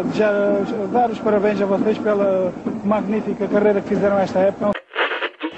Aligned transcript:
uh, 0.00 0.04
desejar, 0.04 0.64
dar 0.92 1.10
os 1.10 1.18
parabéns 1.18 1.60
a 1.60 1.66
vocês 1.66 1.98
pela 1.98 2.52
magnífica 2.84 3.48
carreira 3.48 3.80
que 3.80 3.88
fizeram 3.88 4.18
esta 4.18 4.38
época. 4.40 4.72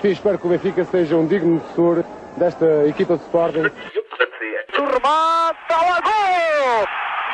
Sim, 0.00 0.08
espero 0.08 0.38
que 0.38 0.46
o 0.46 0.50
Benfica 0.50 0.84
seja 0.84 1.16
um 1.16 1.26
digno 1.26 1.58
defensor 1.58 2.04
desta 2.36 2.86
equipa 2.86 3.16
de 3.16 3.22
Sporting. 3.24 3.70
O 4.78 4.84
remate, 4.84 5.58
está 5.62 5.82
lá, 5.82 6.00
gol! 6.00 6.86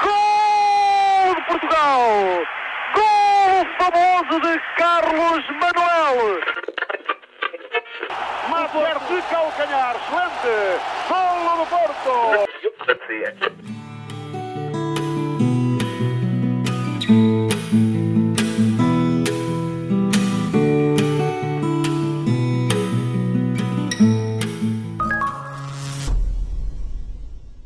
Gol 0.03 1.35
de 1.35 1.43
Portugal! 1.47 2.01
Gol 2.95 3.67
famoso 3.79 4.41
de 4.41 4.61
Carlos 4.77 5.45
Manuel! 5.61 6.41
Mater 8.51 8.99
de 9.09 9.23
calcanhar, 9.31 9.97
excelente! 9.97 10.55
Golo 11.09 11.57
do 11.57 11.67
Porto! 11.67 12.47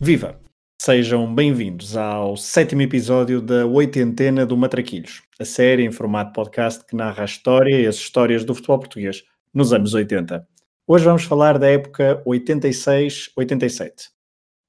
Viva! 0.02 0.40
Sejam 0.80 1.34
bem-vindos 1.34 1.94
ao 1.94 2.34
sétimo 2.34 2.80
episódio 2.80 3.42
da 3.42 3.66
Oitentena 3.66 4.46
do 4.46 4.56
Matraquilhos, 4.56 5.20
a 5.38 5.44
série 5.44 5.84
em 5.84 5.92
formato 5.92 6.32
podcast 6.32 6.86
que 6.86 6.96
narra 6.96 7.20
a 7.20 7.26
história 7.26 7.78
e 7.78 7.86
as 7.86 7.96
histórias 7.96 8.42
do 8.42 8.54
futebol 8.54 8.78
português 8.78 9.22
nos 9.52 9.74
anos 9.74 9.92
80. 9.92 10.48
Hoje 10.86 11.04
vamos 11.04 11.24
falar 11.24 11.58
da 11.58 11.68
época 11.68 12.22
86-87. 12.26 14.08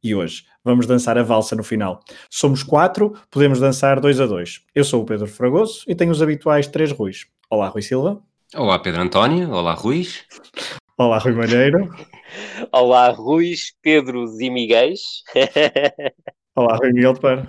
E 0.03 0.13
hoje 0.13 0.43
vamos 0.65 0.85
dançar 0.85 1.17
a 1.17 1.23
valsa 1.23 1.55
no 1.55 1.63
final. 1.63 2.01
Somos 2.29 2.61
quatro, 2.61 3.13
podemos 3.31 3.57
dançar 3.57 4.01
dois 4.01 4.19
a 4.19 4.25
dois. 4.25 4.59
Eu 4.75 4.83
sou 4.83 5.01
o 5.01 5.05
Pedro 5.05 5.27
Fragoso 5.27 5.85
e 5.87 5.95
tenho 5.95 6.11
os 6.11 6.21
habituais 6.21 6.67
três 6.67 6.91
Ruis. 6.91 7.25
Olá, 7.49 7.69
Rui 7.69 7.81
Silva. 7.81 8.21
Olá, 8.53 8.77
Pedro 8.79 9.01
António. 9.01 9.49
Olá, 9.49 9.73
Ruiz. 9.75 10.25
Olá, 10.97 11.19
Rui 11.19 11.31
Malheiro. 11.31 11.89
Olá, 12.71 13.09
Ruiz, 13.09 13.73
Pedros 13.81 14.39
e 14.39 14.49
Miguéis. 14.49 15.23
Olá, 16.55 16.75
Rui 16.77 16.93
Miguel 16.93 17.13
Para. 17.15 17.47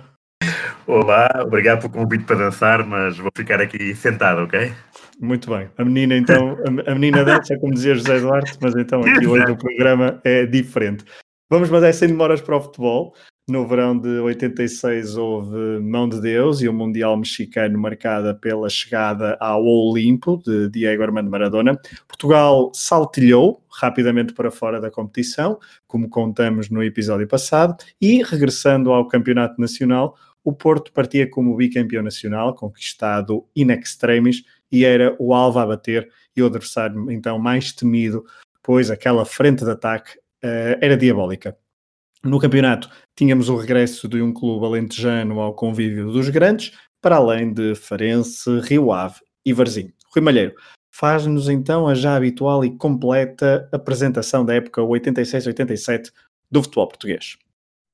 Olá, 0.85 1.29
obrigado 1.41 1.81
pelo 1.81 1.93
convite 1.93 2.25
para 2.25 2.37
dançar, 2.37 2.85
mas 2.85 3.17
vou 3.17 3.31
ficar 3.35 3.61
aqui 3.61 3.95
sentado, 3.95 4.41
ok? 4.41 4.73
Muito 5.19 5.49
bem. 5.49 5.69
A 5.77 5.85
menina, 5.85 6.15
então, 6.15 6.57
a 6.85 6.93
menina 6.93 7.23
dança, 7.23 7.57
como 7.57 7.73
dizia 7.73 7.95
José 7.95 8.19
Duarte, 8.19 8.57
mas 8.61 8.75
então 8.75 9.01
aqui 9.01 9.25
hoje 9.25 9.51
o 9.51 9.57
programa 9.57 10.19
é 10.23 10.45
diferente. 10.45 11.05
Vamos, 11.49 11.69
mas 11.69 11.83
é 11.83 11.91
sem 11.91 12.09
demoras 12.09 12.41
para 12.41 12.57
o 12.57 12.61
futebol. 12.61 13.13
No 13.45 13.67
verão 13.67 13.99
de 13.99 14.07
86 14.07 15.17
houve 15.17 15.77
Mão 15.81 16.07
de 16.07 16.21
Deus 16.21 16.61
e 16.61 16.69
o 16.69 16.73
Mundial 16.73 17.17
Mexicano 17.17 17.77
marcada 17.77 18.33
pela 18.33 18.69
chegada 18.69 19.35
ao 19.37 19.65
Olimpo 19.65 20.41
de 20.45 20.69
Diego 20.69 21.03
Armando 21.03 21.29
Maradona. 21.29 21.77
Portugal 22.07 22.71
saltilhou 22.73 23.61
rapidamente 23.69 24.33
para 24.33 24.49
fora 24.49 24.79
da 24.79 24.89
competição, 24.89 25.59
como 25.85 26.07
contamos 26.07 26.69
no 26.69 26.81
episódio 26.81 27.27
passado, 27.27 27.75
e 27.99 28.23
regressando 28.23 28.93
ao 28.93 29.09
Campeonato 29.09 29.59
Nacional, 29.59 30.15
o 30.41 30.53
Porto 30.53 30.93
partia 30.93 31.29
como 31.29 31.53
bicampeão 31.57 32.01
nacional, 32.01 32.55
conquistado 32.55 33.45
in 33.53 33.71
extremis, 33.71 34.41
e 34.71 34.85
era 34.85 35.17
o 35.19 35.33
alvo 35.33 35.59
a 35.59 35.65
bater 35.65 36.09
e 36.33 36.41
o 36.41 36.45
adversário 36.45 37.11
então 37.11 37.37
mais 37.37 37.73
temido, 37.73 38.23
pois 38.61 38.89
aquela 38.89 39.25
frente 39.25 39.65
de 39.65 39.71
ataque 39.71 40.17
uh, 40.17 40.79
era 40.79 40.95
diabólica. 40.95 41.57
No 42.25 42.39
campeonato 42.39 42.89
tínhamos 43.17 43.49
o 43.49 43.57
regresso 43.57 44.07
de 44.07 44.21
um 44.21 44.31
clube 44.31 44.65
alentejano 44.65 45.41
ao 45.41 45.53
convívio 45.53 46.09
dos 46.09 46.29
grandes, 46.29 46.71
para 47.01 47.17
além 47.17 47.53
de 47.53 47.75
Farense, 47.75 48.61
Rio 48.61 48.93
Ave 48.93 49.19
e 49.45 49.51
Varzim. 49.51 49.91
Rui 50.15 50.23
Malheiro, 50.23 50.55
faz-nos 50.89 51.49
então 51.49 51.85
a 51.85 51.93
já 51.93 52.15
habitual 52.15 52.63
e 52.63 52.77
completa 52.77 53.67
apresentação 53.73 54.45
da 54.45 54.53
época 54.53 54.79
86-87 54.81 56.13
do 56.49 56.63
futebol 56.63 56.87
português. 56.87 57.37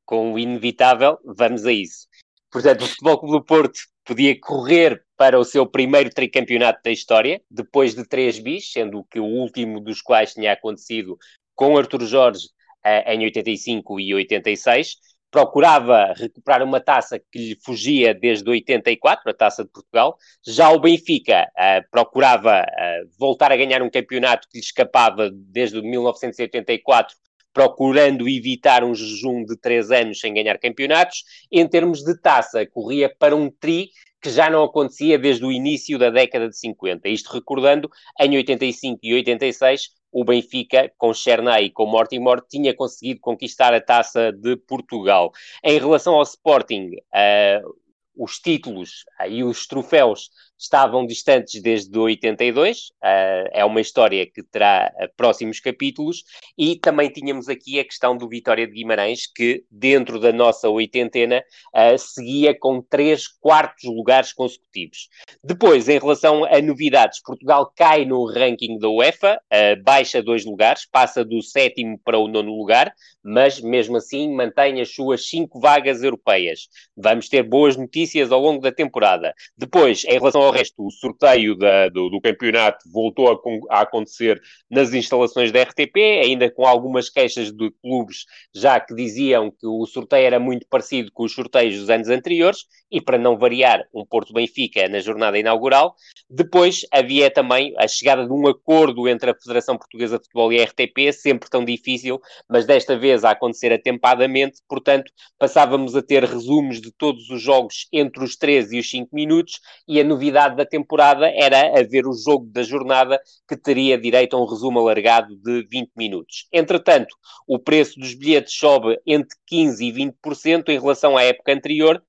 Com 0.05 0.33
o 0.33 0.37
inevitável, 0.37 1.17
vamos 1.25 1.65
a 1.65 1.71
isso. 1.71 2.07
Portanto, 2.51 2.83
o 2.83 2.87
Futebol 2.87 3.19
Clube 3.19 3.33
do 3.33 3.43
Porto 3.43 3.79
podia 4.05 4.39
correr 4.39 5.03
para 5.17 5.39
o 5.39 5.43
seu 5.43 5.65
primeiro 5.65 6.11
tricampeonato 6.11 6.81
da 6.83 6.91
história, 6.91 7.41
depois 7.49 7.95
de 7.95 8.07
três 8.07 8.37
bis, 8.37 8.71
sendo 8.71 9.03
que 9.05 9.19
o 9.19 9.25
último 9.25 9.79
dos 9.79 10.03
quais 10.03 10.35
tinha 10.35 10.53
acontecido 10.53 11.17
com 11.55 11.77
Artur 11.77 12.05
Jorge 12.05 12.47
uh, 12.85 13.09
em 13.11 13.23
85 13.25 13.99
e 13.99 14.13
86, 14.13 14.97
procurava 15.31 16.13
recuperar 16.15 16.63
uma 16.63 16.79
taça 16.79 17.19
que 17.19 17.37
lhe 17.37 17.57
fugia 17.63 18.13
desde 18.13 18.49
84, 18.49 19.29
a 19.29 19.33
taça 19.33 19.63
de 19.63 19.69
Portugal. 19.69 20.17
Já 20.45 20.71
o 20.71 20.79
Benfica 20.79 21.47
uh, 21.55 21.87
procurava 21.91 22.61
uh, 22.61 23.09
voltar 23.17 23.51
a 23.51 23.57
ganhar 23.57 23.81
um 23.81 23.89
campeonato 23.89 24.47
que 24.49 24.57
lhe 24.57 24.63
escapava 24.63 25.29
desde 25.31 25.81
1984, 25.81 27.15
procurando 27.53 28.27
evitar 28.27 28.83
um 28.83 28.93
jejum 28.93 29.43
de 29.43 29.57
três 29.57 29.91
anos 29.91 30.19
sem 30.19 30.33
ganhar 30.33 30.57
campeonatos. 30.57 31.23
Em 31.51 31.67
termos 31.67 32.03
de 32.03 32.19
taça, 32.19 32.65
corria 32.65 33.13
para 33.19 33.35
um 33.35 33.49
tri 33.49 33.89
que 34.21 34.29
já 34.29 34.49
não 34.49 34.63
acontecia 34.63 35.17
desde 35.17 35.45
o 35.45 35.51
início 35.51 35.97
da 35.97 36.09
década 36.09 36.49
de 36.49 36.57
50. 36.57 37.07
Isto 37.07 37.31
recordando, 37.31 37.89
em 38.19 38.35
85 38.35 38.99
e 39.01 39.13
86, 39.13 39.89
o 40.11 40.23
Benfica, 40.23 40.91
com 40.97 41.13
Chernay 41.13 41.65
e 41.65 41.69
com 41.69 41.85
Mortimer, 41.85 42.41
tinha 42.47 42.73
conseguido 42.73 43.19
conquistar 43.19 43.73
a 43.73 43.81
taça 43.81 44.31
de 44.31 44.55
Portugal. 44.55 45.31
Em 45.63 45.77
relação 45.77 46.15
ao 46.15 46.23
Sporting, 46.23 46.95
uh, 46.95 47.75
os 48.15 48.39
títulos 48.39 49.05
uh, 49.21 49.29
e 49.29 49.43
os 49.43 49.67
troféus 49.67 50.29
estavam 50.59 51.05
distantes 51.05 51.61
desde 51.61 51.97
82, 51.97 52.77
uh, 52.79 52.83
eh, 53.01 53.49
é 53.53 53.65
uma 53.65 53.79
história 53.79 54.25
que 54.25 54.43
terá 54.43 54.91
uh, 54.93 55.07
próximos 55.15 55.61
capítulos, 55.61 56.25
e 56.57 56.75
também 56.75 57.09
tínhamos 57.09 57.47
aqui 57.47 57.79
a 57.79 57.85
questão 57.85 58.17
do 58.17 58.27
Vitória 58.27 58.67
de 58.67 58.73
Guimarães, 58.73 59.25
que 59.25 59.63
dentro 59.71 60.19
da 60.19 60.33
nossa 60.33 60.67
oitentena 60.67 61.41
uh, 61.73 61.97
seguia 61.97 62.53
com 62.53 62.81
três 62.81 63.25
quartos 63.25 63.85
lugares 63.85 64.33
consecutivos. 64.33 65.07
Depois, 65.41 65.87
em 65.87 65.97
relação 65.97 66.43
a 66.43 66.61
novidades, 66.61 67.21
Portugal 67.23 67.71
cai 67.73 68.03
no 68.03 68.25
ranking 68.25 68.77
da 68.77 68.89
UEFA, 68.89 69.39
baixa 69.83 70.21
dois 70.21 70.43
lugares, 70.43 70.85
passa 70.85 71.23
do 71.23 71.41
sétimo 71.41 71.99
para 72.03 72.17
o 72.17 72.27
nono 72.27 72.55
lugar, 72.55 72.93
mas 73.23 73.61
mesmo 73.61 73.97
assim 73.97 74.33
mantém 74.33 74.81
as 74.81 74.93
suas 74.93 75.27
cinco 75.27 75.59
vagas 75.59 76.03
europeias. 76.03 76.67
Vamos 76.95 77.29
ter 77.29 77.43
boas 77.43 77.77
notícias 77.77 78.31
ao 78.31 78.41
longo 78.41 78.61
da 78.61 78.71
temporada. 78.71 79.33
Depois, 79.57 80.03
em 80.05 80.13
relação 80.13 80.41
ao 80.41 80.48
resto, 80.51 80.85
o 80.85 80.91
sorteio 80.91 81.55
da, 81.55 81.89
do, 81.89 82.09
do, 82.09 82.21
campeonato 82.21 82.89
voltou 82.91 83.31
a, 83.31 83.75
a, 83.75 83.81
acontecer 83.81 84.41
nas 84.69 84.93
instalações 84.93 85.51
da 85.51 85.61
RTP, 85.61 85.97
ainda 86.23 86.49
com 86.49 86.65
algumas 86.65 87.09
queixas 87.09 87.51
de 87.51 87.71
clubes 87.81 88.25
já 88.53 88.79
que 88.79 88.93
diziam 88.93 89.51
que 89.51 89.65
o 89.67 89.85
sorteio 89.85 90.25
era 90.25 90.39
muito 90.39 90.65
parecido 90.69 91.11
com 91.11 91.23
os 91.23 91.33
sorteios 91.33 91.79
dos 91.79 91.89
anos 91.89 92.09
anteriores, 92.09 92.65
e 92.91 92.99
para 92.99 93.17
não 93.17 93.37
variar, 93.37 93.85
um 93.93 94.05
Porto 94.05 94.33
Benfica 94.33 94.87
na 94.89 94.99
jornada 94.99 95.37
inaugural. 95.37 95.95
Depois 96.29 96.85
havia 96.91 97.29
também 97.29 97.73
a 97.77 97.87
chegada 97.87 98.25
de 98.25 98.31
um 98.31 98.47
acordo 98.47 99.07
entre 99.07 99.31
a 99.31 99.35
Federação 99.35 99.77
Portuguesa 99.77 100.17
de 100.17 100.23
Futebol 100.23 100.51
e 100.51 100.59
a 100.59 100.65
RTP, 100.65 101.11
sempre 101.13 101.49
tão 101.49 101.63
difícil, 101.63 102.19
mas 102.47 102.65
desta 102.65 102.97
vez 102.97 103.23
a 103.23 103.31
acontecer 103.31 103.71
atempadamente, 103.71 104.59
portanto, 104.67 105.11
passávamos 105.37 105.95
a 105.95 106.01
ter 106.01 106.23
resumos 106.23 106.81
de 106.81 106.91
todos 106.91 107.29
os 107.29 107.41
jogos 107.41 107.87
entre 107.91 108.23
os 108.23 108.35
13 108.35 108.77
e 108.77 108.79
os 108.79 108.89
5 108.89 109.15
minutos, 109.15 109.59
e 109.87 109.99
a 109.99 110.03
novidade 110.03 110.38
novidade 110.39 110.55
da 110.55 110.65
temporada 110.65 111.27
era 111.27 111.79
haver 111.79 112.07
o 112.07 112.13
jogo 112.13 112.45
da 112.45 112.63
jornada 112.63 113.19
que 113.47 113.57
teria 113.57 113.97
direito 113.97 114.35
a 114.35 114.41
um 114.41 114.45
resumo 114.45 114.79
alargado 114.79 115.35
de 115.35 115.67
20 115.69 115.91
minutos. 115.97 116.47
Entretanto, 116.53 117.15
o 117.47 117.59
preço 117.59 117.99
dos 117.99 118.13
bilhetes 118.13 118.53
sobe 118.53 118.99
entre 119.05 119.35
15% 119.51 119.79
e 119.81 119.91
20% 119.91 120.69
em 120.69 120.79
relação 120.79 121.17
à 121.17 121.23
época 121.23 121.51
anterior, 121.51 122.01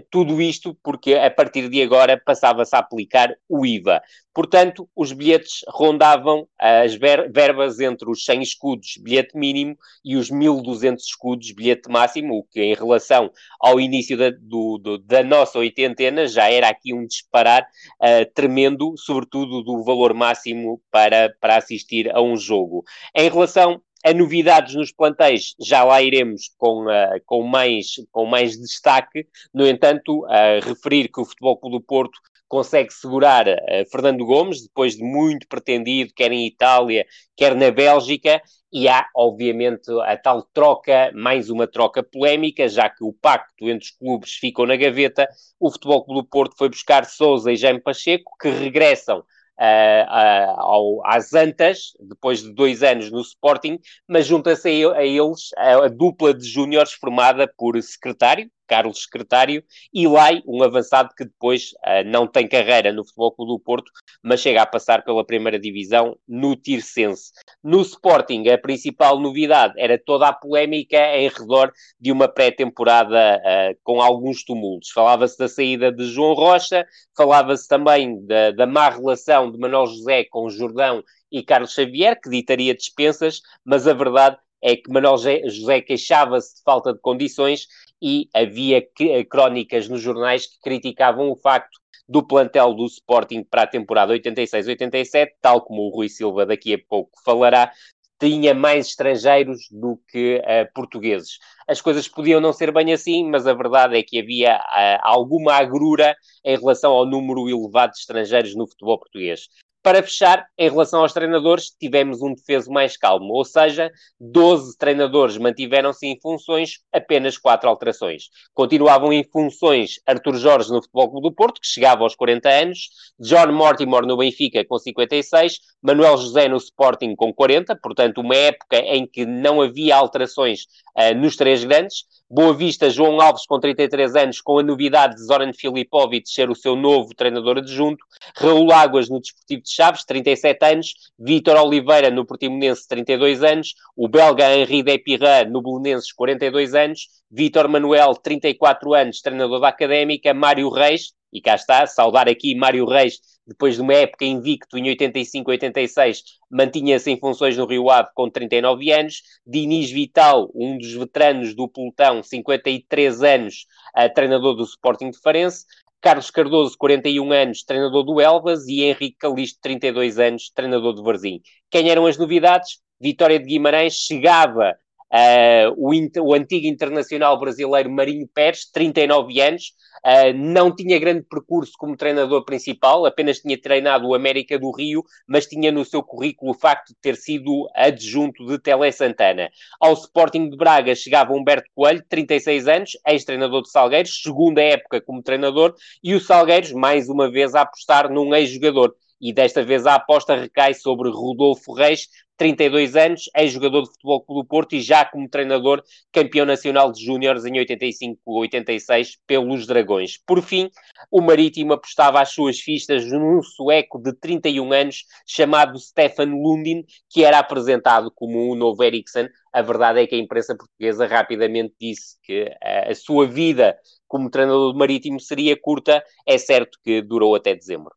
tudo 0.00 0.40
isto 0.40 0.76
porque 0.82 1.14
a 1.14 1.30
partir 1.30 1.68
de 1.68 1.82
agora 1.82 2.20
passava-se 2.22 2.74
a 2.74 2.78
aplicar 2.78 3.34
o 3.48 3.64
IVA. 3.64 4.02
Portanto, 4.34 4.88
os 4.96 5.12
bilhetes 5.12 5.64
rondavam 5.68 6.48
as 6.58 6.94
verbas 6.94 7.78
entre 7.78 8.10
os 8.10 8.24
100 8.24 8.42
escudos, 8.42 8.98
bilhete 9.00 9.36
mínimo, 9.36 9.76
e 10.04 10.16
os 10.16 10.28
1200 10.28 11.04
escudos, 11.04 11.52
bilhete 11.52 11.88
máximo, 11.88 12.38
o 12.38 12.42
que 12.42 12.60
em 12.60 12.74
relação 12.74 13.30
ao 13.60 13.78
início 13.78 14.18
da, 14.18 14.30
do, 14.30 14.78
do, 14.78 14.98
da 14.98 15.22
nossa 15.22 15.58
oitentena 15.58 16.26
já 16.26 16.50
era 16.50 16.68
aqui 16.68 16.92
um 16.92 17.06
disparar 17.06 17.62
uh, 17.62 18.32
tremendo, 18.34 18.94
sobretudo 18.96 19.62
do 19.62 19.84
valor 19.84 20.12
máximo 20.14 20.82
para, 20.90 21.32
para 21.40 21.56
assistir 21.56 22.12
a 22.12 22.20
um 22.20 22.36
jogo. 22.36 22.82
Em 23.14 23.30
relação 23.30 23.80
a 24.04 24.12
novidades 24.12 24.74
nos 24.74 24.92
plantéis 24.92 25.54
já 25.58 25.82
lá 25.82 26.02
iremos 26.02 26.50
com, 26.58 26.84
uh, 26.84 27.20
com, 27.24 27.42
mais, 27.42 27.94
com 28.12 28.26
mais 28.26 28.54
destaque. 28.58 29.26
No 29.52 29.66
entanto, 29.66 30.24
uh, 30.24 30.60
referir 30.62 31.08
que 31.08 31.20
o 31.20 31.24
Futebol 31.24 31.56
Clube 31.56 31.78
do 31.78 31.82
Porto 31.82 32.20
consegue 32.46 32.92
segurar 32.92 33.48
uh, 33.48 33.90
Fernando 33.90 34.24
Gomes, 34.26 34.62
depois 34.62 34.94
de 34.94 35.02
muito 35.02 35.48
pretendido, 35.48 36.12
quer 36.14 36.30
em 36.30 36.46
Itália, 36.46 37.06
quer 37.34 37.56
na 37.56 37.70
Bélgica, 37.70 38.42
e 38.70 38.88
há, 38.88 39.06
obviamente, 39.16 39.90
a 40.02 40.16
tal 40.16 40.42
troca, 40.52 41.10
mais 41.14 41.48
uma 41.48 41.66
troca 41.66 42.02
polémica, 42.02 42.68
já 42.68 42.90
que 42.90 43.02
o 43.04 43.12
pacto 43.12 43.70
entre 43.70 43.86
os 43.86 43.90
clubes 43.92 44.34
ficou 44.34 44.66
na 44.66 44.76
gaveta, 44.76 45.28
o 45.58 45.70
Futebol 45.70 46.04
Clube 46.04 46.20
do 46.22 46.28
Porto 46.28 46.56
foi 46.58 46.68
buscar 46.68 47.06
Sousa 47.06 47.52
e 47.52 47.56
Jaime 47.56 47.80
Pacheco, 47.80 48.32
que 48.38 48.50
regressam 48.50 49.24
uh, 49.58 50.60
ao, 50.60 51.06
às 51.06 51.32
Antas, 51.32 51.92
depois 52.00 52.42
de 52.42 52.52
dois 52.52 52.82
anos 52.82 53.10
no 53.10 53.20
Sporting, 53.20 53.78
mas 54.08 54.26
junta-se 54.26 54.84
a, 54.84 54.92
a, 54.92 55.04
eles 55.04 55.50
a, 55.56 55.84
a 55.84 55.88
dupla 55.88 56.34
de 56.34 56.46
júniores 56.46 56.92
formada 56.92 57.50
por 57.56 57.80
secretário, 57.82 58.50
Carlos 58.66 59.02
Secretário, 59.02 59.62
e 59.92 60.06
Lai, 60.06 60.42
um 60.46 60.62
avançado 60.62 61.10
que 61.16 61.24
depois 61.24 61.72
uh, 61.86 62.04
não 62.06 62.26
tem 62.26 62.48
carreira 62.48 62.92
no 62.92 63.04
Futebol 63.04 63.32
Clube 63.32 63.52
do 63.52 63.58
Porto, 63.58 63.90
mas 64.22 64.40
chega 64.40 64.62
a 64.62 64.66
passar 64.66 65.04
pela 65.04 65.24
primeira 65.24 65.58
divisão 65.58 66.16
no 66.26 66.56
Tirsense. 66.56 67.32
No 67.62 67.80
Sporting, 67.82 68.48
a 68.48 68.58
principal 68.58 69.18
novidade 69.18 69.74
era 69.76 69.98
toda 69.98 70.28
a 70.28 70.32
polémica 70.32 70.96
em 71.16 71.28
redor 71.28 71.72
de 72.00 72.12
uma 72.12 72.28
pré-temporada 72.28 73.38
uh, 73.38 73.78
com 73.82 74.00
alguns 74.00 74.44
tumultos. 74.44 74.90
Falava-se 74.90 75.38
da 75.38 75.48
saída 75.48 75.92
de 75.92 76.04
João 76.04 76.34
Rocha, 76.34 76.86
falava-se 77.16 77.68
também 77.68 78.24
da, 78.26 78.50
da 78.50 78.66
má 78.66 78.88
relação 78.88 79.50
de 79.50 79.58
Manuel 79.58 79.86
José 79.86 80.24
com 80.24 80.48
Jordão 80.48 81.02
e 81.30 81.42
Carlos 81.42 81.72
Xavier, 81.72 82.18
que 82.20 82.30
ditaria 82.30 82.74
dispensas, 82.74 83.40
mas 83.64 83.88
a 83.88 83.92
verdade 83.92 84.38
é 84.64 84.74
que 84.74 84.90
Manuel 84.90 85.18
José 85.18 85.82
queixava-se 85.82 86.56
de 86.56 86.62
falta 86.62 86.94
de 86.94 86.98
condições 86.98 87.68
e 88.00 88.30
havia 88.34 88.78
eh, 88.78 89.24
crónicas 89.24 89.90
nos 89.90 90.00
jornais 90.00 90.46
que 90.46 90.58
criticavam 90.62 91.30
o 91.30 91.36
facto 91.36 91.78
do 92.08 92.26
plantel 92.26 92.72
do 92.72 92.86
Sporting 92.86 93.44
para 93.44 93.62
a 93.62 93.66
temporada 93.66 94.14
86-87, 94.14 95.32
tal 95.42 95.60
como 95.60 95.82
o 95.82 95.90
Rui 95.90 96.08
Silva 96.08 96.46
daqui 96.46 96.72
a 96.72 96.78
pouco 96.88 97.10
falará, 97.22 97.72
tinha 98.18 98.54
mais 98.54 98.86
estrangeiros 98.86 99.68
do 99.70 100.00
que 100.08 100.36
uh, 100.38 100.72
portugueses. 100.74 101.38
As 101.68 101.82
coisas 101.82 102.08
podiam 102.08 102.40
não 102.40 102.52
ser 102.52 102.72
bem 102.72 102.90
assim, 102.92 103.28
mas 103.28 103.46
a 103.46 103.52
verdade 103.52 103.98
é 103.98 104.02
que 104.02 104.18
havia 104.18 104.56
uh, 104.56 104.98
alguma 105.02 105.54
agrura 105.54 106.16
em 106.42 106.56
relação 106.56 106.92
ao 106.92 107.04
número 107.04 107.48
elevado 107.50 107.92
de 107.92 107.98
estrangeiros 107.98 108.54
no 108.54 108.66
futebol 108.66 108.98
português. 108.98 109.48
Para 109.84 110.02
fechar, 110.02 110.46
em 110.56 110.70
relação 110.70 111.02
aos 111.02 111.12
treinadores, 111.12 111.68
tivemos 111.78 112.22
um 112.22 112.32
defeso 112.32 112.70
mais 112.70 112.96
calmo, 112.96 113.34
ou 113.34 113.44
seja, 113.44 113.92
12 114.18 114.78
treinadores 114.78 115.36
mantiveram-se 115.36 116.06
em 116.06 116.18
funções, 116.22 116.78
apenas 116.90 117.36
4 117.36 117.68
alterações. 117.68 118.30
Continuavam 118.54 119.12
em 119.12 119.22
funções 119.22 120.00
Artur 120.06 120.36
Jorge 120.36 120.70
no 120.70 120.80
Futebol 120.80 121.10
Clube 121.10 121.28
do 121.28 121.34
Porto, 121.34 121.60
que 121.60 121.66
chegava 121.66 122.02
aos 122.02 122.14
40 122.14 122.48
anos, 122.48 122.88
John 123.20 123.52
Mortimer 123.52 124.06
no 124.06 124.16
Benfica 124.16 124.64
com 124.64 124.78
56, 124.78 125.58
Manuel 125.82 126.16
José 126.16 126.48
no 126.48 126.56
Sporting 126.56 127.14
com 127.14 127.30
40, 127.34 127.76
portanto, 127.76 128.22
uma 128.22 128.34
época 128.34 128.78
em 128.78 129.06
que 129.06 129.26
não 129.26 129.60
havia 129.60 129.96
alterações 129.96 130.60
uh, 130.96 131.14
nos 131.14 131.36
três 131.36 131.64
grandes. 131.64 132.04
Boa 132.28 132.54
Vista, 132.54 132.88
João 132.90 133.20
Alves 133.20 133.46
com 133.46 133.60
33 133.60 134.16
anos, 134.16 134.40
com 134.40 134.58
a 134.58 134.62
novidade 134.62 135.14
de 135.14 135.24
Zoran 135.24 135.52
Filipovic 135.52 136.28
ser 136.28 136.50
o 136.50 136.54
seu 136.54 136.74
novo 136.74 137.14
treinador 137.14 137.58
adjunto, 137.58 138.04
Raul 138.36 138.72
Águas 138.72 139.08
no 139.08 139.20
Desportivo 139.20 139.62
de 139.62 139.70
Chaves, 139.70 140.04
37 140.04 140.64
anos, 140.64 140.94
Vítor 141.18 141.56
Oliveira 141.56 142.10
no 142.10 142.24
Portimonense, 142.24 142.88
32 142.88 143.42
anos, 143.44 143.74
o 143.96 144.08
belga 144.08 144.56
Henri 144.56 144.82
Depirra 144.82 145.44
no 145.44 145.62
Belenenses, 145.62 146.12
42 146.12 146.74
anos, 146.74 147.08
Vítor 147.30 147.68
Manuel, 147.68 148.14
34 148.14 148.94
anos, 148.94 149.20
treinador 149.20 149.60
da 149.60 149.68
Académica, 149.68 150.32
Mário 150.32 150.68
Reis, 150.70 151.12
e 151.34 151.40
cá 151.40 151.56
está, 151.56 151.84
saudar 151.86 152.28
aqui 152.28 152.54
Mário 152.54 152.86
Reis, 152.86 153.18
depois 153.46 153.74
de 153.74 153.82
uma 153.82 153.92
época 153.92 154.24
invicto 154.24 154.78
em 154.78 154.84
85-86, 154.96 156.22
mantinha-se 156.50 157.10
em 157.10 157.18
funções 157.18 157.56
no 157.56 157.66
Rio 157.66 157.90
Ave 157.90 158.08
com 158.14 158.30
39 158.30 158.90
anos. 158.90 159.22
Diniz 159.46 159.90
Vital, 159.90 160.50
um 160.54 160.78
dos 160.78 160.92
veteranos 160.94 161.54
do 161.54 161.68
pelotão, 161.68 162.22
53 162.22 163.22
anos, 163.22 163.66
uh, 163.98 164.12
treinador 164.14 164.54
do 164.54 164.62
Sporting 164.62 165.10
de 165.10 165.18
Farense. 165.20 165.66
Carlos 166.00 166.30
Cardoso, 166.30 166.76
41 166.78 167.32
anos, 167.32 167.64
treinador 167.64 168.04
do 168.04 168.20
Elvas, 168.20 168.66
e 168.66 168.82
Henrique 168.82 169.16
Calixto, 169.18 169.58
32 169.62 170.18
anos, 170.18 170.50
treinador 170.54 170.92
do 170.92 171.02
Varzim. 171.02 171.40
Quem 171.70 171.90
eram 171.90 172.06
as 172.06 172.18
novidades? 172.18 172.78
Vitória 173.00 173.38
de 173.38 173.46
Guimarães 173.46 173.94
chegava 173.94 174.76
Uh, 175.14 175.70
o, 175.76 175.92
o, 176.22 176.34
antigo 176.34 176.66
internacional 176.66 177.38
brasileiro 177.38 177.88
Marinho 177.88 178.26
Pérez, 178.26 178.68
39 178.72 179.40
anos, 179.40 179.72
uh, 180.04 180.36
não 180.36 180.74
tinha 180.74 180.98
grande 180.98 181.22
percurso 181.22 181.74
como 181.78 181.96
treinador 181.96 182.44
principal, 182.44 183.06
apenas 183.06 183.38
tinha 183.38 183.56
treinado 183.56 184.08
o 184.08 184.14
América 184.16 184.58
do 184.58 184.72
Rio, 184.72 185.04
mas 185.24 185.46
tinha 185.46 185.70
no 185.70 185.84
seu 185.84 186.02
currículo 186.02 186.50
o 186.50 186.54
facto 186.54 186.88
de 186.88 186.96
ter 187.00 187.14
sido 187.14 187.68
adjunto 187.76 188.44
de 188.44 188.58
Tele 188.58 188.90
Santana. 188.90 189.50
Ao 189.80 189.92
Sporting 189.92 190.50
de 190.50 190.56
Braga 190.56 190.96
chegava 190.96 191.32
Humberto 191.32 191.70
Coelho, 191.76 192.04
36 192.08 192.66
anos, 192.66 192.90
ex-treinador 193.06 193.62
de 193.62 193.70
Salgueiros, 193.70 194.20
segunda 194.20 194.60
época 194.62 195.00
como 195.00 195.22
treinador, 195.22 195.76
e 196.02 196.12
o 196.16 196.20
Salgueiros, 196.20 196.72
mais 196.72 197.08
uma 197.08 197.30
vez, 197.30 197.54
a 197.54 197.60
apostar 197.60 198.10
num 198.10 198.34
ex-jogador 198.34 198.92
e 199.24 199.32
desta 199.32 199.64
vez 199.64 199.86
a 199.86 199.94
aposta 199.94 200.36
recai 200.36 200.74
sobre 200.74 201.08
Rodolfo 201.08 201.72
Reis, 201.72 202.08
32 202.36 202.94
anos, 202.94 203.30
ex-jogador 203.34 203.84
de 203.84 203.88
Futebol 203.88 204.22
do 204.28 204.44
Porto 204.44 204.74
e 204.74 204.82
já 204.82 205.02
como 205.02 205.30
treinador 205.30 205.82
campeão 206.12 206.44
nacional 206.44 206.92
de 206.92 207.02
júniores 207.02 207.46
em 207.46 207.52
85-86 207.52 209.12
pelos 209.26 209.66
Dragões. 209.66 210.18
Por 210.26 210.42
fim, 210.42 210.68
o 211.10 211.22
Marítimo 211.22 211.72
apostava 211.72 212.20
as 212.20 212.34
suas 212.34 212.58
fichas 212.58 213.06
num 213.06 213.42
sueco 213.42 213.98
de 213.98 214.12
31 214.12 214.70
anos 214.74 215.06
chamado 215.26 215.78
Stefan 215.78 216.26
Lundin, 216.26 216.84
que 217.08 217.24
era 217.24 217.38
apresentado 217.38 218.12
como 218.14 218.52
o 218.52 218.54
novo 218.54 218.84
Eriksen. 218.84 219.30
A 219.54 219.62
verdade 219.62 220.00
é 220.00 220.06
que 220.06 220.16
a 220.16 220.18
imprensa 220.18 220.54
portuguesa 220.54 221.06
rapidamente 221.06 221.74
disse 221.80 222.18
que 222.22 222.54
a 222.60 222.94
sua 222.94 223.26
vida 223.26 223.74
como 224.06 224.28
treinador 224.28 224.70
do 224.70 224.78
Marítimo 224.78 225.18
seria 225.18 225.58
curta. 225.58 226.04
É 226.26 226.36
certo 226.36 226.78
que 226.84 227.00
durou 227.00 227.34
até 227.34 227.54
dezembro. 227.54 227.94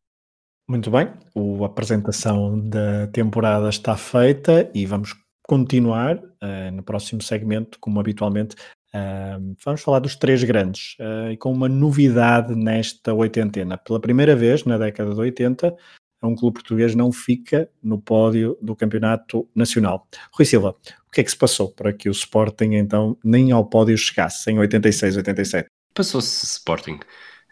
Muito 0.70 0.90
bem, 0.90 1.08
a 1.08 1.64
apresentação 1.64 2.60
da 2.60 3.06
temporada 3.06 3.70
está 3.70 3.96
feita 3.96 4.70
e 4.74 4.84
vamos 4.84 5.14
continuar 5.42 6.18
uh, 6.18 6.70
no 6.74 6.82
próximo 6.82 7.22
segmento, 7.22 7.78
como 7.80 7.98
habitualmente. 7.98 8.54
Uh, 8.94 9.56
vamos 9.64 9.80
falar 9.80 10.00
dos 10.00 10.14
três 10.14 10.44
grandes 10.44 10.94
uh, 11.00 11.32
e 11.32 11.38
com 11.38 11.50
uma 11.50 11.70
novidade 11.70 12.54
nesta 12.54 13.14
oitentena. 13.14 13.78
Pela 13.78 13.98
primeira 13.98 14.36
vez 14.36 14.64
na 14.64 14.76
década 14.76 15.14
de 15.14 15.18
80, 15.18 15.74
um 16.22 16.34
clube 16.34 16.56
português 16.56 16.94
não 16.94 17.10
fica 17.10 17.70
no 17.82 17.98
pódio 17.98 18.58
do 18.60 18.76
campeonato 18.76 19.48
nacional. 19.54 20.06
Rui 20.34 20.44
Silva, 20.44 20.76
o 21.06 21.10
que 21.10 21.22
é 21.22 21.24
que 21.24 21.30
se 21.30 21.36
passou 21.38 21.72
para 21.72 21.94
que 21.94 22.10
o 22.10 22.12
Sporting 22.12 22.74
então 22.74 23.16
nem 23.24 23.52
ao 23.52 23.64
pódio 23.64 23.96
chegasse 23.96 24.50
em 24.50 24.58
86, 24.58 25.16
87? 25.16 25.66
Passou-se 25.94 26.44
Sporting. 26.44 27.00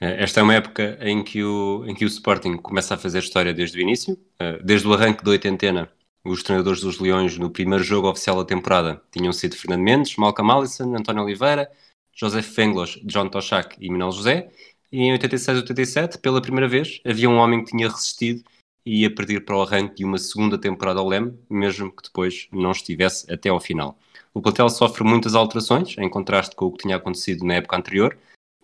Eh, 0.00 0.22
esta 0.22 0.40
é 0.40 0.42
uma 0.42 0.54
época 0.54 0.98
em 1.00 1.22
que, 1.22 1.42
o, 1.42 1.84
em 1.86 1.94
que 1.94 2.04
o 2.04 2.08
Sporting 2.08 2.56
começa 2.56 2.94
a 2.94 2.98
fazer 2.98 3.20
história 3.20 3.54
desde 3.54 3.78
o 3.78 3.80
início, 3.80 4.18
eh, 4.38 4.58
desde 4.62 4.86
o 4.86 4.92
arranque 4.92 5.24
da 5.24 5.30
oitentena. 5.30 5.90
Os 6.24 6.42
treinadores 6.42 6.80
dos 6.80 6.98
Leões 6.98 7.38
no 7.38 7.50
primeiro 7.50 7.84
jogo 7.84 8.08
oficial 8.08 8.36
da 8.36 8.44
temporada 8.44 9.00
tinham 9.12 9.32
sido 9.32 9.56
Fernando 9.56 9.82
Mendes, 9.82 10.16
Malcolm 10.16 10.52
Allison, 10.52 10.94
António 10.94 11.22
Oliveira, 11.22 11.70
José 12.12 12.42
Fenglos, 12.42 12.98
John 13.04 13.28
Toshak 13.28 13.76
e 13.80 13.88
Manuel 13.90 14.12
José. 14.12 14.50
E 14.90 15.02
em 15.02 15.16
86-87, 15.16 16.18
pela 16.18 16.42
primeira 16.42 16.68
vez, 16.68 17.00
havia 17.04 17.28
um 17.28 17.36
homem 17.36 17.64
que 17.64 17.70
tinha 17.70 17.88
resistido 17.88 18.42
e 18.84 19.02
ia 19.02 19.14
perder 19.14 19.44
para 19.44 19.56
o 19.56 19.62
arranque 19.62 19.96
de 19.96 20.04
uma 20.04 20.18
segunda 20.18 20.56
temporada 20.56 21.00
ao 21.00 21.08
Leme, 21.08 21.38
mesmo 21.50 21.90
que 21.90 22.04
depois 22.04 22.48
não 22.52 22.70
estivesse 22.70 23.30
até 23.32 23.48
ao 23.48 23.60
final. 23.60 23.98
O 24.32 24.40
plantel 24.40 24.68
sofre 24.68 25.02
muitas 25.02 25.34
alterações, 25.34 25.96
em 25.98 26.08
contraste 26.08 26.54
com 26.54 26.66
o 26.66 26.72
que 26.72 26.82
tinha 26.82 26.96
acontecido 26.96 27.44
na 27.44 27.54
época 27.54 27.76
anterior, 27.76 28.16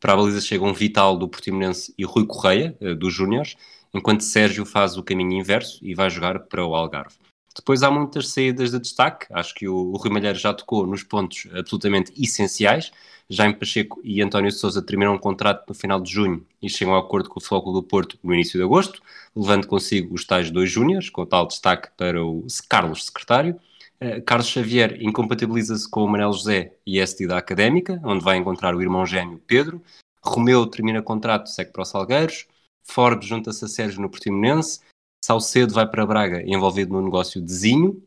para 0.02 0.14
a 0.14 0.16
baliza 0.16 0.40
chegam 0.40 0.74
Vital 0.74 1.16
do 1.16 1.28
Portimonense 1.28 1.94
e 1.96 2.04
Rui 2.04 2.26
Correia, 2.26 2.76
eh, 2.80 2.92
dos 2.92 3.14
Júniores, 3.14 3.54
enquanto 3.94 4.24
Sérgio 4.24 4.66
faz 4.66 4.96
o 4.96 5.02
caminho 5.02 5.38
inverso 5.38 5.78
e 5.80 5.94
vai 5.94 6.10
jogar 6.10 6.40
para 6.40 6.66
o 6.66 6.74
Algarve. 6.74 7.14
Depois 7.54 7.84
há 7.84 7.90
muitas 7.90 8.30
saídas 8.30 8.72
de 8.72 8.80
destaque, 8.80 9.26
acho 9.30 9.54
que 9.54 9.68
o, 9.68 9.92
Rui 9.92 10.10
Malheiro 10.10 10.36
já 10.36 10.52
tocou 10.52 10.88
nos 10.88 11.04
pontos 11.04 11.46
absolutamente 11.54 12.12
essenciais. 12.20 12.90
Jaime 13.30 13.54
Pacheco 13.54 14.00
e 14.02 14.20
António 14.20 14.50
Souza 14.50 14.82
terminam 14.82 15.14
um 15.14 15.18
contrato 15.18 15.68
no 15.68 15.74
final 15.74 16.00
de 16.00 16.10
junho 16.10 16.44
e 16.60 16.68
chegam 16.68 16.96
a 16.96 16.98
acordo 16.98 17.28
com 17.28 17.38
o 17.38 17.42
Flóculo 17.42 17.80
do 17.80 17.86
Porto 17.86 18.18
no 18.24 18.34
início 18.34 18.58
de 18.58 18.64
agosto, 18.64 19.00
levando 19.36 19.68
consigo 19.68 20.16
os 20.16 20.24
tais 20.24 20.50
dois 20.50 20.68
júniores, 20.68 21.10
com 21.10 21.24
tal 21.24 21.46
destaque 21.46 21.90
para 21.96 22.20
o 22.24 22.44
Carlos 22.68 23.06
Secretário. 23.06 23.56
Eh, 24.02 24.20
Carlos 24.20 24.48
Xavier 24.48 25.00
incompatibiliza-se 25.00 25.88
com 25.88 26.02
o 26.02 26.08
Manel 26.08 26.32
José 26.32 26.76
e 26.84 26.98
SD 26.98 27.28
da 27.28 27.38
Académica, 27.38 28.00
onde 28.02 28.24
vai 28.24 28.36
encontrar 28.36 28.74
o 28.74 28.82
irmão 28.82 29.06
gêmeo 29.06 29.40
Pedro. 29.46 29.80
Romeu 30.20 30.66
termina 30.66 31.00
contrato, 31.00 31.48
segue 31.48 31.70
para 31.70 31.82
o 31.82 31.84
Salgueiros. 31.84 32.48
Forbes 32.82 33.28
junta-se 33.28 33.64
a 33.64 33.68
Sérgio 33.68 34.02
no 34.02 34.10
Portimonense. 34.10 34.80
Salcedo 35.24 35.72
vai 35.72 35.88
para 35.88 36.04
Braga, 36.04 36.42
envolvido 36.44 36.92
no 36.92 37.00
negócio 37.00 37.40
de 37.40 37.52
Zinho. 37.52 38.02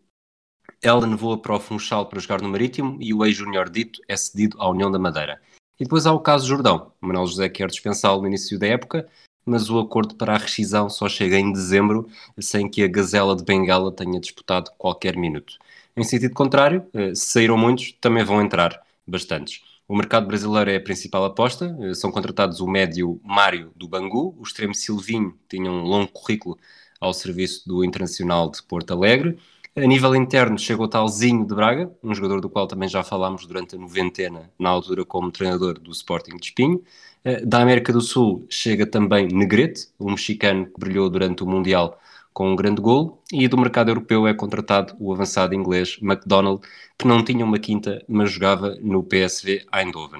Ellen 0.83 1.15
voa 1.15 1.41
para 1.41 1.55
o 1.55 1.59
Funchal 1.61 2.07
para 2.07 2.19
jogar 2.19 2.41
no 2.41 2.49
Marítimo 2.49 2.97
e 2.99 3.13
o 3.13 3.25
ex-júnior 3.25 3.69
Dito 3.69 4.01
é 4.05 4.17
cedido 4.17 4.57
à 4.59 4.69
União 4.69 4.91
da 4.91 4.99
Madeira. 4.99 5.41
E 5.79 5.85
depois 5.85 6.05
há 6.05 6.11
o 6.11 6.19
caso 6.19 6.45
Jordão. 6.45 6.91
O 7.01 7.07
Manuel 7.07 7.25
José 7.25 7.47
quer 7.47 7.69
dispensá-lo 7.69 8.21
no 8.21 8.27
início 8.27 8.59
da 8.59 8.67
época, 8.67 9.07
mas 9.45 9.69
o 9.69 9.79
acordo 9.79 10.15
para 10.15 10.35
a 10.35 10.37
rescisão 10.37 10.89
só 10.89 11.07
chega 11.07 11.39
em 11.39 11.53
dezembro, 11.53 12.09
sem 12.37 12.69
que 12.69 12.83
a 12.83 12.87
Gazela 12.89 13.33
de 13.33 13.45
Bengala 13.45 13.93
tenha 13.93 14.19
disputado 14.19 14.71
qualquer 14.77 15.15
minuto. 15.15 15.57
Em 15.97 16.03
sentido 16.03 16.33
contrário, 16.33 16.85
eh, 16.93 17.15
se 17.15 17.25
saíram 17.27 17.57
muitos, 17.57 17.93
também 18.01 18.23
vão 18.23 18.41
entrar 18.41 18.81
bastantes. 19.07 19.61
O 19.87 19.95
mercado 19.95 20.27
brasileiro 20.27 20.69
é 20.71 20.77
a 20.77 20.81
principal 20.81 21.23
aposta. 21.25 21.75
Eh, 21.81 21.93
são 21.93 22.11
contratados 22.11 22.59
o 22.59 22.67
médio 22.67 23.19
Mário 23.23 23.71
do 23.75 23.87
Bangu, 23.87 24.35
o 24.37 24.43
extremo 24.43 24.75
Silvinho, 24.75 25.37
tinha 25.47 25.71
um 25.71 25.83
longo 25.83 26.07
currículo 26.11 26.57
ao 26.99 27.13
serviço 27.13 27.67
do 27.67 27.83
Internacional 27.83 28.49
de 28.51 28.61
Porto 28.63 28.91
Alegre. 28.93 29.37
A 29.75 29.81
nível 29.81 30.15
interno 30.15 30.57
chegou 30.57 30.85
o 30.85 30.89
talzinho 30.89 31.45
de 31.45 31.53
Braga, 31.53 31.91
um 32.03 32.13
jogador 32.15 32.39
do 32.41 32.49
qual 32.49 32.65
também 32.67 32.87
já 32.89 33.03
falámos 33.03 33.45
durante 33.45 33.75
a 33.75 33.79
noventena, 33.79 34.49
na 34.57 34.69
altura 34.69 35.03
como 35.05 35.31
treinador 35.31 35.79
do 35.79 35.91
Sporting 35.91 36.37
de 36.37 36.45
Espinho. 36.47 36.83
Eh, 37.23 37.45
da 37.45 37.61
América 37.61 37.91
do 37.93 38.01
Sul 38.01 38.45
chega 38.49 38.85
também 38.85 39.27
Negrete, 39.27 39.87
um 39.99 40.11
mexicano 40.11 40.65
que 40.65 40.79
brilhou 40.79 41.09
durante 41.09 41.43
o 41.43 41.47
Mundial 41.47 41.99
com 42.35 42.51
um 42.51 42.55
grande 42.55 42.81
golo, 42.81 43.21
e 43.31 43.47
do 43.47 43.57
mercado 43.57 43.89
europeu 43.89 44.27
é 44.27 44.33
contratado 44.33 44.93
o 44.99 45.13
avançado 45.13 45.55
inglês 45.55 45.97
McDonald, 46.01 46.61
que 46.99 47.07
não 47.07 47.23
tinha 47.23 47.45
uma 47.45 47.57
quinta, 47.57 48.03
mas 48.09 48.29
jogava 48.29 48.75
no 48.81 49.01
PSV 49.01 49.65
Eindhoven. 49.73 50.19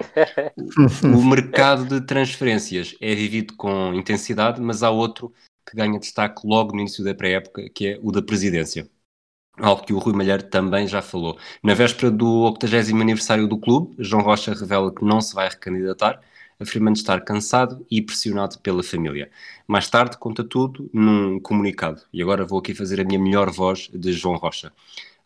o 1.04 1.22
mercado 1.22 1.84
de 1.84 2.00
transferências 2.06 2.96
é 3.02 3.14
vivido 3.14 3.54
com 3.54 3.92
intensidade, 3.92 4.62
mas 4.62 4.82
há 4.82 4.88
outro 4.90 5.30
que 5.68 5.76
ganha 5.76 6.00
destaque 6.00 6.40
logo 6.46 6.72
no 6.72 6.80
início 6.80 7.04
da 7.04 7.14
pré-época, 7.14 7.68
que 7.68 7.88
é 7.88 8.00
o 8.02 8.10
da 8.10 8.22
presidência. 8.22 8.88
Algo 9.58 9.84
que 9.84 9.92
o 9.92 9.98
Rui 9.98 10.14
Malheiro 10.14 10.44
também 10.44 10.88
já 10.88 11.02
falou. 11.02 11.38
Na 11.62 11.74
véspera 11.74 12.10
do 12.10 12.44
80 12.44 12.92
aniversário 12.92 13.46
do 13.46 13.58
clube, 13.58 13.94
João 13.98 14.22
Rocha 14.22 14.54
revela 14.54 14.90
que 14.90 15.04
não 15.04 15.20
se 15.20 15.34
vai 15.34 15.50
recandidatar, 15.50 16.22
afirmando 16.60 16.98
estar 16.98 17.20
cansado 17.22 17.84
e 17.90 18.00
pressionado 18.02 18.58
pela 18.58 18.82
família. 18.82 19.30
Mais 19.66 19.88
tarde 19.88 20.16
conta 20.18 20.42
tudo 20.44 20.90
num 20.92 21.38
comunicado. 21.40 22.02
E 22.12 22.22
agora 22.22 22.44
vou 22.44 22.58
aqui 22.58 22.74
fazer 22.74 23.00
a 23.00 23.04
minha 23.04 23.18
melhor 23.18 23.50
voz 23.50 23.88
de 23.92 24.12
João 24.12 24.36
Rocha. 24.36 24.72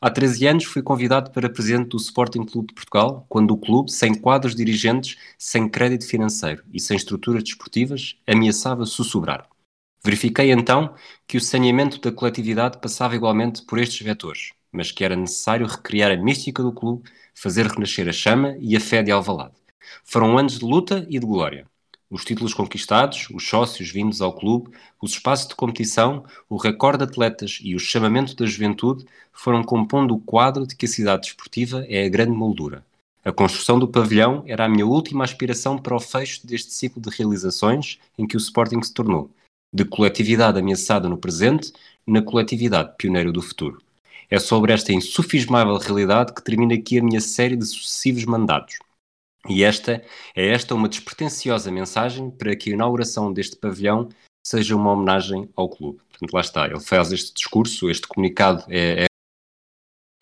Há 0.00 0.10
13 0.10 0.46
anos 0.46 0.64
fui 0.64 0.82
convidado 0.82 1.30
para 1.30 1.50
presidente 1.50 1.90
do 1.90 1.98
Sporting 1.98 2.46
Clube 2.46 2.68
de 2.68 2.74
Portugal, 2.74 3.26
quando 3.28 3.50
o 3.50 3.58
clube, 3.58 3.92
sem 3.92 4.14
quadros 4.14 4.54
dirigentes, 4.54 5.18
sem 5.36 5.68
crédito 5.68 6.06
financeiro 6.06 6.64
e 6.72 6.80
sem 6.80 6.96
estruturas 6.96 7.42
desportivas, 7.44 8.16
ameaçava 8.26 8.86
sussurrar. 8.86 9.46
Verifiquei 10.02 10.50
então 10.50 10.94
que 11.26 11.36
o 11.36 11.40
saneamento 11.40 12.00
da 12.00 12.10
coletividade 12.10 12.78
passava 12.78 13.14
igualmente 13.14 13.62
por 13.66 13.78
estes 13.78 14.00
vetores, 14.00 14.52
mas 14.72 14.90
que 14.90 15.04
era 15.04 15.14
necessário 15.14 15.66
recriar 15.66 16.10
a 16.10 16.16
mística 16.16 16.62
do 16.62 16.72
clube, 16.72 17.02
fazer 17.34 17.66
renascer 17.66 18.08
a 18.08 18.12
chama 18.12 18.56
e 18.58 18.74
a 18.74 18.80
fé 18.80 19.02
de 19.02 19.10
Alvalade. 19.10 19.59
Foram 20.04 20.38
anos 20.38 20.58
de 20.58 20.64
luta 20.64 21.06
e 21.08 21.18
de 21.18 21.26
glória. 21.26 21.66
Os 22.10 22.24
títulos 22.24 22.52
conquistados, 22.52 23.28
os 23.32 23.48
sócios 23.48 23.90
vindos 23.90 24.20
ao 24.20 24.32
clube, 24.32 24.72
os 25.00 25.12
espaços 25.12 25.46
de 25.46 25.54
competição, 25.54 26.24
o 26.48 26.56
recorde 26.56 26.98
de 26.98 27.04
atletas 27.04 27.60
e 27.62 27.76
o 27.76 27.78
chamamento 27.78 28.34
da 28.34 28.46
juventude 28.46 29.06
foram 29.32 29.62
compondo 29.62 30.14
o 30.14 30.20
quadro 30.20 30.66
de 30.66 30.74
que 30.74 30.86
a 30.86 30.88
cidade 30.88 31.22
desportiva 31.22 31.86
é 31.88 32.04
a 32.04 32.08
grande 32.08 32.32
moldura. 32.32 32.84
A 33.24 33.30
construção 33.30 33.78
do 33.78 33.86
pavilhão 33.86 34.42
era 34.46 34.64
a 34.64 34.68
minha 34.68 34.86
última 34.86 35.22
aspiração 35.22 35.78
para 35.78 35.94
o 35.94 36.00
fecho 36.00 36.44
deste 36.44 36.72
ciclo 36.72 37.00
de 37.00 37.10
realizações 37.10 37.98
em 38.18 38.26
que 38.26 38.36
o 38.36 38.38
Sporting 38.38 38.82
se 38.82 38.92
tornou, 38.92 39.30
de 39.72 39.84
coletividade 39.84 40.58
ameaçada 40.58 41.08
no 41.08 41.16
presente, 41.16 41.72
na 42.04 42.22
coletividade 42.22 42.94
pioneira 42.98 43.30
do 43.30 43.42
futuro. 43.42 43.80
É 44.28 44.38
sobre 44.38 44.72
esta 44.72 44.92
insufismável 44.92 45.76
realidade 45.76 46.34
que 46.34 46.42
termina 46.42 46.74
aqui 46.74 46.98
a 46.98 47.02
minha 47.02 47.20
série 47.20 47.56
de 47.56 47.66
sucessivos 47.66 48.24
mandatos. 48.24 48.78
E 49.48 49.64
esta 49.64 50.02
é 50.36 50.48
esta 50.48 50.74
uma 50.74 50.88
despretensiosa 50.88 51.70
mensagem 51.70 52.30
para 52.30 52.54
que 52.54 52.70
a 52.70 52.74
inauguração 52.74 53.32
deste 53.32 53.56
pavilhão 53.56 54.08
seja 54.46 54.76
uma 54.76 54.92
homenagem 54.92 55.48
ao 55.56 55.68
clube. 55.68 56.00
Portanto, 56.10 56.32
lá 56.32 56.40
está, 56.40 56.66
ele 56.66 56.80
faz 56.80 57.12
este 57.12 57.32
discurso, 57.34 57.90
este 57.90 58.06
comunicado 58.06 58.64
é, 58.68 59.04
é 59.04 59.06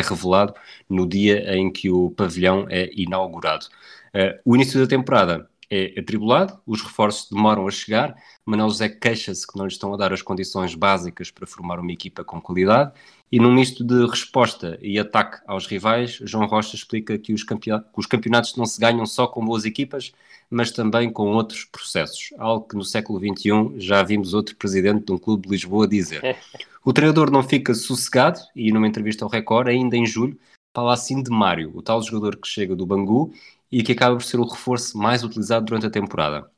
revelado 0.02 0.54
no 0.88 1.06
dia 1.06 1.54
em 1.56 1.70
que 1.70 1.90
o 1.90 2.10
pavilhão 2.10 2.66
é 2.70 2.90
inaugurado. 2.94 3.66
Uh, 4.14 4.38
o 4.44 4.54
início 4.54 4.80
da 4.80 4.86
temporada 4.86 5.50
é 5.70 6.00
atribulado, 6.00 6.58
os 6.66 6.80
reforços 6.82 7.30
demoram 7.30 7.66
a 7.66 7.70
chegar, 7.70 8.16
Manuel 8.44 8.70
José 8.70 8.88
queixa-se 8.88 9.46
que 9.46 9.56
não 9.58 9.66
lhe 9.66 9.72
estão 9.72 9.92
a 9.92 9.96
dar 9.96 10.12
as 10.12 10.22
condições 10.22 10.74
básicas 10.74 11.30
para 11.30 11.46
formar 11.46 11.78
uma 11.78 11.92
equipa 11.92 12.24
com 12.24 12.40
qualidade 12.40 12.92
e 13.30 13.38
num 13.38 13.52
misto 13.52 13.84
de 13.84 14.06
resposta 14.06 14.78
e 14.80 14.98
ataque 14.98 15.38
aos 15.46 15.66
rivais, 15.66 16.18
João 16.22 16.46
Rocha 16.46 16.74
explica 16.74 17.18
que 17.18 17.34
os, 17.34 17.42
campeonatos, 17.42 17.90
que 17.92 18.00
os 18.00 18.06
campeonatos 18.06 18.56
não 18.56 18.64
se 18.64 18.80
ganham 18.80 19.04
só 19.04 19.26
com 19.26 19.44
boas 19.44 19.66
equipas, 19.66 20.12
mas 20.50 20.70
também 20.70 21.12
com 21.12 21.28
outros 21.32 21.64
processos, 21.64 22.30
algo 22.38 22.66
que 22.66 22.74
no 22.74 22.84
século 22.84 23.20
XXI 23.20 23.78
já 23.78 24.02
vimos 24.02 24.32
outro 24.32 24.56
presidente 24.56 25.04
de 25.04 25.12
um 25.12 25.18
clube 25.18 25.46
de 25.46 25.50
Lisboa 25.50 25.86
dizer. 25.86 26.36
O 26.84 26.92
treinador 26.92 27.30
não 27.30 27.42
fica 27.42 27.74
sossegado 27.74 28.40
e 28.56 28.72
numa 28.72 28.88
entrevista 28.88 29.22
ao 29.22 29.30
Record, 29.30 29.68
ainda 29.68 29.94
em 29.94 30.06
julho, 30.06 30.38
fala 30.74 30.94
assim 30.94 31.22
de 31.22 31.28
Mário, 31.28 31.70
o 31.74 31.82
tal 31.82 32.00
jogador 32.00 32.36
que 32.36 32.48
chega 32.48 32.74
do 32.74 32.86
Bangu 32.86 33.30
e 33.70 33.82
que 33.82 33.92
acaba 33.92 34.16
por 34.16 34.24
ser 34.24 34.38
o 34.40 34.46
reforço 34.46 34.96
mais 34.96 35.22
utilizado 35.22 35.66
durante 35.66 35.86
a 35.86 35.90
temporada. 35.90 36.50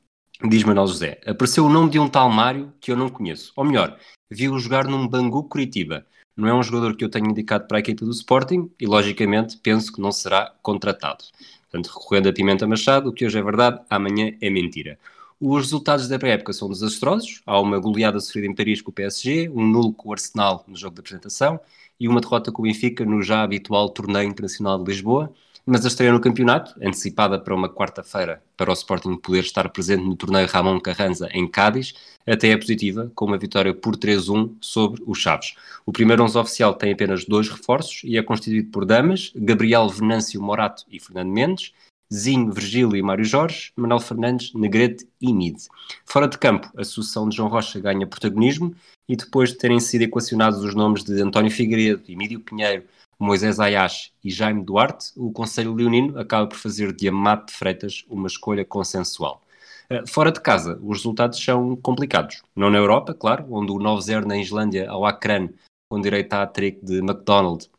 Diz 0.43 0.63
Manuel 0.63 0.87
José, 0.87 1.21
apareceu 1.25 1.65
o 1.65 1.69
nome 1.69 1.91
de 1.91 1.99
um 1.99 2.07
tal 2.07 2.29
Mário 2.29 2.73
que 2.81 2.91
eu 2.91 2.97
não 2.97 3.09
conheço. 3.09 3.53
Ou 3.55 3.63
melhor, 3.63 3.97
vi-o 4.29 4.57
jogar 4.57 4.87
num 4.87 5.07
Bangu 5.07 5.43
Curitiba. 5.43 6.05
Não 6.35 6.47
é 6.47 6.53
um 6.53 6.63
jogador 6.63 6.95
que 6.95 7.05
eu 7.05 7.09
tenho 7.09 7.29
indicado 7.29 7.67
para 7.67 7.77
a 7.77 7.79
equipe 7.79 8.03
do 8.03 8.11
Sporting 8.11 8.71
e, 8.79 8.87
logicamente, 8.87 9.57
penso 9.57 9.93
que 9.93 10.01
não 10.01 10.11
será 10.11 10.51
contratado. 10.63 11.23
Portanto, 11.69 11.93
recorrendo 11.93 12.29
a 12.29 12.33
Pimenta 12.33 12.67
Machado, 12.67 13.09
o 13.09 13.13
que 13.13 13.25
hoje 13.25 13.37
é 13.37 13.43
verdade, 13.43 13.79
amanhã 13.89 14.35
é 14.41 14.49
mentira. 14.49 14.97
Os 15.39 15.63
resultados 15.63 16.07
da 16.07 16.17
pré-época 16.17 16.53
são 16.53 16.69
desastrosos. 16.69 17.41
Há 17.45 17.59
uma 17.59 17.79
goleada 17.79 18.19
sofrida 18.19 18.47
em 18.47 18.55
Paris 18.55 18.81
com 18.81 18.91
o 18.91 18.93
PSG, 18.93 19.49
um 19.49 19.65
nulo 19.65 19.93
com 19.93 20.09
o 20.09 20.11
Arsenal 20.11 20.63
no 20.67 20.75
jogo 20.75 20.95
de 20.95 21.01
apresentação 21.01 21.59
e 21.99 22.07
uma 22.07 22.19
derrota 22.19 22.51
com 22.51 22.61
o 22.61 22.65
Benfica 22.65 23.05
no 23.05 23.21
já 23.21 23.43
habitual 23.43 23.89
Torneio 23.89 24.27
Internacional 24.27 24.77
de 24.83 24.91
Lisboa 24.91 25.31
mas 25.65 25.85
a 25.85 25.87
estreia 25.87 26.11
no 26.11 26.19
campeonato, 26.19 26.73
antecipada 26.81 27.39
para 27.39 27.55
uma 27.55 27.69
quarta-feira 27.69 28.41
para 28.57 28.69
o 28.69 28.73
Sporting 28.73 29.17
poder 29.17 29.41
estar 29.41 29.69
presente 29.69 30.03
no 30.03 30.15
torneio 30.15 30.47
Ramon 30.47 30.79
Carranza 30.79 31.29
em 31.31 31.47
Cádiz, 31.47 31.93
até 32.27 32.49
é 32.49 32.57
positiva, 32.57 33.11
com 33.15 33.25
uma 33.25 33.37
vitória 33.37 33.73
por 33.73 33.95
3-1 33.95 34.55
sobre 34.61 35.01
os 35.05 35.17
Chaves. 35.17 35.55
O 35.85 35.91
primeiro 35.91 36.23
11 36.23 36.37
oficial 36.37 36.73
tem 36.73 36.93
apenas 36.93 37.25
dois 37.25 37.49
reforços 37.49 38.01
e 38.03 38.17
é 38.17 38.23
constituído 38.23 38.69
por 38.69 38.85
Damas, 38.85 39.31
Gabriel 39.35 39.87
Venâncio 39.89 40.41
Morato 40.41 40.83
e 40.89 40.99
Fernando 40.99 41.31
Mendes, 41.31 41.73
Zinho, 42.13 42.51
Virgílio 42.51 42.97
e 42.97 43.01
Mário 43.01 43.23
Jorge, 43.23 43.71
Manuel 43.75 44.01
Fernandes, 44.01 44.53
Negrete 44.53 45.07
e 45.21 45.33
Mid. 45.33 45.57
Fora 46.05 46.27
de 46.27 46.37
campo, 46.37 46.69
a 46.75 46.83
sucessão 46.83 47.29
de 47.29 47.37
João 47.37 47.47
Rocha 47.47 47.79
ganha 47.79 48.05
protagonismo 48.05 48.75
e 49.07 49.15
depois 49.15 49.51
de 49.51 49.57
terem 49.57 49.79
sido 49.79 50.01
equacionados 50.01 50.63
os 50.63 50.75
nomes 50.75 51.03
de 51.03 51.21
António 51.21 51.49
Figueiredo, 51.49 52.03
Emílio 52.09 52.41
Pinheiro, 52.41 52.83
Moisés 53.21 53.59
Ayash 53.59 54.11
e 54.23 54.31
Jaime 54.31 54.63
Duarte, 54.63 55.11
o 55.15 55.31
Conselho 55.31 55.75
Leonino 55.75 56.17
acaba 56.17 56.47
por 56.47 56.57
fazer 56.57 56.91
de 56.91 57.07
Amado 57.07 57.45
de 57.45 57.53
Freitas 57.53 58.03
uma 58.09 58.25
escolha 58.25 58.65
consensual. 58.65 59.43
Eh, 59.91 60.03
fora 60.07 60.31
de 60.31 60.41
casa, 60.41 60.79
os 60.81 60.97
resultados 60.97 61.37
são 61.41 61.75
complicados. 61.75 62.41
Não 62.55 62.71
na 62.71 62.79
Europa, 62.79 63.13
claro, 63.13 63.45
onde 63.51 63.71
o 63.71 63.75
9-0 63.77 64.25
na 64.25 64.37
Islândia 64.37 64.89
ao 64.89 65.05
Akran, 65.05 65.49
com 65.87 66.01
direito 66.01 66.33
à 66.33 66.47
trick 66.47 66.83
de 66.83 66.97
McDonald, 66.97 67.69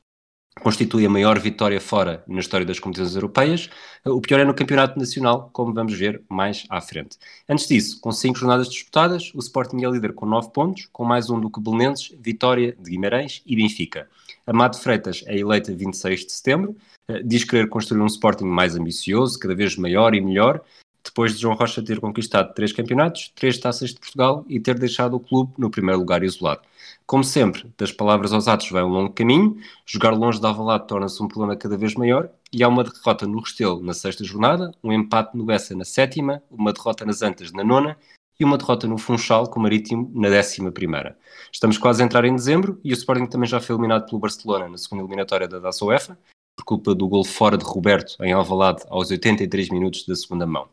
constitui 0.60 1.06
a 1.06 1.10
maior 1.10 1.38
vitória 1.38 1.80
fora 1.80 2.22
na 2.26 2.40
história 2.40 2.66
das 2.66 2.78
competições 2.78 3.14
europeias. 3.14 3.70
O 4.04 4.20
pior 4.20 4.40
é 4.40 4.44
no 4.44 4.54
campeonato 4.54 4.98
nacional, 4.98 5.50
como 5.52 5.72
vamos 5.72 5.94
ver 5.94 6.22
mais 6.28 6.66
à 6.68 6.80
frente. 6.80 7.16
Antes 7.48 7.66
disso, 7.66 8.00
com 8.00 8.12
cinco 8.12 8.38
jornadas 8.38 8.68
disputadas, 8.68 9.32
o 9.34 9.38
Sporting 9.38 9.84
é 9.84 9.88
líder 9.88 10.12
com 10.12 10.26
nove 10.26 10.50
pontos, 10.52 10.88
com 10.92 11.04
mais 11.04 11.30
um 11.30 11.40
do 11.40 11.50
que 11.50 11.60
Belenenses, 11.60 12.14
Vitória 12.20 12.76
de 12.78 12.90
Guimarães 12.90 13.42
e 13.46 13.56
Benfica. 13.56 14.08
Amado 14.46 14.78
Freitas 14.78 15.22
é 15.26 15.38
eleita 15.38 15.74
26 15.74 16.26
de 16.26 16.32
setembro, 16.32 16.76
eh, 17.08 17.22
diz 17.24 17.44
querer 17.44 17.68
construir 17.68 18.00
um 18.00 18.06
Sporting 18.06 18.44
mais 18.44 18.76
ambicioso, 18.76 19.38
cada 19.38 19.54
vez 19.54 19.76
maior 19.76 20.14
e 20.14 20.20
melhor, 20.20 20.60
depois 21.04 21.34
de 21.34 21.40
João 21.40 21.54
Rocha 21.54 21.82
ter 21.82 22.00
conquistado 22.00 22.54
três 22.54 22.72
campeonatos, 22.72 23.32
três 23.34 23.58
taças 23.58 23.90
de 23.90 24.00
Portugal 24.00 24.44
e 24.48 24.60
ter 24.60 24.78
deixado 24.78 25.14
o 25.14 25.20
clube 25.20 25.52
no 25.58 25.70
primeiro 25.70 25.98
lugar 25.98 26.22
isolado. 26.22 26.62
Como 27.06 27.24
sempre, 27.24 27.70
das 27.76 27.92
palavras 27.92 28.32
aos 28.32 28.48
atos 28.48 28.70
vai 28.70 28.82
um 28.82 28.88
longo 28.88 29.12
caminho, 29.12 29.56
jogar 29.84 30.10
longe 30.10 30.40
de 30.40 30.46
Alvalade 30.46 30.86
torna-se 30.86 31.22
um 31.22 31.28
problema 31.28 31.56
cada 31.56 31.76
vez 31.76 31.94
maior 31.94 32.30
e 32.52 32.62
há 32.62 32.68
uma 32.68 32.84
derrota 32.84 33.26
no 33.26 33.40
Restelo 33.40 33.82
na 33.82 33.92
sexta 33.92 34.24
jornada, 34.24 34.72
um 34.82 34.92
empate 34.92 35.36
no 35.36 35.44
Bessa 35.44 35.74
na 35.74 35.84
sétima, 35.84 36.42
uma 36.50 36.72
derrota 36.72 37.04
nas 37.04 37.22
Antas 37.22 37.52
na 37.52 37.64
nona 37.64 37.96
e 38.38 38.44
uma 38.44 38.56
derrota 38.56 38.86
no 38.86 38.98
Funchal 38.98 39.48
com 39.48 39.60
o 39.60 39.62
Marítimo 39.62 40.10
na 40.14 40.28
décima 40.28 40.70
primeira. 40.70 41.16
Estamos 41.52 41.78
quase 41.78 42.02
a 42.02 42.06
entrar 42.06 42.24
em 42.24 42.34
dezembro 42.34 42.80
e 42.82 42.92
o 42.92 42.94
Sporting 42.94 43.26
também 43.26 43.48
já 43.48 43.60
foi 43.60 43.74
eliminado 43.74 44.06
pelo 44.06 44.20
Barcelona 44.20 44.68
na 44.68 44.78
segunda 44.78 45.02
eliminatória 45.02 45.46
da 45.46 45.60
Taça 45.60 45.84
UEFA, 45.84 46.18
por 46.56 46.64
culpa 46.64 46.94
do 46.94 47.08
gol 47.08 47.24
fora 47.24 47.56
de 47.56 47.64
Roberto 47.64 48.16
em 48.22 48.32
Alvalade 48.32 48.82
aos 48.88 49.10
83 49.10 49.70
minutos 49.70 50.06
da 50.06 50.14
segunda 50.14 50.46
mão. 50.46 50.68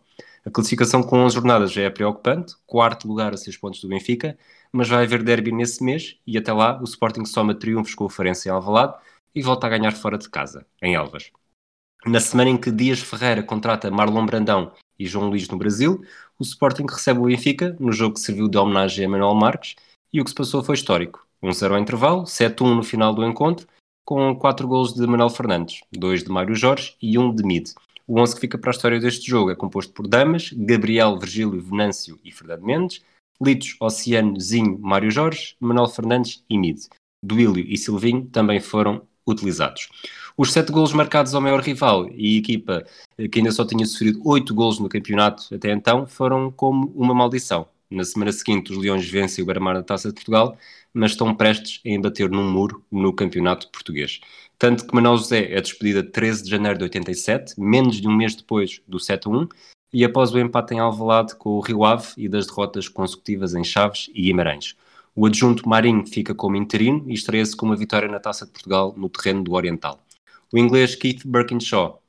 A 0.45 0.50
classificação 0.50 1.03
com 1.03 1.19
11 1.19 1.36
jornadas 1.36 1.71
já 1.71 1.81
é 1.81 1.89
preocupante, 1.89 2.55
quarto 2.65 3.07
lugar 3.07 3.33
a 3.33 3.38
6 3.38 3.57
pontos 3.57 3.81
do 3.81 3.89
Benfica, 3.89 4.38
mas 4.72 4.88
vai 4.88 5.04
haver 5.04 5.24
derby 5.24 5.52
nesse 5.52 5.84
mês 5.84 6.18
e 6.26 6.38
até 6.38 6.54
lá 6.54 6.80
o 6.80 6.84
Sporting 6.84 7.26
soma 7.26 7.56
triunfos 7.56 7.96
com 7.96 8.06
o 8.06 8.10
Farense 8.10 8.48
em 8.48 8.52
Alvalade 8.52 8.96
e 9.34 9.42
volta 9.42 9.68
a 9.68 9.70
ganhar 9.70 9.92
fora 9.92 10.18
de 10.18 10.30
casa, 10.30 10.66
em 10.82 10.96
Elvas. 10.96 11.32
Na 12.06 12.20
semana 12.20 12.50
em 12.50 12.58
que 12.58 12.72
Dias 12.72 13.00
Ferreira 13.00 13.44
contrata 13.44 13.92
Marlon 13.92 14.26
Brandão 14.26 14.72
e 14.98 15.06
João 15.06 15.30
Luís 15.30 15.48
no 15.50 15.58
Brasil, 15.58 16.02
o 16.40 16.44
Sporting 16.44 16.86
recebe 16.90 17.20
o 17.20 17.26
Benfica 17.26 17.76
no 17.80 17.92
jogo 17.92 18.16
que 18.16 18.22
serviu 18.22 18.48
de 18.48 18.58
homenagem 18.58 19.06
a 19.06 19.10
Manuel 19.10 19.36
Marques 19.36 19.76
e 20.14 20.22
o 20.22 20.24
que 20.24 20.30
se 20.30 20.36
passou 20.36 20.64
foi 20.64 20.76
histórico. 20.76 21.28
1-0 21.44 21.72
ao 21.72 21.80
intervalo, 21.80 22.24
7-1 22.24 22.76
no 22.76 22.84
final 22.84 23.14
do 23.14 23.26
encontro, 23.26 23.68
com 24.06 24.36
4 24.36 24.68
gols 24.68 24.94
de 24.94 25.06
Manuel 25.06 25.30
Fernandes, 25.30 25.82
2 25.92 26.24
de 26.24 26.30
Mário 26.30 26.56
Jorge 26.56 26.96
e 27.02 27.18
1 27.18 27.36
de 27.36 27.44
Mid. 27.44 27.70
O 28.08 28.20
11 28.20 28.34
que 28.34 28.42
fica 28.42 28.58
para 28.58 28.72
a 28.72 28.74
história 28.74 29.00
deste 29.00 29.30
jogo 29.30 29.52
é 29.52 29.56
composto 29.56 29.94
por 29.94 30.08
Damas, 30.08 30.52
Gabriel, 30.52 31.20
Virgílio, 31.20 31.62
Venâncio 31.62 32.20
e 32.24 32.32
Fernando 32.32 32.64
Mendes, 32.64 33.04
Litos, 33.41 33.75
Oceano, 33.79 34.39
Zinho, 34.39 34.77
Mário 34.79 35.10
Jorge, 35.10 35.55
Manuel 35.60 35.88
Fernandes 35.88 36.43
e 36.50 36.58
Mid. 36.58 36.79
Duílio 37.24 37.65
e 37.67 37.77
Silvinho 37.77 38.25
também 38.27 38.60
foram 38.60 39.01
utilizados. 39.25 39.89
Os 40.38 40.53
sete 40.53 40.72
golos 40.72 40.93
marcados 40.93 41.34
ao 41.34 41.41
maior 41.41 41.62
rival 41.62 42.10
e 42.12 42.36
a 42.36 42.39
equipa 42.39 42.86
eh, 43.17 43.27
que 43.27 43.39
ainda 43.39 43.51
só 43.51 43.65
tinha 43.65 43.86
sofrido 43.86 44.22
oito 44.25 44.55
golos 44.55 44.79
no 44.79 44.88
campeonato 44.88 45.53
até 45.53 45.72
então 45.72 46.08
foram 46.08 46.51
como 46.51 46.88
uma 46.96 47.13
maldição. 47.13 47.67
Na 47.91 48.03
semana 48.03 48.31
seguinte, 48.31 48.72
os 48.72 48.77
Leões 48.77 49.10
vencem 49.10 49.43
o 49.43 49.46
Beira-Mar 49.46 49.74
na 49.74 49.81
Taça 49.81 50.10
de 50.10 50.13
Portugal, 50.13 50.55
mas 50.93 51.12
estão 51.12 51.34
prestes 51.36 51.81
a 51.86 51.89
embater 51.89 52.29
num 52.29 52.50
muro 52.50 52.86
no 52.91 53.12
campeonato 53.12 53.67
português. 53.69 54.22
Tanto 54.60 54.86
que 54.86 54.93
Manuel 54.93 55.17
José 55.17 55.51
é 55.51 55.60
despedida 55.60 56.03
13 56.03 56.43
de 56.43 56.50
janeiro 56.51 56.77
de 56.77 56.84
87, 56.84 57.60
menos 57.60 58.00
de 58.00 58.08
um 58.08 58.15
mês 58.15 58.36
depois 58.36 58.79
do 58.88 58.98
7-1, 58.98 59.50
e 59.91 60.05
após 60.05 60.31
o 60.31 60.39
empate 60.39 60.74
em 60.74 60.79
Alvalade 60.79 61.36
com 61.36 61.51
o 61.51 61.60
Rio 61.60 61.84
Ave 61.84 62.08
e 62.17 62.29
das 62.29 62.48
derrotas 62.48 62.88
consecutivas 62.88 63.53
em 63.53 63.63
Chaves 63.63 64.10
e 64.13 64.24
Guimarães. 64.24 64.75
O 65.15 65.25
adjunto 65.25 65.67
Marinho 65.67 66.05
fica 66.05 66.34
como 66.34 66.55
interino 66.55 67.03
e 67.08 67.13
estreia-se 67.13 67.55
com 67.55 67.65
uma 67.65 67.75
vitória 67.75 68.08
na 68.08 68.19
Taça 68.19 68.46
de 68.46 68.51
Portugal 68.51 68.93
no 68.96 69.10
terreno 69.10 69.43
do 69.43 69.53
Oriental. 69.53 70.00
O 70.53 70.58
inglês 70.58 70.96
Keith 70.96 71.25
Birkinshaw 71.25 72.01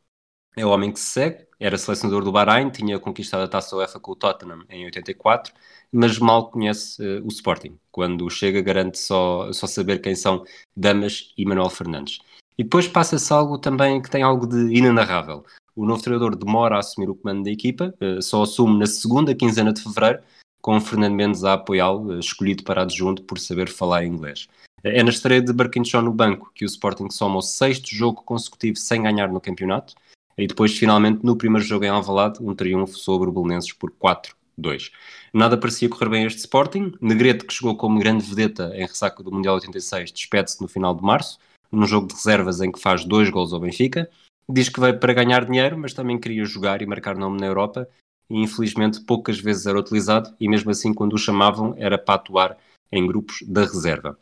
é 0.57 0.65
o 0.65 0.71
homem 0.71 0.93
que 0.93 1.01
se 1.01 1.07
segue, 1.07 1.47
era 1.59 1.77
selecionador 1.77 2.25
do 2.25 2.33
Bahrein, 2.33 2.71
tinha 2.71 2.99
conquistado 2.99 3.43
a 3.43 3.49
Taça 3.49 3.77
UEFA 3.77 4.01
com 4.01 4.13
o 4.13 4.17
Tottenham 4.17 4.65
em 4.69 4.85
84, 4.85 5.53
mas 5.93 6.19
mal 6.19 6.51
conhece 6.51 7.03
uh, 7.03 7.25
o 7.25 7.29
Sporting. 7.29 7.79
Quando 7.91 8.29
chega 8.31 8.63
garante 8.63 8.99
só, 8.99 9.53
só 9.53 9.67
saber 9.67 10.01
quem 10.01 10.15
são 10.15 10.45
Damas 10.77 11.35
e 11.37 11.45
Manuel 11.45 11.69
Fernandes. 11.69 12.19
E 12.57 12.63
depois 12.63 12.87
passa-se 12.89 13.33
algo 13.33 13.59
também 13.59 14.01
que 14.01 14.11
tem 14.11 14.23
algo 14.23 14.47
de 14.47 14.75
inenarrável. 14.75 15.45
O 15.81 15.87
novo 15.87 16.03
treinador 16.03 16.37
demora 16.37 16.77
a 16.77 16.81
assumir 16.81 17.09
o 17.09 17.15
comando 17.15 17.45
da 17.45 17.51
equipa, 17.51 17.95
uh, 18.03 18.21
só 18.21 18.43
assume 18.43 18.79
na 18.79 18.85
segunda 18.85 19.35
quinzena 19.35 19.73
de 19.73 19.83
fevereiro, 19.83 20.19
com 20.61 20.77
o 20.77 20.81
Fernando 20.81 21.15
Mendes 21.15 21.43
a 21.43 21.55
apoiá-lo, 21.55 22.09
uh, 22.11 22.21
escolhido 22.21 22.63
para 22.65 22.83
adjunto 22.83 23.23
por 23.23 23.39
saber 23.39 23.67
falar 23.67 24.05
inglês. 24.05 24.47
É 24.85 25.03
na 25.03 25.09
estreia 25.09 25.41
de 25.41 25.55
Barquinchon 25.55 26.03
no 26.03 26.13
banco 26.13 26.53
que 26.55 26.67
o 26.67 26.69
Sporting 26.69 27.09
soma 27.09 27.39
o 27.39 27.41
sexto 27.41 27.89
jogo 27.97 28.23
consecutivo 28.23 28.77
sem 28.77 29.03
ganhar 29.05 29.33
no 29.33 29.41
campeonato 29.41 29.95
e 30.37 30.47
depois, 30.47 30.77
finalmente, 30.77 31.25
no 31.25 31.35
primeiro 31.35 31.67
jogo 31.67 31.87
em 31.87 31.89
Alvalade, 31.89 32.43
um 32.43 32.55
triunfo 32.55 32.99
sobre 32.99 33.31
o 33.31 33.33
Belenenses 33.33 33.73
por 33.73 33.91
4-2. 33.91 34.91
Nada 35.33 35.57
parecia 35.57 35.89
correr 35.89 36.11
bem 36.11 36.27
este 36.27 36.41
Sporting. 36.41 36.93
Negrete, 37.01 37.47
que 37.47 37.55
chegou 37.55 37.75
como 37.75 37.99
grande 37.99 38.23
vedeta 38.23 38.71
em 38.75 38.83
ressaca 38.83 39.23
do 39.23 39.33
Mundial 39.33 39.55
86, 39.55 40.13
despede-se 40.13 40.61
no 40.61 40.69
final 40.69 40.95
de 40.95 41.03
março, 41.03 41.39
num 41.73 41.87
jogo 41.87 42.07
de 42.07 42.17
reservas 42.17 42.61
em 42.61 42.71
que 42.71 42.79
faz 42.79 43.03
dois 43.03 43.31
gols 43.31 43.55
ao 43.55 43.61
Benfica. 43.61 44.11
Diz 44.53 44.69
que 44.69 44.81
veio 44.81 44.99
para 44.99 45.13
ganhar 45.13 45.45
dinheiro, 45.45 45.79
mas 45.79 45.95
também 45.95 46.19
queria 46.19 46.45
jogar 46.45 46.83
e 46.83 46.87
marcar 46.87 47.17
nome 47.17 47.41
na 47.41 47.47
Europa, 47.47 47.89
e 48.29 48.43
infelizmente 48.43 49.01
poucas 49.05 49.39
vezes 49.39 49.67
era 49.67 49.79
utilizado, 49.79 50.35
e 50.41 50.49
mesmo 50.49 50.71
assim, 50.71 50.93
quando 50.93 51.15
o 51.15 51.19
chamavam, 51.19 51.75
era 51.77 51.97
para 51.97 52.17
atuar 52.17 52.59
em 52.91 53.07
grupos 53.07 53.43
da 53.47 53.63
reserva. 53.63 54.19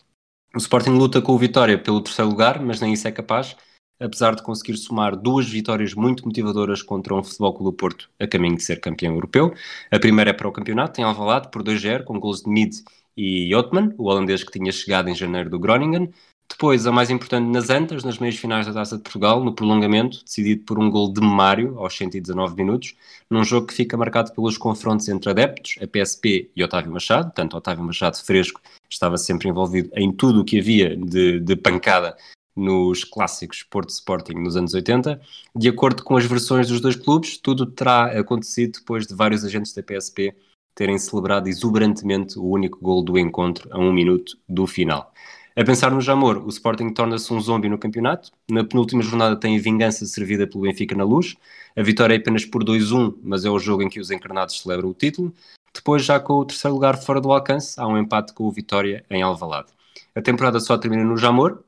O 0.55 0.59
Sporting 0.59 0.91
luta 0.91 1.23
com 1.23 1.33
o 1.33 1.39
Vitória 1.39 1.79
pelo 1.79 2.03
terceiro 2.03 2.31
lugar, 2.31 2.61
mas 2.61 2.81
nem 2.81 2.93
isso 2.93 3.09
é 3.09 3.13
capaz, 3.13 3.57
apesar 4.01 4.35
de 4.35 4.43
conseguir 4.43 4.77
somar 4.77 5.17
duas 5.17 5.49
vitórias 5.49 5.95
muito 5.95 6.25
motivadoras 6.27 6.83
contra 6.83 7.15
um 7.15 7.23
Futebol 7.23 7.55
Clube 7.55 7.71
do 7.71 7.77
Porto 7.77 8.11
a 8.19 8.27
caminho 8.27 8.57
de 8.57 8.63
ser 8.63 8.81
campeão 8.81 9.15
europeu. 9.15 9.55
A 9.91 9.99
primeira 9.99 10.31
é 10.31 10.33
para 10.33 10.49
o 10.49 10.53
campeonato, 10.53 11.01
em 11.01 11.05
Alvalade, 11.05 11.51
por 11.51 11.63
2-0, 11.63 12.05
com 12.05 12.19
gols 12.19 12.43
de 12.43 12.51
Mid 12.51 12.77
e 13.17 13.49
Jotman, 13.51 13.95
o 13.99 14.05
holandês 14.05 14.45
que 14.45 14.53
tinha 14.53 14.73
chegado 14.73 15.09
em 15.09 15.15
janeiro 15.15 15.51
do 15.51 15.59
Groningen. 15.59 16.11
Depois, 16.51 16.87
a 16.87 16.93
mais 16.93 17.11
importante 17.11 17.47
nas 17.47 17.71
Antas, 17.71 18.03
nas 18.03 18.19
meias 18.19 18.37
finais 18.37 18.67
da 18.67 18.73
Taça 18.73 18.97
de 18.97 19.03
Portugal, 19.03 19.45
no 19.45 19.55
prolongamento, 19.55 20.25
decidido 20.25 20.65
por 20.65 20.79
um 20.79 20.91
gol 20.91 21.13
de 21.13 21.21
Mário, 21.21 21.79
aos 21.79 21.97
119 21.97 22.57
minutos, 22.57 22.97
num 23.31 23.45
jogo 23.45 23.67
que 23.67 23.75
fica 23.75 23.97
marcado 23.97 24.33
pelos 24.33 24.57
confrontos 24.57 25.09
entre 25.09 25.31
adeptos, 25.31 25.77
a 25.81 25.87
PSP 25.87 26.51
e 26.57 26.65
Otávio 26.65 26.91
Machado, 26.91 27.33
tanto 27.35 27.57
Otávio 27.57 27.85
Machado 27.85 28.17
fresco 28.17 28.61
estava 28.91 29.19
sempre 29.19 29.49
envolvido 29.49 29.91
em 29.95 30.11
tudo 30.11 30.41
o 30.41 30.45
que 30.45 30.59
havia 30.59 30.97
de, 30.97 31.39
de 31.39 31.55
pancada 31.55 32.17
nos 32.57 33.05
clássicos 33.05 33.63
Porto 33.63 33.91
Sporting 33.91 34.35
nos 34.35 34.57
anos 34.57 34.75
80. 34.75 35.21
De 35.55 35.69
acordo 35.69 36.03
com 36.03 36.17
as 36.17 36.25
versões 36.25 36.67
dos 36.69 36.81
dois 36.81 36.97
clubes, 36.97 37.39
tudo 37.39 37.67
terá 37.67 38.19
acontecido 38.19 38.81
depois 38.81 39.07
de 39.07 39.15
vários 39.15 39.45
agentes 39.45 39.73
da 39.73 39.83
PSP 39.83 40.35
terem 40.75 40.99
celebrado 40.99 41.49
exuberantemente 41.49 42.39
o 42.39 42.45
único 42.45 42.79
gol 42.81 43.03
do 43.03 43.19
encontro 43.19 43.69
a 43.73 43.79
um 43.79 43.93
minuto 43.93 44.39
do 44.49 44.67
final. 44.67 45.13
A 45.59 45.65
pensar 45.65 45.91
no 45.91 46.01
Jamor, 46.01 46.47
o 46.47 46.49
Sporting 46.51 46.91
torna-se 46.91 47.35
um 47.35 47.41
zombie 47.41 47.69
no 47.69 47.77
campeonato. 47.77 48.31
Na 48.49 48.63
penúltima 48.63 49.03
jornada 49.03 49.35
tem 49.35 49.59
a 49.59 49.61
vingança 49.61 50.07
servida 50.07 50.47
pelo 50.47 50.63
Benfica 50.63 50.95
na 50.95 51.03
luz. 51.03 51.35
A 51.77 51.83
vitória 51.83 52.15
é 52.15 52.17
apenas 52.17 52.45
por 52.45 52.63
2-1, 52.63 53.19
mas 53.25 53.45
é 53.45 53.51
o 53.51 53.59
jogo 53.59 53.83
em 53.83 53.89
que 53.89 53.99
os 53.99 54.13
encarnados 54.13 54.61
celebram 54.61 54.91
o 54.91 54.95
título. 54.95 55.35
Depois, 55.75 56.05
já 56.05 56.21
com 56.21 56.35
o 56.35 56.45
terceiro 56.45 56.75
lugar 56.75 56.97
fora 57.03 57.21
do 57.21 57.33
alcance, 57.33 57.75
há 57.81 57.89
um 57.89 57.99
empate 57.99 58.33
com 58.35 58.45
o 58.45 58.53
Vitória 58.53 59.05
em 59.11 59.21
Alvalade. 59.21 59.73
A 60.15 60.23
temporada 60.23 60.61
só 60.61 60.79
termina 60.79 61.03
no 61.03 61.17
Jamor, 61.17 61.65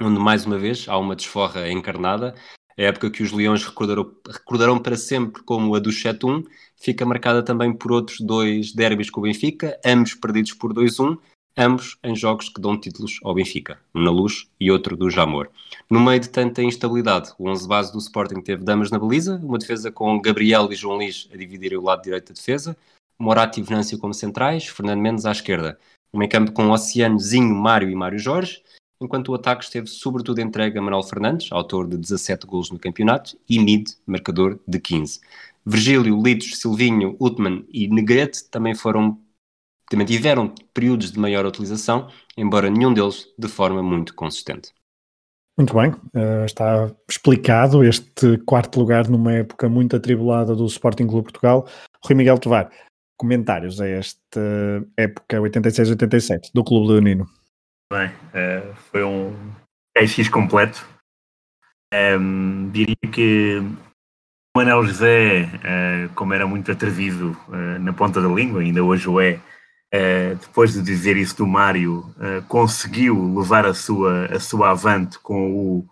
onde 0.00 0.18
mais 0.18 0.46
uma 0.46 0.56
vez 0.56 0.86
há 0.88 0.96
uma 0.96 1.14
desforra 1.14 1.70
encarnada. 1.70 2.34
A 2.78 2.82
época 2.82 3.10
que 3.10 3.22
os 3.22 3.30
Leões 3.30 3.62
recordarão, 3.62 4.10
recordarão 4.26 4.78
para 4.78 4.96
sempre 4.96 5.42
como 5.42 5.74
a 5.74 5.78
do 5.78 5.90
7-1 5.90 6.46
fica 6.76 7.04
marcada 7.04 7.42
também 7.42 7.74
por 7.74 7.92
outros 7.92 8.20
dois 8.20 8.72
derbys 8.72 9.10
com 9.10 9.20
o 9.20 9.24
Benfica, 9.24 9.78
ambos 9.84 10.14
perdidos 10.14 10.54
por 10.54 10.72
2-1, 10.72 11.18
ambos 11.58 11.98
em 12.04 12.14
jogos 12.14 12.48
que 12.48 12.60
dão 12.60 12.78
títulos 12.78 13.18
ao 13.24 13.34
Benfica, 13.34 13.80
um 13.92 14.00
na 14.00 14.12
Luz 14.12 14.48
e 14.60 14.70
outro 14.70 14.96
do 14.96 15.10
Jamor. 15.10 15.50
No 15.90 15.98
meio 15.98 16.20
de 16.20 16.28
tanta 16.28 16.62
instabilidade, 16.62 17.32
o 17.36 17.48
11 17.48 17.66
base 17.66 17.92
do 17.92 17.98
Sporting 17.98 18.40
teve 18.40 18.62
damas 18.62 18.92
na 18.92 18.98
baliza, 18.98 19.40
uma 19.42 19.58
defesa 19.58 19.90
com 19.90 20.20
Gabriel 20.20 20.72
e 20.72 20.76
João 20.76 20.98
Lis 20.98 21.28
a 21.34 21.36
dividirem 21.36 21.76
o 21.76 21.82
lado 21.82 22.02
direito 22.02 22.28
da 22.28 22.34
defesa, 22.34 22.76
Morato 23.18 23.58
e 23.58 23.62
Venâncio 23.64 23.98
como 23.98 24.14
centrais, 24.14 24.68
Fernando 24.68 25.00
Mendes 25.00 25.26
à 25.26 25.32
esquerda. 25.32 25.76
Um 26.14 26.18
meio 26.18 26.30
campo 26.30 26.52
com 26.52 26.70
Oceano, 26.70 27.18
Zinho, 27.18 27.54
Mário 27.54 27.90
e 27.90 27.94
Mário 27.94 28.18
Jorge, 28.18 28.62
enquanto 29.00 29.30
o 29.30 29.34
ataque 29.34 29.64
esteve 29.64 29.88
sobretudo 29.88 30.40
entregue 30.40 30.78
a 30.78 30.82
Manuel 30.82 31.02
Fernandes, 31.02 31.50
autor 31.50 31.88
de 31.88 31.96
17 31.96 32.46
gols 32.46 32.70
no 32.70 32.78
campeonato, 32.78 33.36
e 33.48 33.58
Mid, 33.58 33.90
marcador 34.06 34.60
de 34.66 34.78
15. 34.78 35.20
Virgílio, 35.66 36.22
Litos, 36.22 36.60
Silvinho, 36.60 37.16
Utman 37.20 37.64
e 37.72 37.88
Negrete 37.88 38.44
também 38.48 38.74
foram 38.74 39.18
também 39.88 40.06
tiveram 40.06 40.52
períodos 40.74 41.12
de 41.12 41.18
maior 41.18 41.46
utilização, 41.46 42.08
embora 42.36 42.70
nenhum 42.70 42.92
deles 42.92 43.26
de 43.38 43.48
forma 43.48 43.82
muito 43.82 44.14
consistente. 44.14 44.72
Muito 45.58 45.74
bem, 45.74 45.90
uh, 45.90 46.44
está 46.44 46.88
explicado 47.10 47.82
este 47.82 48.38
quarto 48.46 48.78
lugar 48.78 49.08
numa 49.08 49.32
época 49.32 49.68
muito 49.68 49.96
atribulada 49.96 50.54
do 50.54 50.64
Sporting 50.66 51.08
Clube 51.08 51.24
Portugal. 51.24 51.66
Rui 52.04 52.14
Miguel 52.14 52.38
Tovar, 52.38 52.70
comentários 53.16 53.80
a 53.80 53.88
esta 53.88 54.40
época 54.96 55.38
86-87 55.38 56.50
do 56.54 56.62
Clube 56.62 56.92
Leonino. 56.92 57.26
Bem, 57.92 58.08
uh, 58.08 58.72
foi 58.92 59.02
um 59.02 59.34
KX 59.96 60.28
completo. 60.28 60.86
Um, 61.92 62.70
diria 62.70 62.94
que 63.10 63.58
o 63.58 64.58
Manuel 64.58 64.84
José, 64.84 65.42
uh, 65.42 66.14
como 66.14 66.34
era 66.34 66.46
muito 66.46 66.70
atrevido 66.70 67.36
na 67.80 67.92
ponta 67.92 68.20
da 68.20 68.28
língua, 68.28 68.60
ainda 68.60 68.84
hoje 68.84 69.08
o 69.08 69.20
é, 69.20 69.40
depois 70.40 70.74
de 70.74 70.82
dizer 70.82 71.16
isso 71.16 71.36
do 71.36 71.46
Mário, 71.46 72.14
conseguiu 72.46 73.38
levar 73.38 73.64
a 73.64 73.72
sua, 73.72 74.26
a 74.26 74.38
sua 74.38 74.70
avante 74.70 75.18
com 75.18 75.52
o, 75.52 75.88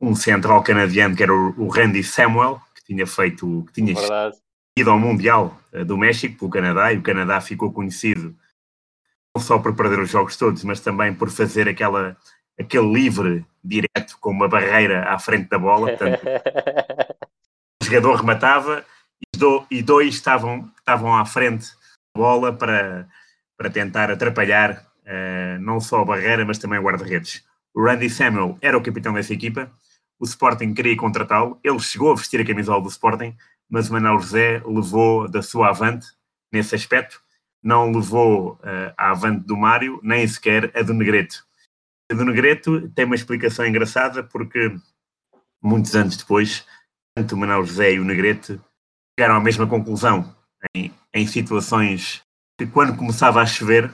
um 0.00 0.14
central 0.14 0.62
canadiano 0.62 1.14
que 1.14 1.22
era 1.22 1.32
o, 1.32 1.54
o 1.60 1.68
Randy 1.68 2.02
Samuel, 2.02 2.60
que 2.74 2.84
tinha 2.84 3.06
feito, 3.06 3.64
que 3.66 3.72
tinha 3.74 3.94
Verdade. 3.94 4.36
ido 4.78 4.90
ao 4.90 4.98
Mundial 4.98 5.60
do 5.86 5.98
México 5.98 6.38
pelo 6.38 6.50
Canadá, 6.50 6.92
e 6.92 6.98
o 6.98 7.02
Canadá 7.02 7.40
ficou 7.40 7.72
conhecido 7.72 8.34
não 9.34 9.42
só 9.42 9.58
por 9.58 9.74
perder 9.74 10.00
os 10.00 10.10
jogos 10.10 10.36
todos, 10.36 10.64
mas 10.64 10.80
também 10.80 11.14
por 11.14 11.30
fazer 11.30 11.68
aquela, 11.68 12.16
aquele 12.58 12.92
livre 12.92 13.44
direto 13.62 14.18
com 14.20 14.30
uma 14.30 14.48
barreira 14.48 15.08
à 15.08 15.18
frente 15.18 15.48
da 15.48 15.58
bola. 15.58 15.88
Portanto, 15.88 16.20
o 17.80 17.84
jogador 17.84 18.16
rematava 18.16 18.84
e 19.70 19.82
dois 19.82 20.14
estavam, 20.14 20.70
estavam 20.78 21.16
à 21.16 21.24
frente 21.24 21.68
bola 22.20 22.52
para, 22.52 23.08
para 23.56 23.70
tentar 23.70 24.10
atrapalhar 24.10 24.86
uh, 25.06 25.60
não 25.60 25.80
só 25.80 26.02
a 26.02 26.04
barreira, 26.04 26.44
mas 26.44 26.58
também 26.58 26.78
o 26.78 26.82
guarda-redes. 26.82 27.44
O 27.74 27.82
Randy 27.82 28.10
Samuel 28.10 28.58
era 28.60 28.76
o 28.76 28.82
capitão 28.82 29.14
dessa 29.14 29.32
equipa, 29.32 29.70
o 30.18 30.24
Sporting 30.24 30.74
queria 30.74 30.96
contratá-lo, 30.96 31.58
ele 31.64 31.78
chegou 31.78 32.12
a 32.12 32.16
vestir 32.16 32.40
a 32.40 32.44
camisola 32.44 32.82
do 32.82 32.88
Sporting, 32.88 33.34
mas 33.68 33.88
o 33.88 33.92
Manuel 33.94 34.18
José 34.18 34.62
levou 34.66 35.28
da 35.28 35.42
sua 35.42 35.70
avante 35.70 36.06
nesse 36.52 36.74
aspecto 36.74 37.22
não 37.62 37.92
levou 37.92 38.52
uh, 38.54 38.92
à 38.96 39.10
avante 39.10 39.46
do 39.46 39.56
Mário, 39.56 40.00
nem 40.02 40.26
sequer 40.26 40.70
a 40.74 40.82
do 40.82 40.94
Negreto. 40.94 41.44
A 42.10 42.14
do 42.14 42.24
Negreto 42.24 42.88
tem 42.90 43.04
uma 43.04 43.14
explicação 43.14 43.66
engraçada 43.66 44.24
porque 44.24 44.74
muitos 45.62 45.94
anos 45.94 46.16
depois, 46.16 46.66
tanto 47.14 47.34
o 47.34 47.38
Manuel 47.38 47.64
José 47.64 47.92
e 47.92 48.00
o 48.00 48.04
Negreto 48.04 48.62
chegaram 49.18 49.36
à 49.36 49.40
mesma 49.40 49.66
conclusão 49.66 50.34
em, 50.74 50.92
em 51.12 51.26
situações 51.26 52.22
que 52.58 52.66
quando 52.66 52.96
começava 52.96 53.40
a 53.40 53.46
chover, 53.46 53.90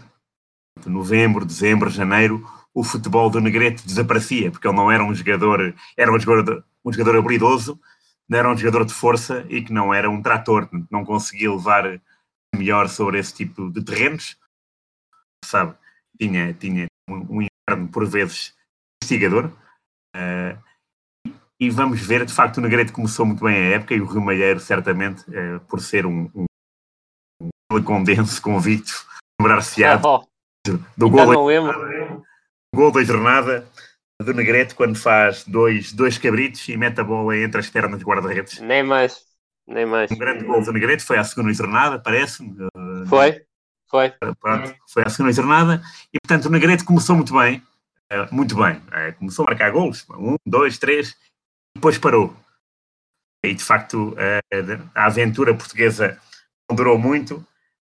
novembro, 0.85 1.45
dezembro, 1.45 1.89
janeiro, 1.89 2.45
o 2.75 2.85
futebol 2.85 3.31
do 3.31 3.41
Negrete 3.41 3.87
desaparecia, 3.87 4.51
porque 4.51 4.69
ele 4.69 4.77
não 4.77 4.91
era 4.91 5.03
um 5.03 5.15
jogador, 5.15 5.75
era 5.97 6.13
um 6.13 6.19
jogador, 6.19 6.65
um 6.85 6.93
jogador 6.93 7.17
habilidoso, 7.17 7.81
não 8.29 8.39
era 8.39 8.51
um 8.51 8.57
jogador 8.57 8.85
de 8.85 8.93
força 8.93 9.47
e 9.49 9.63
que 9.63 9.73
não 9.73 9.95
era 9.95 10.11
um 10.11 10.21
trator, 10.21 10.69
não 10.91 11.05
conseguia 11.05 11.51
levar 11.51 12.01
melhor 12.55 12.89
sobre 12.89 13.19
esse 13.19 13.33
tipo 13.33 13.71
de 13.71 13.83
terrenos, 13.83 14.37
sabe? 15.45 15.75
Tinha, 16.21 16.53
tinha 16.55 16.87
um, 17.09 17.43
inverno 17.43 17.89
por 17.91 18.07
vezes 18.07 18.55
investigador. 19.03 19.51
Uh, 20.15 20.59
e 21.59 21.71
vamos 21.71 22.01
ver, 22.01 22.25
de 22.27 22.33
facto, 22.33 22.59
o 22.59 22.61
Negrete 22.61 22.93
começou 22.93 23.25
muito 23.25 23.45
bem 23.45 23.55
a 23.55 23.77
época 23.77 23.95
e 23.95 24.01
o 24.01 24.07
Rio 24.07 24.21
Malheiro, 24.21 24.61
certamente, 24.61 25.23
uh, 25.31 25.61
por 25.69 25.81
ser 25.81 26.05
um, 26.05 26.31
um, 26.35 26.45
condenso 27.85 28.41
convicto, 28.41 29.05
lembrar-se-á 29.41 30.01
Oh, 30.05 30.25
do 30.97 31.11
gol, 31.11 31.33
não 31.33 31.47
lembro. 31.47 32.23
gol 32.75 32.91
da 32.93 33.03
jornada 33.05 33.69
do 34.21 34.33
Negrete 34.33 34.75
quando 34.75 34.97
faz 34.97 35.45
dois, 35.45 35.93
dois 35.93 36.19
cabritos 36.19 36.67
e 36.69 36.77
mete 36.77 37.01
a 37.01 37.05
bola 37.05 37.37
entre 37.37 37.61
as 37.61 37.69
pernas 37.69 38.01
do 38.01 38.07
guarda-redes. 38.07 38.61
Nem 38.61 38.83
mais. 38.83 39.21
Nem 39.67 39.85
mais. 39.85 40.11
Um 40.11 40.17
grande 40.17 40.45
gol 40.45 40.63
do 40.63 40.73
Negrete, 40.73 41.03
foi 41.05 41.19
à 41.19 41.25
segunda 41.25 41.53
jornada, 41.53 41.99
parece-me. 41.99 42.57
Foi? 43.09 43.45
Foi. 43.89 44.13
Pronto, 44.41 44.75
foi 44.89 45.03
a 45.05 45.09
segunda 45.11 45.33
jornada 45.33 45.83
e, 46.13 46.19
portanto, 46.21 46.47
o 46.47 46.51
Negrete 46.51 46.85
começou 46.85 47.15
muito 47.15 47.33
bem, 47.35 47.63
eh, 48.11 48.27
muito 48.33 48.57
bem. 48.57 48.83
Eh, 48.93 49.13
começou 49.13 49.45
a 49.45 49.51
marcar 49.51 49.71
golos, 49.71 50.05
um, 50.11 50.37
dois, 50.47 50.79
três, 50.79 51.11
e 51.11 51.15
depois 51.77 51.99
parou. 51.99 52.35
E, 53.45 53.55
de 53.55 53.63
facto, 53.63 54.17
eh, 54.19 54.41
a 54.95 55.07
aventura 55.07 55.55
portuguesa 55.55 56.19
não 56.69 56.77
durou 56.77 56.99
muito 56.99 57.47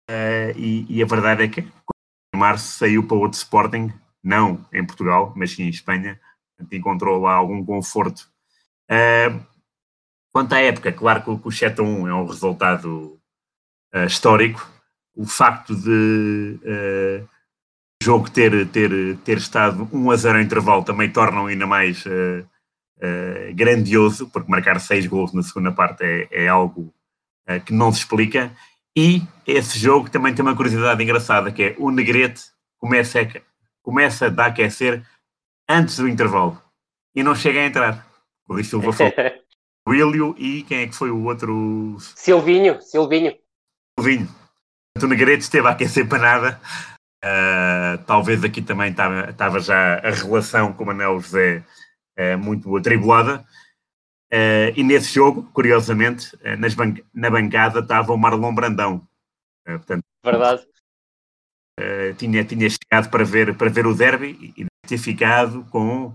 eh, 0.08 0.52
e, 0.56 0.86
e 0.88 1.02
a 1.02 1.06
verdade 1.06 1.44
é 1.44 1.48
que 1.48 1.60
em 1.60 2.38
março 2.38 2.78
saiu 2.78 3.06
para 3.06 3.16
outro 3.16 3.36
Sporting, 3.38 3.92
não 4.22 4.64
em 4.72 4.84
Portugal, 4.84 5.32
mas 5.36 5.52
sim 5.52 5.64
em 5.64 5.68
Espanha, 5.70 6.20
encontrou 6.72 7.20
lá 7.22 7.34
algum 7.34 7.64
conforto. 7.64 8.28
Eh, 8.90 9.32
Quanto 10.32 10.54
à 10.54 10.60
época, 10.60 10.92
claro 10.92 11.22
que 11.24 11.30
o- 11.30 11.38
que 11.38 11.48
o 11.48 11.52
7 11.52 11.80
a 11.80 11.84
1 11.84 12.06
é 12.06 12.14
um 12.14 12.26
resultado 12.26 13.18
eh, 13.94 14.06
histórico, 14.06 14.68
o 15.16 15.26
facto 15.26 15.74
de 15.74 16.60
eh, 16.64 17.24
o 18.02 18.04
jogo 18.04 18.30
ter, 18.30 18.68
ter, 18.68 19.16
ter 19.24 19.38
estado 19.38 19.88
1 19.92 20.10
a 20.10 20.16
0 20.16 20.38
em 20.40 20.44
intervalo 20.44 20.84
também 20.84 21.10
torna 21.10 21.46
ainda 21.48 21.66
mais 21.66 22.04
grandioso, 23.54 24.28
porque 24.30 24.50
marcar 24.50 24.80
6 24.80 25.06
gols 25.06 25.32
na 25.32 25.42
segunda 25.42 25.72
parte 25.72 26.02
é, 26.04 26.28
é 26.44 26.48
algo 26.48 26.92
que 27.64 27.72
não 27.72 27.92
se 27.92 28.00
explica. 28.00 28.52
E 28.96 29.22
esse 29.46 29.78
jogo 29.78 30.09
também 30.09 30.35
tem 30.35 30.42
uma 30.42 30.56
curiosidade 30.56 31.02
engraçada, 31.02 31.52
que 31.52 31.62
é 31.62 31.76
o 31.78 31.90
Negrete 31.90 32.44
começa 32.78 33.20
a, 33.20 33.26
começa 33.82 34.35
a 34.35 34.46
aquecer 34.46 35.04
antes 35.68 35.98
do 35.98 36.09
intervalo 36.09 36.61
e 37.14 37.22
não 37.22 37.35
chega 37.35 37.61
a 37.61 37.66
entrar. 37.66 38.06
O 38.48 38.54
Luís 38.54 38.68
Silva 38.68 38.92
foi 38.92 39.12
o 39.87 39.90
Willio 39.90 40.35
e 40.38 40.62
quem 40.62 40.78
é 40.78 40.87
que 40.87 40.94
foi 40.94 41.11
o 41.11 41.24
outro 41.24 41.96
Silvinho, 41.98 42.80
Silvinho. 42.80 43.37
vinho. 44.00 44.28
O 45.02 45.06
Negrete 45.06 45.42
esteve 45.42 45.68
a 45.68 45.72
aquecer 45.72 46.09
para 46.09 46.18
nada. 46.18 46.61
Ah, 47.22 47.98
talvez 48.06 48.42
aqui 48.44 48.62
também 48.62 48.90
estava, 48.90 49.61
já 49.61 49.98
a 49.98 50.11
relação 50.11 50.72
com 50.72 50.85
o 50.85 50.87
Manel 50.87 51.20
José 51.20 51.62
ah, 52.16 52.37
muito 52.38 52.74
atribulada. 52.76 53.44
Ah, 54.37 54.70
e 54.77 54.83
nesse 54.83 55.14
jogo, 55.14 55.44
curiosamente, 55.53 56.37
nas 56.59 56.75
ban- 56.75 56.94
na 57.14 57.31
bancada 57.31 57.81
estava 57.81 58.12
o 58.12 58.18
Marlon 58.18 58.55
Brandão. 58.55 59.09
Ah, 59.66 59.79
portanto, 59.79 60.05
Verdade. 60.22 60.66
tinha, 62.18 62.44
tinha 62.44 62.68
chegado 62.68 63.11
para 63.11 63.25
ver, 63.25 63.57
para 63.57 63.70
ver 63.70 63.87
o 63.87 63.94
derby 63.94 64.53
e 64.57 64.66
ter 64.87 64.99
ficado 64.99 65.64
com 65.70 66.14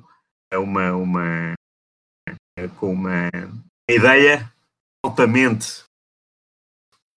uma, 0.54 0.92
uma, 0.94 1.54
com 2.78 2.94
uma 2.94 3.30
ideia 3.90 4.52
altamente 5.04 5.84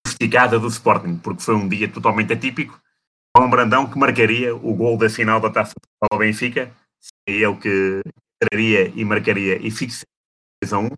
sofisticada 0.06 0.58
do 0.58 0.68
Sporting, 0.68 1.18
porque 1.18 1.42
foi 1.42 1.54
um 1.54 1.68
dia 1.68 1.90
totalmente 1.92 2.32
atípico. 2.32 2.80
João 3.36 3.50
Brandão 3.50 3.90
que 3.90 3.98
marcaria 3.98 4.54
o 4.54 4.74
gol 4.74 4.96
da 4.96 5.10
final 5.10 5.40
da 5.40 5.50
Taça 5.50 5.74
ao 6.10 6.18
Benfica, 6.18 6.72
seria 7.00 7.48
ele 7.48 7.56
que 7.56 8.00
entraria 8.42 8.92
e 8.94 9.04
marcaria 9.04 9.56
e 9.56 9.70
fixaria 9.70 10.13
2 10.64 10.72
a 10.72 10.78
1. 10.78 10.90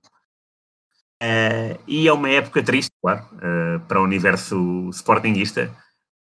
Eh, 1.23 1.79
e 1.87 2.09
é 2.09 2.13
uma 2.13 2.29
época 2.29 2.63
triste, 2.63 2.91
claro, 3.03 3.27
eh, 3.41 3.79
para 3.89 4.01
o 4.01 4.05
universo 4.05 4.91
sportinguista, 4.91 5.75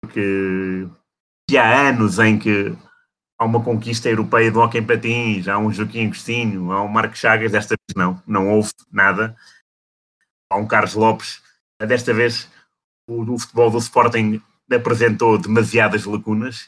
porque 0.03 0.89
já 1.51 1.65
há 1.65 1.89
anos 1.91 2.19
em 2.19 2.39
que 2.39 2.77
há 3.39 3.45
uma 3.45 3.63
conquista 3.63 4.09
europeia 4.09 4.51
do 4.51 4.61
hockey 4.61 4.79
em 4.79 4.87
patins, 4.87 5.49
há 5.49 5.59
um 5.59 5.73
Joaquim 5.73 6.07
Agostinho, 6.07 6.73
há 6.73 6.83
um 6.83 6.89
Marco 6.89 7.17
Chagas, 7.17 7.53
desta 7.53 7.77
vez 7.77 7.97
não, 7.97 8.23
não 8.27 8.51
houve 8.51 8.71
nada. 8.91 9.37
Há 10.51 10.57
um 10.57 10.67
Carlos 10.67 10.95
Lopes, 10.95 11.41
desta 11.81 12.13
vez 12.13 12.51
o, 13.09 13.23
o 13.23 13.39
futebol 13.39 13.71
do 13.71 13.79
Sporting 13.79 14.43
apresentou 14.71 15.39
demasiadas 15.39 16.05
lacunas, 16.05 16.65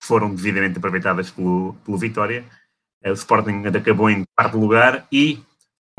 que 0.00 0.06
foram 0.06 0.34
devidamente 0.34 0.78
aproveitadas 0.78 1.30
pelo, 1.30 1.74
pelo 1.84 1.98
Vitória. 1.98 2.44
Eh, 3.02 3.10
O 3.10 3.14
Sporting 3.14 3.62
acabou 3.66 4.08
em 4.08 4.24
quarto 4.36 4.58
lugar 4.58 5.06
e 5.12 5.42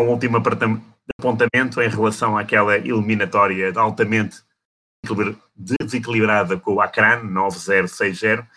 o 0.01 0.11
último 0.11 0.37
apontamento 0.37 1.81
em 1.81 1.89
relação 1.89 2.37
àquela 2.37 2.77
eliminatória 2.77 3.71
altamente 3.75 4.41
desequilibra- 5.03 5.41
desequilibrada 5.55 6.59
com 6.59 6.75
o 6.75 6.81
Akran, 6.81 7.23
9-0, 7.23 7.85
6-0, 7.85 8.47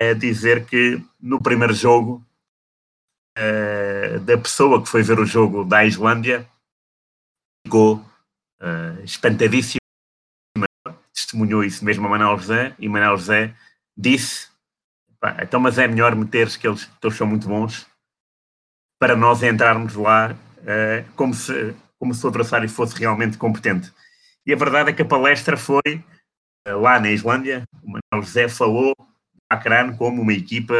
é 0.00 0.14
dizer 0.14 0.64
que 0.66 1.02
no 1.20 1.40
primeiro 1.40 1.74
jogo 1.74 2.24
eh, 3.36 4.18
da 4.20 4.38
pessoa 4.38 4.82
que 4.82 4.88
foi 4.88 5.02
ver 5.02 5.18
o 5.18 5.26
jogo 5.26 5.64
da 5.64 5.84
Islândia 5.84 6.48
ficou 7.66 8.04
eh, 8.60 9.02
espantadíssimo 9.04 9.78
testemunhou 11.12 11.62
isso 11.64 11.84
mesmo 11.84 12.06
a 12.06 12.10
Manuel 12.10 12.38
José 12.38 12.74
e 12.78 12.88
Manuel 12.88 13.16
José 13.16 13.54
disse 13.96 14.48
"Pá, 15.20 15.36
então 15.42 15.60
mas 15.60 15.78
é 15.78 15.86
melhor 15.86 16.14
meteres 16.14 16.56
que 16.56 16.66
eles, 16.66 16.84
que 16.84 17.06
eles 17.06 17.16
são 17.16 17.26
muito 17.26 17.46
bons 17.46 17.86
para 19.00 19.16
nós 19.16 19.42
entrarmos 19.42 19.94
lá 19.94 20.36
eh, 20.66 21.04
como, 21.16 21.34
se, 21.34 21.74
como 21.98 22.14
se 22.14 22.24
o 22.24 22.28
adversário 22.28 22.68
fosse 22.68 22.98
realmente 22.98 23.36
competente 23.36 23.92
e 24.46 24.52
a 24.52 24.56
verdade 24.56 24.90
é 24.90 24.92
que 24.92 25.02
a 25.02 25.06
palestra 25.06 25.56
foi 25.56 25.80
eh, 25.86 26.72
lá 26.72 26.98
na 27.00 27.10
Islândia 27.10 27.64
o 27.82 27.86
Manuel 27.86 28.26
José 28.26 28.48
falou 28.48 28.94
do 28.96 29.06
Akran 29.50 29.96
como 29.96 30.22
uma 30.22 30.32
equipa 30.32 30.74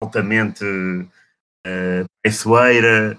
altamente 0.00 0.64
uh, 0.64 2.04
traiçoeira, 2.22 3.18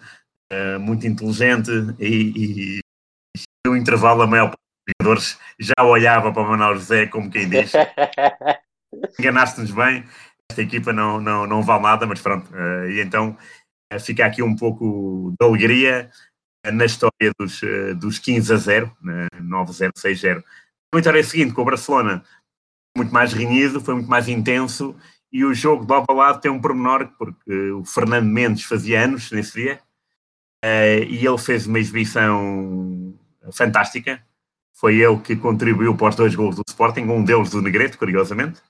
uh, 0.51 0.79
muito 0.79 1.05
inteligente 1.05 1.69
e, 1.99 2.77
e 2.77 2.79
no 3.67 3.75
intervalo 3.75 4.21
a 4.21 4.27
maior 4.27 4.47
parte 4.47 4.57
dos 4.57 4.93
jogadores 5.01 5.39
já 5.59 5.83
olhava 5.83 6.31
para 6.31 6.41
o 6.41 6.47
Manuel 6.47 6.75
José 6.75 7.05
como 7.07 7.29
quem 7.29 7.49
diz 7.49 7.73
enganaste-nos 9.19 9.71
bem, 9.71 10.03
esta 10.51 10.61
equipa 10.61 10.91
não, 10.91 11.19
não, 11.21 11.45
não 11.45 11.61
vale 11.61 11.83
nada, 11.83 12.05
mas 12.05 12.21
pronto. 12.21 12.49
eh, 12.55 12.91
e 12.91 13.01
então 13.01 13.37
fica 13.97 14.25
aqui 14.25 14.43
um 14.43 14.56
pouco 14.56 15.34
de 15.39 15.45
alegria 15.45 16.12
eh, 16.65 16.71
na 16.71 16.86
história 16.86 17.32
dos, 17.39 17.63
eh, 17.63 17.93
dos 17.93 18.19
15 18.19 18.54
a 18.54 18.58
0, 18.58 18.97
né, 19.02 19.28
9-0, 19.41 19.91
6-0. 19.97 20.43
A 20.91 20.97
vitória 20.97 21.23
seguinte 21.23 21.54
com 21.54 21.62
o 21.62 21.65
Barcelona 21.65 22.23
muito 22.95 23.13
mais 23.13 23.32
renhido, 23.34 23.80
foi 23.80 23.93
muito 23.95 24.10
mais 24.10 24.28
intenso 24.28 24.95
e 25.32 25.45
o 25.45 25.54
jogo 25.54 25.86
de 25.86 25.91
lado 25.91 26.06
a 26.10 26.13
lado 26.13 26.41
tem 26.41 26.52
um 26.52 26.60
pormenor, 26.60 27.10
porque 27.17 27.71
o 27.71 27.86
Fernando 27.86 28.25
Mendes 28.25 28.65
fazia 28.65 29.04
anos 29.04 29.32
nesse 29.32 29.54
dia 29.54 29.80
eh, 30.63 31.04
e 31.06 31.25
ele 31.25 31.38
fez 31.38 31.65
uma 31.65 31.80
exibição 31.80 33.15
fantástica. 33.54 34.21
Foi 34.73 34.95
ele 34.97 35.19
que 35.19 35.36
contribuiu 35.36 35.95
para 35.95 36.10
os 36.10 36.15
dois 36.15 36.36
gols 36.36 36.56
do 36.56 36.63
Sporting, 36.67 37.02
um 37.02 37.23
deles 37.23 37.52
do 37.52 37.62
Negrete, 37.62 37.97
curiosamente 37.97 38.62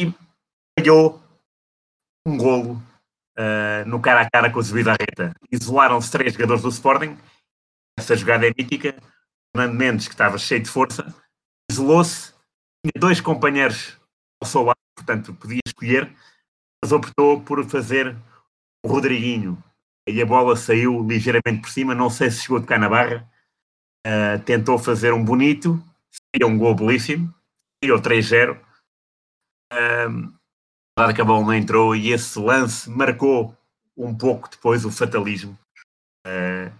e 0.00 0.14
falhou 0.78 1.22
um 2.26 2.36
golo 2.36 2.82
uh, 3.40 3.88
no 3.88 4.00
cara 4.00 4.20
a 4.20 4.30
cara 4.30 4.50
com 4.50 4.58
o 4.58 4.62
Zubida 4.62 4.92
Reta. 4.92 5.32
Isolaram-se 5.50 6.10
três 6.10 6.34
jogadores 6.34 6.62
do 6.62 6.68
Sporting. 6.68 7.16
Essa 7.98 8.14
jogada 8.14 8.46
é 8.46 8.52
mítica. 8.56 8.94
Fernando 9.54 9.76
Mendes, 9.76 10.06
que 10.06 10.14
estava 10.14 10.38
cheio 10.38 10.62
de 10.62 10.68
força, 10.68 11.14
isolou-se. 11.70 12.32
Tinha 12.84 13.00
dois 13.00 13.20
companheiros 13.20 13.96
ao 14.42 14.48
seu 14.48 14.62
lado, 14.62 14.78
portanto 14.94 15.34
podia 15.34 15.60
escolher, 15.66 16.10
mas 16.82 16.92
optou 16.92 17.42
por 17.42 17.62
fazer 17.68 18.16
o 18.84 18.88
Rodriguinho. 18.88 19.62
E 20.08 20.22
a 20.22 20.26
bola 20.26 20.56
saiu 20.56 21.06
ligeiramente 21.06 21.60
por 21.60 21.68
cima, 21.68 21.94
não 21.94 22.08
sei 22.08 22.30
se 22.30 22.42
chegou 22.42 22.58
a 22.58 22.60
tocar 22.60 22.78
na 22.78 22.88
barra. 22.88 23.28
Uh, 24.06 24.42
tentou 24.44 24.78
fazer 24.78 25.12
um 25.12 25.22
bonito, 25.22 25.82
seria 26.32 26.46
um 26.46 26.56
gol 26.56 26.74
belíssimo, 26.74 27.34
seria 27.82 27.96
o 27.96 28.00
3-0 28.00 28.58
um, 30.08 30.32
claro 31.00 31.14
que 31.14 31.20
a 31.22 31.24
bola 31.24 31.46
não 31.46 31.54
entrou 31.54 31.96
e 31.96 32.12
esse 32.12 32.38
lance 32.38 32.90
marcou 32.90 33.56
um 33.96 34.14
pouco 34.14 34.50
depois 34.50 34.84
o 34.84 34.90
fatalismo. 34.90 35.58
Uh, 36.26 36.70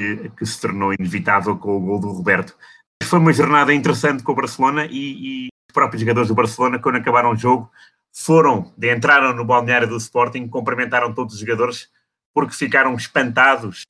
que, 0.00 0.30
que, 0.30 0.46
se 0.46 0.60
tornou 0.60 0.94
inevitável 0.94 1.56
com 1.58 1.76
o 1.76 1.80
gol 1.80 2.00
do 2.00 2.10
Roberto. 2.10 2.56
Foi 3.02 3.18
uma 3.18 3.32
jornada 3.32 3.72
interessante 3.74 4.22
com 4.22 4.32
o 4.32 4.34
Barcelona 4.34 4.86
e, 4.86 5.46
e 5.46 5.48
os 5.48 5.74
próprios 5.74 6.00
jogadores 6.00 6.28
do 6.28 6.34
Barcelona, 6.34 6.78
quando 6.78 6.96
acabaram 6.96 7.32
o 7.32 7.36
jogo, 7.36 7.70
foram, 8.14 8.74
entraram 8.82 9.34
no 9.34 9.44
balneário 9.44 9.88
do 9.88 9.96
Sporting, 9.96 10.48
cumprimentaram 10.48 11.14
todos 11.14 11.34
os 11.34 11.40
jogadores, 11.40 11.90
porque 12.34 12.54
ficaram 12.54 12.94
espantados 12.94 13.84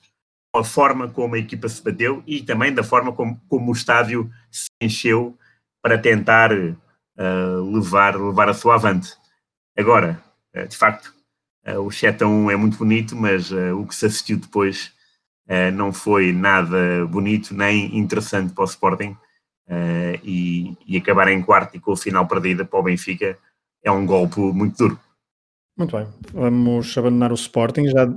com 0.53 0.61
a 0.61 0.65
forma 0.65 1.09
como 1.09 1.37
a 1.37 1.39
equipa 1.39 1.69
se 1.69 1.83
bateu 1.83 2.23
e 2.27 2.43
também 2.43 2.75
da 2.75 2.83
forma 2.83 3.13
como, 3.13 3.41
como 3.49 3.71
o 3.71 3.75
estádio 3.75 4.31
se 4.51 4.67
encheu 4.83 5.39
para 5.83 5.97
tentar 5.97 6.53
uh, 6.53 7.73
levar, 7.73 8.17
levar 8.17 8.49
a 8.49 8.55
sua 8.55 8.75
avante. 8.75 9.17
Agora, 9.77 10.23
uh, 10.55 10.67
de 10.67 10.77
facto, 10.77 11.13
uh, 11.67 11.81
o 11.81 11.91
7 11.91 12.25
a 12.25 12.27
1 12.27 12.51
é 12.51 12.57
muito 12.57 12.79
bonito, 12.79 13.15
mas 13.15 13.51
o 13.51 13.87
que 13.87 13.95
se 13.95 14.07
assistiu 14.07 14.39
depois 14.39 14.95
não 15.75 15.93
foi 15.93 16.33
nada 16.33 17.07
bonito 17.07 17.55
nem 17.55 17.97
interessante 17.97 18.53
para 18.53 18.65
o 18.65 18.67
Sporting. 18.67 19.17
E, 20.25 20.77
e, 20.85 20.97
acabar 20.97 21.29
em 21.29 21.41
quarto 21.41 21.77
e 21.77 21.81
com 21.81 21.93
o 21.93 21.97
final 21.97 22.27
perdida 22.27 22.65
para 22.65 22.81
o 22.81 22.83
Benfica 22.83 23.39
é 23.85 23.91
um 23.93 24.05
golpe 24.05 24.41
muito 24.41 24.77
duro. 24.77 25.01
Muito 25.79 25.97
bem, 25.97 26.09
vamos 26.33 26.99
abandonar 26.99 27.31
o 27.31 27.37
Sporting. 27.37 27.87
Já 27.87 28.09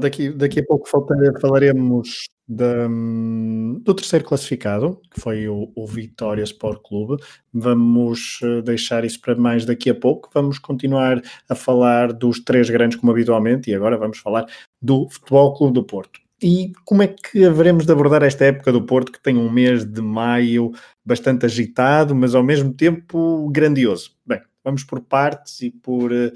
daqui, 0.00 0.30
daqui 0.30 0.60
a 0.60 0.64
pouco 0.64 0.88
falaremos 0.88 2.26
da, 2.48 2.86
do 2.86 3.94
terceiro 3.94 4.24
classificado, 4.24 5.00
que 5.10 5.20
foi 5.20 5.48
o, 5.48 5.72
o 5.74 5.86
Vitória 5.86 6.42
Sport 6.42 6.82
Clube. 6.82 7.22
Vamos 7.52 8.40
eh, 8.42 8.62
deixar 8.62 9.04
isso 9.04 9.20
para 9.20 9.34
mais 9.34 9.64
daqui 9.64 9.90
a 9.90 9.94
pouco. 9.94 10.30
Vamos 10.34 10.58
continuar 10.58 11.22
a 11.48 11.54
falar 11.54 12.12
dos 12.12 12.40
três 12.40 12.68
grandes, 12.68 12.98
como 12.98 13.12
habitualmente, 13.12 13.70
e 13.70 13.74
agora 13.74 13.96
vamos 13.96 14.18
falar 14.18 14.46
do 14.80 15.08
Futebol 15.08 15.54
Clube 15.56 15.74
do 15.74 15.84
Porto. 15.84 16.20
E 16.42 16.72
como 16.84 17.02
é 17.02 17.06
que 17.06 17.44
haveremos 17.44 17.86
de 17.86 17.92
abordar 17.92 18.22
esta 18.24 18.44
época 18.44 18.72
do 18.72 18.84
Porto, 18.84 19.12
que 19.12 19.22
tem 19.22 19.36
um 19.36 19.50
mês 19.50 19.84
de 19.84 20.02
maio 20.02 20.72
bastante 21.04 21.46
agitado, 21.46 22.14
mas 22.14 22.34
ao 22.34 22.42
mesmo 22.42 22.74
tempo 22.74 23.48
grandioso? 23.50 24.10
Bem, 24.26 24.40
vamos 24.64 24.82
por 24.82 25.00
partes 25.00 25.60
e 25.60 25.70
por. 25.70 26.10
Uh, 26.10 26.32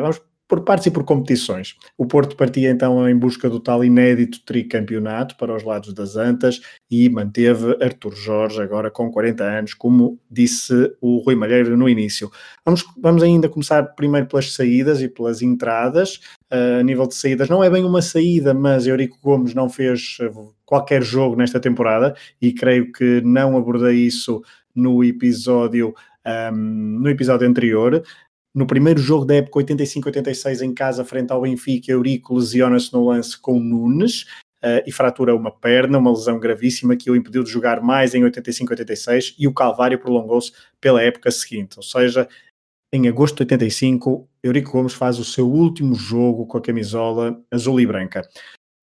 vamos 0.00 0.22
por 0.52 0.60
partes 0.60 0.84
e 0.84 0.90
por 0.90 1.02
competições. 1.02 1.76
O 1.96 2.04
Porto 2.04 2.36
partia 2.36 2.68
então 2.68 3.08
em 3.08 3.16
busca 3.16 3.48
do 3.48 3.58
tal 3.58 3.82
inédito 3.82 4.44
tricampeonato 4.44 5.34
para 5.38 5.56
os 5.56 5.64
lados 5.64 5.94
das 5.94 6.14
Antas 6.14 6.60
e 6.90 7.08
manteve 7.08 7.82
Artur 7.82 8.14
Jorge 8.14 8.60
agora 8.60 8.90
com 8.90 9.10
40 9.10 9.42
anos, 9.42 9.72
como 9.72 10.20
disse 10.30 10.92
o 11.00 11.22
Rui 11.24 11.34
Malheiro 11.36 11.74
no 11.74 11.88
início. 11.88 12.30
Vamos, 12.66 12.84
vamos 13.00 13.22
ainda 13.22 13.48
começar 13.48 13.82
primeiro 13.94 14.26
pelas 14.26 14.52
saídas 14.52 15.00
e 15.00 15.08
pelas 15.08 15.40
entradas. 15.40 16.16
Uh, 16.52 16.80
a 16.80 16.82
nível 16.82 17.06
de 17.06 17.14
saídas, 17.14 17.48
não 17.48 17.64
é 17.64 17.70
bem 17.70 17.82
uma 17.82 18.02
saída, 18.02 18.52
mas 18.52 18.86
Eurico 18.86 19.18
Gomes 19.22 19.54
não 19.54 19.70
fez 19.70 20.18
qualquer 20.66 21.02
jogo 21.02 21.34
nesta 21.34 21.58
temporada 21.58 22.14
e 22.42 22.52
creio 22.52 22.92
que 22.92 23.22
não 23.22 23.56
abordei 23.56 24.04
isso 24.04 24.42
no 24.74 25.02
episódio 25.02 25.94
um, 26.26 26.98
no 27.00 27.08
episódio 27.08 27.48
anterior. 27.48 28.02
No 28.54 28.66
primeiro 28.66 29.00
jogo 29.00 29.24
da 29.24 29.36
época 29.36 29.60
85-86 29.60 30.60
em 30.60 30.74
casa, 30.74 31.04
frente 31.04 31.32
ao 31.32 31.40
Benfica, 31.40 31.90
Eurico 31.90 32.34
lesiona-se 32.34 32.92
no 32.92 33.06
lance 33.06 33.38
com 33.38 33.58
Nunes 33.58 34.22
uh, 34.62 34.84
e 34.86 34.92
fratura 34.92 35.34
uma 35.34 35.50
perna, 35.50 35.98
uma 35.98 36.10
lesão 36.10 36.38
gravíssima 36.38 36.94
que 36.94 37.10
o 37.10 37.16
impediu 37.16 37.42
de 37.42 37.50
jogar 37.50 37.80
mais 37.80 38.14
em 38.14 38.22
85-86 38.22 39.34
e 39.38 39.48
o 39.48 39.54
Calvário 39.54 39.98
prolongou-se 39.98 40.52
pela 40.80 41.02
época 41.02 41.30
seguinte. 41.30 41.78
Ou 41.78 41.82
seja, 41.82 42.28
em 42.92 43.08
agosto 43.08 43.36
de 43.36 43.42
85, 43.44 44.28
Eurico 44.42 44.72
Gomes 44.72 44.92
faz 44.92 45.18
o 45.18 45.24
seu 45.24 45.50
último 45.50 45.94
jogo 45.94 46.46
com 46.46 46.58
a 46.58 46.62
camisola 46.62 47.40
azul 47.50 47.80
e 47.80 47.86
branca. 47.86 48.28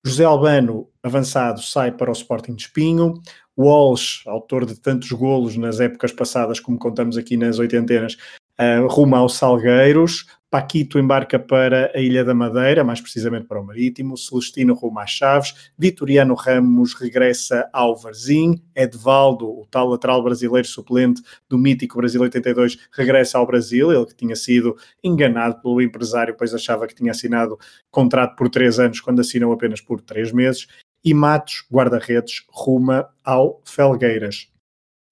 José 0.04 0.24
Albano, 0.24 0.88
avançado, 1.02 1.62
sai 1.62 1.92
para 1.92 2.10
o 2.10 2.12
Sporting 2.12 2.54
de 2.54 2.62
Espinho. 2.62 3.20
Walsh, 3.56 4.26
autor 4.26 4.64
de 4.64 4.80
tantos 4.80 5.12
golos 5.12 5.56
nas 5.56 5.78
épocas 5.78 6.12
passadas, 6.12 6.58
como 6.58 6.78
contamos 6.78 7.18
aqui 7.18 7.36
nas 7.36 7.58
oitentenas, 7.58 8.16
uh, 8.60 8.86
rumo 8.88 9.16
aos 9.16 9.34
Salgueiros. 9.34 10.26
Paquito 10.50 10.98
embarca 10.98 11.38
para 11.38 11.92
a 11.94 12.00
Ilha 12.00 12.24
da 12.24 12.34
Madeira, 12.34 12.82
mais 12.82 13.00
precisamente 13.00 13.46
para 13.46 13.60
o 13.60 13.64
Marítimo. 13.64 14.16
Celestino 14.16 14.74
rumo 14.74 14.98
às 14.98 15.10
Chaves. 15.10 15.70
Vitoriano 15.78 16.34
Ramos 16.34 16.92
regressa 16.92 17.70
ao 17.72 17.96
Varzim. 17.96 18.60
Edvaldo, 18.74 19.48
o 19.48 19.64
tal 19.70 19.86
lateral 19.88 20.20
brasileiro 20.24 20.66
suplente 20.66 21.22
do 21.48 21.56
mítico 21.56 21.98
Brasil 21.98 22.20
82, 22.20 22.78
regressa 22.92 23.38
ao 23.38 23.46
Brasil. 23.46 23.92
Ele 23.92 24.04
que 24.06 24.16
tinha 24.16 24.34
sido 24.34 24.76
enganado 25.04 25.62
pelo 25.62 25.80
empresário, 25.80 26.34
pois 26.36 26.52
achava 26.52 26.88
que 26.88 26.96
tinha 26.96 27.12
assinado 27.12 27.56
contrato 27.88 28.34
por 28.34 28.50
três 28.50 28.80
anos, 28.80 29.00
quando 29.00 29.20
assinou 29.20 29.52
apenas 29.52 29.80
por 29.80 30.00
três 30.00 30.32
meses. 30.32 30.66
E 31.04 31.14
Matos, 31.14 31.64
guarda-redes, 31.72 32.44
ruma 32.50 33.08
ao 33.24 33.62
Felgueiras. 33.64 34.50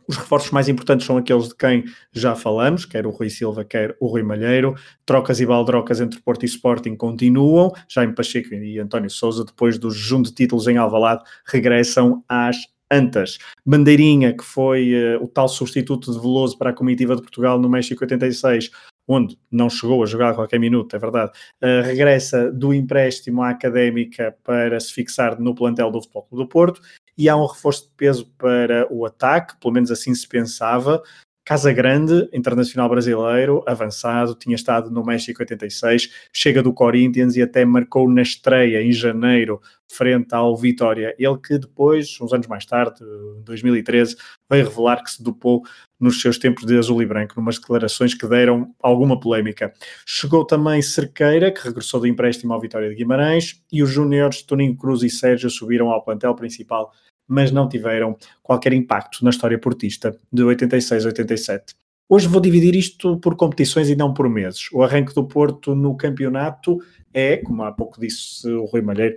Os 0.08 0.16
reforços 0.16 0.50
mais 0.50 0.70
importantes 0.70 1.06
são 1.06 1.18
aqueles 1.18 1.48
de 1.48 1.54
quem 1.54 1.84
já 2.10 2.34
falamos, 2.34 2.86
quer 2.86 3.06
o 3.06 3.10
Rui 3.10 3.28
Silva, 3.28 3.62
quer 3.62 3.94
o 4.00 4.06
Rui 4.06 4.22
Malheiro. 4.22 4.74
Trocas 5.04 5.38
e 5.38 5.44
baldrocas 5.44 6.00
entre 6.00 6.18
Porto 6.22 6.44
e 6.44 6.46
Sporting 6.46 6.96
continuam. 6.96 7.70
Jaime 7.86 8.14
Pacheco 8.14 8.54
e 8.54 8.78
António 8.78 9.10
Souza, 9.10 9.44
depois 9.44 9.78
do 9.78 9.90
jejum 9.90 10.22
de 10.22 10.32
títulos 10.32 10.66
em 10.66 10.78
Alvalade, 10.78 11.22
regressam 11.46 12.24
às 12.26 12.56
Antas. 12.90 13.36
Bandeirinha, 13.66 14.34
que 14.34 14.42
foi 14.42 14.94
uh, 14.94 15.22
o 15.22 15.28
tal 15.28 15.46
substituto 15.46 16.10
de 16.10 16.18
Veloso 16.18 16.56
para 16.56 16.70
a 16.70 16.72
comitiva 16.72 17.14
de 17.14 17.20
Portugal 17.20 17.60
no 17.60 17.68
México 17.68 18.02
86, 18.02 18.70
onde 19.06 19.38
não 19.50 19.68
chegou 19.68 20.02
a 20.02 20.06
jogar 20.06 20.30
a 20.30 20.34
qualquer 20.34 20.58
minuto, 20.58 20.96
é 20.96 20.98
verdade, 20.98 21.32
uh, 21.62 21.84
regressa 21.84 22.50
do 22.50 22.72
empréstimo 22.72 23.42
à 23.42 23.50
Académica 23.50 24.34
para 24.42 24.80
se 24.80 24.90
fixar 24.90 25.38
no 25.38 25.54
plantel 25.54 25.90
do 25.90 26.00
Futebol 26.00 26.22
Clube 26.22 26.44
do 26.44 26.48
Porto 26.48 26.80
e 27.18 27.28
há 27.28 27.36
um 27.36 27.46
reforço 27.46 27.82
de 27.82 27.90
peso 27.96 28.26
para 28.38 28.86
o 28.90 29.04
ataque, 29.04 29.56
pelo 29.60 29.74
menos 29.74 29.90
assim 29.90 30.14
se 30.14 30.26
pensava. 30.26 31.02
Casa 31.48 31.72
Grande, 31.72 32.28
internacional 32.30 32.90
brasileiro, 32.90 33.64
avançado, 33.66 34.34
tinha 34.34 34.54
estado 34.54 34.90
no 34.90 35.02
México 35.02 35.40
86, 35.40 36.10
chega 36.30 36.62
do 36.62 36.74
Corinthians 36.74 37.36
e 37.36 37.42
até 37.42 37.64
marcou 37.64 38.06
na 38.06 38.20
estreia 38.20 38.82
em 38.82 38.92
janeiro, 38.92 39.58
frente 39.90 40.34
ao 40.34 40.54
Vitória. 40.54 41.14
Ele 41.18 41.38
que 41.38 41.58
depois, 41.58 42.20
uns 42.20 42.34
anos 42.34 42.46
mais 42.48 42.66
tarde, 42.66 43.00
2013, 43.46 44.14
veio 44.50 44.68
revelar 44.68 45.02
que 45.02 45.10
se 45.10 45.22
dopou 45.22 45.62
nos 45.98 46.20
seus 46.20 46.36
tempos 46.36 46.66
de 46.66 46.76
azul 46.76 47.00
e 47.00 47.06
branco, 47.06 47.32
numas 47.34 47.58
declarações 47.58 48.12
que 48.12 48.28
deram 48.28 48.74
alguma 48.78 49.18
polémica. 49.18 49.72
Chegou 50.06 50.44
também 50.44 50.82
Cerqueira, 50.82 51.50
que 51.50 51.64
regressou 51.64 52.00
do 52.00 52.06
empréstimo 52.06 52.52
ao 52.52 52.60
Vitória 52.60 52.90
de 52.90 52.94
Guimarães, 52.94 53.64
e 53.72 53.82
os 53.82 53.88
júniores 53.88 54.42
Toninho 54.42 54.76
Cruz 54.76 55.02
e 55.02 55.08
Sérgio 55.08 55.48
subiram 55.48 55.88
ao 55.88 56.04
plantel 56.04 56.34
principal 56.34 56.92
mas 57.28 57.52
não 57.52 57.68
tiveram 57.68 58.16
qualquer 58.42 58.72
impacto 58.72 59.22
na 59.22 59.30
história 59.30 59.58
portista 59.58 60.18
de 60.32 60.42
86 60.42 61.04
a 61.04 61.08
87. 61.08 61.74
Hoje 62.08 62.26
vou 62.26 62.40
dividir 62.40 62.74
isto 62.74 63.18
por 63.18 63.36
competições 63.36 63.90
e 63.90 63.94
não 63.94 64.14
por 64.14 64.28
meses. 64.30 64.68
O 64.72 64.82
arranque 64.82 65.14
do 65.14 65.24
Porto 65.24 65.74
no 65.74 65.94
campeonato 65.94 66.78
é, 67.12 67.36
como 67.36 67.62
há 67.62 67.72
pouco 67.72 68.00
disse 68.00 68.48
o 68.48 68.64
Rui 68.64 68.80
Malheiro, 68.80 69.16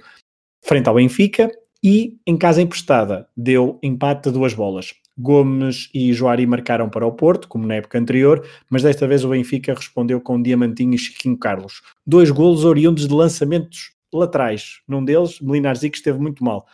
frente 0.62 0.89
ao 0.89 0.95
Benfica 0.95 1.50
e 1.84 2.19
em 2.28 2.38
casa 2.38 2.62
emprestada 2.62 3.28
deu 3.36 3.80
empate 3.82 4.24
de 4.24 4.34
duas 4.34 4.54
bolas. 4.54 4.93
Gomes 5.17 5.89
e 5.93 6.12
Joari 6.13 6.45
marcaram 6.45 6.89
para 6.89 7.06
o 7.06 7.12
Porto, 7.12 7.47
como 7.47 7.67
na 7.67 7.76
época 7.76 8.00
anterior, 8.00 8.45
mas 8.69 8.84
desta 8.84 9.08
vez 9.08 9.24
o 9.24 9.30
Benfica 9.30 9.74
respondeu 9.74 10.19
com 10.19 10.41
Diamantinho 10.41 10.93
e 10.95 10.97
Chiquinho 10.97 11.38
Carlos. 11.38 11.82
Dois 12.06 12.30
golos 12.32 12.65
oriundos 12.65 13.08
de 13.08 13.13
lançamentos 13.13 13.91
laterais. 14.13 14.82
Num 14.88 15.04
deles, 15.04 15.39
Melinar 15.39 15.76
Zic 15.76 15.95
esteve 15.95 16.19
muito 16.19 16.43
mal. 16.43 16.65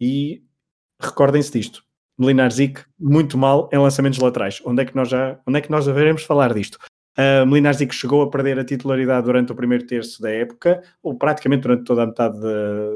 E 0.00 0.42
recordem-se 1.00 1.52
disto. 1.52 1.82
Melinar 2.18 2.52
Zic, 2.52 2.80
muito 2.98 3.36
mal 3.36 3.68
em 3.72 3.78
lançamentos 3.78 4.18
laterais. 4.18 4.62
Onde 4.64 4.82
é 4.82 4.84
que 4.84 4.94
nós 4.94 5.08
já, 5.08 5.38
onde 5.46 5.58
é 5.58 5.60
que 5.60 5.70
nós 5.70 5.86
veremos 5.86 6.22
falar 6.22 6.54
disto? 6.54 6.78
Uh, 7.16 7.46
Melinar 7.46 7.74
Zic 7.74 7.94
chegou 7.94 8.22
a 8.22 8.30
perder 8.30 8.58
a 8.58 8.64
titularidade 8.64 9.26
durante 9.26 9.52
o 9.52 9.54
primeiro 9.54 9.86
terço 9.86 10.20
da 10.20 10.30
época, 10.30 10.82
ou 11.02 11.16
praticamente 11.16 11.62
durante 11.62 11.84
toda 11.84 12.02
a 12.02 12.06
metade 12.06 12.38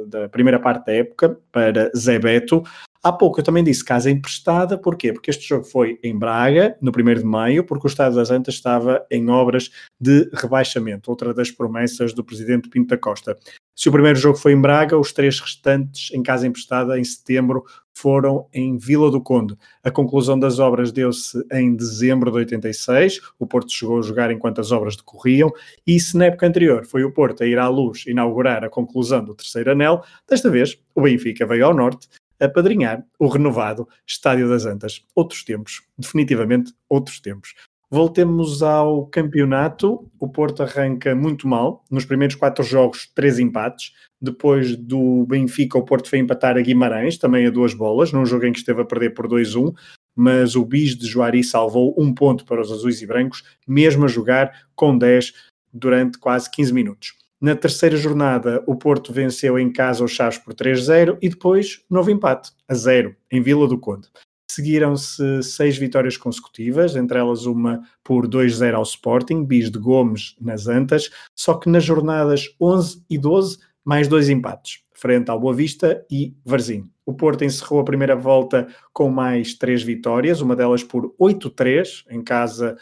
da 0.09 0.29
primeira 0.29 0.59
parte 0.59 0.87
da 0.87 0.93
época, 0.93 1.39
para 1.53 1.91
Zé 1.97 2.19
Beto. 2.19 2.63
Há 3.09 3.13
pouco 3.13 3.41
eu 3.41 3.45
também 3.45 3.65
disse 3.65 3.83
casa 3.83 4.11
emprestada, 4.11 4.77
porquê? 4.77 5.15
Porque 5.15 5.31
este 5.31 5.49
jogo 5.49 5.65
foi 5.65 5.99
em 6.03 6.15
Braga, 6.15 6.77
no 6.83 6.91
1 6.91 7.15
de 7.21 7.25
maio, 7.25 7.65
porque 7.65 7.87
o 7.87 7.89
Estado 7.89 8.17
das 8.17 8.31
Antas 8.31 8.57
estava 8.57 9.03
em 9.11 9.31
obras 9.31 9.71
de 9.99 10.29
rebaixamento, 10.35 11.11
outra 11.11 11.33
das 11.33 11.51
promessas 11.51 12.13
do 12.13 12.23
presidente 12.23 12.69
Pinto 12.69 12.89
da 12.89 12.99
Costa. 12.99 13.35
Se 13.75 13.89
o 13.89 13.93
primeiro 13.93 14.19
jogo 14.19 14.37
foi 14.37 14.53
em 14.53 14.61
Braga, 14.61 14.99
os 14.99 15.11
três 15.11 15.41
restantes 15.41 16.13
em 16.13 16.23
casa 16.23 16.47
emprestada, 16.47 16.99
em 16.99 17.05
setembro, 17.05 17.65
foram 17.95 18.47
em 18.53 18.77
Vila 18.77 19.11
do 19.11 19.23
Conde. 19.23 19.57
A 19.83 19.91
conclusão 19.91 20.39
das 20.39 20.59
obras 20.59 20.93
deu-se 20.93 21.43
em 21.51 21.75
dezembro 21.75 22.31
de 22.31 22.37
86, 22.37 23.21
o 23.39 23.47
Porto 23.47 23.73
chegou 23.73 24.01
a 24.01 24.03
jogar 24.03 24.31
enquanto 24.31 24.61
as 24.61 24.71
obras 24.71 24.97
decorriam, 24.97 25.51
e 25.87 25.99
se 25.99 26.15
na 26.17 26.27
época 26.27 26.47
anterior 26.47 26.85
foi 26.85 27.05
o 27.05 27.13
Porto 27.13 27.43
a 27.43 27.47
ir 27.47 27.59
à 27.59 27.69
luz 27.69 28.05
inaugurar 28.07 28.65
a 28.65 28.69
conclusão 28.69 29.25
do 29.25 29.35
terceiro 29.35 29.73
anel, 29.73 30.05
desta 30.29 30.51
vez 30.51 30.79
o 30.95 31.01
Benfica 31.01 31.47
veio 31.47 31.65
ao 31.65 31.75
norte 31.75 32.07
a 32.41 32.49
padrinhar 32.49 33.05
o 33.19 33.27
renovado 33.27 33.89
Estádio 34.07 34.49
das 34.49 34.65
Antas. 34.65 35.05
Outros 35.15 35.45
tempos, 35.45 35.83
definitivamente 35.99 36.73
outros 36.89 37.21
tempos. 37.21 37.55
Voltemos 37.91 38.63
ao 38.63 39.07
campeonato. 39.07 40.11
O 40.21 40.29
Porto 40.29 40.63
arranca 40.63 41.15
muito 41.15 41.49
mal. 41.49 41.83
Nos 41.91 42.05
primeiros 42.05 42.37
quatro 42.37 42.63
jogos, 42.63 43.11
três 43.15 43.39
empates. 43.39 43.93
Depois 44.21 44.77
do 44.77 45.25
Benfica, 45.27 45.79
o 45.79 45.85
Porto 45.85 46.11
foi 46.11 46.19
empatar 46.19 46.59
a 46.59 46.61
Guimarães, 46.61 47.17
também 47.17 47.47
a 47.47 47.51
duas 47.51 47.73
bolas, 47.73 48.13
num 48.13 48.27
jogo 48.27 48.45
em 48.45 48.53
que 48.53 48.59
esteve 48.59 48.83
a 48.83 48.85
perder 48.85 49.15
por 49.15 49.27
2-1. 49.27 49.73
Mas 50.15 50.55
o 50.55 50.65
Bis 50.65 50.97
de 50.97 51.07
Juari 51.07 51.43
salvou 51.43 51.95
um 51.97 52.13
ponto 52.13 52.45
para 52.45 52.61
os 52.61 52.71
azuis 52.71 53.01
e 53.01 53.07
brancos, 53.07 53.43
mesmo 53.67 54.05
a 54.05 54.09
jogar 54.09 54.67
com 54.75 54.97
10 54.97 55.33
durante 55.73 56.19
quase 56.19 56.51
15 56.51 56.75
minutos. 56.75 57.18
Na 57.41 57.55
terceira 57.55 57.97
jornada, 57.97 58.65
o 58.67 58.75
Porto 58.75 59.13
venceu 59.13 59.57
em 59.61 59.73
casa 59.73 60.03
os 60.03 60.11
Chaves 60.11 60.39
por 60.39 60.55
3-0 60.55 61.19
e 61.23 61.29
depois 61.29 61.85
novo 61.89 62.11
empate, 62.11 62.51
a 62.67 62.75
0, 62.75 63.15
em 63.31 63.41
Vila 63.41 63.69
do 63.69 63.79
Conde. 63.79 64.09
Seguiram-se 64.51 65.43
seis 65.45 65.79
vitórias 65.79 66.17
consecutivas, 66.17 66.97
entre 66.97 67.17
elas 67.17 67.47
uma 67.47 67.81
por 68.03 68.27
2-0 68.27 68.75
ao 68.75 68.83
Sporting, 68.83 69.45
bis 69.45 69.71
de 69.71 69.79
Gomes 69.79 70.35
nas 70.41 70.67
Antas, 70.67 71.11
só 71.37 71.55
que 71.55 71.69
nas 71.69 71.85
jornadas 71.85 72.49
11 72.61 73.05
e 73.09 73.17
12, 73.17 73.59
mais 73.85 74.09
dois 74.09 74.29
empates, 74.29 74.81
frente 74.93 75.31
ao 75.31 75.39
Boa 75.39 75.55
Vista 75.55 76.05
e 76.11 76.35
Varzim. 76.45 76.91
O 77.07 77.15
Porto 77.15 77.45
encerrou 77.45 77.79
a 77.79 77.85
primeira 77.85 78.17
volta 78.17 78.67
com 78.93 79.09
mais 79.09 79.55
três 79.55 79.83
vitórias, 79.83 80.41
uma 80.41 80.57
delas 80.57 80.83
por 80.83 81.15
8-3, 81.21 82.05
em 82.11 82.21
casa 82.21 82.77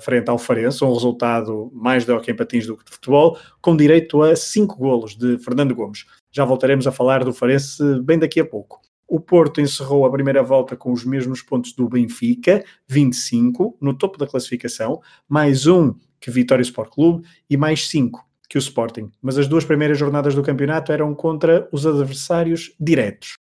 frente 0.00 0.28
ao 0.28 0.38
Farense, 0.38 0.84
um 0.84 0.92
resultado 0.92 1.70
mais 1.74 2.04
de 2.04 2.12
hockey 2.12 2.32
em 2.32 2.36
patins 2.36 2.66
do 2.66 2.76
que 2.76 2.84
de 2.84 2.90
futebol, 2.90 3.38
com 3.60 3.76
direito 3.76 4.22
a 4.22 4.36
cinco 4.36 4.76
golos 4.76 5.16
de 5.16 5.38
Fernando 5.38 5.74
Gomes. 5.74 6.04
Já 6.30 6.44
voltaremos 6.44 6.86
a 6.86 6.92
falar 6.92 7.24
do 7.24 7.32
Farense 7.32 7.82
bem 8.02 8.18
daqui 8.18 8.40
a 8.40 8.44
pouco. 8.44 8.80
O 9.08 9.18
Porto 9.18 9.60
encerrou 9.60 10.06
a 10.06 10.10
primeira 10.10 10.42
volta 10.42 10.76
com 10.76 10.92
os 10.92 11.04
mesmos 11.04 11.42
pontos 11.42 11.72
do 11.72 11.88
Benfica, 11.88 12.64
25, 12.86 13.76
no 13.80 13.92
topo 13.92 14.16
da 14.16 14.26
classificação, 14.26 15.00
mais 15.28 15.66
um 15.66 15.94
que 16.20 16.30
Vitória 16.30 16.62
Sport 16.62 16.90
Clube 16.90 17.26
e 17.48 17.56
mais 17.56 17.88
cinco 17.88 18.24
que 18.48 18.56
o 18.56 18.60
Sporting. 18.60 19.10
Mas 19.22 19.38
as 19.38 19.48
duas 19.48 19.64
primeiras 19.64 19.98
jornadas 19.98 20.34
do 20.34 20.42
campeonato 20.42 20.92
eram 20.92 21.14
contra 21.14 21.68
os 21.72 21.86
adversários 21.86 22.74
diretos. 22.78 23.34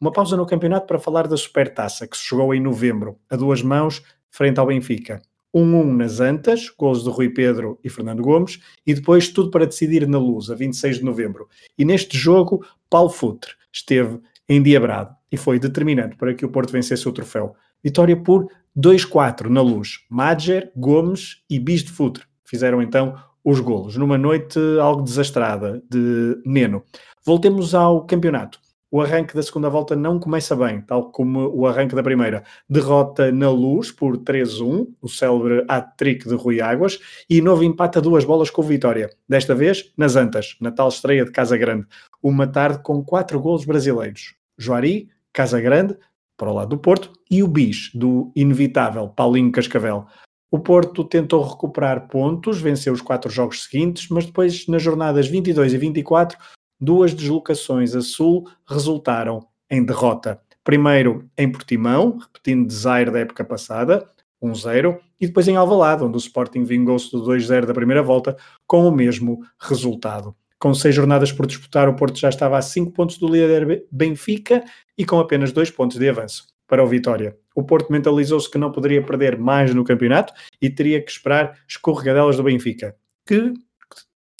Uma 0.00 0.12
pausa 0.12 0.36
no 0.36 0.46
campeonato 0.46 0.86
para 0.86 0.98
falar 0.98 1.26
da 1.26 1.36
Supertaça, 1.36 2.06
que 2.06 2.16
se 2.16 2.28
jogou 2.28 2.54
em 2.54 2.60
novembro, 2.60 3.18
a 3.30 3.36
duas 3.36 3.62
mãos, 3.62 4.02
frente 4.30 4.58
ao 4.58 4.66
Benfica. 4.66 5.22
1-1 5.54 5.96
nas 5.96 6.20
Antas, 6.20 6.68
gols 6.70 7.04
de 7.04 7.10
Rui 7.10 7.28
Pedro 7.30 7.78
e 7.82 7.90
Fernando 7.90 8.22
Gomes, 8.22 8.60
e 8.86 8.94
depois 8.94 9.28
tudo 9.28 9.50
para 9.50 9.66
decidir 9.66 10.06
na 10.08 10.18
Luz, 10.18 10.50
a 10.50 10.54
26 10.54 10.98
de 10.98 11.04
novembro. 11.04 11.48
E 11.78 11.84
neste 11.84 12.16
jogo, 12.16 12.64
Paulo 12.88 13.10
Futre 13.10 13.52
esteve 13.72 14.20
endiabrado 14.48 15.14
e 15.30 15.36
foi 15.36 15.58
determinante 15.58 16.16
para 16.16 16.34
que 16.34 16.44
o 16.44 16.48
Porto 16.48 16.72
vencesse 16.72 17.08
o 17.08 17.12
troféu. 17.12 17.54
Vitória 17.82 18.16
por 18.16 18.46
2-4 18.76 19.48
na 19.48 19.60
luz. 19.60 20.00
Madger, 20.10 20.70
Gomes 20.76 21.42
e 21.48 21.58
Bis 21.58 21.82
de 21.82 21.90
Futre 21.90 22.24
fizeram 22.44 22.82
então 22.82 23.16
os 23.44 23.58
golos, 23.58 23.96
numa 23.96 24.16
noite 24.16 24.58
algo 24.80 25.02
desastrada 25.02 25.82
de 25.90 26.40
Neno. 26.46 26.84
Voltemos 27.24 27.74
ao 27.74 28.06
campeonato 28.06 28.60
o 28.92 29.00
arranque 29.00 29.34
da 29.34 29.42
segunda 29.42 29.70
volta 29.70 29.96
não 29.96 30.20
começa 30.20 30.54
bem, 30.54 30.82
tal 30.82 31.10
como 31.10 31.48
o 31.48 31.66
arranque 31.66 31.94
da 31.94 32.02
primeira. 32.02 32.44
Derrota 32.68 33.32
na 33.32 33.48
luz 33.48 33.90
por 33.90 34.18
3-1, 34.18 34.86
o 35.00 35.08
célebre 35.08 35.64
hat-trick 35.66 36.28
de 36.28 36.34
Rui 36.34 36.60
Águas, 36.60 36.98
e 37.28 37.40
novo 37.40 37.64
empate 37.64 37.96
a 37.96 38.02
duas 38.02 38.22
bolas 38.22 38.50
com 38.50 38.60
vitória. 38.60 39.08
Desta 39.26 39.54
vez, 39.54 39.90
nas 39.96 40.14
Antas, 40.14 40.56
na 40.60 40.70
tal 40.70 40.88
estreia 40.88 41.24
de 41.24 41.32
Casa 41.32 41.56
Grande. 41.56 41.86
Uma 42.22 42.46
tarde 42.46 42.82
com 42.82 43.02
quatro 43.02 43.40
golos 43.40 43.64
brasileiros. 43.64 44.34
Joari, 44.58 45.08
Casa 45.32 45.58
Grande, 45.58 45.96
para 46.36 46.50
o 46.50 46.54
lado 46.54 46.68
do 46.68 46.78
Porto, 46.78 47.14
e 47.30 47.42
o 47.42 47.48
bis, 47.48 47.90
do 47.94 48.30
inevitável 48.36 49.08
Paulinho 49.08 49.50
Cascavel. 49.50 50.04
O 50.50 50.58
Porto 50.58 51.02
tentou 51.02 51.42
recuperar 51.42 52.08
pontos, 52.08 52.60
venceu 52.60 52.92
os 52.92 53.00
quatro 53.00 53.30
jogos 53.30 53.64
seguintes, 53.64 54.08
mas 54.10 54.26
depois, 54.26 54.66
nas 54.66 54.82
jornadas 54.82 55.26
22 55.28 55.72
e 55.72 55.78
24, 55.78 56.36
duas 56.82 57.14
deslocações 57.14 57.94
a 57.94 58.00
sul 58.00 58.50
resultaram 58.66 59.46
em 59.70 59.84
derrota. 59.84 60.40
Primeiro 60.64 61.30
em 61.38 61.50
Portimão, 61.50 62.18
repetindo 62.18 62.66
desaire 62.66 63.10
da 63.12 63.20
época 63.20 63.44
passada, 63.44 64.04
1-0, 64.42 64.98
e 65.20 65.28
depois 65.28 65.46
em 65.46 65.54
Alvalade, 65.54 66.02
onde 66.02 66.16
o 66.16 66.18
Sporting 66.18 66.64
vingou-se 66.64 67.12
do 67.12 67.24
2-0 67.24 67.66
da 67.66 67.72
primeira 67.72 68.02
volta, 68.02 68.36
com 68.66 68.84
o 68.86 68.90
mesmo 68.90 69.40
resultado. 69.60 70.34
Com 70.58 70.74
seis 70.74 70.94
jornadas 70.94 71.30
por 71.30 71.46
disputar, 71.46 71.88
o 71.88 71.94
Porto 71.94 72.18
já 72.18 72.28
estava 72.28 72.58
a 72.58 72.62
5 72.62 72.92
pontos 72.92 73.16
do 73.16 73.28
líder 73.28 73.86
Benfica 73.90 74.64
e 74.98 75.06
com 75.06 75.20
apenas 75.20 75.52
2 75.52 75.70
pontos 75.70 75.98
de 75.98 76.08
avanço 76.08 76.46
para 76.66 76.82
o 76.82 76.86
Vitória. 76.86 77.36
O 77.54 77.62
Porto 77.62 77.92
mentalizou-se 77.92 78.50
que 78.50 78.58
não 78.58 78.72
poderia 78.72 79.02
perder 79.04 79.38
mais 79.38 79.72
no 79.72 79.84
campeonato 79.84 80.32
e 80.60 80.68
teria 80.68 81.00
que 81.00 81.10
esperar 81.10 81.56
escorregadelas 81.68 82.36
do 82.36 82.42
Benfica, 82.42 82.96
que 83.26 83.52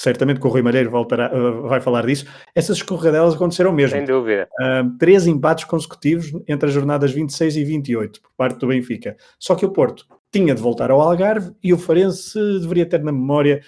certamente 0.03 0.41
que 0.41 0.47
o 0.47 0.51
Rui 0.51 0.63
Malheiro 0.63 0.91
voltará, 0.91 1.33
uh, 1.33 1.69
vai 1.69 1.81
falar 1.81 2.05
disso, 2.05 2.27
essas 2.55 2.79
escorregadelas 2.79 3.35
aconteceram 3.35 3.73
mesmo. 3.73 3.97
Sem 3.97 4.05
dúvida. 4.05 4.49
Uh, 4.61 4.99
três 4.99 5.29
empates 5.29 5.65
consecutivos 5.65 6.33
entre 6.49 6.69
as 6.69 6.75
jornadas 6.75 7.13
26 7.13 7.57
e 7.57 7.65
28, 7.65 8.21
por 8.21 8.31
parte 8.37 8.59
do 8.59 8.67
Benfica. 8.67 9.17
Só 9.39 9.55
que 9.55 9.65
o 9.65 9.71
Porto 9.71 10.05
tinha 10.33 10.55
de 10.55 10.61
voltar 10.61 10.91
ao 10.91 11.01
Algarve 11.01 11.53
e 11.63 11.73
o 11.73 11.79
Farense 11.79 12.37
deveria 12.61 12.85
ter 12.85 13.01
na 13.03 13.13
memória 13.13 13.63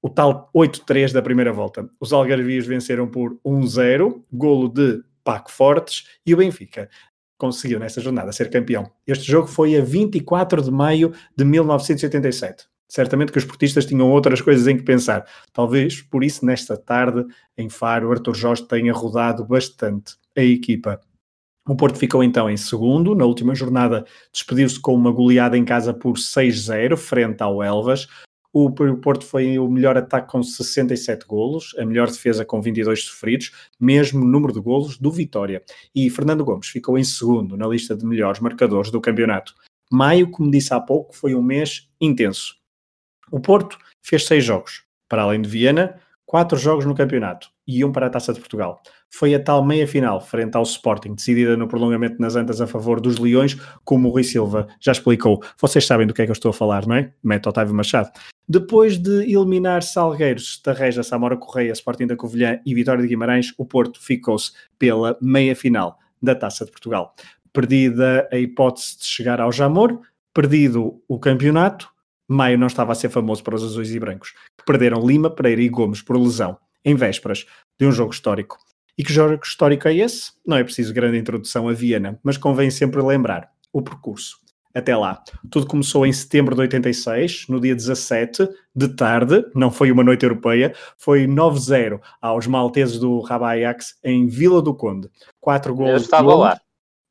o 0.00 0.08
tal 0.08 0.50
8-3 0.56 1.12
da 1.12 1.20
primeira 1.20 1.52
volta. 1.52 1.86
Os 2.00 2.12
algarvios 2.12 2.66
venceram 2.66 3.06
por 3.06 3.38
1-0, 3.44 4.22
golo 4.32 4.68
de 4.68 5.02
Paco 5.22 5.52
Fortes, 5.52 6.08
e 6.26 6.32
o 6.32 6.38
Benfica 6.38 6.88
conseguiu 7.36 7.78
nessa 7.78 8.00
jornada 8.00 8.32
ser 8.32 8.48
campeão. 8.50 8.90
Este 9.06 9.30
jogo 9.30 9.48
foi 9.48 9.76
a 9.76 9.84
24 9.84 10.62
de 10.62 10.70
maio 10.70 11.12
de 11.36 11.44
1987. 11.44 12.71
Certamente 12.92 13.32
que 13.32 13.38
os 13.38 13.44
portistas 13.46 13.86
tinham 13.86 14.10
outras 14.10 14.42
coisas 14.42 14.66
em 14.66 14.76
que 14.76 14.82
pensar. 14.82 15.24
Talvez 15.50 16.02
por 16.02 16.22
isso, 16.22 16.44
nesta 16.44 16.76
tarde, 16.76 17.24
em 17.56 17.70
Faro, 17.70 18.12
Arthur 18.12 18.34
Jorge 18.34 18.68
tenha 18.68 18.92
rodado 18.92 19.46
bastante 19.46 20.16
a 20.36 20.42
equipa. 20.42 21.00
O 21.66 21.74
Porto 21.74 21.96
ficou 21.98 22.22
então 22.22 22.50
em 22.50 22.56
segundo. 22.58 23.14
Na 23.14 23.24
última 23.24 23.54
jornada, 23.54 24.04
despediu-se 24.30 24.78
com 24.78 24.94
uma 24.94 25.10
goleada 25.10 25.56
em 25.56 25.64
casa 25.64 25.94
por 25.94 26.18
6-0, 26.18 26.94
frente 26.98 27.42
ao 27.42 27.62
Elvas. 27.62 28.06
O 28.52 28.70
Porto 28.70 29.24
foi 29.24 29.58
o 29.58 29.70
melhor 29.70 29.96
ataque 29.96 30.30
com 30.30 30.42
67 30.42 31.24
golos, 31.26 31.74
a 31.78 31.86
melhor 31.86 32.08
defesa 32.08 32.44
com 32.44 32.60
22 32.60 33.04
sofridos, 33.04 33.52
mesmo 33.80 34.22
número 34.22 34.52
de 34.52 34.60
golos 34.60 34.98
do 34.98 35.10
Vitória. 35.10 35.62
E 35.94 36.10
Fernando 36.10 36.44
Gomes 36.44 36.68
ficou 36.68 36.98
em 36.98 37.04
segundo 37.04 37.56
na 37.56 37.66
lista 37.66 37.96
de 37.96 38.04
melhores 38.04 38.38
marcadores 38.38 38.90
do 38.90 39.00
campeonato. 39.00 39.54
Maio, 39.90 40.30
como 40.30 40.50
disse 40.50 40.74
há 40.74 40.80
pouco, 40.80 41.16
foi 41.16 41.34
um 41.34 41.42
mês 41.42 41.88
intenso. 41.98 42.60
O 43.32 43.40
Porto 43.40 43.78
fez 44.02 44.26
seis 44.26 44.44
jogos, 44.44 44.82
para 45.08 45.22
além 45.22 45.40
de 45.40 45.48
Viena, 45.48 45.98
quatro 46.26 46.58
jogos 46.58 46.84
no 46.84 46.94
campeonato 46.94 47.48
e 47.66 47.82
um 47.82 47.90
para 47.90 48.06
a 48.06 48.10
Taça 48.10 48.30
de 48.30 48.38
Portugal. 48.38 48.82
Foi 49.08 49.34
a 49.34 49.42
tal 49.42 49.64
meia-final, 49.64 50.20
frente 50.20 50.54
ao 50.54 50.62
Sporting, 50.64 51.14
decidida 51.14 51.56
no 51.56 51.66
prolongamento 51.66 52.20
nas 52.20 52.36
antas 52.36 52.60
a 52.60 52.66
favor 52.66 53.00
dos 53.00 53.16
Leões, 53.16 53.54
como 53.84 54.08
o 54.08 54.12
Rui 54.12 54.22
Silva 54.22 54.68
já 54.78 54.92
explicou. 54.92 55.42
Vocês 55.58 55.86
sabem 55.86 56.06
do 56.06 56.12
que 56.12 56.20
é 56.20 56.26
que 56.26 56.30
eu 56.30 56.34
estou 56.34 56.50
a 56.50 56.52
falar, 56.52 56.86
não 56.86 56.94
é? 56.94 57.10
Mete 57.24 57.48
Otávio 57.48 57.74
Machado. 57.74 58.10
Depois 58.46 58.98
de 58.98 59.22
eliminar 59.22 59.82
Salgueiros, 59.82 60.60
Tarreja, 60.60 61.02
Samora 61.02 61.38
Correia, 61.38 61.72
Sporting 61.72 62.08
da 62.08 62.16
Covilhã 62.16 62.60
e 62.66 62.74
Vitória 62.74 63.00
de 63.00 63.08
Guimarães, 63.08 63.54
o 63.56 63.64
Porto 63.64 63.98
ficou-se 63.98 64.52
pela 64.78 65.16
meia-final 65.22 65.98
da 66.20 66.34
Taça 66.34 66.66
de 66.66 66.70
Portugal. 66.70 67.14
Perdida 67.50 68.28
a 68.30 68.36
hipótese 68.36 68.98
de 68.98 69.06
chegar 69.06 69.40
ao 69.40 69.50
Jamor, 69.50 70.00
perdido 70.34 71.00
o 71.08 71.18
campeonato, 71.18 71.92
Maio 72.28 72.58
não 72.58 72.66
estava 72.66 72.92
a 72.92 72.94
ser 72.94 73.08
famoso 73.08 73.42
para 73.42 73.54
os 73.54 73.62
azuis 73.62 73.94
e 73.94 74.00
brancos, 74.00 74.32
que 74.58 74.64
perderam 74.64 75.06
Lima, 75.06 75.30
Pereira 75.30 75.62
e 75.62 75.68
Gomes 75.68 76.02
por 76.02 76.16
lesão, 76.16 76.56
em 76.84 76.94
vésperas 76.94 77.46
de 77.78 77.86
um 77.86 77.92
jogo 77.92 78.12
histórico. 78.12 78.58
E 78.96 79.02
que 79.04 79.12
jogo 79.12 79.40
histórico 79.42 79.88
é 79.88 79.96
esse? 79.96 80.32
Não 80.46 80.56
é 80.56 80.64
preciso 80.64 80.92
grande 80.92 81.18
introdução 81.18 81.68
a 81.68 81.72
Viena, 81.72 82.18
mas 82.22 82.36
convém 82.36 82.70
sempre 82.70 83.00
lembrar 83.02 83.50
o 83.72 83.82
percurso. 83.82 84.42
Até 84.74 84.96
lá. 84.96 85.22
Tudo 85.50 85.66
começou 85.66 86.06
em 86.06 86.12
setembro 86.12 86.54
de 86.54 86.62
86, 86.62 87.46
no 87.48 87.60
dia 87.60 87.74
17, 87.74 88.48
de 88.74 88.88
tarde, 88.88 89.44
não 89.54 89.70
foi 89.70 89.92
uma 89.92 90.02
noite 90.02 90.24
europeia, 90.24 90.74
foi 90.96 91.26
9-0 91.26 92.00
aos 92.20 92.46
malteses 92.46 92.98
do 92.98 93.20
Rabat 93.20 93.58
Ajax 93.58 93.98
em 94.02 94.26
Vila 94.26 94.62
do 94.62 94.74
Conde. 94.74 95.10
Quatro 95.40 95.74
gols. 95.74 95.90
Eu 95.90 95.96
estava 95.96 96.34
lá. 96.34 96.60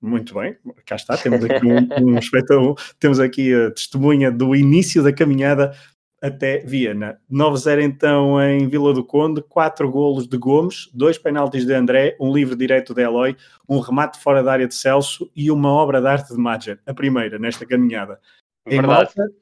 Muito 0.01 0.33
bem, 0.33 0.57
cá 0.85 0.95
está, 0.95 1.15
temos 1.15 1.43
aqui 1.45 1.65
um, 1.67 1.87
um 2.15 2.17
espectador, 2.17 2.75
temos 2.99 3.19
aqui 3.19 3.53
a 3.53 3.69
testemunha 3.69 4.31
do 4.31 4.55
início 4.55 5.03
da 5.03 5.13
caminhada 5.13 5.73
até 6.21 6.59
Viena. 6.59 7.19
9-0 7.31 7.81
então 7.81 8.41
em 8.41 8.67
Vila 8.67 8.93
do 8.93 9.03
Conde, 9.03 9.41
4 9.41 9.89
golos 9.91 10.27
de 10.27 10.37
Gomes, 10.37 10.89
2 10.93 11.17
penaltis 11.17 11.65
de 11.65 11.73
André, 11.73 12.15
um 12.19 12.31
livre 12.31 12.55
direto 12.55 12.93
de 12.93 13.01
Eloy, 13.01 13.35
um 13.67 13.79
remate 13.79 14.19
fora 14.19 14.43
da 14.43 14.51
área 14.51 14.67
de 14.67 14.75
Celso 14.75 15.29
e 15.35 15.49
uma 15.49 15.69
obra 15.69 15.99
de 15.99 16.07
arte 16.07 16.33
de 16.33 16.39
Madger, 16.39 16.79
a 16.85 16.93
primeira 16.93 17.39
nesta 17.39 17.65
caminhada. 17.65 18.19
Verdade. 18.67 18.85
Em 18.85 18.87
Malta, 18.87 19.33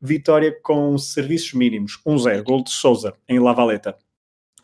vitória 0.00 0.54
com 0.62 0.96
serviços 0.96 1.52
mínimos, 1.52 2.00
1-0, 2.06 2.42
gol 2.42 2.64
de 2.64 2.70
Souza 2.70 3.14
em 3.28 3.38
Lavaleta. 3.38 3.96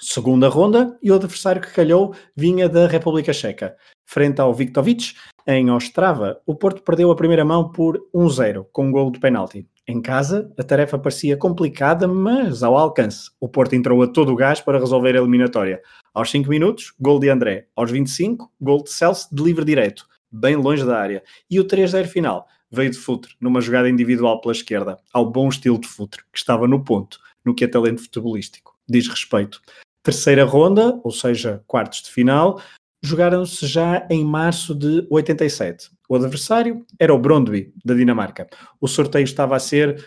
Segunda 0.00 0.48
ronda 0.48 0.96
e 1.02 1.10
o 1.10 1.14
adversário 1.16 1.60
que 1.60 1.72
calhou 1.72 2.14
vinha 2.36 2.68
da 2.68 2.86
República 2.86 3.32
Checa. 3.32 3.76
Frente 4.06 4.40
ao 4.40 4.54
Viktovic, 4.54 5.14
em 5.44 5.70
Ostrava, 5.70 6.40
o 6.46 6.54
Porto 6.54 6.82
perdeu 6.82 7.10
a 7.10 7.16
primeira 7.16 7.44
mão 7.44 7.72
por 7.72 7.98
1-0, 8.14 8.66
com 8.72 8.86
um 8.86 8.92
gol 8.92 9.10
de 9.10 9.18
penalti. 9.18 9.66
Em 9.88 10.00
casa, 10.00 10.52
a 10.56 10.62
tarefa 10.62 10.98
parecia 10.98 11.36
complicada, 11.36 12.06
mas 12.06 12.62
ao 12.62 12.76
alcance. 12.76 13.30
O 13.40 13.48
Porto 13.48 13.74
entrou 13.74 14.02
a 14.02 14.06
todo 14.06 14.32
o 14.32 14.36
gás 14.36 14.60
para 14.60 14.78
resolver 14.78 15.16
a 15.16 15.18
eliminatória. 15.18 15.82
Aos 16.14 16.30
5 16.30 16.48
minutos, 16.48 16.94
gol 17.00 17.18
de 17.18 17.28
André. 17.28 17.66
Aos 17.74 17.90
25, 17.90 18.52
gol 18.60 18.84
de 18.84 18.90
Celso 18.90 19.34
de 19.34 19.42
livre 19.42 19.64
direto, 19.64 20.06
bem 20.30 20.54
longe 20.54 20.84
da 20.84 20.98
área. 20.98 21.22
E 21.50 21.58
o 21.58 21.64
3-0 21.64 22.06
final 22.06 22.46
veio 22.70 22.90
de 22.90 22.98
Futre, 22.98 23.34
numa 23.40 23.60
jogada 23.60 23.88
individual 23.88 24.40
pela 24.40 24.52
esquerda, 24.52 24.98
ao 25.12 25.28
bom 25.28 25.48
estilo 25.48 25.80
de 25.80 25.88
Futre, 25.88 26.22
que 26.32 26.38
estava 26.38 26.68
no 26.68 26.84
ponto, 26.84 27.18
no 27.44 27.54
que 27.54 27.64
é 27.64 27.66
talento 27.66 28.02
futebolístico. 28.02 28.76
Diz 28.88 29.08
respeito. 29.08 29.60
Terceira 30.08 30.42
ronda, 30.42 30.98
ou 31.04 31.10
seja, 31.10 31.62
quartos 31.66 32.00
de 32.00 32.10
final, 32.10 32.62
jogaram-se 33.02 33.66
já 33.66 34.06
em 34.08 34.24
março 34.24 34.74
de 34.74 35.06
87. 35.10 35.90
O 36.08 36.16
adversário 36.16 36.82
era 36.98 37.12
o 37.12 37.18
Brondby, 37.18 37.74
da 37.84 37.92
Dinamarca. 37.92 38.48
O 38.80 38.88
sorteio 38.88 39.24
estava 39.24 39.54
a 39.54 39.58
ser, 39.58 40.02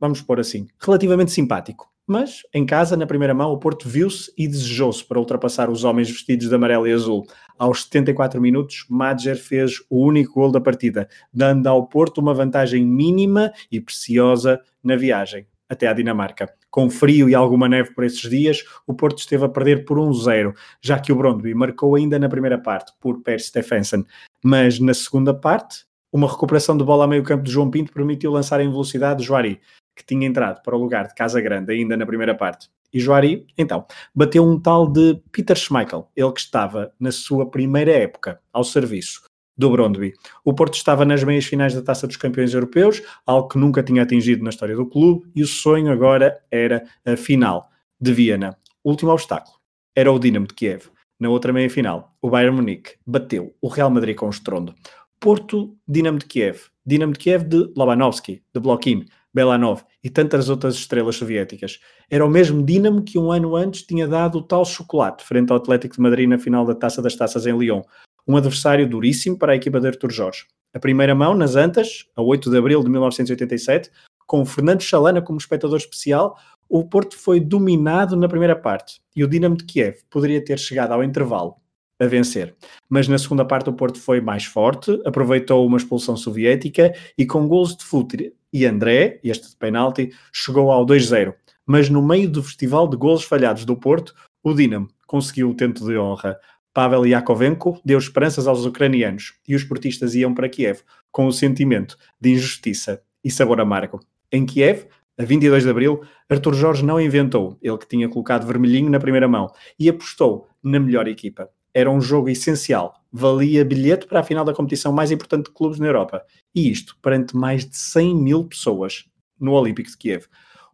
vamos 0.00 0.20
pôr 0.20 0.40
assim, 0.40 0.66
relativamente 0.80 1.30
simpático. 1.30 1.88
Mas, 2.04 2.40
em 2.52 2.66
casa, 2.66 2.96
na 2.96 3.06
primeira 3.06 3.32
mão, 3.32 3.52
o 3.52 3.60
Porto 3.60 3.88
viu-se 3.88 4.32
e 4.36 4.48
desejou-se 4.48 5.04
para 5.04 5.20
ultrapassar 5.20 5.70
os 5.70 5.84
homens 5.84 6.10
vestidos 6.10 6.48
de 6.48 6.54
amarelo 6.56 6.88
e 6.88 6.92
azul. 6.92 7.24
Aos 7.56 7.84
74 7.84 8.40
minutos, 8.40 8.86
Madger 8.90 9.36
fez 9.36 9.74
o 9.88 10.04
único 10.04 10.34
gol 10.34 10.50
da 10.50 10.60
partida, 10.60 11.08
dando 11.32 11.68
ao 11.68 11.86
Porto 11.86 12.18
uma 12.18 12.34
vantagem 12.34 12.84
mínima 12.84 13.52
e 13.70 13.80
preciosa 13.80 14.60
na 14.82 14.96
viagem 14.96 15.46
até 15.68 15.86
à 15.86 15.92
Dinamarca. 15.92 16.52
Com 16.70 16.88
frio 16.88 17.28
e 17.28 17.34
alguma 17.34 17.68
neve 17.68 17.92
por 17.92 18.04
esses 18.04 18.28
dias, 18.28 18.64
o 18.86 18.94
Porto 18.94 19.18
esteve 19.18 19.44
a 19.44 19.48
perder 19.48 19.84
por 19.84 19.98
1-0, 19.98 20.54
já 20.80 20.98
que 20.98 21.12
o 21.12 21.16
Brondby 21.16 21.54
marcou 21.54 21.94
ainda 21.94 22.18
na 22.18 22.28
primeira 22.28 22.58
parte 22.58 22.92
por 23.00 23.22
Per 23.22 23.40
Stephensen. 23.40 24.04
Mas 24.42 24.78
na 24.78 24.94
segunda 24.94 25.34
parte, 25.34 25.84
uma 26.12 26.28
recuperação 26.28 26.76
de 26.76 26.84
bola 26.84 27.04
a 27.04 27.08
meio 27.08 27.22
campo 27.22 27.44
de 27.44 27.50
João 27.50 27.70
Pinto 27.70 27.92
permitiu 27.92 28.32
lançar 28.32 28.60
em 28.60 28.70
velocidade 28.70 29.24
Joari, 29.24 29.60
que 29.94 30.04
tinha 30.04 30.26
entrado 30.26 30.62
para 30.62 30.76
o 30.76 30.80
lugar 30.80 31.06
de 31.06 31.14
Casa 31.14 31.40
Grande 31.40 31.72
ainda 31.72 31.96
na 31.96 32.06
primeira 32.06 32.34
parte. 32.34 32.70
E 32.92 32.98
Joari, 32.98 33.46
então, 33.58 33.84
bateu 34.14 34.42
um 34.42 34.58
tal 34.58 34.90
de 34.90 35.20
Peter 35.30 35.56
Schmeichel, 35.56 36.10
ele 36.16 36.32
que 36.32 36.40
estava 36.40 36.90
na 36.98 37.12
sua 37.12 37.50
primeira 37.50 37.92
época 37.92 38.40
ao 38.50 38.64
serviço 38.64 39.27
do 39.58 39.68
Brondby. 39.70 40.14
O 40.44 40.54
Porto 40.54 40.74
estava 40.74 41.04
nas 41.04 41.24
meias 41.24 41.44
finais 41.44 41.74
da 41.74 41.82
Taça 41.82 42.06
dos 42.06 42.16
Campeões 42.16 42.54
Europeus, 42.54 43.02
algo 43.26 43.48
que 43.48 43.58
nunca 43.58 43.82
tinha 43.82 44.04
atingido 44.04 44.44
na 44.44 44.50
história 44.50 44.76
do 44.76 44.86
clube, 44.86 45.28
e 45.34 45.42
o 45.42 45.46
sonho 45.46 45.90
agora 45.90 46.40
era 46.50 46.84
a 47.04 47.16
final 47.16 47.68
de 48.00 48.12
Viena. 48.12 48.56
O 48.84 48.90
último 48.90 49.10
obstáculo 49.10 49.56
era 49.94 50.12
o 50.12 50.18
Dinamo 50.18 50.46
de 50.46 50.54
Kiev. 50.54 50.86
Na 51.18 51.28
outra 51.28 51.52
meia 51.52 51.68
final, 51.68 52.14
o 52.22 52.30
Bayern 52.30 52.54
Munique 52.54 52.94
bateu 53.04 53.52
o 53.60 53.66
Real 53.66 53.90
Madrid 53.90 54.14
com 54.14 54.30
estrondo. 54.30 54.72
Porto, 55.18 55.76
Dinamo 55.86 56.20
de 56.20 56.26
Kiev. 56.26 56.60
Dinamo 56.86 57.12
de 57.12 57.18
Kiev 57.18 57.42
de 57.42 57.72
Lobanovski, 57.76 58.40
de 58.54 58.60
Blokin, 58.60 59.04
Belanov 59.34 59.82
e 60.02 60.08
tantas 60.08 60.48
outras 60.48 60.76
estrelas 60.76 61.16
soviéticas. 61.16 61.80
Era 62.08 62.24
o 62.24 62.30
mesmo 62.30 62.64
Dinamo 62.64 63.02
que 63.02 63.18
um 63.18 63.32
ano 63.32 63.56
antes 63.56 63.82
tinha 63.82 64.06
dado 64.06 64.38
o 64.38 64.42
tal 64.42 64.64
chocolate 64.64 65.24
frente 65.24 65.50
ao 65.50 65.56
Atlético 65.56 65.96
de 65.96 66.00
Madrid 66.00 66.28
na 66.28 66.38
final 66.38 66.64
da 66.64 66.74
Taça 66.74 67.02
das 67.02 67.16
Taças 67.16 67.46
em 67.46 67.58
Lyon 67.58 67.82
um 68.28 68.36
adversário 68.36 68.86
duríssimo 68.86 69.38
para 69.38 69.54
a 69.54 69.56
equipa 69.56 69.80
de 69.80 69.86
Artur 69.88 70.10
Jorge. 70.10 70.44
A 70.74 70.78
primeira 70.78 71.14
mão, 71.14 71.34
nas 71.34 71.56
Antas, 71.56 72.04
a 72.14 72.20
8 72.20 72.50
de 72.50 72.58
abril 72.58 72.82
de 72.84 72.90
1987, 72.90 73.90
com 74.26 74.44
Fernando 74.44 74.82
Chalana 74.82 75.22
como 75.22 75.38
espectador 75.38 75.78
especial, 75.78 76.36
o 76.68 76.86
Porto 76.86 77.16
foi 77.16 77.40
dominado 77.40 78.14
na 78.14 78.28
primeira 78.28 78.54
parte 78.54 79.00
e 79.16 79.24
o 79.24 79.28
Dinamo 79.28 79.56
de 79.56 79.64
Kiev 79.64 79.96
poderia 80.10 80.44
ter 80.44 80.58
chegado 80.58 80.92
ao 80.92 81.02
intervalo 81.02 81.54
a 81.98 82.04
vencer. 82.04 82.54
Mas 82.88 83.08
na 83.08 83.16
segunda 83.18 83.44
parte 83.44 83.70
o 83.70 83.72
Porto 83.72 83.98
foi 83.98 84.20
mais 84.20 84.44
forte, 84.44 85.00
aproveitou 85.06 85.66
uma 85.66 85.78
expulsão 85.78 86.14
soviética 86.14 86.94
e 87.16 87.24
com 87.24 87.48
gols 87.48 87.74
de 87.74 87.84
Futre 87.84 88.34
e 88.52 88.66
André, 88.66 89.18
este 89.24 89.48
de 89.48 89.56
penalti, 89.56 90.12
chegou 90.30 90.70
ao 90.70 90.84
2-0. 90.84 91.34
Mas 91.66 91.88
no 91.88 92.02
meio 92.02 92.30
do 92.30 92.42
festival 92.42 92.86
de 92.86 92.96
gols 92.96 93.24
falhados 93.24 93.64
do 93.64 93.76
Porto, 93.76 94.14
o 94.42 94.52
Dinamo 94.52 94.88
conseguiu 95.06 95.50
o 95.50 95.54
tento 95.54 95.84
de 95.86 95.96
honra. 95.98 96.38
Pavel 96.78 97.04
Yakovenko 97.06 97.80
deu 97.84 97.98
esperanças 97.98 98.46
aos 98.46 98.64
ucranianos 98.64 99.34
e 99.48 99.56
os 99.56 99.64
portistas 99.64 100.14
iam 100.14 100.32
para 100.32 100.48
Kiev 100.48 100.82
com 101.10 101.26
o 101.26 101.32
sentimento 101.32 101.96
de 102.20 102.30
injustiça 102.30 103.02
e 103.24 103.32
sabor 103.32 103.60
amargo. 103.60 103.98
Em 104.30 104.46
Kiev, 104.46 104.86
a 105.18 105.24
22 105.24 105.64
de 105.64 105.70
abril, 105.70 106.00
Artur 106.30 106.54
Jorge 106.54 106.84
não 106.84 107.00
inventou, 107.00 107.58
ele 107.60 107.76
que 107.78 107.88
tinha 107.88 108.08
colocado 108.08 108.46
vermelhinho 108.46 108.88
na 108.88 109.00
primeira 109.00 109.26
mão, 109.26 109.50
e 109.76 109.88
apostou 109.88 110.46
na 110.62 110.78
melhor 110.78 111.08
equipa. 111.08 111.50
Era 111.74 111.90
um 111.90 112.00
jogo 112.00 112.28
essencial, 112.28 112.94
valia 113.10 113.64
bilhete 113.64 114.06
para 114.06 114.20
a 114.20 114.22
final 114.22 114.44
da 114.44 114.54
competição 114.54 114.92
mais 114.92 115.10
importante 115.10 115.46
de 115.46 115.54
clubes 115.54 115.80
na 115.80 115.86
Europa. 115.88 116.22
E 116.54 116.70
isto 116.70 116.96
perante 117.02 117.36
mais 117.36 117.68
de 117.68 117.76
100 117.76 118.14
mil 118.14 118.44
pessoas 118.44 119.04
no 119.40 119.50
Olímpico 119.50 119.90
de 119.90 119.96
Kiev. 119.96 120.26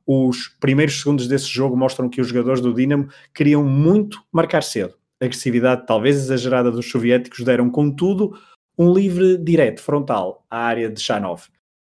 Os 0.06 0.48
primeiros 0.60 1.00
segundos 1.00 1.26
desse 1.26 1.48
jogo 1.48 1.74
mostram 1.74 2.10
que 2.10 2.20
os 2.20 2.28
jogadores 2.28 2.60
do 2.60 2.74
Dinamo 2.74 3.08
queriam 3.32 3.64
muito 3.64 4.22
marcar 4.30 4.62
cedo 4.62 5.02
agressividade 5.20 5.86
talvez 5.86 6.16
exagerada 6.16 6.70
dos 6.70 6.90
soviéticos 6.90 7.44
deram, 7.44 7.70
contudo, 7.70 8.38
um 8.78 8.92
livre 8.92 9.38
direto 9.38 9.80
frontal 9.80 10.44
à 10.50 10.58
área 10.58 10.90
de 10.90 11.00
Chanov. 11.00 11.42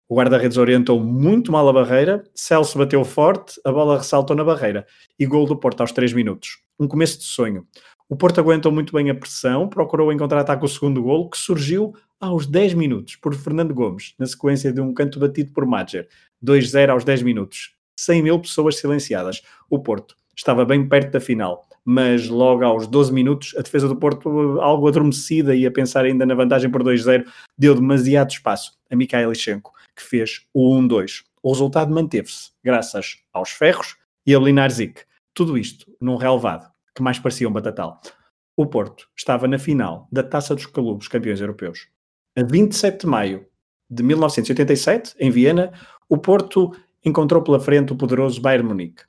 O 0.10 0.16
guarda-redes 0.16 0.58
orientou 0.58 1.00
muito 1.00 1.54
mal 1.54 1.68
a 1.70 1.74
barreira, 1.74 2.24
Celso 2.36 2.78
bateu 2.78 3.04
forte, 3.06 3.62
a 3.64 3.72
bola 3.72 3.98
ressaltou 3.98 4.36
na 4.36 4.44
barreira 4.44 4.86
e 5.18 5.26
gol 5.26 5.46
do 5.46 5.56
Porto 5.56 5.80
aos 5.80 5.94
3 5.94 6.12
minutos. 6.12 6.60
Um 6.78 6.86
começo 6.86 7.20
de 7.20 7.24
sonho. 7.24 7.66
O 8.10 8.16
Porto 8.18 8.42
aguentou 8.42 8.74
muito 8.74 8.92
bem 8.92 9.10
a 9.10 9.16
pressão, 9.16 9.70
procurou 9.70 10.12
em 10.12 10.18
contra-ataque 10.18 10.66
o 10.66 10.68
segundo 10.68 11.02
golo, 11.02 11.30
que 11.30 11.38
surgiu 11.38 11.96
aos 12.20 12.46
10 12.46 12.74
minutos 12.74 13.16
por 13.16 13.34
Fernando 13.34 13.74
Gomes, 13.74 14.14
na 14.20 14.26
sequência 14.26 14.74
de 14.74 14.82
um 14.82 14.94
canto 14.94 15.18
batido 15.18 15.54
por 15.54 15.66
Madger. 15.66 16.10
2-0 16.44 16.90
aos 16.90 17.06
10 17.06 17.22
minutos. 17.24 17.74
100 17.96 18.22
mil 18.22 18.38
pessoas 18.40 18.76
silenciadas. 18.76 19.42
O 19.70 19.80
Porto 19.80 20.18
estava 20.36 20.66
bem 20.66 20.90
perto 20.90 21.12
da 21.12 21.22
final 21.22 21.66
mas 21.86 22.28
logo 22.28 22.64
aos 22.64 22.88
12 22.88 23.12
minutos 23.12 23.56
a 23.58 23.62
defesa 23.62 23.88
do 23.88 23.96
Porto, 23.96 24.60
algo 24.62 24.88
adormecida 24.88 25.56
e 25.56 25.66
a 25.66 25.72
pensar 25.72 26.06
ainda 26.06 26.26
na 26.26 26.36
vantagem 26.36 26.70
por 26.70 26.84
2-0, 26.84 27.26
deu 27.58 27.76
demasiado 27.76 28.32
espaço 28.32 28.78
a 28.90 28.96
Mikhail 28.96 29.30
Lichenko, 29.30 29.72
que 29.96 30.04
fez 30.04 30.46
o 30.54 30.76
1-2. 30.78 31.24
O 31.42 31.52
resultado 31.52 31.94
manteve-se, 31.94 32.52
graças 32.64 33.18
aos 33.34 33.50
ferros 33.52 33.98
e 34.26 34.36
a 34.36 34.40
Linarzik. 34.40 35.02
Tudo 35.34 35.58
isto 35.58 35.92
num 36.00 36.18
relevado, 36.18 36.70
que 36.96 37.02
mais 37.02 37.18
parecia 37.18 37.48
um 37.50 37.54
batatal. 37.54 38.00
O 38.56 38.66
Porto 38.68 39.08
estava 39.18 39.48
na 39.48 39.58
final 39.58 40.08
da 40.12 40.22
Taça 40.22 40.54
dos 40.54 40.66
Clubes 40.66 41.08
Campeões 41.08 41.42
Europeus. 41.42 41.88
A 42.38 42.44
27 42.44 43.02
de 43.02 43.08
maio 43.08 43.46
de 43.90 44.04
1987, 44.04 45.16
em 45.20 45.32
Viena, 45.32 45.74
o 46.08 46.18
Porto 46.18 46.72
encontrou 47.04 47.42
pela 47.42 47.60
frente 47.60 47.92
o 47.92 47.96
poderoso 47.96 48.40
Bayern 48.40 48.68
Munique. 48.68 49.04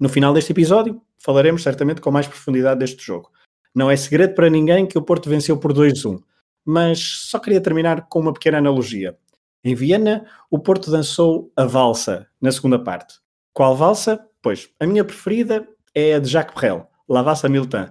No 0.00 0.08
final 0.08 0.32
deste 0.32 0.52
episódio, 0.52 0.98
falaremos 1.18 1.62
certamente 1.62 2.00
com 2.00 2.10
mais 2.10 2.26
profundidade 2.26 2.80
deste 2.80 3.04
jogo. 3.04 3.30
Não 3.74 3.90
é 3.90 3.96
segredo 3.96 4.34
para 4.34 4.48
ninguém 4.48 4.86
que 4.86 4.96
o 4.96 5.02
Porto 5.02 5.28
venceu 5.28 5.58
por 5.58 5.74
2-1, 5.74 6.18
mas 6.64 7.00
só 7.28 7.38
queria 7.38 7.60
terminar 7.60 8.08
com 8.08 8.18
uma 8.18 8.32
pequena 8.32 8.56
analogia. 8.56 9.14
Em 9.62 9.74
Viena, 9.74 10.24
o 10.50 10.58
Porto 10.58 10.90
dançou 10.90 11.52
a 11.54 11.66
valsa 11.66 12.26
na 12.40 12.50
segunda 12.50 12.78
parte. 12.78 13.16
Qual 13.52 13.76
valsa? 13.76 14.26
Pois, 14.40 14.70
a 14.80 14.86
minha 14.86 15.04
preferida 15.04 15.68
é 15.94 16.14
a 16.14 16.18
de 16.18 16.30
Jacques 16.30 16.54
Brel, 16.54 16.88
La 17.06 17.20
Valsa 17.20 17.46
Milton, 17.46 17.86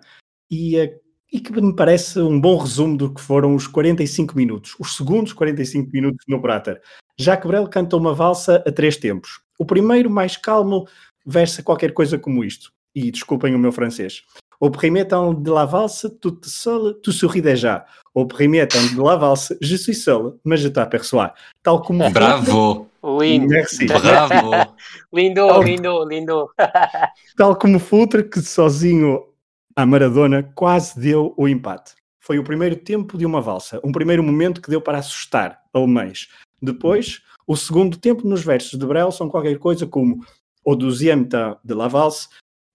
e, 0.49 0.81
a, 0.81 0.89
e 1.31 1.39
que 1.39 1.51
me 1.61 1.75
parece 1.75 2.19
um 2.19 2.41
bom 2.41 2.57
resumo 2.57 2.97
do 2.97 3.13
que 3.13 3.21
foram 3.21 3.53
os 3.53 3.67
45 3.67 4.35
minutos, 4.35 4.75
os 4.79 4.95
segundos 4.95 5.31
45 5.31 5.91
minutos 5.93 6.25
no 6.27 6.41
Prater. 6.41 6.81
Jacques 7.19 7.47
Brel 7.47 7.67
canta 7.67 7.95
uma 7.95 8.15
valsa 8.15 8.63
a 8.65 8.71
três 8.71 8.97
tempos. 8.97 9.41
O 9.59 9.65
primeiro, 9.65 10.09
mais 10.09 10.37
calmo, 10.37 10.87
versa 11.25 11.63
qualquer 11.63 11.93
coisa 11.93 12.17
como 12.17 12.43
isto 12.43 12.71
e 12.95 13.11
desculpem 13.11 13.55
o 13.55 13.59
meu 13.59 13.71
francês. 13.71 14.23
Au 14.59 14.69
premier 14.69 15.05
temps 15.05 15.33
de 15.33 15.49
la 15.49 15.65
valse, 15.65 16.09
toute 16.19 16.49
seule, 16.49 16.99
tu 17.01 17.13
souris 17.13 17.41
déjà. 17.41 17.85
Au 18.13 18.25
premier 18.25 18.67
temps 18.67 18.93
de 18.93 19.01
la 19.01 19.15
valse, 19.15 19.55
je 19.61 19.77
suis 19.77 19.95
seul, 19.95 20.37
mas 20.43 20.59
je 20.59 20.67
t'aperçois. 20.67 21.33
Tal 21.63 21.81
como. 21.81 22.09
Bravo! 22.09 22.89
Lindo. 23.01 23.47
Merci. 23.47 23.85
Bravo! 23.85 24.51
lindo, 25.13 25.47
Tal- 25.47 25.63
lindo, 25.63 26.05
lindo. 26.05 26.49
Tal 27.37 27.55
como 27.55 27.79
Futre, 27.79 28.23
que 28.23 28.41
sozinho 28.41 29.23
à 29.77 29.85
Maradona 29.85 30.43
quase 30.55 30.99
deu 30.99 31.33
o 31.37 31.47
empate. 31.47 31.93
Foi 32.19 32.37
o 32.37 32.43
primeiro 32.43 32.75
tempo 32.75 33.17
de 33.17 33.25
uma 33.25 33.39
valsa, 33.39 33.79
um 33.81 33.93
primeiro 33.93 34.21
momento 34.21 34.61
que 34.61 34.69
deu 34.69 34.81
para 34.81 34.97
assustar 34.97 35.61
alemães. 35.73 36.27
Depois, 36.61 37.21
o 37.47 37.55
segundo 37.55 37.97
tempo 37.97 38.27
nos 38.27 38.43
versos 38.43 38.77
de 38.77 38.85
Brel 38.85 39.11
são 39.11 39.29
qualquer 39.29 39.57
coisa 39.57 39.87
como 39.87 40.19
O 40.63 40.75
deuxième 40.75 41.27
temps 41.27 41.57
de 41.63 41.73
la 41.73 41.87
valse, 41.87 42.29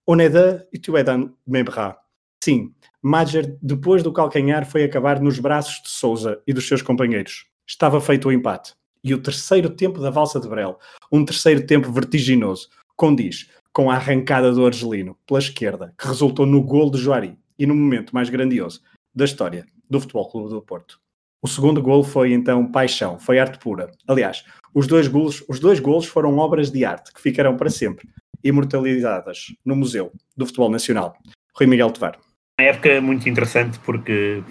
On 0.07 0.19
est 0.19 0.29
deux 0.29 0.61
et 0.71 0.79
tu 0.79 0.95
es 0.97 1.03
dans 1.03 1.31
mes 1.47 1.63
bras. 1.63 1.97
Sim, 2.43 2.71
Madger, 3.01 3.57
depois 3.63 4.03
do 4.03 4.13
calcanhar, 4.13 4.63
foi 4.63 4.83
acabar 4.83 5.19
nos 5.19 5.39
braços 5.39 5.81
de 5.81 5.89
Souza 5.89 6.39
e 6.45 6.53
dos 6.53 6.67
seus 6.67 6.83
companheiros. 6.83 7.47
Estava 7.67 7.99
feito 7.99 8.27
o 8.27 8.31
empate. 8.31 8.75
E 9.03 9.15
o 9.15 9.21
terceiro 9.21 9.67
tempo 9.67 9.99
da 9.99 10.11
valsa 10.11 10.39
de 10.39 10.47
Brel, 10.47 10.77
um 11.11 11.25
terceiro 11.25 11.65
tempo 11.65 11.91
vertiginoso, 11.91 12.69
condiz 12.95 13.49
com 13.73 13.89
a 13.89 13.95
arrancada 13.95 14.51
do 14.51 14.65
Argelino 14.65 15.17
pela 15.25 15.39
esquerda, 15.39 15.93
que 15.97 16.07
resultou 16.07 16.45
no 16.45 16.61
gol 16.61 16.91
de 16.91 16.99
Joari 16.99 17.35
e 17.57 17.65
no 17.65 17.73
momento 17.73 18.13
mais 18.13 18.29
grandioso 18.29 18.81
da 19.13 19.25
história 19.25 19.65
do 19.89 19.99
Futebol 19.99 20.29
Clube 20.29 20.49
do 20.49 20.61
Porto. 20.61 20.99
O 21.45 21.47
segundo 21.47 21.79
gol 21.79 22.03
foi 22.03 22.33
então 22.33 22.65
paixão, 22.65 23.19
foi 23.19 23.37
arte 23.37 23.59
pura. 23.59 23.91
Aliás, 24.07 24.43
os 24.73 24.87
dois 24.87 25.07
golos, 25.07 25.43
os 25.47 25.59
dois 25.59 25.79
golos 25.79 26.07
foram 26.07 26.39
obras 26.39 26.71
de 26.71 26.83
arte 26.83 27.13
que 27.13 27.21
ficarão 27.21 27.55
para 27.55 27.69
sempre 27.69 28.09
imortalizadas 28.43 29.53
no 29.63 29.75
Museu 29.75 30.11
do 30.35 30.47
Futebol 30.47 30.71
Nacional. 30.71 31.15
Rui 31.55 31.67
Miguel 31.67 31.91
Tovar. 31.91 32.17
Uma 32.59 32.67
época 32.67 32.99
muito 32.99 33.29
interessante 33.29 33.77
porque 33.81 34.43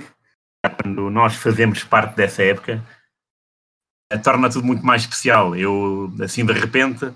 quando 0.81 1.11
nós 1.11 1.35
fazemos 1.35 1.83
parte 1.83 2.15
dessa 2.15 2.45
época, 2.45 2.81
eh, 4.13 4.19
torna 4.19 4.49
tudo 4.49 4.65
muito 4.65 4.87
mais 4.87 5.03
especial. 5.03 5.57
Eu, 5.57 6.15
assim, 6.23 6.47
de 6.47 6.53
repente, 6.53 7.13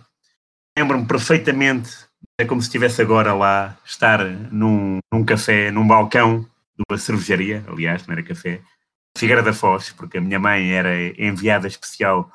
lembro-me 0.77 1.07
perfeitamente, 1.07 1.91
é 2.37 2.45
como 2.45 2.61
se 2.61 2.67
estivesse 2.67 3.01
agora 3.01 3.33
lá, 3.33 3.79
estar 3.85 4.25
num, 4.51 4.99
num 5.13 5.25
café, 5.25 5.71
num 5.71 5.87
balcão 5.87 6.41
de 6.77 6.83
uma 6.91 6.99
cervejaria, 6.99 7.65
aliás, 7.69 8.05
não 8.09 8.15
era 8.15 8.25
café, 8.25 8.61
Figueira 9.17 9.43
da 9.43 9.53
Foz, 9.53 9.91
porque 9.91 10.19
a 10.19 10.21
minha 10.21 10.39
mãe 10.39 10.73
era 10.73 10.95
enviada 11.19 11.67
especial 11.67 12.31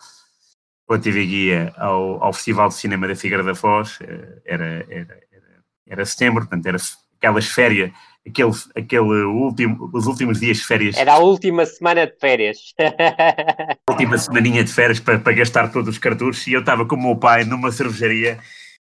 pela 0.87 0.99
TV 0.99 1.25
Guia 1.25 1.73
ao, 1.77 2.23
ao 2.23 2.33
Festival 2.33 2.69
de 2.69 2.75
Cinema 2.75 3.07
da 3.07 3.15
Figueira 3.15 3.43
da 3.43 3.55
Foz, 3.55 3.99
eh, 4.01 4.41
era, 4.45 4.85
era, 4.89 5.19
era, 5.31 5.63
era 5.87 6.05
setembro, 6.05 6.41
portanto, 6.41 6.65
era 6.65 6.77
aquelas 7.17 7.45
férias, 7.47 7.91
aquele, 8.27 8.51
aquele 8.75 9.23
último, 9.23 9.89
os 9.93 10.07
últimos 10.07 10.39
dias 10.39 10.57
de 10.57 10.65
férias. 10.65 10.97
Era 10.97 11.13
a 11.13 11.19
última 11.19 11.65
semana 11.65 12.05
de 12.05 12.17
férias. 12.19 12.73
a 13.87 13.91
última 13.91 14.17
semaninha 14.17 14.63
de 14.63 14.71
férias 14.71 14.99
para, 14.99 15.19
para 15.19 15.33
gastar 15.33 15.71
todos 15.71 15.89
os 15.89 15.97
cartuchos 15.97 16.45
e 16.47 16.53
eu 16.53 16.59
estava 16.59 16.85
com 16.85 16.95
o 16.95 17.01
meu 17.01 17.15
pai 17.15 17.45
numa 17.45 17.71
cervejaria 17.71 18.39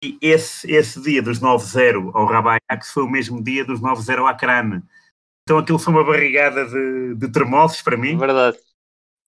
e 0.04 0.18
esse, 0.22 0.72
esse 0.72 1.02
dia 1.02 1.22
dos 1.22 1.40
9-0 1.40 2.12
ao 2.14 2.26
Rabayax 2.26 2.92
foi 2.94 3.04
o 3.04 3.10
mesmo 3.10 3.44
dia 3.44 3.66
dos 3.66 3.82
9-0 3.82 4.30
à 4.30 4.34
Crane. 4.34 4.82
Então 5.50 5.58
aquilo 5.58 5.80
foi 5.80 5.91
uma 5.91 6.04
barrigada 6.04 6.64
de, 6.64 7.16
de 7.16 7.28
para 7.82 7.97
mim. 7.97 8.16
Verdade. 8.16 8.56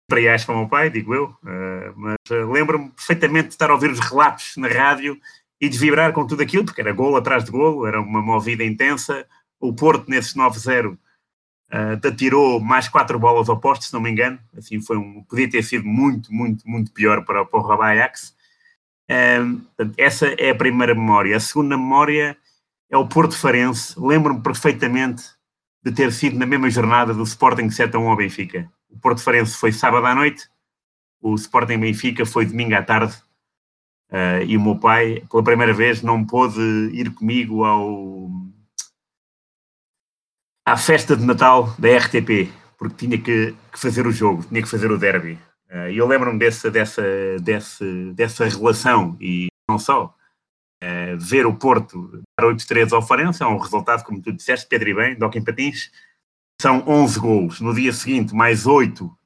Para 0.06 0.20
para 0.44 0.54
o 0.54 0.58
meu 0.58 0.68
pai, 0.68 0.90
digo 0.90 1.14
eu. 1.14 1.34
Uh, 1.42 1.94
mas 1.96 2.16
uh, 2.30 2.52
lembro-me 2.52 2.90
perfeitamente 2.90 3.48
de 3.48 3.54
estar 3.54 3.70
a 3.70 3.72
ouvir 3.72 3.90
os 3.90 3.98
relatos 3.98 4.52
na 4.58 4.68
rádio 4.68 5.18
e 5.58 5.70
de 5.70 5.78
vibrar 5.78 6.12
com 6.12 6.26
tudo 6.26 6.42
aquilo, 6.42 6.66
porque 6.66 6.82
era 6.82 6.92
golo 6.92 7.16
atrás 7.16 7.44
de 7.44 7.50
golo, 7.50 7.86
era 7.86 7.98
uma 7.98 8.20
movida 8.20 8.62
intensa. 8.62 9.26
O 9.58 9.72
Porto, 9.72 10.10
nesses 10.10 10.34
9-0, 10.34 10.92
uh, 10.92 12.06
atirou 12.06 12.60
mais 12.60 12.88
quatro 12.88 13.18
bolas 13.18 13.48
poste, 13.58 13.86
se 13.86 13.92
não 13.94 14.00
me 14.02 14.10
engano. 14.10 14.38
Assim, 14.54 14.82
foi 14.82 14.98
um, 14.98 15.24
podia 15.24 15.48
ter 15.48 15.62
sido 15.62 15.86
muito, 15.86 16.30
muito, 16.30 16.68
muito 16.68 16.92
pior 16.92 17.24
para, 17.24 17.42
para 17.46 17.58
o 17.58 17.62
Rabat 17.62 17.98
Ajax. 17.98 18.36
Um, 19.10 19.62
essa 19.96 20.26
é 20.26 20.50
a 20.50 20.54
primeira 20.54 20.94
memória. 20.94 21.34
A 21.34 21.40
segunda 21.40 21.74
memória 21.74 22.36
é 22.90 22.98
o 22.98 23.08
Porto 23.08 23.34
Farense. 23.34 23.98
Lembro-me 23.98 24.42
perfeitamente 24.42 25.40
de 25.82 25.92
ter 25.92 26.12
sido 26.12 26.38
na 26.38 26.46
mesma 26.46 26.70
jornada 26.70 27.12
do 27.12 27.22
Sporting 27.22 27.70
7 27.70 27.96
a 27.96 27.98
1 27.98 28.08
ao 28.08 28.16
Benfica. 28.16 28.70
O 28.88 28.98
Porto 28.98 29.22
Farense 29.22 29.56
foi 29.56 29.72
sábado 29.72 30.06
à 30.06 30.14
noite, 30.14 30.48
o 31.20 31.34
Sporting 31.34 31.78
Benfica 31.78 32.26
foi 32.26 32.44
domingo 32.44 32.74
à 32.74 32.82
tarde. 32.82 33.14
Uh, 34.10 34.44
e 34.46 34.56
o 34.56 34.60
meu 34.60 34.76
pai, 34.76 35.22
pela 35.30 35.42
primeira 35.42 35.72
vez, 35.72 36.02
não 36.02 36.22
pôde 36.22 36.60
ir 36.92 37.10
comigo 37.14 37.64
ao, 37.64 38.28
à 40.66 40.76
festa 40.76 41.16
de 41.16 41.24
Natal 41.24 41.74
da 41.78 41.96
RTP, 41.96 42.52
porque 42.76 43.06
tinha 43.06 43.16
que, 43.16 43.54
que 43.72 43.78
fazer 43.78 44.06
o 44.06 44.12
jogo, 44.12 44.44
tinha 44.44 44.60
que 44.60 44.68
fazer 44.68 44.90
o 44.90 44.98
derby. 44.98 45.38
Uh, 45.70 45.88
e 45.90 45.96
eu 45.96 46.06
lembro-me 46.06 46.38
dessa, 46.38 46.70
dessa, 46.70 47.02
dessa, 47.40 47.84
dessa 48.12 48.48
relação, 48.48 49.16
e 49.18 49.48
não 49.68 49.78
só. 49.78 50.14
Uh, 50.82 51.16
ver 51.16 51.46
o 51.46 51.54
Porto 51.54 52.20
dar 52.36 52.48
8-3 52.48 52.92
ao 52.92 53.00
Farense 53.00 53.40
é 53.40 53.46
um 53.46 53.56
resultado, 53.56 54.02
como 54.02 54.20
tu 54.20 54.32
disseste, 54.32 54.66
Pedro 54.66 54.88
e 54.88 54.94
bem, 54.94 55.16
Doc 55.16 55.32
Patins. 55.44 55.92
São 56.60 56.82
11 56.86 57.20
gols. 57.20 57.60
No 57.60 57.72
dia 57.72 57.92
seguinte, 57.92 58.34
mais 58.34 58.66
8 58.66 59.16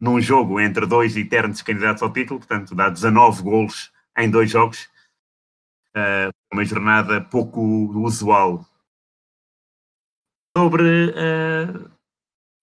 num 0.00 0.20
jogo 0.20 0.58
entre 0.58 0.84
dois 0.84 1.16
eternos 1.16 1.62
candidatos 1.62 2.02
ao 2.02 2.12
título, 2.12 2.40
portanto 2.40 2.74
dá 2.74 2.88
19 2.88 3.42
golos 3.42 3.92
em 4.18 4.28
dois 4.28 4.50
jogos. 4.50 4.90
Uh, 5.96 6.32
uma 6.52 6.64
jornada 6.64 7.20
pouco 7.20 7.60
usual. 8.00 8.66
Sobre 10.56 11.10
uh, 11.10 11.90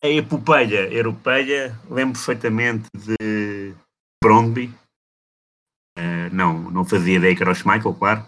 a 0.04 0.08
epopeia 0.08 0.94
europeia, 0.94 1.80
lembro 1.90 2.14
perfeitamente 2.14 2.90
de 2.94 3.74
Brondby. 4.22 4.74
Uh, 6.00 6.34
não, 6.34 6.72
não 6.72 6.86
fazia 6.86 7.18
ideia 7.18 7.36
que 7.36 7.44
era 7.44 7.52
o 7.52 7.56
Schmeichel, 7.56 7.94
claro. 7.94 8.22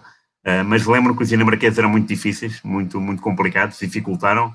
Uh, 0.45 0.65
mas 0.65 0.85
lembro 0.85 1.15
que 1.15 1.23
os 1.23 1.29
dinamarqueses 1.29 1.79
eram 1.79 1.89
muito 1.89 2.07
difíceis, 2.07 2.61
muito, 2.63 2.99
muito 2.99 3.21
complicados, 3.21 3.79
dificultaram. 3.79 4.53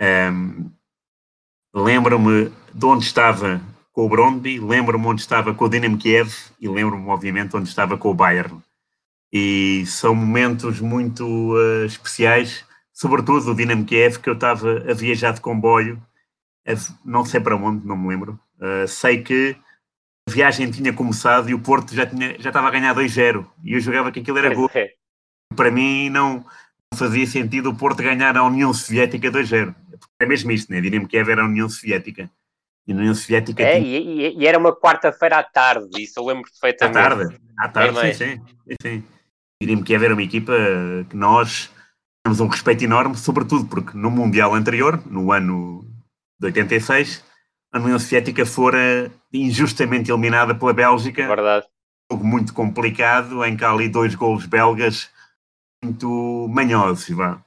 Um, 0.00 0.70
lembro-me 1.74 2.50
de 2.72 2.86
onde 2.86 3.04
estava 3.04 3.60
com 3.92 4.06
o 4.06 4.08
Brondby, 4.08 4.58
lembro-me 4.58 5.06
onde 5.06 5.20
estava 5.20 5.52
com 5.52 5.64
o 5.64 5.68
Dinamo 5.68 5.98
Kiev 5.98 6.32
e 6.58 6.68
lembro-me, 6.68 7.06
obviamente, 7.08 7.54
onde 7.56 7.68
estava 7.68 7.98
com 7.98 8.10
o 8.10 8.14
Bayern. 8.14 8.60
E 9.32 9.84
são 9.86 10.14
momentos 10.14 10.80
muito 10.80 11.26
uh, 11.26 11.84
especiais, 11.84 12.64
sobretudo 12.92 13.50
o 13.50 13.54
Dinamo 13.54 13.84
Kiev, 13.84 14.18
que 14.18 14.30
eu 14.30 14.34
estava 14.34 14.84
a 14.90 14.94
viajar 14.94 15.32
de 15.32 15.40
comboio, 15.40 16.02
a, 16.66 16.72
não 17.04 17.24
sei 17.24 17.40
para 17.40 17.56
onde, 17.56 17.86
não 17.86 17.96
me 17.96 18.08
lembro. 18.08 18.38
Uh, 18.58 18.86
sei 18.86 19.22
que 19.22 19.56
viagem 20.32 20.70
tinha 20.70 20.92
começado 20.92 21.48
e 21.48 21.54
o 21.54 21.60
Porto 21.60 21.94
já, 21.94 22.06
tinha, 22.06 22.36
já 22.38 22.50
estava 22.50 22.68
a 22.68 22.70
ganhar 22.70 22.94
2-0 22.94 23.46
e 23.64 23.74
eu 23.74 23.80
jogava 23.80 24.10
que 24.10 24.20
aquilo 24.20 24.38
era 24.38 24.54
gol. 24.54 24.70
Para 25.54 25.70
mim 25.70 26.10
não 26.10 26.44
fazia 26.94 27.26
sentido 27.26 27.70
o 27.70 27.74
Porto 27.74 28.02
ganhar 28.02 28.36
a 28.36 28.44
União 28.44 28.72
Soviética 28.72 29.30
2-0 29.30 29.74
é 30.22 30.26
mesmo 30.26 30.50
isto, 30.52 30.72
né? 30.72 30.80
Diríamos 30.80 31.08
que 31.08 31.16
era 31.16 31.42
a 31.42 31.44
União 31.44 31.68
Soviética. 31.68 32.30
E 32.86 32.94
na 32.94 33.00
União 33.00 33.14
Soviética. 33.14 33.62
É, 33.62 33.80
tinha... 33.80 33.98
e, 33.98 34.38
e, 34.38 34.46
era 34.46 34.58
uma 34.58 34.74
quarta-feira 34.74 35.38
à 35.38 35.42
tarde, 35.42 36.02
isso 36.02 36.18
eu 36.18 36.24
lembro 36.24 36.50
perfeitamente. 36.50 36.98
À 36.98 37.08
tarde, 37.08 37.40
à 37.58 37.68
tarde, 37.68 37.98
é 37.98 38.14
sim, 38.14 38.40
sim, 38.44 38.76
sim. 38.82 39.04
Diríamos 39.60 39.84
que 39.84 39.94
era 39.94 40.12
uma 40.12 40.22
equipa 40.22 40.52
que 41.08 41.16
nós 41.16 41.70
temos 42.24 42.40
um 42.40 42.48
respeito 42.48 42.82
enorme, 42.82 43.16
sobretudo 43.16 43.66
porque 43.66 43.96
no 43.96 44.10
Mundial 44.10 44.54
anterior, 44.54 45.00
no 45.06 45.32
ano 45.32 45.84
de 46.40 46.46
86, 46.46 47.24
a 47.72 47.78
União 47.78 47.98
Soviética 47.98 48.44
fora 48.44 49.10
injustamente 49.32 50.10
eliminada 50.10 50.54
pela 50.54 50.74
Bélgica. 50.74 51.26
Verdade. 51.26 51.66
Um 52.10 52.16
jogo 52.16 52.26
muito 52.26 52.52
complicado, 52.52 53.44
em 53.44 53.56
que 53.56 53.64
há 53.64 53.70
ali 53.70 53.88
dois 53.88 54.14
golos 54.14 54.44
belgas 54.44 55.10
muito 55.82 56.46
manhosos, 56.50 57.08
vá. 57.08 57.42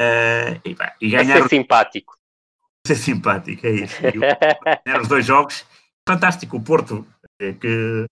Uh, 0.00 0.60
e, 0.64 0.74
pá, 0.74 0.94
e 1.00 1.10
ganhar. 1.10 1.42
ser 1.42 1.48
simpático. 1.48 2.16
Ser 2.86 2.96
simpático, 2.96 3.66
é 3.66 3.70
isso. 3.70 3.96
ganhar 4.86 5.00
os 5.02 5.08
dois 5.08 5.26
jogos. 5.26 5.66
Fantástico. 6.08 6.56
O 6.56 6.62
Porto, 6.62 7.06
eh, 7.40 7.52
que, 7.52 8.06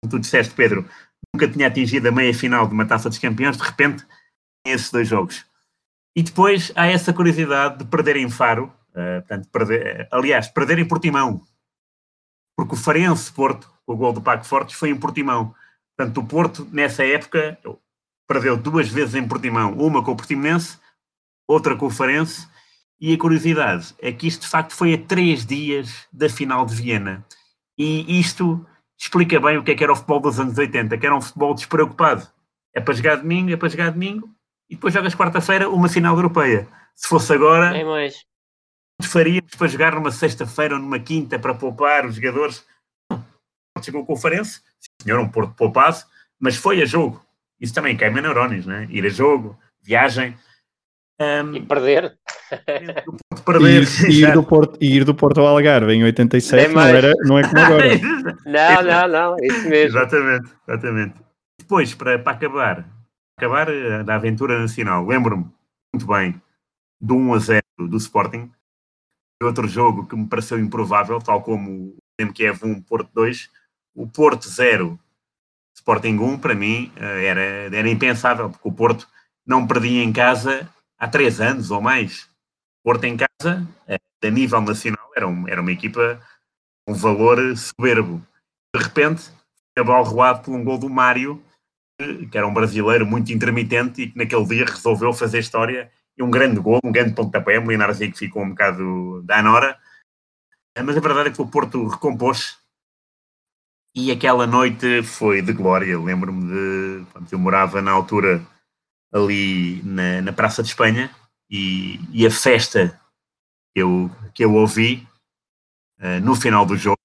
como 0.00 0.10
tu 0.10 0.18
disseste, 0.18 0.54
Pedro, 0.54 0.88
nunca 1.34 1.46
tinha 1.48 1.66
atingido 1.66 2.08
a 2.08 2.12
meia 2.12 2.32
final 2.32 2.66
de 2.66 2.72
uma 2.72 2.86
taça 2.86 3.08
dos 3.08 3.18
campeões, 3.18 3.56
de 3.56 3.62
repente, 3.62 4.06
tem 4.64 4.72
esses 4.72 4.90
dois 4.90 5.06
jogos. 5.06 5.44
E 6.16 6.22
depois 6.22 6.72
há 6.74 6.86
essa 6.86 7.12
curiosidade 7.12 7.78
de 7.78 7.84
perder 7.84 8.16
em 8.16 8.30
Faro, 8.30 8.72
uh, 8.94 9.20
portanto, 9.20 9.48
perder, 9.50 10.08
aliás, 10.10 10.48
perder 10.48 10.78
em 10.78 10.88
Portimão, 10.88 11.42
porque 12.56 12.74
o 12.74 12.78
Farense 12.78 13.32
Porto, 13.32 13.70
o 13.86 13.96
gol 13.96 14.12
do 14.12 14.22
Paco 14.22 14.44
Fortes, 14.44 14.76
foi 14.76 14.90
em 14.90 14.96
Portimão. 14.96 15.54
Portanto, 15.96 16.18
o 16.20 16.26
Porto, 16.26 16.68
nessa 16.72 17.04
época, 17.04 17.58
perdeu 18.26 18.56
duas 18.56 18.88
vezes 18.88 19.14
em 19.14 19.26
Portimão, 19.26 19.72
uma 19.74 20.02
com 20.02 20.12
o 20.12 20.16
Portimonense 20.16 20.78
outra 21.46 21.76
conferência, 21.76 22.48
e 23.00 23.12
a 23.12 23.18
curiosidade 23.18 23.94
é 23.98 24.12
que 24.12 24.26
isto 24.26 24.42
de 24.42 24.48
facto 24.48 24.74
foi 24.74 24.94
a 24.94 24.98
três 24.98 25.44
dias 25.44 26.06
da 26.12 26.28
final 26.28 26.64
de 26.64 26.74
Viena. 26.74 27.24
E 27.76 28.18
isto 28.18 28.64
explica 28.96 29.38
bem 29.40 29.58
o 29.58 29.62
que 29.62 29.72
é 29.72 29.74
que 29.74 29.84
era 29.84 29.92
o 29.92 29.96
futebol 29.96 30.20
dos 30.20 30.40
anos 30.40 30.56
80, 30.56 30.96
que 30.96 31.04
era 31.04 31.14
um 31.14 31.20
futebol 31.20 31.54
despreocupado. 31.54 32.26
É 32.72 32.80
para 32.80 32.94
jogar 32.94 33.16
domingo, 33.16 33.52
é 33.52 33.56
para 33.56 33.68
jogar 33.68 33.90
domingo, 33.90 34.30
e 34.70 34.74
depois 34.74 34.94
jogas 34.94 35.14
quarta-feira 35.14 35.68
uma 35.68 35.88
final 35.88 36.16
europeia. 36.16 36.66
Se 36.94 37.08
fosse 37.08 37.32
agora, 37.32 37.84
mais. 37.84 38.24
Faríamos 39.04 39.54
para 39.56 39.68
jogar 39.68 39.94
numa 39.94 40.10
sexta-feira 40.10 40.74
ou 40.74 40.80
numa 40.80 40.98
quinta 40.98 41.38
para 41.38 41.54
poupar 41.54 42.06
os 42.06 42.16
jogadores. 42.16 42.64
Chegou 43.82 44.06
conferência, 44.06 44.60
senhor, 45.02 45.20
um 45.20 45.28
Porto 45.28 45.54
poupado, 45.54 45.98
mas 46.38 46.56
foi 46.56 46.80
a 46.80 46.84
jogo. 46.84 47.24
Isso 47.60 47.74
também 47.74 47.96
queima 47.96 48.20
neurónios, 48.20 48.66
né? 48.66 48.86
Ir 48.90 49.04
a 49.06 49.08
jogo, 49.08 49.58
viagem. 49.82 50.36
Um, 51.20 51.54
e 51.54 51.62
perder. 51.62 52.18
perder 53.44 53.84
e, 54.08 54.22
ir, 54.22 54.32
do 54.34 54.42
Porto, 54.42 54.78
e 54.80 54.96
ir 54.96 55.04
do 55.04 55.14
Porto 55.14 55.40
ao 55.40 55.46
Algarve 55.46 55.92
em 55.92 56.02
87 56.04 56.72
não, 56.72 56.80
era, 56.82 57.12
não 57.24 57.38
é 57.38 57.48
como 57.48 57.60
agora. 57.60 57.84
não, 58.44 58.82
não, 58.82 59.08
não, 59.08 59.36
é 59.40 59.46
isso 59.46 59.68
mesmo. 59.68 59.98
Exatamente, 59.98 60.50
exatamente. 60.66 61.14
Depois, 61.60 61.94
para, 61.94 62.18
para 62.18 62.32
acabar, 62.32 62.84
acabar 63.38 63.68
eh, 63.68 64.02
da 64.02 64.16
aventura 64.16 64.58
nacional, 64.58 65.06
lembro-me 65.06 65.46
muito 65.94 66.06
bem 66.06 66.40
do 67.00 67.14
1 67.14 67.34
a 67.34 67.38
0 67.38 67.62
do 67.78 67.96
Sporting, 67.96 68.50
outro 69.44 69.68
jogo 69.68 70.06
que 70.06 70.16
me 70.16 70.26
pareceu 70.26 70.58
improvável, 70.58 71.20
tal 71.20 71.42
como 71.42 71.70
o 71.70 71.96
MQF 72.20 72.64
1, 72.64 72.82
Porto 72.82 73.10
2, 73.14 73.50
o 73.94 74.06
Porto 74.06 74.48
0, 74.48 74.98
Sporting 75.76 76.18
1, 76.18 76.38
para 76.38 76.54
mim 76.54 76.92
eh, 76.96 77.26
era, 77.26 77.40
era 77.76 77.88
impensável, 77.88 78.50
porque 78.50 78.68
o 78.68 78.72
Porto 78.72 79.08
não 79.46 79.66
perdia 79.66 80.02
em 80.02 80.12
casa 80.12 80.68
há 80.98 81.08
três 81.08 81.40
anos 81.40 81.70
ou 81.70 81.80
mais. 81.80 82.28
Porto 82.82 83.04
em 83.04 83.16
casa, 83.16 83.66
a 84.22 84.30
nível 84.30 84.60
nacional, 84.60 85.10
era, 85.16 85.26
um, 85.26 85.48
era 85.48 85.60
uma 85.60 85.72
equipa 85.72 86.20
com 86.86 86.92
um 86.92 86.96
valor 86.96 87.56
soberbo. 87.56 88.22
De 88.74 88.82
repente, 88.82 89.30
a 89.76 89.82
bola 89.82 90.06
roado 90.06 90.42
por 90.42 90.54
um 90.54 90.64
gol 90.64 90.78
do 90.78 90.88
Mário, 90.88 91.42
que 92.30 92.36
era 92.36 92.46
um 92.46 92.54
brasileiro 92.54 93.06
muito 93.06 93.32
intermitente 93.32 94.02
e 94.02 94.10
que 94.10 94.18
naquele 94.18 94.44
dia 94.46 94.64
resolveu 94.64 95.12
fazer 95.12 95.38
história 95.38 95.90
um 96.20 96.30
grande 96.30 96.60
gol, 96.60 96.80
um 96.84 96.92
grande 96.92 97.14
pontapé, 97.14 97.58
o 97.58 97.66
Leonardo 97.66 97.98
que 97.98 98.12
ficou 98.12 98.42
um 98.42 98.50
bocado 98.50 99.22
da 99.22 99.38
Anora, 99.38 99.78
mas 100.84 100.96
a 100.96 101.00
verdade 101.00 101.28
é 101.30 101.32
que 101.32 101.42
o 101.42 101.46
Porto 101.46 101.86
recompôs 101.86 102.58
e 103.96 104.10
aquela 104.10 104.44
noite 104.44 105.04
foi 105.04 105.40
de 105.40 105.52
glória. 105.52 105.96
Lembro-me 105.98 106.48
de. 106.48 107.06
Quando 107.12 107.32
eu 107.32 107.38
morava 107.38 107.80
na 107.80 107.92
altura 107.92 108.44
ali 109.12 109.80
na, 109.84 110.20
na 110.20 110.32
Praça 110.32 110.64
de 110.64 110.70
Espanha 110.70 111.14
e, 111.48 112.00
e, 112.12 112.26
a 112.26 112.30
festa 112.30 113.00
que 113.72 113.80
eu, 113.80 114.10
que 114.34 114.44
eu 114.44 114.52
ouvi 114.54 115.06
uh, 116.00 116.20
no 116.24 116.34
final 116.34 116.66
do 116.66 116.76
jogo 116.76 116.98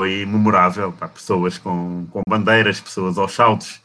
foi 0.00 0.24
memorável. 0.24 0.92
Pá, 0.92 1.08
pessoas 1.08 1.58
com, 1.58 2.06
com 2.06 2.22
bandeiras, 2.28 2.80
pessoas 2.80 3.18
aos 3.18 3.32
saltos, 3.32 3.82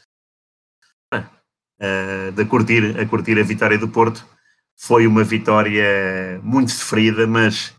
uh, 1.82 2.32
de 2.32 2.45
curtir, 2.45 2.99
a 2.99 3.05
curtir 3.05 3.39
a 3.39 3.43
vitória 3.43 3.77
do 3.77 3.89
Porto. 3.89 4.25
Foi 4.77 5.05
uma 5.05 5.23
vitória 5.23 6.39
muito 6.43 6.71
sofrida, 6.71 7.27
mas 7.27 7.73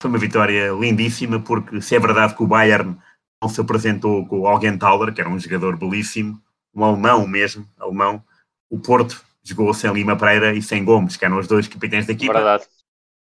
foi 0.00 0.10
uma 0.10 0.18
vitória 0.18 0.70
lindíssima, 0.72 1.38
porque 1.40 1.80
se 1.80 1.94
é 1.94 2.00
verdade 2.00 2.34
que 2.34 2.42
o 2.42 2.46
Bayern 2.46 2.96
não 3.42 3.48
se 3.48 3.60
apresentou 3.60 4.26
com 4.26 4.40
o 4.40 4.46
Augenthaler, 4.46 5.12
que 5.12 5.20
era 5.20 5.30
um 5.30 5.38
jogador 5.38 5.76
belíssimo, 5.76 6.40
um 6.74 6.84
alemão 6.84 7.26
mesmo, 7.26 7.68
alemão, 7.78 8.22
o 8.70 8.78
Porto 8.78 9.22
jogou 9.44 9.74
sem 9.74 9.92
Lima 9.92 10.16
Pereira 10.16 10.54
e 10.54 10.62
sem 10.62 10.84
Gomes, 10.84 11.16
que 11.16 11.24
eram 11.24 11.38
os 11.38 11.46
dois 11.46 11.68
capitães 11.68 12.06
da 12.06 12.12
equipa. 12.12 12.32
Verdade. 12.32 12.64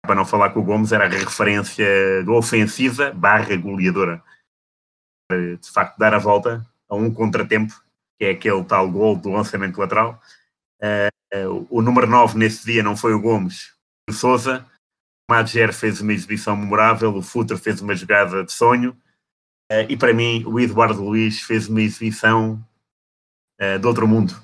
Para 0.04 0.16
não 0.16 0.26
falar 0.26 0.52
que 0.52 0.60
o 0.60 0.64
Gomes 0.64 0.92
era 0.92 1.06
a 1.06 1.10
referência 1.10 2.24
do 2.24 2.34
ofensiva 2.34 3.12
barra 3.12 3.56
goleadora. 3.56 4.24
De 5.32 5.72
facto, 5.72 5.98
dar 5.98 6.14
a 6.14 6.20
volta 6.20 6.66
a 6.90 6.96
um 6.96 7.14
contratempo, 7.14 7.74
que 8.22 8.26
é 8.26 8.30
aquele 8.30 8.64
tal 8.64 8.88
gol 8.88 9.16
do 9.16 9.32
lançamento 9.32 9.80
lateral. 9.80 10.22
Uh, 10.80 11.66
o 11.72 11.82
número 11.82 12.06
9 12.06 12.38
nesse 12.38 12.64
dia 12.64 12.84
não 12.84 12.96
foi 12.96 13.16
o 13.16 13.20
Gomes, 13.20 13.74
o 14.08 14.14
Souza. 14.14 14.64
O 15.28 15.34
Madger 15.34 15.74
fez 15.74 16.02
uma 16.02 16.14
exibição 16.14 16.56
memorável, 16.56 17.16
o 17.16 17.24
Futre 17.24 17.58
fez 17.58 17.82
uma 17.82 17.96
jogada 17.96 18.44
de 18.44 18.52
sonho. 18.52 18.92
Uh, 19.72 19.90
e 19.90 19.98
para 19.98 20.14
mim, 20.14 20.44
o 20.46 20.60
Eduardo 20.60 21.04
Luiz 21.04 21.42
fez 21.42 21.68
uma 21.68 21.82
exibição 21.82 22.64
uh, 23.60 23.80
de 23.80 23.88
outro 23.88 24.08
mundo 24.08 24.40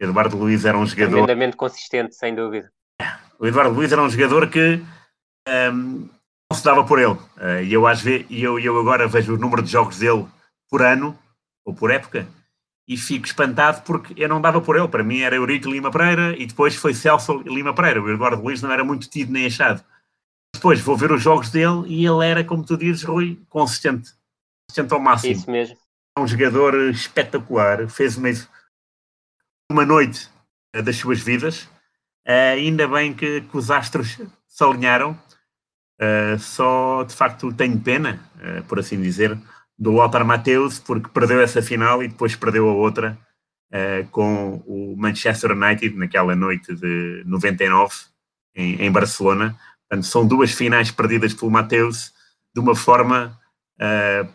Eduardo 0.00 0.38
Luiz 0.38 0.64
era 0.64 0.78
um 0.78 0.86
jogador. 0.86 1.10
Tremendamente 1.10 1.54
consistente, 1.54 2.14
sem 2.14 2.34
dúvida. 2.34 2.72
O 3.38 3.46
Eduardo 3.46 3.74
Luiz 3.74 3.92
era 3.92 4.02
um 4.02 4.08
jogador 4.08 4.48
que 4.48 4.80
um, 5.46 6.08
não 6.50 6.56
se 6.56 6.64
dava 6.64 6.82
por 6.82 6.98
ele. 6.98 7.12
Uh, 7.36 7.62
e 7.62 7.74
eu, 7.74 7.86
às 7.86 8.00
vezes, 8.00 8.26
eu, 8.30 8.58
eu 8.58 8.80
agora 8.80 9.06
vejo 9.06 9.34
o 9.34 9.38
número 9.38 9.60
de 9.60 9.70
jogos 9.70 9.98
dele 9.98 10.26
por 10.70 10.80
ano, 10.80 11.18
ou 11.66 11.74
por 11.74 11.90
época, 11.90 12.26
e 12.88 12.96
fico 12.96 13.26
espantado 13.26 13.82
porque 13.82 14.14
eu 14.16 14.28
não 14.28 14.40
dava 14.40 14.62
por 14.62 14.76
ele. 14.76 14.88
Para 14.88 15.04
mim 15.04 15.20
era 15.20 15.36
Eurico 15.36 15.68
Lima 15.68 15.90
Pereira 15.90 16.34
e 16.38 16.46
depois 16.46 16.74
foi 16.74 16.94
Celso 16.94 17.42
Lima 17.42 17.74
Pereira. 17.74 18.02
O 18.02 18.10
Eduardo 18.10 18.42
Luiz 18.42 18.62
não 18.62 18.72
era 18.72 18.82
muito 18.82 19.10
tido 19.10 19.30
nem 19.30 19.46
achado. 19.46 19.84
Depois 20.54 20.80
vou 20.80 20.96
ver 20.96 21.12
os 21.12 21.22
jogos 21.22 21.50
dele 21.50 21.84
e 21.86 22.06
ele 22.06 22.26
era, 22.26 22.42
como 22.42 22.64
tu 22.64 22.78
dizes, 22.78 23.02
Rui, 23.02 23.38
consistente. 23.50 24.10
Consistente 24.66 24.94
ao 24.94 25.00
máximo. 25.00 25.34
Isso 25.34 25.50
mesmo. 25.50 25.76
É 26.16 26.20
um 26.20 26.26
jogador 26.26 26.74
espetacular. 26.90 27.86
Fez 27.88 28.16
uma 28.16 28.30
uma 29.70 29.84
noite 29.84 30.30
eh, 30.72 30.82
das 30.82 30.96
suas 30.96 31.20
vidas. 31.20 31.68
Uh, 32.26 32.56
ainda 32.56 32.86
bem 32.86 33.14
que, 33.14 33.42
que, 33.42 33.56
os 33.56 33.70
astros 33.70 34.18
se 34.46 34.64
alinharam. 34.64 35.18
Uh, 36.00 36.38
só, 36.38 37.02
de 37.02 37.14
facto, 37.14 37.52
tenho 37.52 37.80
pena, 37.80 38.20
uh, 38.36 38.62
por 38.64 38.78
assim 38.78 39.00
dizer, 39.00 39.36
do 39.78 39.92
Lothar 39.92 40.24
Matthäus, 40.24 40.78
porque 40.78 41.08
perdeu 41.08 41.40
essa 41.40 41.62
final 41.62 42.02
e 42.02 42.08
depois 42.08 42.34
perdeu 42.34 42.68
a 42.68 42.72
outra 42.72 43.16
com 44.10 44.62
o 44.66 44.96
Manchester 44.96 45.52
United 45.52 45.94
naquela 45.94 46.34
noite 46.34 46.74
de 46.74 47.22
99 47.26 47.94
em, 48.56 48.82
em 48.82 48.90
Barcelona. 48.90 49.58
Portanto, 49.86 50.06
são 50.06 50.26
duas 50.26 50.52
finais 50.52 50.90
perdidas 50.90 51.34
pelo 51.34 51.50
Mateus 51.50 52.12
de 52.54 52.60
uma 52.60 52.74
forma 52.74 53.38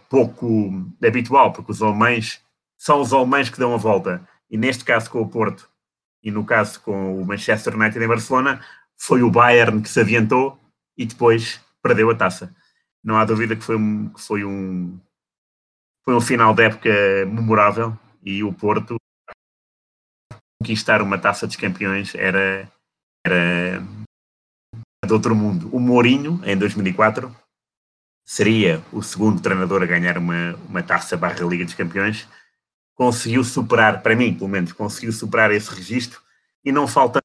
pouco 0.07 0.71
habitual, 1.03 1.51
porque 1.51 1.71
os 1.71 1.81
alemães 1.81 2.41
são 2.77 3.01
os 3.01 3.11
alemães 3.11 3.49
que 3.49 3.59
dão 3.59 3.73
a 3.73 3.77
volta 3.77 4.25
e 4.49 4.57
neste 4.57 4.85
caso 4.85 5.09
com 5.09 5.19
o 5.19 5.27
Porto 5.27 5.67
e 6.23 6.31
no 6.31 6.45
caso 6.45 6.79
com 6.81 7.19
o 7.19 7.25
Manchester 7.25 7.75
United 7.75 8.03
em 8.03 8.07
Barcelona, 8.07 8.63
foi 8.95 9.23
o 9.23 9.31
Bayern 9.31 9.81
que 9.81 9.89
se 9.89 9.99
adiantou 9.99 10.59
e 10.97 11.05
depois 11.05 11.59
perdeu 11.81 12.09
a 12.09 12.15
taça. 12.15 12.55
Não 13.03 13.17
há 13.17 13.25
dúvida 13.25 13.55
que 13.55 13.63
foi 13.63 13.75
um, 13.75 14.09
que 14.09 14.21
foi 14.21 14.45
um, 14.45 14.97
foi 16.04 16.16
um 16.16 16.22
final 16.22 16.54
de 16.54 16.64
época 16.64 16.89
memorável 17.26 17.97
e 18.24 18.43
o 18.43 18.54
Porto 18.54 18.95
conquistar 20.62 21.01
uma 21.01 21.18
taça 21.18 21.45
dos 21.45 21.56
campeões 21.56 22.16
era, 22.16 22.72
era 23.26 23.80
de 25.06 25.14
outro 25.14 25.36
mundo. 25.36 25.70
O 25.76 25.80
Mourinho, 25.80 26.41
em 26.45 26.58
2004, 26.58 27.34
seria 28.26 28.84
o 28.91 29.01
segundo 29.01 29.41
treinador 29.41 29.84
a 29.84 29.86
ganhar 29.86 30.18
uma, 30.18 30.56
uma 30.68 30.82
taça 30.82 31.18
barra 31.18 31.45
Liga 31.45 31.66
dos 31.66 31.74
Campeões 31.74 32.28
conseguiu 32.95 33.43
superar, 33.43 34.01
para 34.01 34.16
mim, 34.16 34.34
pelo 34.34 34.49
menos, 34.49 34.72
conseguiu 34.72 35.12
superar 35.12 35.51
esse 35.51 35.74
registro 35.74 36.22
e 36.64 36.72
não 36.72 36.88
faltando 36.88 37.24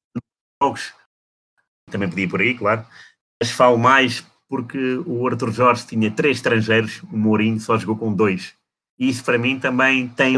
jogos, 0.61 0.93
também 1.89 2.09
podia 2.09 2.27
por 2.27 2.41
aí, 2.41 2.57
claro, 2.57 2.85
mas 3.41 3.51
falo 3.51 3.77
mais 3.77 4.25
porque 4.47 4.95
o 5.05 5.27
Arthur 5.27 5.51
Jorge 5.51 5.85
tinha 5.85 6.11
três 6.11 6.37
estrangeiros, 6.37 7.03
o 7.03 7.15
Mourinho 7.15 7.59
só 7.59 7.77
jogou 7.77 7.97
com 7.97 8.13
dois. 8.13 8.55
E 8.99 9.09
isso 9.09 9.23
para 9.23 9.37
mim 9.37 9.59
também 9.59 10.09
tem 10.09 10.35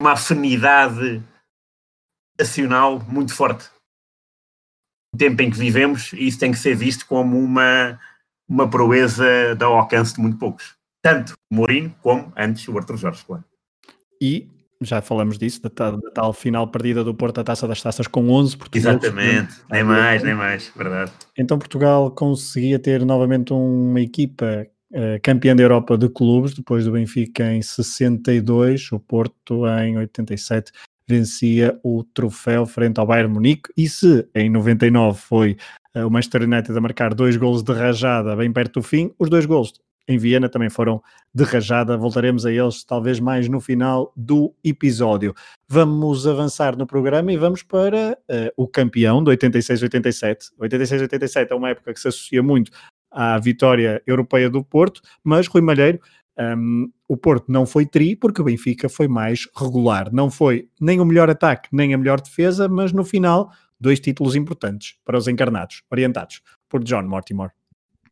uma 0.00 0.12
afinidade 0.12 1.22
nacional 2.38 3.00
muito 3.00 3.34
forte. 3.34 3.68
No 5.12 5.18
tempo 5.18 5.40
em 5.42 5.50
que 5.50 5.56
vivemos, 5.56 6.12
isso 6.12 6.38
tem 6.38 6.52
que 6.52 6.58
ser 6.58 6.76
visto 6.76 7.06
como 7.06 7.38
uma, 7.38 7.98
uma 8.46 8.68
proeza 8.68 9.54
de 9.56 9.64
alcance 9.64 10.14
de 10.14 10.20
muito 10.20 10.38
poucos. 10.38 10.76
Tanto 11.02 11.32
o 11.50 11.54
Mourinho 11.54 11.94
como 12.02 12.32
antes 12.36 12.68
o 12.68 12.76
Arthur 12.76 12.98
Jorge, 12.98 13.24
claro. 13.24 13.44
E 14.20 14.46
já 14.80 15.00
falamos 15.00 15.38
disso, 15.38 15.62
da, 15.62 15.70
tal, 15.70 15.96
da 15.96 16.10
tal 16.10 16.32
final 16.32 16.68
perdida 16.68 17.02
do 17.02 17.14
Porto, 17.14 17.40
a 17.40 17.44
taça 17.44 17.66
das 17.66 17.82
taças 17.82 18.06
com 18.06 18.28
11 18.28 18.56
Portugal. 18.56 18.92
Exatamente, 18.92 19.54
nem 19.70 19.82
mais, 19.82 20.22
nem 20.22 20.34
mais, 20.34 20.72
verdade. 20.76 21.12
Então 21.36 21.58
Portugal 21.58 22.10
conseguia 22.10 22.78
ter 22.78 23.04
novamente 23.04 23.52
uma 23.52 24.00
equipa 24.00 24.66
uh, 24.92 25.20
campeã 25.22 25.54
da 25.54 25.62
Europa 25.62 25.96
de 25.96 26.08
clubes, 26.08 26.54
depois 26.54 26.84
do 26.84 26.92
Benfica 26.92 27.52
em 27.52 27.62
62, 27.62 28.92
o 28.92 28.98
Porto 28.98 29.66
em 29.66 29.98
87 29.98 30.72
vencia 31.06 31.78
o 31.82 32.04
troféu 32.04 32.66
frente 32.66 33.00
ao 33.00 33.06
Bayern 33.06 33.32
Munique, 33.32 33.70
e 33.76 33.88
se 33.88 34.28
em 34.34 34.50
99 34.50 35.18
foi 35.18 35.56
uh, 35.96 36.06
o 36.06 36.10
Manchester 36.10 36.42
United 36.42 36.76
a 36.76 36.80
marcar 36.80 37.14
dois 37.14 37.36
golos 37.36 37.62
de 37.62 37.72
rajada 37.72 38.36
bem 38.36 38.52
perto 38.52 38.80
do 38.80 38.82
fim, 38.82 39.12
os 39.18 39.30
dois 39.30 39.46
golos 39.46 39.72
em 40.08 40.16
Viena 40.16 40.48
também 40.48 40.70
foram 40.70 41.02
de 41.34 41.44
rajada. 41.44 41.96
Voltaremos 41.96 42.46
a 42.46 42.50
eles 42.50 42.82
talvez 42.82 43.20
mais 43.20 43.46
no 43.48 43.60
final 43.60 44.10
do 44.16 44.54
episódio. 44.64 45.34
Vamos 45.68 46.26
avançar 46.26 46.76
no 46.76 46.86
programa 46.86 47.30
e 47.30 47.36
vamos 47.36 47.62
para 47.62 48.18
uh, 48.28 48.50
o 48.56 48.66
campeão 48.66 49.22
de 49.22 49.30
86-87. 49.30 50.50
86-87 50.58 51.48
é 51.50 51.54
uma 51.54 51.68
época 51.68 51.92
que 51.92 52.00
se 52.00 52.08
associa 52.08 52.42
muito 52.42 52.72
à 53.10 53.38
vitória 53.38 54.02
europeia 54.06 54.50
do 54.50 54.64
Porto, 54.64 55.00
mas 55.22 55.46
Rui 55.46 55.62
Malheiro, 55.62 56.00
um, 56.38 56.90
o 57.08 57.16
Porto 57.16 57.50
não 57.50 57.66
foi 57.66 57.84
tri 57.84 58.14
porque 58.14 58.40
o 58.40 58.44
Benfica 58.44 58.88
foi 58.88 59.08
mais 59.08 59.48
regular. 59.56 60.12
Não 60.12 60.30
foi 60.30 60.68
nem 60.80 61.00
o 61.00 61.04
melhor 61.04 61.28
ataque, 61.28 61.68
nem 61.72 61.92
a 61.94 61.98
melhor 61.98 62.20
defesa, 62.20 62.68
mas 62.68 62.92
no 62.92 63.04
final, 63.04 63.50
dois 63.80 63.98
títulos 63.98 64.36
importantes 64.36 64.96
para 65.04 65.18
os 65.18 65.26
encarnados, 65.26 65.82
orientados 65.90 66.40
por 66.68 66.84
John 66.84 67.02
Mortimer. 67.02 67.50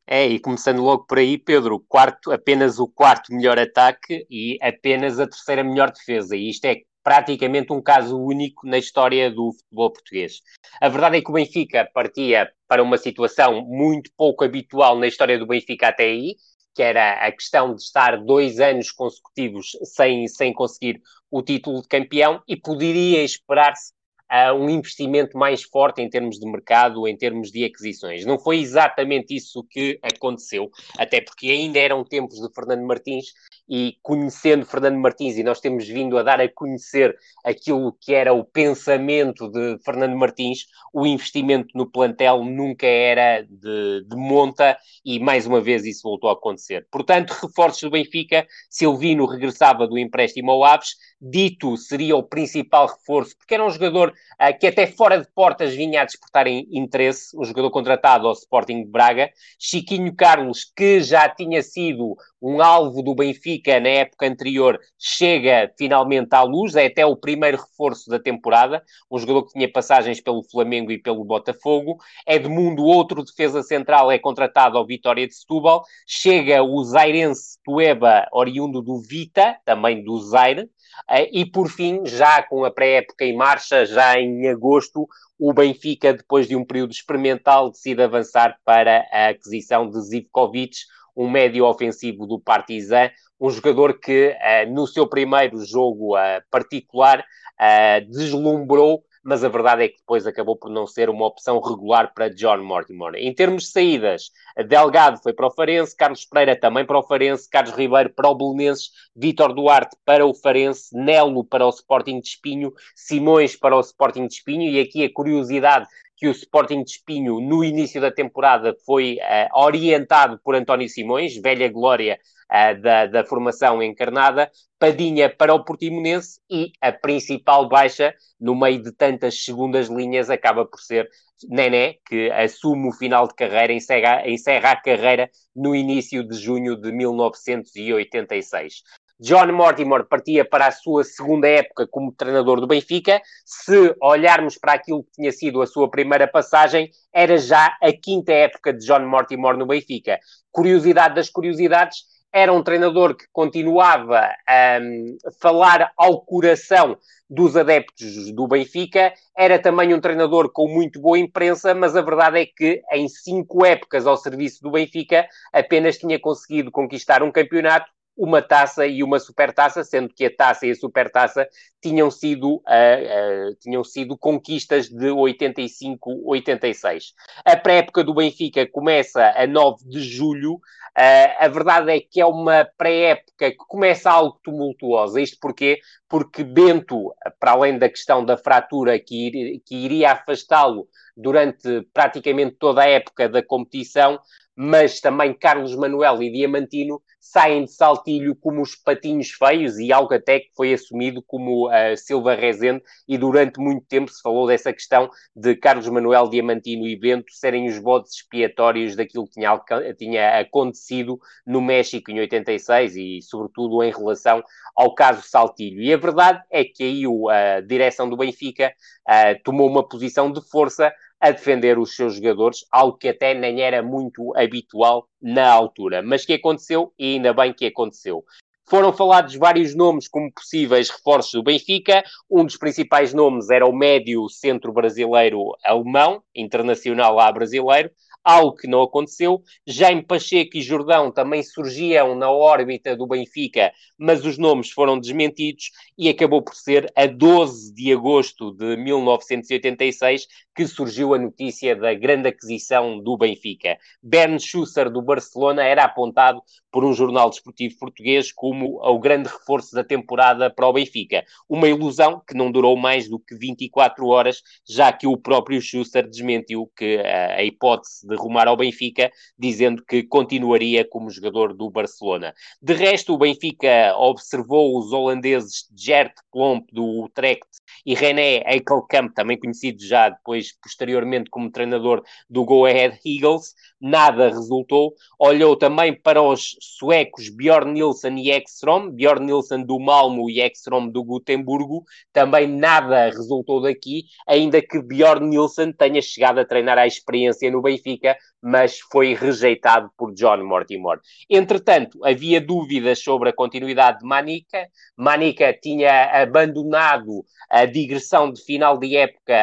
É, 0.09 0.27
e 0.27 0.39
começando 0.39 0.81
logo 0.83 1.05
por 1.05 1.19
aí, 1.19 1.37
Pedro, 1.37 1.81
quarto, 1.89 2.31
apenas 2.31 2.79
o 2.79 2.87
quarto 2.87 3.35
melhor 3.35 3.59
ataque 3.59 4.25
e 4.31 4.57
apenas 4.63 5.19
a 5.19 5.27
terceira 5.27 5.65
melhor 5.65 5.91
defesa. 5.91 6.37
E 6.37 6.49
isto 6.49 6.65
é 6.65 6.77
praticamente 7.07 7.73
um 7.73 7.81
caso 7.81 8.21
único 8.21 8.67
na 8.67 8.79
história 8.79 9.31
do 9.31 9.53
futebol 9.53 9.93
português. 9.93 10.41
A 10.81 10.89
verdade 10.89 11.19
é 11.19 11.23
que 11.23 11.31
o 11.31 11.35
Benfica 11.35 11.89
partia 11.95 12.51
para 12.67 12.83
uma 12.83 12.99
situação 12.99 13.65
muito 13.65 14.11
pouco 14.17 14.43
habitual 14.43 14.99
na 14.99 15.07
história 15.07 15.39
do 15.39 15.47
Benfica 15.47 15.87
até 15.87 16.03
aí, 16.03 16.35
que 16.75 16.83
era 16.83 17.13
a 17.25 17.31
questão 17.31 17.77
de 17.77 17.81
estar 17.81 18.17
dois 18.17 18.59
anos 18.59 18.91
consecutivos 18.91 19.79
sem, 19.85 20.27
sem 20.27 20.53
conseguir 20.53 21.01
o 21.31 21.45
título 21.45 21.81
de 21.81 21.87
campeão 21.87 22.43
e 22.49 22.57
poderia 22.57 23.23
esperar-se 23.23 23.93
uh, 24.29 24.53
um 24.55 24.69
investimento 24.69 25.39
mais 25.39 25.63
forte 25.63 26.03
em 26.03 26.11
termos 26.11 26.41
de 26.41 26.51
mercado, 26.51 27.07
em 27.07 27.17
termos 27.17 27.53
de 27.53 27.65
aquisições. 27.65 28.27
Não 28.27 28.37
foi 28.37 28.59
exatamente 28.59 29.33
isso 29.33 29.65
que 29.71 29.97
aconteceu, 30.03 30.73
até 30.99 31.21
porque 31.21 31.51
ainda 31.51 31.79
eram 31.79 32.05
tempos 32.05 32.41
de 32.41 32.53
Fernando 32.53 32.85
Martins 32.85 33.27
e 33.69 33.97
conhecendo 34.03 34.65
Fernando 34.65 34.99
Martins, 34.99 35.37
e 35.37 35.43
nós 35.43 35.61
temos 35.61 35.87
vindo 35.87 36.17
a 36.19 36.23
dar 36.23 36.41
a 36.41 36.49
conhecer 36.49 37.17
aquilo 37.45 37.97
que 38.01 38.15
era 38.15 38.33
o 38.33 38.45
pensamento 38.45 39.49
de 39.51 39.79
Fernando 39.85 40.17
Martins, 40.17 40.67
o 40.93 41.07
investimento 41.07 41.69
no 41.75 41.91
plantel 41.91 42.45
nunca 42.45 42.87
era 42.87 43.43
de, 43.43 44.05
de 44.07 44.17
monta 44.17 44.77
e 45.05 45.19
mais 45.19 45.47
uma 45.47 45.61
vez 45.61 45.85
isso 45.85 46.03
voltou 46.03 46.31
a 46.31 46.35
acontecer. 46.35 46.87
Portanto, 46.91 47.31
reforços 47.31 47.83
do 47.83 47.91
Benfica, 47.91 48.47
Silvino 48.71 49.27
regressava 49.27 49.87
do 49.87 49.99
empréstimo 49.99 50.51
ao 50.51 50.65
Aves, 50.65 50.97
Dito 51.21 51.79
seria 51.79 52.15
o 52.15 52.23
principal 52.23 52.87
reforço, 52.87 53.37
porque 53.39 53.55
era 53.55 53.65
um 53.65 53.71
jogador 53.71 54.11
uh, 54.11 54.59
que 54.59 54.67
até 54.67 54.87
fora 54.87 55.19
de 55.19 55.27
portas 55.35 55.75
vinha 55.75 56.03
a 56.03 56.05
despertar 56.05 56.47
interesse, 56.47 57.37
um 57.37 57.43
jogador 57.43 57.71
contratado 57.71 58.27
ao 58.27 58.35
Sporting 58.35 58.85
de 58.85 58.91
Braga, 58.91 59.31
Chiquinho 59.59 60.15
Carlos, 60.15 60.71
que 60.77 61.01
já 61.01 61.27
tinha 61.29 61.63
sido 61.63 62.17
um 62.41 62.61
alvo 62.61 63.03
do 63.03 63.15
Benfica 63.15 63.81
na 63.81 63.89
época 63.89 64.27
anterior, 64.27 64.79
chega 64.99 65.73
finalmente 65.79 66.35
à 66.35 66.43
luz, 66.43 66.75
é 66.77 66.87
até 66.87 67.05
o 67.05 67.17
primeiro 67.17 67.57
reforço 67.57 68.11
da 68.11 68.19
temporada, 68.19 68.83
um 69.11 69.19
jogador 69.19 69.47
que 69.47 69.53
tinha 69.53 69.71
passagens 69.71 70.21
pelo 70.21 70.43
Flamengo 70.43 70.93
e 70.93 70.99
pelo 70.99 71.25
Botafogo. 71.25 71.99
Edmundo, 72.27 72.85
outro 72.85 73.25
defesa 73.25 73.63
central, 73.63 74.11
é 74.11 74.19
contratado 74.19 74.77
ao 74.77 74.87
Vitória 74.87 75.27
de 75.27 75.35
Setúbal. 75.35 75.83
Chega 76.07 76.63
o 76.63 76.85
Zairense 76.85 77.59
Tueba, 77.65 78.27
oriundo 78.33 78.83
do 78.83 79.01
Vita, 79.01 79.57
também 79.65 80.05
do 80.05 80.19
Zaire. 80.19 80.71
Eh, 81.11 81.41
e 81.41 81.45
por 81.45 81.69
fim, 81.69 82.05
já 82.07 82.43
com 82.43 82.65
a 82.65 82.71
pré-época 82.71 83.25
em 83.25 83.37
marcha, 83.37 83.85
já 83.85 84.19
em 84.19 84.49
agosto, 84.49 85.07
o 85.39 85.53
Benfica, 85.53 86.15
depois 86.15 86.49
de 86.49 86.57
um 86.57 86.65
período 86.65 86.93
experimental, 86.93 87.71
decide 87.71 88.03
avançar 88.03 88.59
para 88.65 89.07
a 89.13 89.29
aquisição 89.29 89.89
de 89.91 90.01
Zivkovic, 90.01 90.77
um 91.17 91.29
médio 91.31 91.65
ofensivo 91.65 92.27
do 92.27 92.39
Partizan, 92.39 93.11
um 93.41 93.51
jogador 93.51 93.99
que 93.99 94.29
uh, 94.31 94.73
no 94.73 94.87
seu 94.87 95.07
primeiro 95.07 95.65
jogo 95.65 96.17
uh, 96.17 96.43
particular 96.51 97.21
uh, 97.21 98.11
deslumbrou, 98.11 99.03
mas 99.23 99.43
a 99.43 99.49
verdade 99.49 99.83
é 99.83 99.89
que 99.89 99.99
depois 99.99 100.25
acabou 100.25 100.57
por 100.57 100.71
não 100.71 100.87
ser 100.87 101.11
uma 101.11 101.27
opção 101.27 101.59
regular 101.61 102.15
para 102.15 102.31
John 102.31 102.59
Mortimer. 102.59 103.17
Em 103.17 103.35
termos 103.35 103.65
de 103.65 103.71
saídas, 103.71 104.31
Delgado 104.69 105.19
foi 105.21 105.33
para 105.33 105.49
o 105.49 105.51
Farense, 105.51 105.97
Carlos 105.97 106.25
Pereira 106.25 106.59
também 106.59 106.87
para 106.87 106.99
o 106.99 107.03
Farense, 107.03 107.51
Carlos 107.51 107.75
Ribeiro 107.75 108.11
para 108.15 108.29
o 108.29 108.37
Belenenses, 108.37 108.91
Vítor 109.17 109.53
Duarte 109.53 109.97
para 110.05 110.25
o 110.25 110.33
Farense, 110.33 110.97
Nelo 110.97 111.45
para 111.45 111.67
o 111.67 111.71
Sporting 111.71 112.21
de 112.21 112.29
Espinho, 112.29 112.73
Simões 112.95 113.57
para 113.57 113.77
o 113.77 113.81
Sporting 113.81 114.29
de 114.29 114.35
Espinho, 114.35 114.71
e 114.71 114.79
aqui 114.79 115.05
a 115.05 115.13
curiosidade 115.13 115.89
que 116.17 116.27
o 116.27 116.31
Sporting 116.31 116.83
de 116.83 116.93
Espinho, 116.93 117.41
no 117.41 117.63
início 117.63 118.01
da 118.01 118.11
temporada, 118.11 118.75
foi 118.85 119.19
uh, 119.21 119.59
orientado 119.59 120.41
por 120.43 120.55
António 120.55 120.89
Simões, 120.89 121.37
velha 121.37 121.69
glória 121.69 122.19
uh, 122.51 122.81
da, 122.81 123.07
da 123.07 123.25
formação 123.25 123.83
encarnada, 123.83 124.51
Padinha 124.79 125.29
para 125.29 125.55
o 125.55 125.65
Portimonense 125.65 126.41
e 126.51 126.73
a 126.81 126.93
principal 126.93 127.69
baixa, 127.69 128.15
no 128.41 128.55
meio 128.55 128.83
de 128.83 128.93
tantas 128.93 129.45
segundas 129.45 129.89
linhas, 129.89 130.31
acaba 130.31 130.65
por 130.65 130.81
ser 130.81 131.09
Nené, 131.49 131.99
que 132.07 132.31
assume 132.31 132.89
o 132.89 132.93
final 132.93 133.29
de 133.29 133.35
carreira, 133.35 133.73
encerra, 133.73 134.27
encerra 134.27 134.71
a 134.71 134.81
carreira 134.81 135.31
no 135.55 135.75
início 135.75 136.27
de 136.27 136.35
junho 136.35 136.77
de 136.77 136.91
1986. 136.93 138.83
John 139.19 139.51
Mortimer 139.53 140.05
partia 140.05 140.45
para 140.45 140.67
a 140.67 140.71
sua 140.71 141.03
segunda 141.03 141.49
época 141.49 141.87
como 141.87 142.13
treinador 142.13 142.61
do 142.61 142.67
Benfica. 142.67 143.21
Se 143.45 143.95
olharmos 144.01 144.59
para 144.59 144.75
aquilo 144.75 145.05
que 145.05 145.13
tinha 145.13 145.33
sido 145.33 145.63
a 145.63 145.67
sua 145.67 145.91
primeira 145.91 146.29
passagem, 146.29 146.91
era 147.13 147.39
já 147.39 147.77
a 147.83 147.93
quinta 147.93 148.33
época 148.33 148.75
de 148.75 148.85
John 148.85 149.07
Mortimer 149.07 149.57
no 149.57 149.67
Benfica. 149.67 150.19
Curiosidade 150.53 151.15
das 151.15 151.31
curiosidades, 151.31 152.05
era 152.37 152.53
um 152.53 152.63
treinador 152.63 153.17
que 153.17 153.25
continuava 153.33 154.29
a 154.47 154.79
um, 154.79 155.17
falar 155.41 155.91
ao 155.97 156.21
coração 156.21 156.99
dos 157.31 157.57
adeptos 157.57 158.31
do 158.33 158.47
Benfica, 158.47 159.15
era 159.35 159.59
também 159.59 159.95
um 159.95 160.01
treinador 160.01 160.53
com 160.53 160.69
muito 160.69 161.01
boa 161.01 161.19
imprensa, 161.19 161.75
mas 161.75 161.97
a 161.97 162.03
verdade 162.03 162.41
é 162.41 162.47
que 162.47 162.83
em 162.93 163.09
cinco 163.09 163.65
épocas 163.65 164.07
ao 164.07 164.19
serviço 164.19 164.63
do 164.63 164.71
Benfica 164.71 165.27
apenas 165.51 165.97
tinha 165.97 166.21
conseguido 166.21 166.71
conquistar 166.71 167.23
um 167.23 167.33
campeonato 167.33 167.91
uma 168.17 168.41
taça 168.41 168.87
e 168.87 169.03
uma 169.03 169.19
supertaça, 169.19 169.85
sendo 169.85 170.09
que 170.09 170.25
a 170.25 170.35
taça 170.35 170.67
e 170.67 170.71
a 170.71 170.75
supertaça 170.75 171.47
tinham 171.83 172.11
sido, 172.11 172.57
uh, 172.57 172.61
uh, 172.61 173.55
tinham 173.61 173.85
sido 173.85 174.17
conquistas 174.17 174.89
de 174.89 175.09
85-86. 175.09 177.13
A 177.45 177.57
pré-época 177.57 178.03
do 178.03 178.15
Benfica 178.15 178.67
começa 178.67 179.33
a 179.37 179.47
9 179.47 179.85
de 179.85 180.01
julho. 180.01 180.55
Uh, 180.55 181.37
a 181.39 181.49
verdade 181.49 181.91
é 181.91 182.01
que 182.01 182.21
é 182.21 182.27
uma 182.27 182.67
pré-época 182.79 183.51
que 183.51 183.67
começa 183.69 184.11
algo 184.11 184.41
tumultuosa. 184.43 185.21
Isto 185.21 185.37
porquê? 185.39 185.79
Porque 186.09 186.43
Bento, 186.43 187.15
para 187.39 187.53
além 187.53 187.79
da 187.79 187.89
questão 187.89 188.25
da 188.25 188.39
fratura 188.39 188.99
que, 188.99 189.27
ir, 189.27 189.63
que 189.65 189.77
iria 189.77 190.13
afastá-lo 190.13 190.89
durante 191.15 191.83
praticamente 191.93 192.57
toda 192.59 192.83
a 192.83 192.89
época 192.89 193.29
da 193.29 193.43
competição, 193.43 194.19
mas 194.57 195.01
também 195.01 195.35
Carlos 195.35 195.77
Manuel 195.77 196.23
e 196.23 196.33
Diamantino 196.33 197.03
saem 197.21 197.65
de 197.65 197.73
saltilho 197.73 198.35
como 198.37 198.63
os 198.63 198.75
patinhos 198.75 199.31
feios 199.31 199.79
e 199.79 199.93
algo 199.93 200.15
até 200.15 200.41
que 200.41 200.51
foi 200.57 200.73
assumido 200.73 201.23
como 201.23 201.69
uh, 201.69 201.97
Silva 201.97 202.35
Rezende 202.35 202.83
e 203.07 203.19
durante 203.19 203.61
muito 203.61 203.85
tempo 203.87 204.11
se 204.11 204.23
falou 204.23 204.47
dessa 204.47 204.73
questão 204.73 205.11
de 205.35 205.55
Carlos 205.57 205.89
Manuel 205.89 206.31
Diamantino 206.31 206.87
e 206.87 206.97
Bento 206.97 207.33
serem 207.33 207.67
os 207.67 207.79
bodes 207.79 208.13
expiatórios 208.15 208.95
daquilo 208.95 209.27
que 209.27 209.33
tinha, 209.33 209.61
tinha 209.99 210.41
acontecido 210.41 211.19
no 211.45 211.61
México 211.61 212.11
em 212.11 212.21
86 212.21 212.97
e 212.97 213.23
sobretudo 213.23 213.83
em 213.83 213.91
relação 213.91 214.43
ao 214.75 214.95
caso 214.95 215.23
Saltilho. 215.23 215.83
E 215.83 215.93
a 215.93 215.97
verdade 215.97 216.43
é 216.51 216.65
que 216.65 216.85
aí 216.85 217.03
a 217.29 217.61
direção 217.61 218.09
do 218.09 218.17
Benfica 218.17 218.73
uh, 219.09 219.43
tomou 219.43 219.69
uma 219.69 219.87
posição 219.87 220.31
de 220.31 220.41
força 220.49 220.93
a 221.21 221.31
defender 221.31 221.79
os 221.79 221.97
seus 221.97 222.17
jogadores, 222.17 222.65
algo 222.71 222.99
que 222.99 223.09
até 223.09 223.35
nem 223.35 223.61
era 223.61 223.83
muito 223.83 224.37
habitual 224.37 225.09
na 225.21 225.51
altura. 225.51 226.03
Mas 226.03 226.25
que 226.25 226.35
aconteceu 226.35 226.93
e 226.99 227.15
ainda 227.15 227.33
bem 227.33 227.53
que 227.53 227.67
aconteceu. 227.67 228.25
Foram 228.69 228.93
falados 228.93 229.37
vários 229.37 229.77
nomes 229.77 230.09
como 230.09 230.33
possíveis 230.33 230.91
reforços 230.91 231.33
do 231.33 231.43
Benfica. 231.43 232.03
Um 232.29 232.45
dos 232.45 232.57
principais 232.57 233.15
nomes 233.15 233.49
era 233.49 233.65
o 233.65 233.73
médio 233.73 234.29
centro 234.29 234.73
brasileiro 234.73 235.53
alemão, 235.65 236.21
internacional 236.35 237.21
a 237.21 237.31
brasileiro, 237.31 237.91
algo 238.27 238.57
que 238.57 238.67
não 238.67 238.83
aconteceu. 238.83 239.41
Jaime 239.65 240.03
Pacheco 240.03 240.57
e 240.57 240.61
Jordão 240.61 241.13
também 241.13 241.45
surgiam 241.45 242.17
na 242.17 242.29
órbita 242.29 242.97
do 242.97 243.07
Benfica, 243.07 243.73
mas 243.97 244.27
os 244.27 244.37
nomes 244.37 244.71
foram 244.71 244.99
desmentidos 244.99 245.71
e 245.97 246.09
acabou 246.09 246.43
por 246.43 246.57
ser 246.57 246.93
a 246.97 247.07
12 247.07 247.73
de 247.73 247.93
agosto 247.93 248.51
de 248.51 248.77
1986 248.77 250.27
que 250.57 250.67
surgiu 250.67 251.15
a 251.15 251.19
notícia 251.19 251.77
da 251.77 251.95
grande 251.95 252.29
aquisição 252.29 252.99
do 252.99 253.17
Benfica. 253.17 253.79
Ben 254.03 254.39
Schuster 254.41 254.91
do 254.91 255.03
Barcelona 255.03 255.63
era 255.63 255.85
apontado 255.85 256.43
por 256.73 256.85
um 256.85 256.93
jornal 256.93 257.31
desportivo 257.31 257.79
português 257.79 258.33
como 258.33 258.79
o 258.83 258.99
grande 258.99 259.29
reforço 259.29 259.75
da 259.75 259.85
temporada 259.85 260.51
para 260.51 260.67
o 260.67 260.73
Benfica. 260.73 261.25
Uma 261.49 261.69
ilusão 261.69 262.21
que 262.27 262.35
não 262.35 262.51
durou 262.51 262.77
mais 262.77 263.09
do 263.09 263.19
que 263.19 263.37
24 263.37 264.07
horas, 264.07 264.43
já 264.69 264.93
que 264.93 265.07
o 265.07 265.17
próprio 265.17 265.61
Schuster 265.61 266.09
desmentiu 266.09 266.71
que 266.77 266.99
a 266.99 267.43
hipótese 267.45 268.07
de 268.07 268.16
rumar 268.17 268.49
ao 268.49 268.57
Benfica, 268.57 269.11
dizendo 269.39 269.85
que 269.85 270.03
continuaria 270.03 270.85
como 270.89 271.11
jogador 271.11 271.55
do 271.55 271.71
Barcelona. 271.71 272.35
De 272.61 272.75
resto, 272.75 273.15
o 273.15 273.19
Benfica 273.19 273.95
observou 273.97 274.79
os 274.79 274.93
holandeses 274.93 275.69
Gert 275.77 276.15
Plomp 276.33 276.67
do 276.73 277.05
Utrecht 277.05 277.47
e 277.85 277.95
René 277.95 278.43
Eikelkamp, 278.47 279.15
também 279.15 279.39
conhecido 279.39 279.83
já 279.83 280.09
depois, 280.09 280.53
posteriormente, 280.61 281.31
como 281.31 281.51
treinador 281.51 282.03
do 282.29 282.45
Go 282.45 282.67
Ahead 282.67 282.99
Eagles, 283.07 283.55
nada 283.81 284.29
resultou. 284.29 284.95
Olhou 285.19 285.57
também 285.57 285.95
para 285.95 286.21
os 286.21 286.57
suecos 286.61 287.29
Bjorn 287.29 287.73
Nilsson 287.73 288.17
e 288.17 288.31
Ekstrom, 288.31 288.91
Bjorn 288.91 289.25
Nilsson 289.25 289.63
do 289.63 289.79
Malmo 289.79 290.29
e 290.29 290.41
Ekstrom 290.41 290.89
do 290.89 291.05
Gutemburgo, 291.05 291.85
também 292.13 292.47
nada 292.47 293.07
resultou 293.07 293.61
daqui, 293.61 294.05
ainda 294.27 294.61
que 294.61 294.83
Bjorn 294.83 295.29
Nilsson 295.29 295.73
tenha 295.73 296.03
chegado 296.03 296.41
a 296.41 296.45
treinar 296.45 296.79
a 296.79 296.87
experiência 296.87 297.51
no 297.51 297.63
Benfica, 297.63 297.96
mas 298.43 298.79
foi 298.79 299.15
rejeitado 299.15 299.91
por 299.97 300.13
John 300.15 300.45
Mortimer. 300.45 300.99
Entretanto, 301.29 301.99
havia 302.05 302.41
dúvidas 302.41 303.03
sobre 303.03 303.31
a 303.31 303.33
continuidade 303.33 303.99
de 304.01 304.07
Manica. 304.07 304.67
Manica 304.97 305.53
tinha 305.53 306.23
abandonado 306.23 307.25
a 307.51 307.65
digressão 307.65 308.33
de 308.33 308.43
final 308.43 308.79
de 308.79 308.97
época 308.97 309.35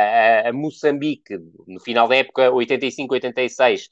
a 0.45 0.51
Moçambique, 0.53 1.37
no 1.67 1.79
final 1.79 2.07
da 2.07 2.15
época 2.15 2.51
85-86, 2.51 3.89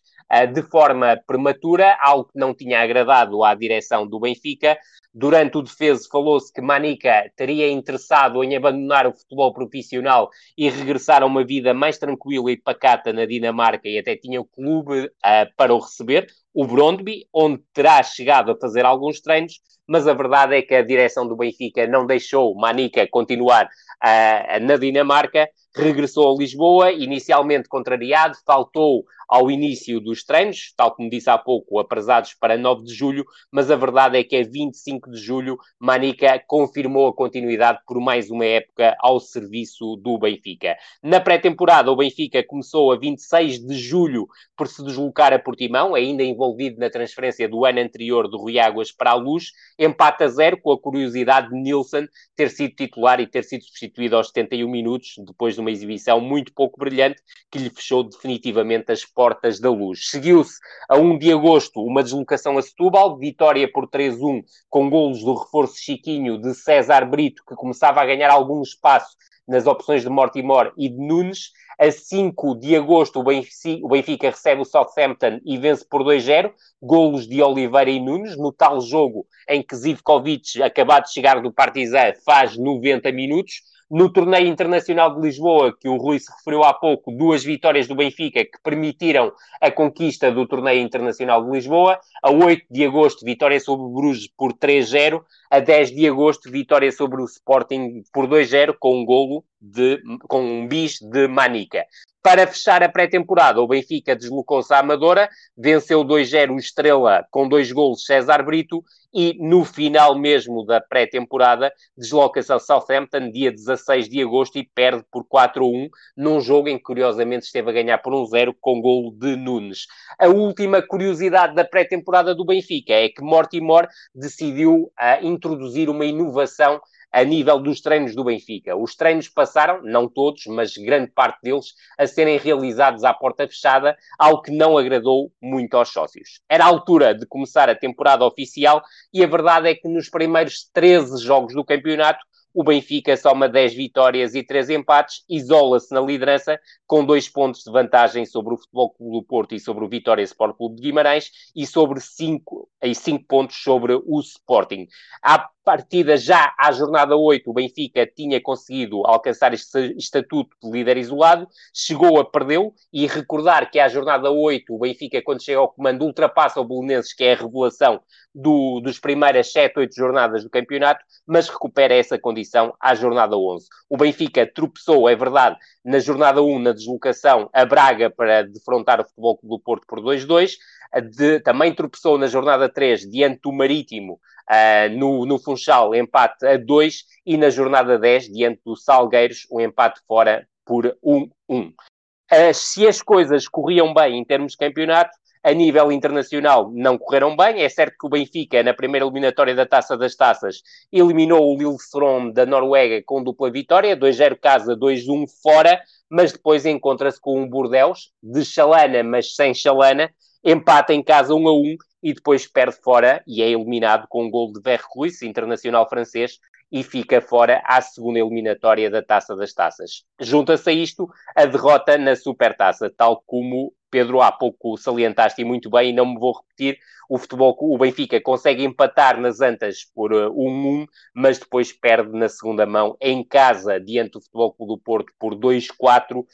de 0.54 0.62
forma 0.64 1.22
prematura, 1.28 1.98
algo 2.02 2.26
que 2.26 2.40
não 2.40 2.54
tinha 2.54 2.82
agradado 2.82 3.44
à 3.44 3.54
direção 3.54 4.08
do 4.08 4.20
Benfica. 4.20 4.78
Durante 5.14 5.58
o 5.58 5.62
defeso 5.62 6.08
falou-se 6.10 6.54
que 6.54 6.62
Manica 6.62 7.30
teria 7.36 7.70
interessado 7.70 8.42
em 8.44 8.56
abandonar 8.56 9.06
o 9.06 9.12
futebol 9.12 9.54
profissional 9.54 10.30
e 10.58 10.70
regressar 10.70 11.22
a 11.22 11.26
uma 11.26 11.46
vida 11.46 11.74
mais 11.74 11.98
tranquila 11.98 12.50
e 12.50 12.56
pacata 12.56 13.12
na 13.12 13.26
Dinamarca 13.26 13.90
e 13.90 14.00
até 14.00 14.16
tinha 14.16 14.40
o 14.40 14.46
clube 14.46 15.08
uh, 15.08 15.56
para 15.58 15.74
o 15.74 15.80
receber, 15.80 16.28
o 16.54 16.66
Brondby, 16.66 17.28
onde 17.34 17.62
terá 17.74 18.02
chegado 18.04 18.52
a 18.52 18.60
fazer 18.60 18.86
alguns 18.86 19.22
treinos, 19.22 19.62
mas 19.88 20.08
a 20.08 20.14
verdade 20.14 20.56
é 20.56 20.62
que 20.62 20.76
a 20.76 20.82
direção 20.82 21.28
do 21.28 21.36
Benfica 21.36 21.86
não 21.88 22.06
deixou 22.06 22.56
Manica 22.56 23.08
continuar 23.08 23.66
uh, 23.66 24.66
na 24.66 24.78
Dinamarca, 24.78 25.50
regressou 25.76 26.34
a 26.34 26.38
Lisboa, 26.38 26.92
inicialmente 26.92 27.68
contrariado, 27.68 28.38
faltou 28.46 29.04
ao 29.32 29.50
início 29.50 30.02
dos 30.02 30.26
treinos, 30.26 30.74
tal 30.76 30.94
como 30.94 31.10
disse 31.10 31.30
há 31.30 31.38
pouco, 31.38 31.80
apresados 31.80 32.34
para 32.34 32.58
9 32.58 32.84
de 32.84 32.94
julho, 32.94 33.26
mas 33.50 33.72
a 33.72 33.78
verdade 33.78 34.18
é 34.18 34.26
que 34.26 34.36
a 34.36 34.44
25 34.44 35.10
de 35.10 35.18
julho 35.18 35.58
Manica 35.80 36.38
confirmou 36.46 37.08
a 37.08 37.14
continuidade 37.14 37.80
por 37.88 38.02
mais 38.02 38.30
uma 38.30 38.44
época 38.44 38.94
ao 39.00 39.22
serviço 39.22 39.96
do 39.96 40.18
Benfica. 40.18 40.76
Na 41.02 41.22
pré-temporada, 41.22 41.90
o 41.90 41.96
Benfica 41.96 42.44
começou 42.46 42.92
a 42.92 42.98
26 42.98 43.66
de 43.66 43.76
julho 43.76 44.28
por 44.58 44.68
se 44.68 44.84
deslocar 44.84 45.32
a 45.32 45.40
Portimão, 45.40 45.96
ainda 45.96 46.24
envolvido 46.42 46.80
na 46.80 46.90
transferência 46.90 47.48
do 47.48 47.64
ano 47.66 47.80
anterior 47.80 48.28
do 48.28 48.38
Rui 48.38 48.58
Águas 48.58 48.92
para 48.92 49.12
a 49.12 49.16
Luz, 49.16 49.52
empate 49.78 50.24
a 50.24 50.28
zero, 50.28 50.60
com 50.60 50.72
a 50.72 50.80
curiosidade 50.80 51.50
de 51.50 51.56
Nilsson 51.56 52.08
ter 52.36 52.50
sido 52.50 52.74
titular 52.74 53.20
e 53.20 53.28
ter 53.28 53.44
sido 53.44 53.64
substituído 53.64 54.16
aos 54.16 54.30
71 54.30 54.70
minutos, 54.70 55.14
depois 55.26 55.54
de 55.54 55.62
uma 55.62 55.70
exibição 55.70 56.20
muito 56.20 56.52
pouco 56.54 56.80
brilhante, 56.80 57.22
que 57.52 57.60
lhe 57.60 57.70
fechou 57.70 58.04
definitivamente 58.04 58.92
as 58.92 59.06
portas 59.06 59.60
da 59.60 59.70
luz. 59.70 60.10
Seguiu-se 60.10 60.60
a 60.90 60.98
1 60.98 61.20
de 61.20 61.32
agosto 61.32 61.82
uma 61.82 62.02
deslocação 62.02 62.58
a 62.58 62.62
Setúbal, 62.62 63.18
vitória 63.18 63.72
por 63.72 63.88
3-1 63.88 64.42
com 64.70 64.90
golos 64.90 65.24
do 65.24 65.36
reforço 65.36 65.76
Chiquinho 65.78 66.42
de 66.42 66.56
César 66.56 67.06
Brito, 67.06 67.44
que 67.48 67.56
começava 67.56 68.02
a 68.02 68.06
ganhar 68.06 68.32
algum 68.32 68.62
espaço 68.62 69.16
nas 69.48 69.68
opções 69.68 70.02
de 70.02 70.10
Mortimor 70.10 70.74
e 70.78 70.90
de 70.90 70.98
Nunes. 70.98 71.52
A 71.82 71.90
5 71.90 72.60
de 72.60 72.76
agosto, 72.76 73.20
o 73.20 73.24
Benfica, 73.24 74.30
recebe 74.30 74.62
o 74.62 74.66
Southampton 74.66 75.40
e 75.44 75.58
vence 75.58 75.84
por 75.84 76.04
2-0. 76.04 76.54
Golos 76.80 77.28
de 77.28 77.42
Oliveira 77.42 77.90
e 77.90 78.00
Nunes, 78.00 78.38
no 78.38 78.52
tal 78.52 78.80
jogo 78.82 79.26
em 79.50 79.64
que 79.64 79.76
Zivkovic, 79.76 80.62
acabado 80.62 81.06
de 81.06 81.12
chegar 81.12 81.42
do 81.42 81.52
Partizan, 81.52 82.14
faz 82.24 82.56
90 82.56 83.12
minutos. 83.12 83.64
No 83.90 84.14
torneio 84.14 84.46
internacional 84.46 85.16
de 85.16 85.22
Lisboa, 85.26 85.76
que 85.76 85.90
o 85.90 85.98
Rui 85.98 86.20
se 86.20 86.32
referiu 86.32 86.64
há 86.64 86.72
pouco, 86.72 87.12
duas 87.12 87.44
vitórias 87.44 87.88
do 87.88 87.96
Benfica 87.96 88.46
que 88.46 88.62
permitiram 88.64 89.34
a 89.60 89.72
conquista 89.72 90.32
do 90.32 90.48
torneio 90.48 90.84
internacional 90.84 91.44
de 91.44 91.50
Lisboa. 91.50 92.00
A 92.22 92.30
8 92.30 92.64
de 92.70 92.86
agosto, 92.86 93.26
vitória 93.26 93.60
sobre 93.60 93.88
o 93.88 93.90
Bruges 93.90 94.30
por 94.38 94.54
3-0. 94.54 95.20
A 95.50 95.60
10 95.60 95.96
de 95.96 96.08
agosto, 96.08 96.52
vitória 96.52 96.92
sobre 96.92 97.24
o 97.24 97.26
Sporting 97.26 98.04
por 98.14 98.28
2-0, 98.28 98.76
com 98.80 99.02
um 99.02 99.04
golo 99.04 99.44
de, 99.62 100.02
com 100.28 100.42
um 100.42 100.68
bis 100.68 101.00
de 101.00 101.28
Manica. 101.28 101.86
Para 102.24 102.46
fechar 102.46 102.84
a 102.84 102.90
pré-temporada, 102.90 103.62
o 103.62 103.68
Benfica 103.68 104.16
deslocou-se 104.16 104.72
à 104.72 104.78
Amadora, 104.78 105.28
venceu 105.58 106.06
2-0 106.06 106.52
o 106.52 106.60
Estrela 106.60 107.26
com 107.32 107.48
dois 107.48 107.72
golos 107.72 108.06
César 108.06 108.44
Brito 108.44 108.84
e 109.12 109.36
no 109.40 109.66
final 109.66 110.16
mesmo 110.16 110.64
da 110.64 110.80
pré-temporada 110.80 111.74
desloca-se 111.98 112.52
ao 112.52 112.60
Southampton 112.60 113.32
dia 113.32 113.52
16 113.52 114.08
de 114.08 114.22
agosto 114.22 114.60
e 114.60 114.70
perde 114.76 115.04
por 115.12 115.26
4-1 115.26 115.90
num 116.16 116.40
jogo 116.40 116.70
em 116.70 116.78
que 116.78 116.84
curiosamente 116.84 117.48
esteve 117.48 117.72
a 117.72 117.74
ganhar 117.74 117.98
por 117.98 118.14
1-0 118.14 118.54
com 118.62 118.80
golo 118.80 119.12
de 119.12 119.36
Nunes. 119.36 119.88
A 120.20 120.28
última 120.28 120.80
curiosidade 120.82 121.56
da 121.56 121.66
pré-temporada 121.66 122.36
do 122.36 122.46
Benfica 122.46 122.94
é 122.94 123.10
que 123.10 123.24
Mortimor 123.24 123.88
decidiu 124.14 124.92
uh, 124.94 125.26
introduzir 125.26 125.90
uma 125.90 126.06
inovação 126.06 126.80
a 127.12 127.24
nível 127.24 127.60
dos 127.60 127.82
treinos 127.82 128.16
do 128.16 128.24
Benfica. 128.24 128.76
Os 128.76 128.96
treinos 128.96 129.28
passaram, 129.28 129.82
não 129.84 130.08
todos, 130.08 130.46
mas 130.48 130.78
grande 130.78 131.12
parte 131.12 131.40
deles, 131.44 131.74
a 131.98 132.08
serem 132.08 132.38
realizados 132.38 133.04
à 133.04 133.14
porta 133.14 133.48
fechada, 133.48 133.98
algo 134.18 134.42
que 134.42 134.52
não 134.52 134.78
agradou 134.78 135.32
muito 135.42 135.76
aos 135.76 135.90
sócios. 135.90 136.42
Era 136.48 136.66
a 136.66 136.68
altura 136.68 137.14
de 137.14 137.26
começar 137.26 137.70
a 137.70 137.76
temporada 137.76 138.26
oficial 138.26 138.82
e 139.14 139.24
a 139.24 139.28
verdade 139.28 139.70
é 139.70 139.76
que 139.76 139.88
nos 139.88 140.10
primeiros 140.10 140.70
13 140.74 141.24
jogos 141.24 141.54
do 141.54 141.66
campeonato 141.66 142.24
o 142.54 142.64
Benfica 142.64 143.16
soma 143.16 143.48
10 143.48 143.74
vitórias 143.74 144.36
e 144.36 144.44
3 144.44 144.72
empates, 144.72 145.24
isola-se 145.30 145.94
na 145.94 146.02
liderança 146.02 146.60
com 146.86 147.06
2 147.06 147.30
pontos 147.30 147.64
de 147.64 147.72
vantagem 147.72 148.26
sobre 148.26 148.54
o 148.54 148.58
Futebol 148.58 148.92
Clube 148.92 149.20
do 149.20 149.24
Porto 149.24 149.56
e 149.56 149.60
sobre 149.60 149.86
o 149.86 149.88
Vitória 149.88 150.24
Sport 150.24 150.58
Clube 150.58 150.76
de 150.76 150.82
Guimarães 150.82 151.32
e 151.56 151.66
sobre 151.66 152.02
5 152.02 152.70
e 152.84 152.94
5 152.94 153.26
pontos 153.26 153.56
sobre 153.56 153.94
o 153.94 154.20
Sporting. 154.20 154.88
À 155.22 155.50
partida 155.64 156.18
já 156.18 156.54
à 156.58 156.72
jornada 156.72 157.16
8, 157.16 157.50
o 157.50 157.54
Benfica 157.54 158.06
tinha 158.06 158.42
conseguido 158.42 159.06
alcançar 159.06 159.54
este 159.54 159.96
estatuto 159.98 160.56
de 160.62 160.72
líder 160.72 160.98
isolado, 160.98 161.48
chegou 161.74 162.20
a 162.20 162.26
perdê-lo 162.26 162.74
e 162.92 163.06
recordar 163.08 163.70
que 163.70 163.80
à 163.80 163.88
jornada 163.88 164.32
8 164.32 164.74
o 164.74 164.80
Benfica, 164.80 165.22
quando 165.22 165.44
chega 165.44 165.60
ao 165.60 165.70
comando, 165.70 166.04
ultrapassa 166.04 166.60
o 166.60 166.66
Belenenses, 166.66 167.14
que 167.14 167.24
é 167.24 167.34
a 167.34 167.36
revelação 167.36 168.02
do, 168.34 168.80
dos 168.80 169.00
primeiras 169.00 169.52
7, 169.52 169.78
8 169.78 169.96
jornadas 169.96 170.44
do 170.44 170.50
campeonato, 170.50 171.04
mas 171.28 171.50
recupera 171.50 171.94
essa 171.94 172.18
condição 172.18 172.74
à 172.80 172.96
jornada 172.96 173.38
11. 173.38 173.68
O 173.90 173.98
Benfica 173.98 174.50
tropeçou, 174.52 175.10
é 175.10 175.16
verdade, 175.16 175.58
na 175.84 176.00
jornada 176.00 176.42
1, 176.42 176.60
na 176.60 176.72
deslocação 176.72 177.50
a 177.54 177.66
Braga 177.66 178.10
para 178.10 178.44
defrontar 178.44 179.02
o 179.02 179.06
Futebol 179.06 179.40
do 179.44 179.60
Porto 179.60 179.86
por 179.88 180.00
2-2, 180.00 180.54
de, 181.00 181.40
também 181.40 181.74
tropeçou 181.74 182.18
na 182.18 182.28
jornada 182.28 182.68
3 182.68 183.10
diante 183.10 183.42
do 183.44 183.52
Marítimo 183.54 184.20
uh, 184.50 184.98
no, 184.98 185.26
no 185.26 185.40
Funchal, 185.40 185.96
empate 185.96 186.46
a 186.46 186.58
2, 186.58 187.06
e 187.26 187.38
na 187.38 187.50
jornada 187.50 187.98
10 187.98 188.26
diante 188.26 188.62
do 188.66 188.76
Salgueiros, 188.76 189.48
um 189.52 189.62
empate 189.62 190.02
fora 190.08 190.48
por 190.66 190.98
1-1. 191.04 191.30
Uh, 191.50 192.54
se 192.54 192.88
as 192.88 193.02
coisas 193.02 193.48
corriam 193.48 193.94
bem 193.94 194.18
em 194.18 194.26
termos 194.26 194.54
de 194.54 194.58
campeonato, 194.58 195.12
a 195.44 195.54
nível 195.54 195.92
internacional 195.92 196.72
não 196.72 196.98
correram 196.98 197.36
bem. 197.36 197.62
É 197.62 197.70
certo 197.70 197.96
que 198.00 198.06
o 198.06 198.10
Benfica, 198.10 198.62
na 198.62 198.74
primeira 198.74 199.06
eliminatória 199.06 199.56
da 199.56 199.66
Taça 199.66 199.98
das 199.98 200.16
Taças, 200.16 200.62
eliminou 200.92 201.52
o 201.52 201.58
Lillestrøm 201.58 202.32
da 202.32 202.46
Noruega 202.46 203.02
com 203.06 203.24
dupla 203.24 203.50
vitória, 203.50 203.98
2-0 203.98 204.38
casa, 204.40 204.78
2-1 204.78 205.26
fora, 205.42 205.82
mas 206.10 206.32
depois 206.32 206.66
encontra-se 206.66 207.20
com 207.20 207.42
um 207.42 207.50
Bordeus 207.50 208.12
de 208.22 208.46
chalana, 208.46 209.04
mas 209.04 209.36
sem 209.36 209.54
chalana, 209.54 210.12
empata 210.44 210.94
em 210.94 211.04
casa 211.04 211.34
1 211.34 211.48
a 211.48 211.54
1 211.54 211.76
e 212.04 212.14
depois 212.14 212.48
perde 212.48 212.78
fora 212.82 213.24
e 213.28 213.42
é 213.42 213.50
eliminado 213.50 214.08
com 214.08 214.26
um 214.26 214.30
gol 214.30 214.52
de 214.52 214.62
Verruis, 214.62 215.22
internacional 215.22 215.88
francês, 215.88 216.40
e 216.72 216.84
fica 216.84 217.20
fora 217.20 217.62
à 217.66 217.82
segunda 217.82 218.20
eliminatória 218.20 218.90
da 218.90 219.04
Taça 219.04 219.36
das 219.36 219.54
Taças. 219.54 220.06
Junta-se 220.20 220.70
a 220.70 220.74
isto 220.74 221.10
a 221.36 221.46
derrota 221.46 221.98
na 221.98 222.16
Supertaça, 222.16 222.90
tal 222.90 223.22
como 223.26 223.74
Pedro, 223.92 224.22
há 224.22 224.32
pouco 224.32 224.78
salientaste 224.78 225.44
muito 225.44 225.70
bem 225.70 225.90
e 225.90 225.94
não 225.94 226.06
me 226.06 226.18
vou 226.18 226.34
repetir. 226.34 226.80
O 227.10 227.18
futebol, 227.18 227.58
o 227.60 227.78
Benfica 227.78 228.22
consegue 228.22 228.64
empatar 228.64 229.20
nas 229.20 229.42
Antas 229.42 229.84
por 229.84 230.12
1-1, 230.14 230.84
uh, 230.84 230.88
mas 231.14 231.38
depois 231.38 231.74
perde 231.74 232.18
na 232.18 232.30
segunda 232.30 232.66
mão 232.66 232.96
em 233.02 233.22
casa, 233.22 233.82
diante 233.82 234.14
do 234.14 234.22
Futebol 234.22 234.54
Clube 234.54 234.72
do 234.72 234.78
Porto, 234.78 235.14
por 235.20 235.36
2-4, 235.36 236.20
uh, 236.20 236.26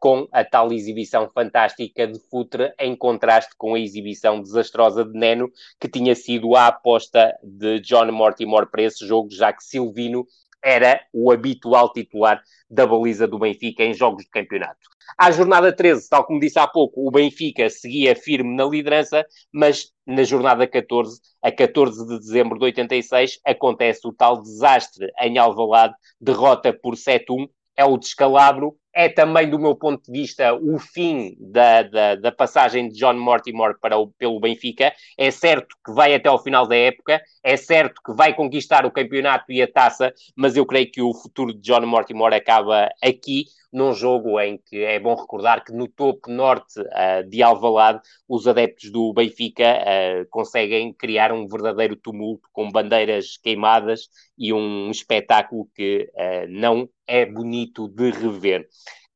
com 0.00 0.26
a 0.32 0.42
tal 0.42 0.72
exibição 0.72 1.28
fantástica 1.28 2.06
de 2.06 2.18
Futre, 2.30 2.72
em 2.78 2.96
contraste 2.96 3.54
com 3.58 3.74
a 3.74 3.78
exibição 3.78 4.40
desastrosa 4.40 5.04
de 5.04 5.12
Neno, 5.12 5.50
que 5.78 5.86
tinha 5.86 6.14
sido 6.14 6.56
a 6.56 6.68
aposta 6.68 7.36
de 7.42 7.80
John 7.80 8.10
Mortimer 8.10 8.66
para 8.70 8.84
esse 8.84 9.06
jogo, 9.06 9.28
já 9.30 9.52
que 9.52 9.62
Silvino 9.62 10.26
era 10.62 11.00
o 11.12 11.30
habitual 11.30 11.92
titular 11.92 12.42
da 12.68 12.86
baliza 12.86 13.26
do 13.26 13.38
Benfica 13.38 13.84
em 13.84 13.94
jogos 13.94 14.24
de 14.24 14.30
campeonato. 14.30 14.88
À 15.16 15.30
jornada 15.30 15.72
13, 15.72 16.08
tal 16.08 16.24
como 16.24 16.40
disse 16.40 16.58
há 16.58 16.66
pouco, 16.66 17.06
o 17.06 17.10
Benfica 17.10 17.70
seguia 17.70 18.16
firme 18.16 18.54
na 18.54 18.64
liderança, 18.64 19.24
mas 19.52 19.92
na 20.06 20.24
jornada 20.24 20.66
14, 20.66 21.20
a 21.40 21.52
14 21.52 22.06
de 22.06 22.18
dezembro 22.18 22.58
de 22.58 22.64
86, 22.64 23.40
acontece 23.44 24.06
o 24.06 24.12
tal 24.12 24.42
desastre 24.42 25.10
em 25.20 25.38
Alvalade, 25.38 25.94
derrota 26.20 26.72
por 26.72 26.94
7-1, 26.94 27.48
é 27.76 27.84
o 27.84 27.96
descalabro, 27.96 28.76
é 28.96 29.10
também, 29.10 29.50
do 29.50 29.58
meu 29.58 29.74
ponto 29.74 30.10
de 30.10 30.10
vista, 30.10 30.54
o 30.54 30.78
fim 30.78 31.36
da, 31.38 31.82
da, 31.82 32.14
da 32.14 32.32
passagem 32.32 32.88
de 32.88 32.98
John 32.98 33.12
Mortimer 33.12 33.78
para 33.78 33.98
o, 33.98 34.06
pelo 34.12 34.40
Benfica. 34.40 34.90
É 35.18 35.30
certo 35.30 35.76
que 35.84 35.92
vai 35.92 36.14
até 36.14 36.30
ao 36.30 36.42
final 36.42 36.66
da 36.66 36.74
época, 36.74 37.20
é 37.44 37.58
certo 37.58 38.00
que 38.02 38.14
vai 38.14 38.32
conquistar 38.32 38.86
o 38.86 38.90
campeonato 38.90 39.52
e 39.52 39.60
a 39.60 39.70
taça, 39.70 40.14
mas 40.34 40.56
eu 40.56 40.64
creio 40.64 40.90
que 40.90 41.02
o 41.02 41.12
futuro 41.12 41.52
de 41.52 41.60
John 41.60 41.84
Mortimer 41.84 42.32
acaba 42.32 42.88
aqui, 43.02 43.44
num 43.76 43.92
jogo 43.92 44.40
em 44.40 44.56
que 44.56 44.82
é 44.82 44.98
bom 44.98 45.14
recordar 45.14 45.62
que 45.62 45.70
no 45.70 45.86
topo 45.86 46.30
norte 46.30 46.80
uh, 46.80 47.28
de 47.28 47.42
Alvalade, 47.42 48.00
os 48.26 48.48
adeptos 48.48 48.90
do 48.90 49.12
Benfica 49.12 49.64
uh, 49.64 50.26
conseguem 50.30 50.94
criar 50.94 51.30
um 51.30 51.46
verdadeiro 51.46 51.94
tumulto 51.94 52.48
com 52.54 52.70
bandeiras 52.70 53.36
queimadas 53.36 54.08
e 54.38 54.50
um 54.50 54.90
espetáculo 54.90 55.68
que 55.74 56.10
uh, 56.14 56.46
não 56.48 56.88
é 57.06 57.26
bonito 57.26 57.86
de 57.86 58.10
rever. 58.12 58.66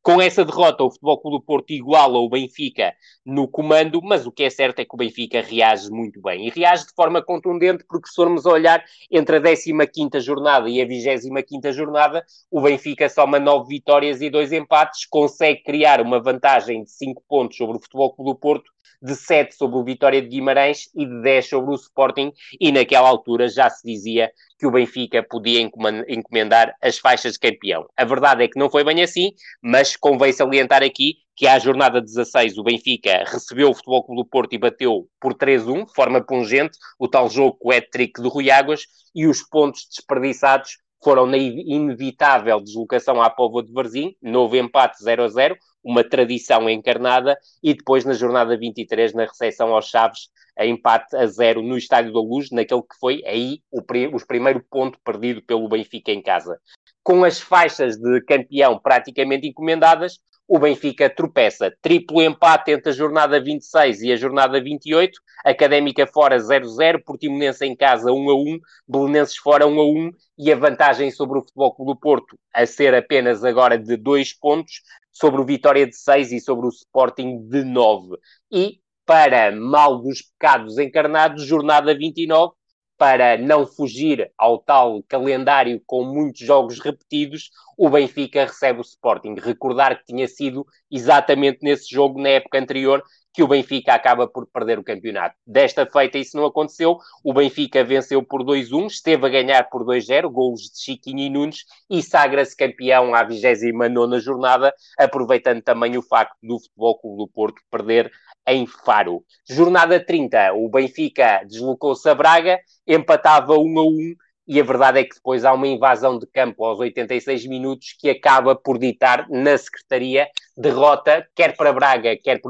Com 0.03 0.19
essa 0.19 0.47
derrota, 0.47 0.83
o 0.83 0.91
Futebol 0.91 1.21
Clube 1.21 1.37
do 1.37 1.43
Porto 1.43 1.71
iguala 1.73 2.19
o 2.19 2.29
Benfica 2.29 2.95
no 3.25 3.47
comando, 3.47 4.01
mas 4.03 4.27
o 4.27 4.33
que 4.33 4.45
é 4.45 4.49
certo 4.49 4.79
é 4.79 4.85
que 4.85 4.95
o 4.95 4.97
Benfica 4.97 5.43
reage 5.43 5.91
muito 5.91 6.23
bem. 6.23 6.47
E 6.47 6.51
reage 6.51 6.87
de 6.87 6.95
forma 6.95 7.23
contundente, 7.23 7.85
porque 7.87 8.09
se 8.09 8.15
formos 8.15 8.47
olhar 8.47 8.83
entre 9.11 9.37
a 9.37 9.41
15ª 9.41 10.19
jornada 10.19 10.71
e 10.71 10.81
a 10.81 10.87
25ª 10.87 11.71
jornada, 11.73 12.25
o 12.51 12.63
Benfica 12.63 13.11
soma 13.11 13.39
9 13.39 13.69
vitórias 13.69 14.23
e 14.23 14.31
2 14.31 14.53
empates, 14.53 15.05
consegue 15.05 15.63
criar 15.65 16.01
uma 16.01 16.19
vantagem 16.19 16.83
de 16.83 16.91
5 16.91 17.23
pontos 17.29 17.59
sobre 17.59 17.77
o 17.77 17.81
Futebol 17.81 18.15
Clube 18.15 18.31
do 18.31 18.39
Porto, 18.39 18.71
de 19.03 19.15
7 19.15 19.55
sobre 19.55 19.79
o 19.79 19.85
Vitória 19.85 20.21
de 20.21 20.29
Guimarães 20.29 20.89
e 20.95 21.07
de 21.07 21.23
10 21.23 21.49
sobre 21.49 21.71
o 21.73 21.75
Sporting, 21.75 22.33
e 22.61 22.71
naquela 22.71 23.09
altura 23.09 23.49
já 23.49 23.69
se 23.71 23.87
dizia 23.87 24.31
que 24.59 24.67
o 24.67 24.71
Benfica 24.71 25.23
podia 25.23 25.61
encomendar 25.61 26.75
as 26.83 26.99
faixas 26.99 27.33
de 27.35 27.39
campeão. 27.39 27.87
A 27.97 28.05
verdade 28.05 28.45
é 28.45 28.49
que 28.49 28.59
não 28.59 28.71
foi 28.71 28.85
bem 28.85 29.03
assim, 29.03 29.33
mas 29.63 29.97
convém 29.97 30.33
salientar 30.33 30.83
aqui 30.83 31.17
que 31.35 31.47
à 31.47 31.59
jornada 31.59 32.03
16 32.03 32.59
o 32.59 32.63
Benfica 32.63 33.25
recebeu 33.27 33.71
o 33.71 33.75
Futebol 33.75 34.05
Clube 34.05 34.23
do 34.23 34.29
Porto 34.29 34.53
e 34.53 34.59
bateu 34.59 35.09
por 35.19 35.33
3-1, 35.33 35.87
de 35.87 35.95
forma 35.95 36.21
pungente, 36.23 36.77
o 36.99 37.09
tal 37.09 37.31
jogo 37.31 37.57
com 37.59 37.71
o 37.71 37.73
hat-trick 37.73 38.21
do 38.21 38.29
Rui 38.29 38.51
Águas, 38.51 38.83
e 39.15 39.27
os 39.27 39.43
pontos 39.43 39.87
desperdiçados 39.89 40.77
foram 41.03 41.27
na 41.27 41.37
inevitável 41.37 42.61
deslocação 42.61 43.23
à 43.23 43.31
Póvoa 43.31 43.63
de 43.63 43.73
Varzim, 43.73 44.15
novo 44.23 44.57
empate 44.57 45.03
0 45.03 45.25
a 45.25 45.29
0, 45.29 45.57
uma 45.83 46.05
tradição 46.05 46.69
encarnada, 46.69 47.39
e 47.63 47.73
depois 47.75 48.05
na 48.05 48.13
jornada 48.13 48.57
23, 48.57 49.15
na 49.15 49.25
recepção 49.25 49.75
aos 49.75 49.89
Chaves, 49.89 50.29
a 50.59 50.67
empate 50.67 51.17
a 51.17 51.27
zero 51.27 51.63
no 51.63 51.77
Estádio 51.79 52.13
da 52.13 52.21
Luz, 52.21 52.51
naquele 52.51 52.83
que 52.83 52.99
foi 53.01 53.23
aí 53.25 53.61
o, 53.71 53.81
o 53.81 54.27
primeiro 54.27 54.63
ponto 54.71 54.99
perdido 55.03 55.43
pelo 55.43 55.69
Benfica 55.69 56.13
em 56.13 56.21
casa. 56.21 56.59
Com 57.03 57.25
as 57.25 57.41
faixas 57.41 57.97
de 57.97 58.21
campeão 58.23 58.79
praticamente 58.79 59.49
encomendadas, 59.49 60.19
o 60.51 60.59
Benfica 60.59 61.09
tropeça. 61.09 61.73
Triplo 61.81 62.21
empate 62.21 62.73
entre 62.73 62.91
a 62.91 62.93
jornada 62.93 63.41
26 63.41 64.03
e 64.03 64.13
a 64.13 64.17
jornada 64.17 64.61
28. 64.61 65.21
Académica 65.45 66.09
fora 66.09 66.39
0-0, 66.39 67.05
Portimonense 67.05 67.65
em 67.65 67.77
casa 67.77 68.11
1-1, 68.11 68.59
Belenenses 68.87 69.37
fora 69.37 69.65
1-1 69.65 70.11
e 70.37 70.51
a 70.51 70.57
vantagem 70.57 71.09
sobre 71.13 71.39
o 71.39 71.43
Futebol 71.43 71.73
Clube 71.73 71.93
do 71.93 72.01
Porto 72.01 72.37
a 72.53 72.67
ser 72.67 72.93
apenas 72.97 73.45
agora 73.45 73.79
de 73.79 73.97
2 73.97 74.33
pontos, 74.41 74.83
sobre 75.13 75.41
o 75.41 75.45
Vitória 75.45 75.87
de 75.87 75.95
6 75.95 76.33
e 76.33 76.41
sobre 76.41 76.67
o 76.67 76.71
Sporting 76.71 77.47
de 77.49 77.63
9. 77.63 78.17
E 78.51 78.81
para 79.07 79.55
mal 79.55 80.03
dos 80.03 80.23
pecados 80.23 80.79
encarnados, 80.79 81.45
jornada 81.45 81.97
29, 81.97 82.55
para 83.01 83.39
não 83.39 83.67
fugir 83.67 84.31
ao 84.37 84.59
tal 84.59 85.03
calendário 85.09 85.83
com 85.87 86.05
muitos 86.05 86.47
jogos 86.47 86.79
repetidos, 86.79 87.51
o 87.75 87.89
Benfica 87.89 88.45
recebe 88.45 88.81
o 88.81 88.83
Sporting. 88.83 89.37
Recordar 89.41 89.97
que 89.97 90.05
tinha 90.05 90.29
sido 90.29 90.67
exatamente 90.91 91.61
nesse 91.63 91.89
jogo, 91.91 92.21
na 92.21 92.29
época 92.29 92.59
anterior, 92.59 93.03
que 93.33 93.43
o 93.43 93.49
Benfica 93.49 93.95
acaba 93.95 94.29
por 94.29 94.47
perder 94.47 94.79
o 94.79 94.85
campeonato. 94.85 95.35
Desta 95.47 95.87
feita, 95.87 96.19
isso 96.19 96.37
não 96.37 96.45
aconteceu. 96.45 96.99
O 97.25 97.33
Benfica 97.33 97.83
venceu 97.83 98.23
por 98.23 98.45
2-1, 98.45 98.89
esteve 98.89 99.25
a 99.25 99.31
ganhar 99.31 99.71
por 99.71 99.83
2-0, 99.83 100.31
golos 100.31 100.63
de 100.63 100.83
Chiquinho 100.83 101.21
e 101.21 101.31
Nunes, 101.31 101.65
e 101.89 102.03
sagra-se 102.03 102.55
campeão 102.55 103.15
à 103.15 103.23
29 103.23 104.21
jornada, 104.21 104.75
aproveitando 104.99 105.63
também 105.63 105.97
o 105.97 106.03
facto 106.03 106.37
do 106.43 106.61
Futebol 106.61 106.99
Clube 107.01 107.17
do 107.17 107.29
Porto 107.29 107.63
perder 107.71 108.13
em 108.47 108.67
Faro. 108.67 109.25
Jornada 109.49 110.05
30, 110.05 110.55
o 110.55 110.69
Benfica 110.69 111.43
deslocou-se 111.47 112.09
a 112.09 112.15
Braga, 112.15 112.59
empatava 112.87 113.57
1 113.59 113.79
a 113.79 113.83
1 113.83 114.15
e 114.49 114.61
a 114.61 114.65
verdade 114.65 114.99
é 114.99 115.05
que 115.05 115.15
depois 115.15 115.45
há 115.45 115.53
uma 115.53 115.69
invasão 115.69 116.19
de 116.19 116.27
campo 116.27 116.65
aos 116.65 116.81
86 116.81 117.47
minutos 117.47 117.95
que 117.97 118.11
acaba 118.11 118.57
por 118.57 118.79
ditar 118.79 119.29
na 119.31 119.57
Secretaria 119.57 120.27
derrota, 120.57 121.25
quer 121.37 121.57
para 121.57 121.73
Braga, 121.73 122.17
quer 122.17 122.41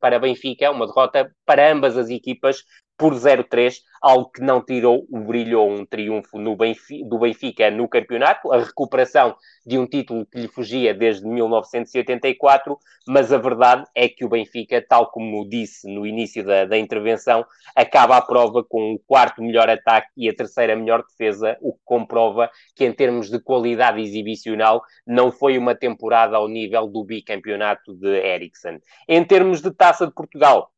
para 0.00 0.18
Benfica, 0.18 0.70
uma 0.72 0.86
derrota 0.86 1.30
para 1.46 1.70
ambas 1.70 1.96
as 1.96 2.10
equipas 2.10 2.64
por 2.96 3.14
0-3, 3.14 3.80
algo 4.00 4.30
que 4.30 4.42
não 4.42 4.62
tirou 4.62 5.06
o 5.10 5.20
brilho 5.20 5.60
ou 5.60 5.70
um 5.70 5.84
triunfo 5.84 6.38
Benfica, 6.56 7.08
do 7.08 7.18
Benfica 7.18 7.70
no 7.70 7.88
campeonato, 7.88 8.52
a 8.52 8.58
recuperação 8.58 9.34
de 9.66 9.78
um 9.78 9.86
título 9.86 10.26
que 10.26 10.38
lhe 10.38 10.48
fugia 10.48 10.94
desde 10.94 11.26
1984, 11.26 12.78
mas 13.08 13.32
a 13.32 13.38
verdade 13.38 13.84
é 13.94 14.08
que 14.08 14.24
o 14.24 14.28
Benfica, 14.28 14.84
tal 14.86 15.10
como 15.10 15.48
disse 15.48 15.88
no 15.88 16.06
início 16.06 16.44
da, 16.44 16.64
da 16.64 16.78
intervenção, 16.78 17.44
acaba 17.74 18.16
a 18.16 18.22
prova 18.22 18.62
com 18.62 18.92
o 18.92 18.98
quarto 18.98 19.42
melhor 19.42 19.68
ataque 19.68 20.08
e 20.16 20.28
a 20.28 20.34
terceira 20.34 20.76
melhor 20.76 21.02
defesa, 21.02 21.56
o 21.60 21.72
que 21.72 21.80
comprova 21.84 22.50
que 22.74 22.84
em 22.84 22.92
termos 22.92 23.30
de 23.30 23.40
qualidade 23.40 24.00
exibicional 24.00 24.82
não 25.06 25.32
foi 25.32 25.58
uma 25.58 25.74
temporada 25.74 26.36
ao 26.36 26.48
nível 26.48 26.86
do 26.86 27.04
bicampeonato 27.04 27.94
de 27.94 28.08
Ericsson. 28.08 28.78
Em 29.08 29.24
termos 29.24 29.60
de 29.60 29.70
Taça 29.70 30.06
de 30.06 30.12
Portugal, 30.12 30.73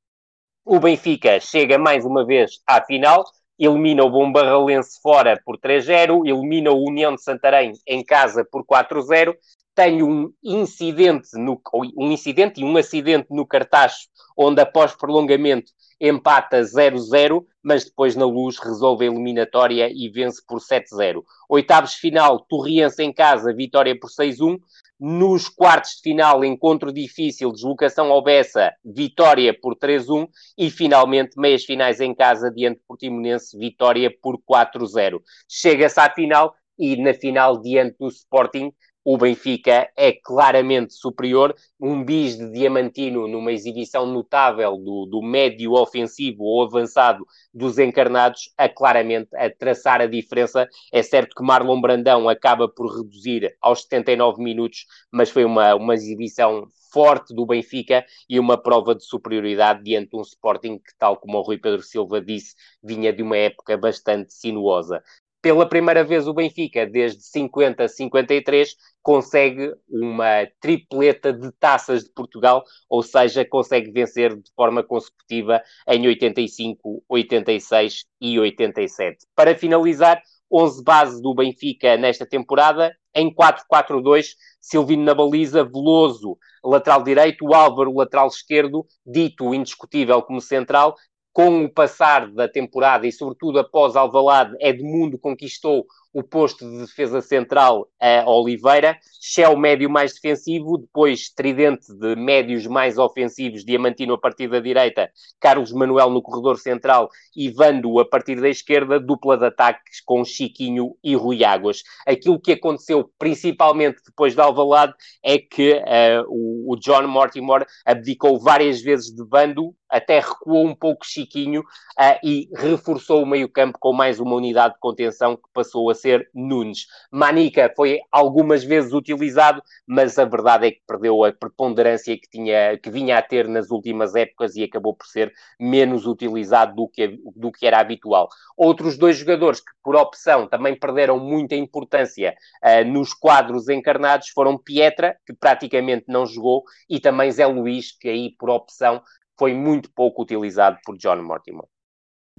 o 0.67 0.81
Benfica 0.81 1.39
chega 1.39 1.79
mais 1.79 2.05
uma 2.05 2.27
vez 2.27 2.61
à 2.67 2.83
final, 2.83 3.25
elimina 3.57 4.03
o 4.03 4.11
Bombarralense 4.11 5.01
fora 5.01 5.41
por 5.45 5.57
3-0, 5.59 6.27
elimina 6.27 6.73
o 6.73 6.85
União 6.85 7.15
de 7.15 7.23
Santarém 7.23 7.73
em 7.87 8.05
casa 8.05 8.45
por 8.45 8.65
4-0, 8.67 9.33
tem 9.77 10.03
um 10.03 10.33
incidente, 10.43 11.29
no, 11.35 11.61
um 11.95 12.11
incidente 12.11 12.63
e 12.63 12.65
um 12.65 12.79
acidente 12.79 13.27
no 13.31 13.47
cartaz, 13.47 14.09
onde 14.35 14.59
após 14.63 14.97
prolongamento 14.97 15.71
empata 16.01 16.63
0-0, 16.63 17.45
mas 17.63 17.85
depois 17.85 18.17
na 18.17 18.25
luz 18.25 18.59
resolve 18.59 19.05
a 19.05 19.11
eliminatória 19.11 19.91
e 19.93 20.09
vence 20.09 20.43
por 20.47 20.61
7-0. 20.61 21.23
Oitavos 21.49 21.93
final, 21.93 22.41
Torriense 22.41 23.03
em 23.03 23.13
casa, 23.13 23.55
vitória 23.55 23.99
por 23.99 24.09
6-1. 24.09 24.59
Nos 24.99 25.47
quartos 25.47 25.97
de 25.97 26.03
final, 26.11 26.43
encontro 26.43 26.91
difícil, 26.91 27.53
deslocação 27.53 28.11
ao 28.11 28.23
Bessa, 28.23 28.73
vitória 28.83 29.55
por 29.61 29.77
3-1 29.77 30.27
e 30.57 30.71
finalmente 30.71 31.39
meias 31.39 31.65
finais 31.65 32.01
em 32.01 32.15
casa 32.15 32.51
diante 32.51 32.79
do 32.79 32.85
Portimonense, 32.89 33.59
vitória 33.59 34.11
por 34.23 34.39
4-0. 34.39 35.21
Chega-se 35.47 36.01
à 36.01 36.11
final 36.11 36.55
e 36.79 36.97
na 36.97 37.13
final 37.13 37.61
diante 37.61 37.97
do 37.99 38.09
Sporting 38.09 38.73
o 39.09 39.17
Benfica 39.17 39.89
é 39.97 40.11
claramente 40.11 40.95
superior. 40.95 41.55
Um 41.81 42.03
bis 42.05 42.37
de 42.37 42.51
Diamantino 42.51 43.29
numa 43.29 43.53
exibição 43.53 44.05
notável 44.05 44.77
do, 44.77 45.07
do 45.07 45.23
médio 45.23 45.75
ofensivo 45.75 46.43
ou 46.43 46.65
avançado 46.65 47.25
dos 47.55 47.79
encarnados, 47.79 48.53
a 48.59 48.69
claramente 48.69 49.29
a 49.37 49.49
traçar 49.49 50.01
a 50.01 50.07
diferença. 50.07 50.69
É 50.93 51.05
certo 51.05 51.37
que 51.37 51.45
Marlon 51.45 51.81
Brandão 51.81 52.29
acaba 52.29 52.69
por 52.69 52.97
reduzir 52.97 53.57
aos 53.61 53.83
79 53.83 54.43
minutos, 54.43 54.87
mas 55.13 55.31
foi 55.31 55.45
uma, 55.45 55.77
uma 55.77 55.95
exibição 55.95 56.67
forte 56.93 57.33
do 57.33 57.47
Benfica 57.47 58.05
e 58.29 58.41
uma 58.41 58.61
prova 58.61 58.93
de 58.93 59.05
superioridade 59.05 59.85
diante 59.85 60.11
de 60.11 60.17
um 60.17 60.23
Sporting 60.23 60.79
que, 60.79 60.97
tal 60.99 61.17
como 61.17 61.39
o 61.39 61.43
Rui 61.43 61.59
Pedro 61.59 61.83
Silva 61.83 62.21
disse, 62.21 62.57
vinha 62.83 63.13
de 63.13 63.23
uma 63.23 63.37
época 63.37 63.77
bastante 63.77 64.33
sinuosa 64.33 65.01
pela 65.47 65.65
primeira 65.65 66.03
vez 66.03 66.27
o 66.27 66.35
Benfica, 66.35 66.85
desde 66.85 67.23
50 67.23 67.85
a 67.85 67.89
53, 67.89 68.75
consegue 69.01 69.73
uma 69.89 70.45
tripleta 70.61 71.33
de 71.33 71.53
taças 71.53 72.03
de 72.03 72.11
Portugal, 72.11 72.65
ou 72.89 73.01
seja, 73.01 73.45
consegue 73.45 73.93
vencer 73.93 74.35
de 74.35 74.51
forma 74.57 74.83
consecutiva 74.83 75.63
em 75.87 76.05
85, 76.05 77.01
86 77.09 78.07
e 78.21 78.41
87. 78.41 79.25
Para 79.37 79.55
finalizar, 79.55 80.21
11 80.51 80.83
bases 80.83 81.23
do 81.23 81.33
Benfica 81.33 81.97
nesta 81.97 82.27
temporada, 82.27 82.93
em 83.15 83.33
4-4-2, 83.33 84.31
Silvino 84.61 85.05
na 85.05 85.15
baliza, 85.15 85.63
Veloso, 85.63 86.37
lateral 86.65 87.05
direito, 87.05 87.55
Álvaro, 87.55 87.95
lateral 87.95 88.27
esquerdo, 88.27 88.85
Dito, 89.07 89.55
indiscutível 89.55 90.21
como 90.23 90.41
central, 90.41 90.97
com 91.37 91.67
o 91.67 91.69
passar 91.69 92.31
da 92.31 92.49
temporada 92.49 93.07
e 93.07 93.13
sobretudo 93.13 93.59
após 93.59 93.95
Alvalade, 93.95 94.57
Edmundo 94.59 95.19
conquistou 95.19 95.85
o 96.17 96.23
posto 96.23 96.67
de 96.67 96.79
defesa 96.79 97.21
central 97.21 97.91
a 98.01 98.25
Oliveira, 98.31 98.99
Shell 99.21 99.55
médio 99.55 99.91
mais 99.91 100.15
defensivo, 100.15 100.79
depois 100.79 101.29
Tridente 101.29 101.93
de 101.95 102.17
médios 102.17 102.67
mais 102.67 102.97
ofensivos, 102.97 103.67
Diamantino 103.67 104.15
a 104.15 104.19
partir 104.19 104.49
da 104.49 104.61
direita, 104.61 105.11
Carlos 105.39 105.73
Manuel 105.73 106.09
no 106.09 106.23
corredor 106.23 106.59
central 106.59 107.11
e 107.37 107.51
Vando 107.51 108.01
a 108.01 108.05
partir 108.09 108.41
da 108.41 108.49
esquerda, 108.49 108.99
dupla 108.99 109.37
de 109.37 109.45
ataques 109.45 110.01
com 110.01 110.25
Chiquinho 110.25 110.97
e 111.05 111.15
Rui 111.15 111.45
Águas. 111.45 111.83
Aquilo 112.07 112.41
que 112.41 112.53
aconteceu 112.53 113.11
principalmente 113.19 114.01
depois 114.07 114.35
de 114.35 114.41
Alvalade 114.41 114.95
é 115.23 115.37
que 115.37 115.73
uh, 115.75 116.25
o, 116.29 116.73
o 116.73 116.77
John 116.77 117.07
Mortimer 117.07 117.67
abdicou 117.85 118.41
várias 118.41 118.81
vezes 118.81 119.15
de 119.15 119.23
Vando, 119.23 119.75
até 119.97 120.21
recuou 120.21 120.67
um 120.67 120.75
pouco 120.75 121.07
Chiquinho 121.07 121.61
uh, 121.61 122.19
e 122.23 122.49
reforçou 122.57 123.23
o 123.23 123.27
meio-campo 123.27 123.79
com 123.79 123.93
mais 123.93 124.21
uma 124.21 124.35
unidade 124.35 124.75
de 124.75 124.81
contenção 124.81 125.37
que 125.37 125.49
passou 125.53 125.91
a 125.91 125.95
ser 125.95 126.29
Nunes. 126.35 126.87
Manica 127.11 127.73
foi 127.75 128.01
algumas 128.11 128.65
vezes 128.65 128.93
utilizado, 128.93 129.63
mas 129.87 130.19
a 130.19 130.25
verdade 130.25 130.67
é 130.67 130.71
que 130.71 130.83
perdeu 130.87 131.25
a 131.25 131.33
preponderância 131.33 132.17
que, 132.17 132.29
tinha, 132.31 132.79
que 132.79 132.91
vinha 132.91 133.19
a 133.19 133.23
ter 133.23 133.49
nas 133.49 133.71
últimas 133.71 134.15
épocas 134.15 134.57
e 134.57 134.65
acabou 134.65 134.95
por 134.95 135.07
ser 135.07 135.33
menos 135.59 136.07
utilizado 136.07 136.75
do 136.75 136.89
que, 136.89 137.19
do 137.35 137.51
que 137.51 137.67
era 137.67 137.81
habitual. 137.81 138.29
Outros 138.57 138.97
dois 138.97 139.17
jogadores 139.17 139.61
que, 139.61 139.73
por 139.83 139.97
opção, 139.97 140.47
também 140.47 140.79
perderam 140.79 141.19
muita 141.19 141.55
importância 141.55 142.35
uh, 142.63 142.85
nos 142.87 143.13
quadros 143.15 143.69
encarnados 143.69 144.29
foram 144.29 144.59
Pietra, 144.59 145.17
que 145.27 145.33
praticamente 145.33 146.05
não 146.09 146.27
jogou, 146.27 146.65
e 146.89 147.01
também 147.01 147.31
Zé 147.31 147.47
Luís, 147.47 147.97
que 147.99 148.09
aí, 148.09 148.35
por 148.39 148.51
opção, 148.51 149.03
foi 149.39 149.55
muito 149.55 149.91
pouco 149.91 150.23
utilizado 150.23 150.79
por 150.85 150.97
John 150.97 151.23
Mortimer. 151.23 151.65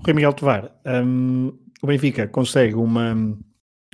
Rui 0.05 0.13
Miguel 0.13 0.33
Tovar, 0.33 0.75
um, 0.85 1.57
o 1.81 1.87
Benfica 1.87 2.27
consegue 2.27 2.75
uma, 2.75 3.15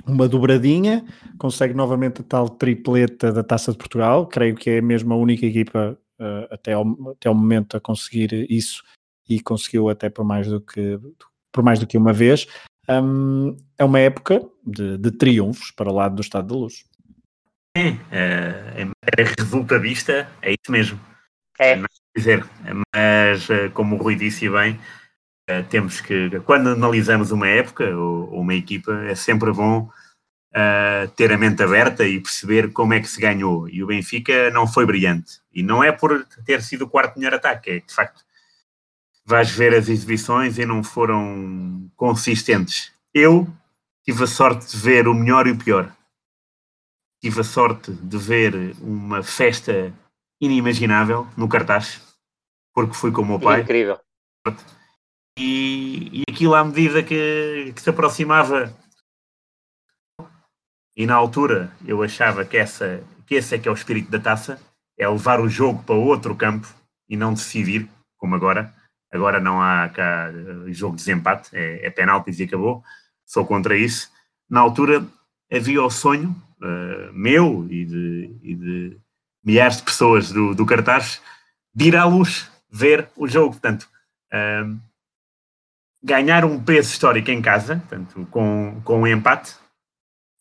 uma 0.06 0.28
dobradinha, 0.28 1.04
consegue 1.38 1.74
novamente 1.74 2.20
a 2.20 2.24
tal 2.24 2.48
tripleta 2.48 3.32
da 3.32 3.42
Taça 3.42 3.72
de 3.72 3.78
Portugal, 3.78 4.26
creio 4.26 4.54
que 4.54 4.70
é 4.70 4.80
mesmo 4.80 5.14
a 5.14 5.16
única 5.16 5.46
equipa 5.46 5.98
uh, 6.20 6.46
até, 6.50 6.72
ao, 6.72 6.84
até 7.10 7.28
ao 7.28 7.34
momento 7.34 7.76
a 7.76 7.80
conseguir 7.80 8.46
isso 8.50 8.82
e 9.28 9.40
conseguiu 9.40 9.88
até 9.88 10.10
por 10.10 10.24
mais 10.24 10.46
do 10.46 10.60
que, 10.60 10.98
por 11.50 11.64
mais 11.64 11.78
do 11.78 11.86
que 11.86 11.96
uma 11.96 12.12
vez. 12.12 12.46
Um, 12.88 13.56
é 13.78 13.84
uma 13.84 13.98
época 13.98 14.46
de, 14.66 14.98
de, 14.98 15.10
triunfos 15.10 15.70
para 15.70 15.90
o 15.90 15.94
lado 15.94 16.16
do 16.16 16.20
Estado 16.20 16.48
da 16.48 16.54
Luz. 16.54 16.84
É, 17.76 17.88
é, 18.12 18.82
é 19.18 19.24
resultadista, 19.38 20.30
é 20.42 20.50
isso 20.52 20.70
mesmo. 20.70 21.00
É. 21.58 21.80
Dizer, 22.16 22.46
mas 22.94 23.50
eh, 23.50 23.68
como 23.70 23.96
o 23.96 23.98
Rui 23.98 24.14
disse 24.14 24.48
bem, 24.48 24.78
eh, 25.48 25.62
temos 25.62 26.00
que, 26.00 26.30
quando 26.40 26.70
analisamos 26.70 27.32
uma 27.32 27.48
época 27.48 27.84
ou, 27.96 28.40
uma 28.40 28.54
equipa, 28.54 28.92
é 29.04 29.14
sempre 29.14 29.52
bom 29.52 29.90
uh, 30.54 31.08
ter 31.16 31.32
a 31.32 31.36
mente 31.38 31.62
aberta 31.62 32.06
e 32.06 32.20
perceber 32.20 32.72
como 32.72 32.94
é 32.94 33.00
que 33.00 33.08
se 33.08 33.20
ganhou. 33.20 33.68
E 33.68 33.82
o 33.82 33.86
Benfica 33.86 34.50
não 34.50 34.66
foi 34.66 34.86
brilhante. 34.86 35.40
E 35.52 35.62
não 35.62 35.82
é 35.82 35.92
por 35.92 36.24
ter 36.46 36.62
sido 36.62 36.82
o 36.82 36.88
quarto 36.88 37.18
melhor 37.18 37.34
ataque, 37.34 37.70
é 37.70 37.80
de 37.80 37.94
facto 37.94 38.24
vais 39.26 39.50
ver 39.50 39.74
as 39.74 39.88
exibições 39.88 40.58
e 40.58 40.66
não 40.66 40.84
foram 40.84 41.90
consistentes. 41.96 42.92
Eu 43.12 43.48
tive 44.04 44.24
a 44.24 44.26
sorte 44.26 44.70
de 44.70 44.76
ver 44.76 45.08
o 45.08 45.14
melhor 45.14 45.46
e 45.46 45.52
o 45.52 45.56
pior. 45.56 45.90
Tive 47.22 47.40
a 47.40 47.44
sorte 47.44 47.90
de 47.90 48.18
ver 48.18 48.76
uma 48.82 49.22
festa 49.22 49.94
inimaginável 50.40 51.26
no 51.36 51.48
cartaz, 51.48 52.00
porque 52.74 52.94
fui 52.94 53.12
com 53.12 53.22
o 53.22 53.26
meu 53.26 53.40
pai. 53.40 53.62
Incrível. 53.62 53.98
E, 55.38 56.20
e 56.20 56.22
aquilo 56.30 56.54
à 56.54 56.64
medida 56.64 57.02
que, 57.02 57.72
que 57.74 57.80
se 57.80 57.90
aproximava 57.90 58.72
e 60.96 61.06
na 61.06 61.14
altura 61.14 61.72
eu 61.84 62.02
achava 62.02 62.44
que, 62.44 62.56
essa, 62.56 63.02
que 63.26 63.34
esse 63.34 63.54
é 63.54 63.58
que 63.58 63.68
é 63.68 63.70
o 63.70 63.74
espírito 63.74 64.10
da 64.10 64.20
taça, 64.20 64.60
é 64.96 65.08
levar 65.08 65.40
o 65.40 65.48
jogo 65.48 65.82
para 65.82 65.94
outro 65.94 66.36
campo 66.36 66.68
e 67.08 67.16
não 67.16 67.34
decidir, 67.34 67.88
como 68.16 68.34
agora. 68.34 68.72
Agora 69.12 69.40
não 69.40 69.60
há 69.60 69.88
cá 69.88 70.30
eh, 70.32 70.72
jogo 70.72 70.96
de 70.96 71.02
desempate, 71.02 71.50
é, 71.52 71.86
é 71.86 71.90
penaltis 71.90 72.38
e 72.38 72.44
acabou. 72.44 72.82
Sou 73.26 73.44
contra 73.44 73.76
isso. 73.76 74.10
Na 74.48 74.60
altura 74.60 75.04
havia 75.52 75.82
o 75.82 75.90
sonho 75.90 76.30
uh, 76.60 77.12
meu 77.12 77.66
e 77.70 77.84
de, 77.84 78.38
e 78.42 78.54
de, 78.54 79.00
milhares 79.44 79.76
de 79.76 79.82
pessoas 79.82 80.30
do, 80.30 80.54
do 80.54 80.64
cartaz 80.64 81.20
de 81.74 81.86
ir 81.86 81.96
à 81.96 82.04
luz 82.04 82.50
ver 82.70 83.08
o 83.16 83.28
jogo. 83.28 83.52
Portanto, 83.52 83.88
uh, 84.32 84.80
ganhar 86.02 86.44
um 86.44 86.62
peso 86.62 86.90
histórico 86.90 87.30
em 87.30 87.42
casa, 87.42 87.76
portanto, 87.76 88.26
com, 88.30 88.80
com 88.84 89.00
um 89.00 89.06
empate, 89.06 89.54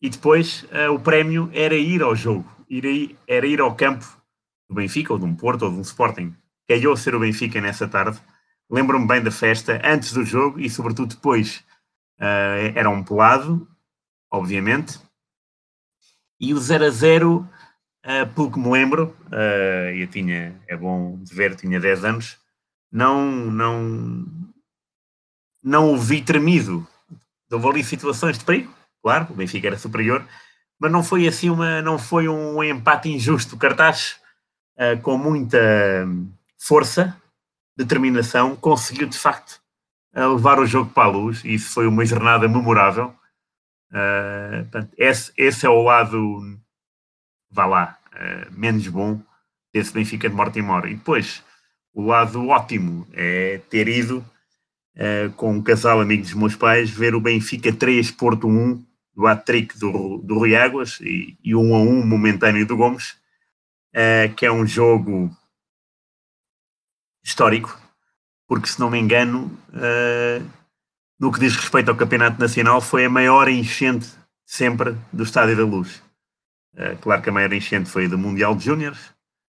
e 0.01 0.09
depois 0.09 0.63
uh, 0.63 0.91
o 0.93 0.99
prémio 0.99 1.49
era 1.53 1.75
ir 1.75 2.01
ao 2.01 2.15
jogo, 2.15 2.49
ir 2.69 3.17
era 3.27 3.45
ir 3.45 3.61
ao 3.61 3.75
campo 3.75 4.05
do 4.69 4.75
Benfica, 4.75 5.13
ou 5.13 5.19
de 5.19 5.25
um 5.25 5.35
Porto, 5.35 5.63
ou 5.63 5.71
de 5.71 5.77
um 5.77 5.81
Sporting. 5.81 6.35
Calhou 6.67 6.95
ser 6.97 7.15
o 7.15 7.19
Benfica 7.19 7.61
nessa 7.61 7.87
tarde. 7.87 8.19
Lembro-me 8.69 9.07
bem 9.07 9.21
da 9.21 9.31
festa 9.31 9.81
antes 9.83 10.13
do 10.13 10.25
jogo 10.25 10.59
e, 10.59 10.69
sobretudo, 10.69 11.15
depois. 11.15 11.63
Uh, 12.19 12.71
era 12.75 12.89
um 12.89 13.03
pelado, 13.03 13.67
obviamente. 14.31 14.99
E 16.39 16.53
o 16.53 16.57
0 16.57 16.85
a 16.85 16.89
0, 16.89 17.49
uh, 18.05 18.51
que 18.51 18.59
me 18.59 18.69
lembro, 18.69 19.15
uh, 19.27 19.89
eu 19.95 20.07
tinha, 20.07 20.59
é 20.67 20.75
bom 20.75 21.17
de 21.21 21.33
ver, 21.33 21.55
tinha 21.55 21.79
10 21.79 22.05
anos, 22.05 22.37
não, 22.91 23.25
não, 23.31 24.25
não 25.63 25.93
o 25.93 25.97
vi 25.97 26.21
tremido. 26.21 26.87
Houve 27.51 27.67
ali 27.67 27.83
situações 27.83 28.37
de 28.37 28.45
perigo, 28.45 28.73
claro, 29.01 29.27
o 29.29 29.35
Benfica 29.35 29.67
era 29.67 29.77
superior, 29.77 30.25
mas 30.79 30.91
não 30.91 31.03
foi 31.03 31.27
assim 31.27 31.49
uma, 31.49 31.81
não 31.81 31.99
foi 31.99 32.27
um 32.27 32.63
empate 32.63 33.09
injusto. 33.09 33.55
O 33.55 33.59
cartaz, 33.59 34.19
uh, 34.77 34.99
com 35.01 35.17
muita 35.17 35.57
força, 36.57 37.15
determinação, 37.77 38.55
conseguiu 38.55 39.07
de 39.07 39.17
facto 39.17 39.61
levar 40.15 40.59
o 40.59 40.65
jogo 40.65 40.91
para 40.91 41.05
a 41.05 41.11
luz, 41.11 41.43
e 41.43 41.55
isso 41.55 41.73
foi 41.73 41.87
uma 41.87 42.05
jornada 42.05 42.47
memorável. 42.47 43.15
Uh, 43.91 44.63
portanto, 44.63 44.93
esse, 44.97 45.31
esse, 45.37 45.65
é 45.65 45.69
o 45.69 45.83
lado, 45.83 46.41
vá 47.53 47.65
lá, 47.65 47.97
menos 48.51 48.87
bom 48.87 49.21
desse 49.73 49.93
Benfica 49.93 50.29
de 50.29 50.35
Mortimor. 50.35 50.87
E 50.87 50.95
depois, 50.95 51.43
o 51.93 52.05
lado 52.07 52.47
ótimo 52.47 53.07
é 53.13 53.61
ter 53.69 53.87
ido 53.87 54.25
com 55.35 55.53
um 55.53 55.61
casal 55.61 56.01
amigo 56.01 56.23
dos 56.23 56.33
meus 56.33 56.55
pais 56.55 56.89
ver 56.89 57.15
o 57.15 57.21
Benfica 57.21 57.71
3, 57.71 58.11
Porto 58.11 58.47
1, 58.47 58.83
do 59.15 59.27
hat-trick 59.27 59.77
do, 59.77 60.17
do 60.17 60.39
Rui 60.39 60.55
Águas 60.55 60.99
e, 61.01 61.37
e 61.43 61.55
um 61.55 61.75
a 61.75 61.79
um 61.79 62.05
momentâneo 62.05 62.65
do 62.65 62.75
Gomes, 62.75 63.11
uh, 63.95 64.33
que 64.35 64.45
é 64.45 64.51
um 64.51 64.65
jogo 64.65 65.29
histórico, 67.23 67.79
porque 68.47 68.67
se 68.67 68.79
não 68.79 68.89
me 68.89 68.99
engano, 68.99 69.57
no 71.17 71.31
que 71.31 71.39
diz 71.39 71.55
respeito 71.55 71.89
ao 71.89 71.95
Campeonato 71.95 72.39
Nacional, 72.39 72.81
foi 72.81 73.05
a 73.05 73.09
maior 73.09 73.47
enchente 73.47 74.07
sempre 74.45 74.95
do 75.11 75.23
Estádio 75.23 75.55
da 75.55 75.63
Luz. 75.63 76.03
Uh, 76.73 76.97
claro 77.01 77.21
que 77.21 77.29
a 77.29 77.33
maior 77.33 77.53
enchente 77.53 77.89
foi 77.89 78.07
do 78.07 78.17
Mundial 78.17 78.55
de 78.55 78.65
Júniores, 78.65 78.99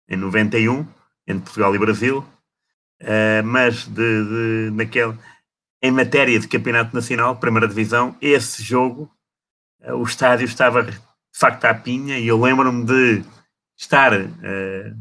em 0.09 0.17
91, 0.17 0.87
entre 1.27 1.45
Portugal 1.45 1.75
e 1.75 1.79
Brasil, 1.79 2.25
mas 3.45 3.87
de, 3.87 3.95
de, 3.95 4.71
naquele, 4.73 5.17
em 5.81 5.91
matéria 5.91 6.39
de 6.39 6.47
Campeonato 6.47 6.95
Nacional, 6.95 7.37
Primeira 7.37 7.67
Divisão, 7.67 8.17
esse 8.21 8.63
jogo 8.63 9.11
eh, 9.83 9.93
o 9.93 10.03
estádio 10.03 10.45
estava 10.45 10.85
de 10.85 10.99
facto 11.33 11.65
à 11.65 11.75
pinha 11.75 12.19
e 12.19 12.29
eu 12.29 12.41
lembro-me 12.41 12.85
de 12.85 13.25
estar 13.77 14.13
uh, 14.15 14.97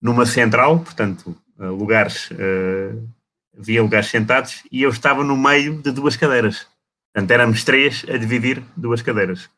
numa 0.00 0.26
central, 0.26 0.80
portanto, 0.80 1.34
lugares, 1.56 2.30
uh, 2.32 3.08
havia 3.58 3.80
lugares 3.80 4.08
sentados 4.08 4.62
e 4.70 4.82
eu 4.82 4.90
estava 4.90 5.24
no 5.24 5.36
meio 5.36 5.80
de 5.80 5.90
duas 5.92 6.16
cadeiras. 6.16 6.66
Portanto, 7.12 7.30
éramos 7.30 7.64
três 7.64 8.04
a 8.08 8.18
dividir 8.18 8.62
duas 8.76 9.00
cadeiras. 9.00 9.48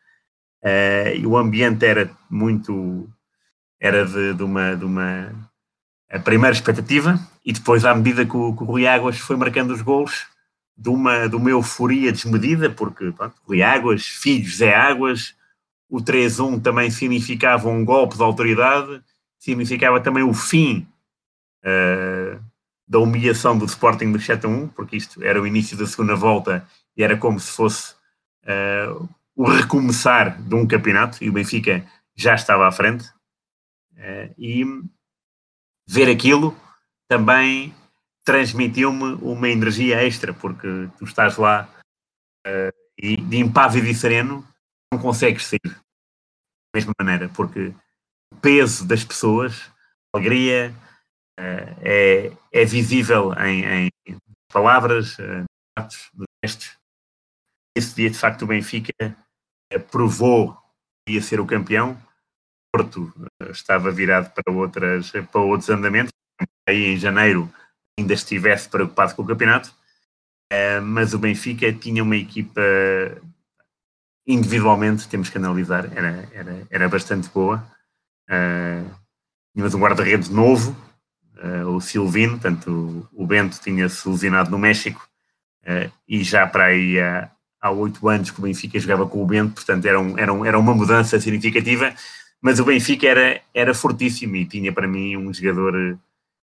E 1.17 1.27
o 1.27 1.37
ambiente 1.37 1.85
era 1.85 2.11
muito, 2.31 3.09
era 3.79 4.05
de, 4.07 4.35
de, 4.35 4.43
uma, 4.43 4.75
de 4.75 4.85
uma 4.85 5.31
a 6.11 6.19
primeira 6.19 6.55
expectativa 6.55 7.19
e 7.45 7.53
depois, 7.53 7.85
à 7.85 7.95
medida 7.95 8.25
que 8.25 8.37
o, 8.37 8.55
que 8.55 8.63
o 8.63 8.67
Rui 8.67 8.87
Águas 8.87 9.19
foi 9.19 9.37
marcando 9.37 9.73
os 9.73 9.83
gols, 9.83 10.27
de 10.77 10.89
uma, 10.89 11.29
de 11.29 11.37
uma 11.37 11.51
euforia 11.51 12.11
desmedida, 12.11 12.71
porque 12.71 13.13
pronto, 13.13 13.35
Rui 13.47 13.63
Águas, 13.63 14.07
filhos 14.07 14.57
Zé 14.57 14.75
Águas, 14.75 15.35
o 15.89 15.99
3-1 15.99 16.63
também 16.63 16.91
significava 16.91 17.69
um 17.69 17.85
golpe 17.85 18.17
de 18.17 18.23
autoridade, 18.23 19.03
significava 19.39 20.01
também 20.01 20.23
o 20.23 20.35
fim 20.35 20.87
uh, 21.65 22.41
da 22.89 22.99
humilhação 22.99 23.57
do 23.57 23.67
Sporting 23.67 24.11
do 24.11 24.19
7-1, 24.19 24.71
porque 24.75 24.97
isto 24.97 25.23
era 25.23 25.41
o 25.41 25.47
início 25.47 25.77
da 25.77 25.87
segunda 25.87 26.17
volta 26.17 26.67
e 26.97 27.05
era 27.05 27.17
como 27.17 27.39
se 27.39 27.53
fosse 27.53 27.95
uh, 28.45 29.09
o 29.37 29.45
recomeçar 29.45 30.41
de 30.41 30.55
um 30.55 30.67
campeonato, 30.67 31.23
e 31.23 31.29
o 31.29 31.33
Benfica 31.33 31.85
já 32.17 32.35
estava 32.35 32.67
à 32.69 32.73
frente. 32.73 33.09
Uh, 33.93 34.35
e 34.37 34.65
ver 35.89 36.11
aquilo 36.11 36.57
também 37.09 37.75
transmitiu-me 38.25 39.15
uma 39.23 39.49
energia 39.49 40.03
extra, 40.05 40.33
porque 40.33 40.89
tu 40.99 41.05
estás 41.05 41.37
lá 41.37 41.69
uh, 42.47 42.75
e 42.99 43.17
de 43.17 43.39
impávido 43.39 43.87
e 43.87 43.95
sereno 43.95 44.47
não 44.93 45.01
consegues 45.01 45.47
sair 45.47 45.61
da 45.65 45.75
mesma 46.75 46.93
maneira, 46.99 47.29
porque 47.29 47.75
o 48.33 48.37
peso 48.37 48.87
das 48.87 49.05
pessoas, 49.05 49.71
a 50.13 50.19
alegria, 50.19 50.75
uh, 51.39 51.81
é, 51.83 52.33
é 52.53 52.65
visível 52.65 53.33
em, 53.35 53.91
em 54.07 54.17
palavras, 54.53 55.17
atos, 55.77 56.11
gestos. 56.45 56.84
Esse 57.77 57.95
dia, 57.95 58.11
de 58.11 58.19
facto, 58.19 58.43
o 58.43 58.47
Benfica 58.47 58.93
provou 59.91 60.57
que 61.07 61.15
ia 61.15 61.23
ser 61.23 61.41
o 61.41 61.47
campeão. 61.47 62.01
Porto 62.73 63.13
estava 63.51 63.91
virado 63.91 64.33
para, 64.33 64.53
outras, 64.53 65.11
para 65.11 65.41
outros 65.41 65.71
andamentos. 65.71 66.13
Aí, 66.69 66.95
em 66.95 66.97
janeiro, 66.97 67.53
ainda 67.99 68.15
estivesse 68.15 68.69
preocupado 68.69 69.15
com 69.15 69.23
o 69.23 69.27
campeonato, 69.27 69.75
uh, 70.53 70.83
mas 70.83 71.15
o 71.15 71.19
Benfica 71.19 71.73
tinha 71.73 72.03
uma 72.03 72.17
equipa 72.17 72.61
individualmente, 74.27 75.09
temos 75.09 75.29
que 75.29 75.39
analisar, 75.39 75.87
era, 75.97 76.29
era, 76.33 76.67
era 76.71 76.89
bastante 76.89 77.29
boa. 77.29 77.63
Tínhamos 79.55 79.75
um 79.75 79.79
guarda-redes 79.79 80.31
novo, 80.31 80.75
o 81.67 81.79
Silvino, 81.79 82.33
portanto 82.33 83.07
o, 83.13 83.27
Bento 83.27 83.61
tinha-se 83.61 84.09
lesionado 84.09 84.51
no 84.51 84.59
México 84.59 85.07
e 86.09 86.25
já 86.25 86.47
para 86.47 86.65
aí 86.65 86.97
há 87.65 87.71
oito 87.71 88.07
anos 88.07 88.31
que 88.31 88.39
o 88.39 88.43
Benfica 88.43 88.79
jogava 88.79 89.07
com 89.07 89.23
o 89.23 89.27
Bento, 89.27 89.55
portanto 89.55 89.87
era, 89.87 89.99
um, 89.99 90.19
era, 90.19 90.31
um, 90.31 90.45
era 90.45 90.59
uma 90.59 90.75
mudança 90.75 91.19
significativa, 91.19 91.95
mas 92.39 92.61
o 92.61 92.65
Benfica 92.67 93.07
era, 93.07 93.41
era 93.55 93.73
fortíssimo 93.73 94.37
e 94.37 94.45
tinha 94.45 94.71
para 94.71 94.87
mim 94.87 95.17
um 95.17 95.33
jogador 95.33 95.99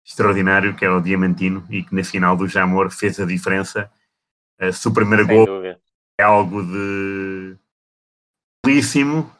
extraordinário, 0.05 0.75
que 0.75 0.85
é 0.85 0.89
o 0.91 1.01
Diamantino, 1.01 1.65
e 1.71 1.81
que 1.81 1.95
na 1.95 2.03
final 2.03 2.37
do 2.37 2.47
Jamor 2.47 2.91
fez 2.91 3.19
a 3.19 3.25
diferença. 3.25 3.89
Uh, 4.61 4.71
se 4.71 4.87
o 4.87 4.93
primeiro 4.93 5.25
Sem 5.25 5.35
gol 5.35 5.45
dúvida. 5.47 5.79
é 6.19 6.23
algo 6.23 6.63
de 6.63 7.57
belíssimo, 8.63 9.31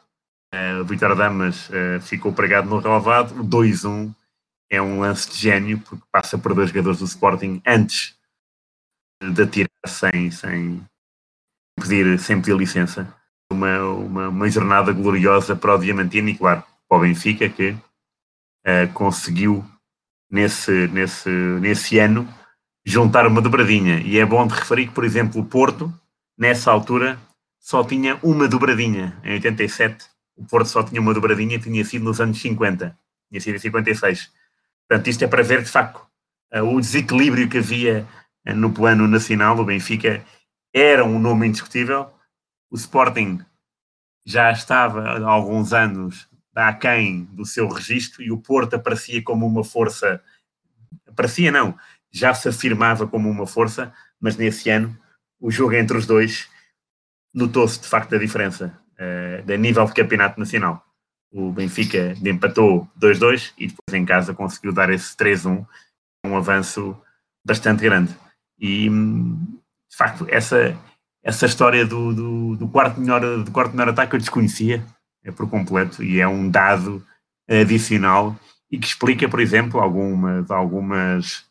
uh, 0.52 0.80
o 0.80 0.84
Vitor 0.84 1.14
Damas 1.14 1.68
uh, 1.70 2.00
ficou 2.02 2.32
pregado 2.32 2.68
no 2.68 2.80
relevado, 2.80 3.40
o 3.40 3.44
2-1 3.44 4.12
é 4.68 4.82
um 4.82 5.00
lance 5.00 5.30
de 5.30 5.36
gênio, 5.36 5.78
porque 5.78 6.04
passa 6.10 6.36
por 6.36 6.54
dois 6.54 6.70
jogadores 6.70 6.98
do 6.98 7.04
Sporting 7.04 7.62
antes 7.64 8.18
de 9.22 9.42
atirar 9.42 9.68
sem, 9.86 10.30
sem, 10.30 10.84
pedir, 11.78 12.18
sem 12.18 12.40
pedir 12.40 12.56
licença. 12.56 13.12
Uma, 13.50 13.80
uma, 13.82 14.28
uma 14.28 14.50
jornada 14.50 14.92
gloriosa 14.92 15.56
para 15.56 15.74
o 15.74 15.78
Diamantino 15.78 16.28
e, 16.28 16.36
claro, 16.36 16.62
para 16.88 16.98
o 16.98 17.00
Benfica, 17.00 17.48
que 17.48 17.70
uh, 17.70 18.92
conseguiu 18.92 19.64
nesse, 20.30 20.88
nesse, 20.88 21.30
nesse 21.30 21.98
ano 21.98 22.28
juntar 22.84 23.26
uma 23.26 23.40
dobradinha. 23.40 24.00
E 24.00 24.18
é 24.18 24.26
bom 24.26 24.46
de 24.46 24.54
referir 24.54 24.88
que, 24.88 24.94
por 24.94 25.04
exemplo, 25.04 25.40
o 25.40 25.44
Porto, 25.44 25.92
nessa 26.36 26.70
altura, 26.70 27.18
só 27.58 27.84
tinha 27.84 28.18
uma 28.22 28.48
dobradinha. 28.48 29.16
Em 29.24 29.34
87, 29.34 30.06
o 30.36 30.44
Porto 30.44 30.66
só 30.66 30.82
tinha 30.82 31.00
uma 31.00 31.12
dobradinha, 31.12 31.58
tinha 31.58 31.84
sido 31.84 32.04
nos 32.04 32.20
anos 32.20 32.40
50, 32.40 32.96
tinha 33.28 33.40
sido 33.40 33.56
em 33.56 33.58
56. 33.58 34.30
Portanto, 34.88 35.06
isto 35.08 35.24
é 35.24 35.28
para 35.28 35.42
ver, 35.42 35.62
de 35.62 35.70
facto, 35.70 36.00
uh, 36.54 36.62
o 36.62 36.80
desequilíbrio 36.80 37.48
que 37.48 37.58
havia 37.58 38.06
uh, 38.48 38.54
no 38.54 38.72
plano 38.72 39.06
nacional. 39.06 39.58
O 39.58 39.64
Benfica 39.64 40.24
era 40.78 41.04
um 41.04 41.18
nome 41.18 41.46
indiscutível. 41.46 42.10
O 42.70 42.76
Sporting 42.76 43.40
já 44.24 44.50
estava 44.50 45.02
há 45.02 45.28
alguns 45.28 45.72
anos 45.72 46.28
aquém 46.54 47.24
do 47.32 47.46
seu 47.46 47.68
registro 47.68 48.22
e 48.22 48.32
o 48.32 48.38
Porto 48.38 48.74
aparecia 48.74 49.22
como 49.22 49.46
uma 49.46 49.62
força, 49.62 50.20
aparecia 51.06 51.52
não, 51.52 51.78
já 52.10 52.34
se 52.34 52.48
afirmava 52.48 53.06
como 53.06 53.30
uma 53.30 53.46
força, 53.46 53.92
mas 54.20 54.36
nesse 54.36 54.68
ano 54.70 54.96
o 55.40 55.50
jogo 55.50 55.74
entre 55.74 55.96
os 55.96 56.06
dois 56.06 56.48
notou-se 57.32 57.80
de 57.80 57.86
facto 57.86 58.14
a 58.14 58.18
diferença 58.18 58.76
uh, 58.98 59.56
nível 59.56 59.84
de 59.84 59.94
campeonato 59.94 60.40
nacional. 60.40 60.84
O 61.30 61.52
Benfica 61.52 62.14
empatou 62.24 62.88
2-2 62.98 63.52
e 63.56 63.68
depois 63.68 63.94
em 63.94 64.04
casa 64.04 64.34
conseguiu 64.34 64.72
dar 64.72 64.90
esse 64.90 65.14
3-1, 65.16 65.66
um 66.24 66.36
avanço 66.36 67.00
bastante 67.44 67.82
grande. 67.82 68.16
E 68.58 68.90
de 69.90 69.96
facto, 69.96 70.26
essa, 70.28 70.76
essa 71.22 71.46
história 71.46 71.84
do, 71.84 72.14
do, 72.14 72.56
do 72.56 72.68
quarto, 72.68 73.00
melhor, 73.00 73.20
do 73.42 73.50
quarto 73.50 73.72
melhor 73.72 73.88
ataque 73.88 74.14
eu 74.14 74.20
desconhecia 74.20 74.84
é 75.24 75.32
por 75.32 75.48
completo 75.48 76.02
e 76.02 76.20
é 76.20 76.28
um 76.28 76.48
dado 76.48 77.04
adicional 77.48 78.36
e 78.70 78.78
que 78.78 78.86
explica, 78.86 79.28
por 79.28 79.40
exemplo, 79.40 79.80
algumas, 79.80 80.50
algumas 80.50 81.44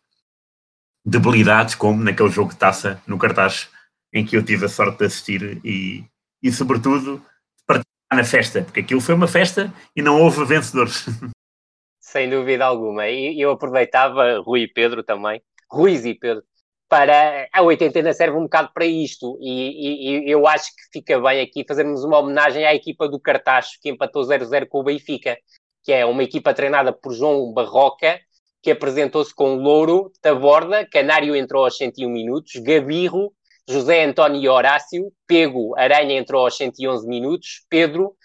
debilidades, 1.06 1.76
como 1.76 2.04
naquele 2.04 2.30
jogo 2.30 2.52
de 2.52 2.58
taça 2.58 3.02
no 3.08 3.18
cartaz 3.18 3.70
em 4.14 4.26
que 4.26 4.38
eu 4.38 4.44
tive 4.44 4.66
a 4.66 4.70
sorte 4.70 5.00
de 5.00 5.06
assistir 5.06 5.62
e, 5.64 6.06
e 6.42 6.52
sobretudo, 6.52 7.22
participar 7.66 8.16
na 8.16 8.24
festa, 8.24 8.62
porque 8.62 8.82
aquilo 8.82 9.02
foi 9.02 9.16
uma 9.16 9.28
festa 9.28 9.74
e 9.96 10.02
não 10.02 10.22
houve 10.22 10.46
vencedores. 10.46 11.06
Sem 12.00 12.30
dúvida 12.30 12.66
alguma. 12.66 13.08
E 13.10 13.40
eu 13.40 13.52
aproveitava, 13.52 14.40
Rui 14.40 14.62
e 14.62 14.68
Pedro 14.68 15.04
também, 15.04 15.42
Ruiz 15.70 16.06
e 16.06 16.14
Pedro, 16.14 16.44
para 16.90 17.48
a 17.52 17.62
oitentena 17.62 18.14
serve 18.14 18.38
um 18.38 18.44
bocado 18.44 18.72
para 18.74 18.86
isto 18.86 19.38
e, 19.42 19.52
e, 19.52 20.28
e, 20.28 20.32
eu 20.32 20.48
acho 20.48 20.68
que 20.68 21.00
fica 21.00 21.20
bem 21.20 21.42
aqui 21.42 21.66
fazermos 21.68 22.04
uma 22.04 22.20
homenagem 22.20 22.66
à 22.66 22.74
equipa 22.74 23.08
do 23.10 23.20
Cartacho 23.20 23.78
que 23.82 23.90
empatou 23.90 24.24
0-0 24.24 24.68
com 24.68 24.80
o 24.80 24.84
Benfica, 24.84 25.38
que 25.84 25.92
é 25.92 26.06
uma 26.06 26.24
equipa 26.24 26.54
treinada 26.54 26.94
por 26.94 27.14
João 27.14 27.52
Barroca, 27.54 28.20
que 28.62 28.72
apresentou-se 28.72 29.34
com 29.36 29.56
Louro, 29.56 30.12
Taborda, 30.22 30.88
Canário 30.90 31.36
entrou 31.36 31.66
aos 31.66 31.78
101 31.78 32.10
minutos, 32.10 32.54
Gabirro, 32.56 33.34
José 33.70 34.04
António 34.04 34.42
e 34.42 34.48
Horácio, 34.48 35.12
Pego, 35.28 35.78
Aranha 35.78 36.18
entrou 36.18 36.44
aos 36.44 36.56
111 36.56 37.06
minutos, 37.06 37.66
Pedro, 37.70 38.16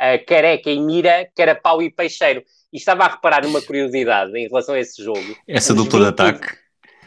uh, 0.00 0.26
Careca 0.26 0.70
e 0.70 0.78
Mira, 0.78 1.28
Carapau 1.34 1.82
e 1.82 1.90
Peixeiro. 1.90 2.42
E 2.72 2.76
estava 2.76 3.04
a 3.04 3.08
reparar 3.08 3.42
numa 3.42 3.62
curiosidade 3.62 4.36
em 4.38 4.46
relação 4.46 4.74
a 4.74 4.78
esse 4.78 5.02
jogo. 5.02 5.36
Essa 5.48 5.74
dupla 5.74 5.98
20... 5.98 6.02
de 6.02 6.08
ataque 6.08 6.60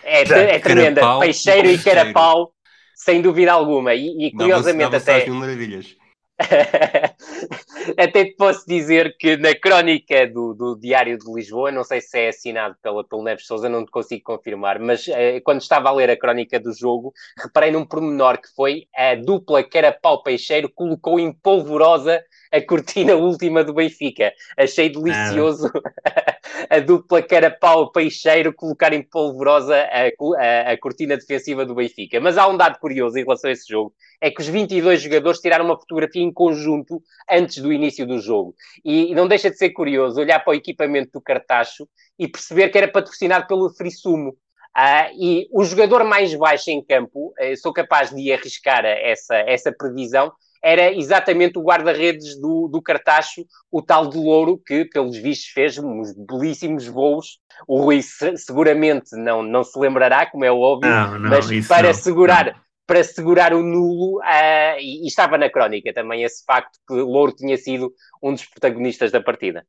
é, 0.03 0.21
é 0.55 0.59
tremenda. 0.59 1.01
Carapau 1.01 1.19
Peixeiro 1.19 1.67
e, 1.69 1.77
Carapau, 1.77 2.53
sem 2.95 3.21
dúvida 3.21 3.51
alguma. 3.51 3.93
E, 3.93 4.27
e 4.27 4.31
curiosamente 4.31 4.95
até. 4.95 5.29
maravilhas. 5.29 5.95
Até 7.97 8.25
te 8.25 8.35
posso 8.35 8.65
dizer 8.67 9.15
que 9.17 9.37
na 9.37 9.55
crónica 9.55 10.27
do, 10.27 10.53
do, 10.53 10.75
Diário 10.75 11.17
de 11.17 11.31
Lisboa, 11.31 11.71
não 11.71 11.83
sei 11.83 12.01
se 12.01 12.17
é 12.17 12.29
assinado 12.29 12.75
pela, 12.81 13.03
pelo 13.03 13.23
Neves 13.23 13.45
Souza, 13.45 13.69
não 13.69 13.85
te 13.85 13.91
consigo 13.91 14.23
confirmar, 14.23 14.79
mas 14.79 15.07
eh, 15.07 15.39
quando 15.41 15.61
estava 15.61 15.89
a 15.89 15.91
ler 15.91 16.09
a 16.09 16.17
crónica 16.17 16.59
do 16.59 16.73
jogo, 16.73 17.13
reparei 17.37 17.71
num 17.71 17.85
pormenor 17.85 18.41
que 18.41 18.49
foi 18.55 18.87
a 18.95 19.15
dupla 19.15 19.63
Carapau 19.63 20.23
Peixeiro 20.23 20.69
colocou 20.69 21.19
em 21.19 21.31
polvorosa 21.31 22.23
a 22.53 22.61
cortina 22.61 23.15
última 23.15 23.63
do 23.63 23.73
Benfica. 23.73 24.31
Achei 24.55 24.87
delicioso 24.87 25.71
ah. 25.73 26.37
a 26.69 26.79
dupla 26.79 27.23
Carapau 27.23 27.91
Peixeiro 27.91 28.53
colocar 28.53 28.93
em 28.93 29.01
polvorosa 29.01 29.75
a, 29.75 30.05
a, 30.37 30.71
a, 30.71 30.77
cortina 30.77 31.17
defensiva 31.17 31.65
do 31.65 31.73
Benfica. 31.73 32.19
Mas 32.19 32.37
há 32.37 32.47
um 32.47 32.55
dado 32.55 32.77
curioso 32.77 33.17
em 33.17 33.23
relação 33.23 33.49
a 33.49 33.53
esse 33.53 33.67
jogo: 33.67 33.91
é 34.21 34.29
que 34.29 34.39
os 34.39 34.47
22 34.47 35.01
jogadores 35.01 35.39
tiraram 35.39 35.65
uma 35.65 35.79
fotografia 35.79 36.21
em 36.21 36.31
conjunto 36.31 37.01
antes 37.27 37.57
do 37.57 37.73
início 37.73 38.05
do 38.05 38.19
jogo. 38.19 38.53
E, 38.85 39.11
e 39.11 39.15
não 39.15 39.27
deixa 39.27 39.49
de 39.49 39.57
ser 39.57 39.71
curioso 39.71 40.21
olhar 40.21 40.39
para 40.39 40.51
o 40.51 40.55
equipamento 40.55 41.13
do 41.13 41.21
Cartacho 41.21 41.89
e 42.19 42.27
perceber 42.27 42.69
que 42.69 42.77
era 42.77 42.87
patrocinado 42.87 43.47
pelo 43.47 43.73
Frisumo. 43.73 44.37
Uh, 44.75 45.09
e 45.19 45.47
o 45.51 45.63
jogador 45.63 46.03
mais 46.03 46.33
baixo 46.33 46.71
em 46.71 46.83
campo, 46.83 47.31
uh, 47.39 47.57
sou 47.57 47.71
capaz 47.71 48.09
de 48.09 48.31
arriscar 48.31 48.83
essa, 48.85 49.35
essa 49.35 49.71
previsão, 49.71 50.31
era 50.63 50.93
exatamente 50.93 51.59
o 51.59 51.61
guarda-redes 51.61 52.39
do, 52.39 52.69
do 52.69 52.81
Cartacho, 52.81 53.45
o 53.69 53.81
tal 53.81 54.07
de 54.07 54.17
Louro, 54.17 54.57
que, 54.57 54.85
pelos 54.85 55.17
vistos, 55.17 55.49
fez 55.49 55.77
uns 55.77 56.13
belíssimos 56.15 56.87
voos. 56.87 57.39
O 57.67 57.81
Rui 57.81 58.01
seguramente 58.01 59.13
não, 59.17 59.43
não 59.43 59.63
se 59.63 59.77
lembrará, 59.77 60.25
como 60.25 60.45
é 60.45 60.51
óbvio, 60.51 60.89
não, 60.89 61.19
não, 61.19 61.29
mas 61.29 61.67
para 61.67 61.87
não, 61.87 61.93
segurar. 61.93 62.63
Para 62.85 63.01
segurar 63.01 63.53
o 63.53 63.63
nulo, 63.63 64.19
uh, 64.19 64.77
e, 64.77 65.05
e, 65.05 65.07
estava 65.07 65.37
na 65.37 65.49
crónica 65.49 65.93
também 65.93 66.23
esse 66.23 66.43
facto 66.45 66.77
que 66.85 66.93
Louro 66.93 67.33
tinha 67.33 67.55
sido 67.55 67.93
um 68.21 68.33
dos 68.33 68.43
protagonistas 68.45 69.09
da 69.09 69.21
partida. 69.21 69.65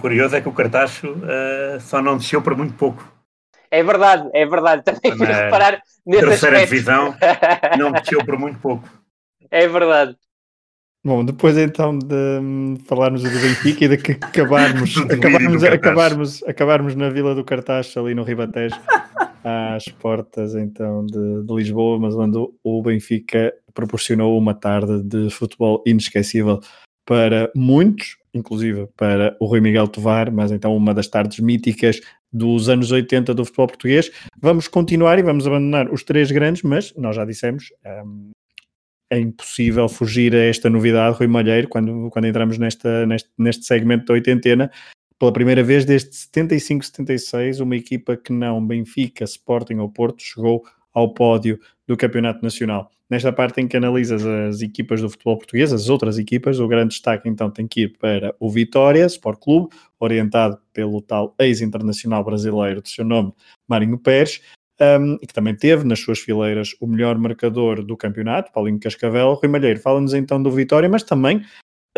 Curioso 0.00 0.36
é 0.36 0.40
que 0.40 0.48
o 0.48 0.52
Cartacho 0.52 1.10
uh, 1.10 1.80
só 1.80 2.00
não 2.00 2.16
desceu 2.16 2.40
por 2.40 2.56
muito 2.56 2.74
pouco. 2.74 3.04
É 3.68 3.82
verdade, 3.82 4.30
é 4.32 4.46
verdade. 4.46 4.84
Também 4.84 5.18
fui 5.18 5.26
reparar 5.26 5.82
nesse 6.06 6.24
terceira 6.24 6.56
aspecto. 6.58 6.70
divisão 6.70 7.16
não 7.76 7.90
desceu 7.90 8.24
por 8.24 8.38
muito 8.38 8.60
pouco. 8.60 8.88
É 9.54 9.68
verdade. 9.68 10.16
Bom, 11.04 11.24
depois 11.24 11.56
então 11.56 11.96
de 11.96 12.80
falarmos 12.86 13.22
do 13.22 13.30
Benfica 13.30 13.84
e 13.84 13.88
de 13.88 13.96
que 13.98 14.12
acabarmos, 14.12 14.96
acabarmos, 15.08 15.62
acabarmos, 15.62 16.42
acabarmos 16.42 16.96
na 16.96 17.08
Vila 17.08 17.36
do 17.36 17.44
Cartaz, 17.44 17.96
ali 17.96 18.16
no 18.16 18.24
Ribatejo, 18.24 18.74
às 19.44 19.84
portas 19.84 20.56
então 20.56 21.06
de, 21.06 21.44
de, 21.44 21.54
Lisboa, 21.54 22.00
mas 22.00 22.16
onde 22.16 22.36
o 22.64 22.82
Benfica 22.82 23.54
proporcionou 23.72 24.36
uma 24.36 24.54
tarde 24.54 25.04
de 25.04 25.30
futebol 25.30 25.84
inesquecível 25.86 26.58
para 27.06 27.48
muitos, 27.54 28.16
inclusive 28.34 28.88
para 28.96 29.36
o 29.38 29.46
Rui 29.46 29.60
Miguel 29.60 29.86
Tovar, 29.86 30.32
mas 30.32 30.50
então 30.50 30.76
uma 30.76 30.92
das 30.92 31.06
tardes 31.06 31.38
míticas 31.38 32.00
dos 32.32 32.68
anos 32.68 32.90
80 32.90 33.32
do 33.32 33.44
futebol 33.44 33.68
português. 33.68 34.10
Vamos 34.40 34.66
continuar 34.66 35.16
e 35.20 35.22
vamos 35.22 35.46
abandonar 35.46 35.92
os 35.92 36.02
três 36.02 36.32
grandes, 36.32 36.62
mas 36.62 36.92
nós 36.96 37.14
já 37.14 37.24
dissemos, 37.24 37.66
um, 38.04 38.32
é 39.10 39.18
impossível 39.18 39.88
fugir 39.88 40.34
a 40.34 40.44
esta 40.44 40.68
novidade, 40.70 41.16
Rui 41.16 41.26
Malheiro, 41.26 41.68
quando, 41.68 42.08
quando 42.10 42.26
entramos 42.26 42.58
nesta, 42.58 43.06
neste, 43.06 43.30
neste 43.38 43.64
segmento 43.64 44.06
da 44.06 44.14
oitentena, 44.14 44.70
pela 45.18 45.32
primeira 45.32 45.62
vez 45.62 45.84
desde 45.84 46.10
75-76, 46.10 47.60
uma 47.60 47.76
equipa 47.76 48.16
que 48.16 48.32
não 48.32 48.64
Benfica, 48.64 49.24
Sporting 49.24 49.76
ou 49.76 49.88
Porto 49.88 50.22
chegou 50.22 50.64
ao 50.92 51.12
pódio 51.12 51.58
do 51.86 51.96
Campeonato 51.96 52.42
Nacional. 52.42 52.90
Nesta 53.08 53.32
parte 53.32 53.60
em 53.60 53.68
que 53.68 53.76
analisas 53.76 54.24
as 54.24 54.62
equipas 54.62 55.00
do 55.00 55.10
futebol 55.10 55.36
português, 55.36 55.72
as 55.72 55.88
outras 55.88 56.18
equipas, 56.18 56.58
o 56.58 56.66
grande 56.66 56.94
destaque 56.94 57.28
então 57.28 57.50
tem 57.50 57.66
que 57.66 57.82
ir 57.82 57.98
para 57.98 58.34
o 58.40 58.50
Vitória 58.50 59.04
Sport 59.06 59.38
Clube, 59.40 59.76
orientado 60.00 60.58
pelo 60.72 61.02
tal 61.02 61.34
ex-internacional 61.38 62.24
brasileiro 62.24 62.80
de 62.80 62.88
seu 62.88 63.04
nome, 63.04 63.32
Marinho 63.68 63.98
Pérez, 63.98 64.40
um, 64.80 65.14
e 65.22 65.26
que 65.26 65.34
também 65.34 65.54
teve 65.54 65.84
nas 65.84 66.00
suas 66.00 66.18
fileiras 66.18 66.70
o 66.80 66.86
melhor 66.86 67.16
marcador 67.18 67.82
do 67.82 67.96
campeonato, 67.96 68.52
Paulinho 68.52 68.80
Cascavel. 68.80 69.34
Rui 69.34 69.48
Malheiro, 69.48 69.80
fala-nos 69.80 70.14
então 70.14 70.42
do 70.42 70.50
Vitória, 70.50 70.88
mas 70.88 71.02
também 71.02 71.44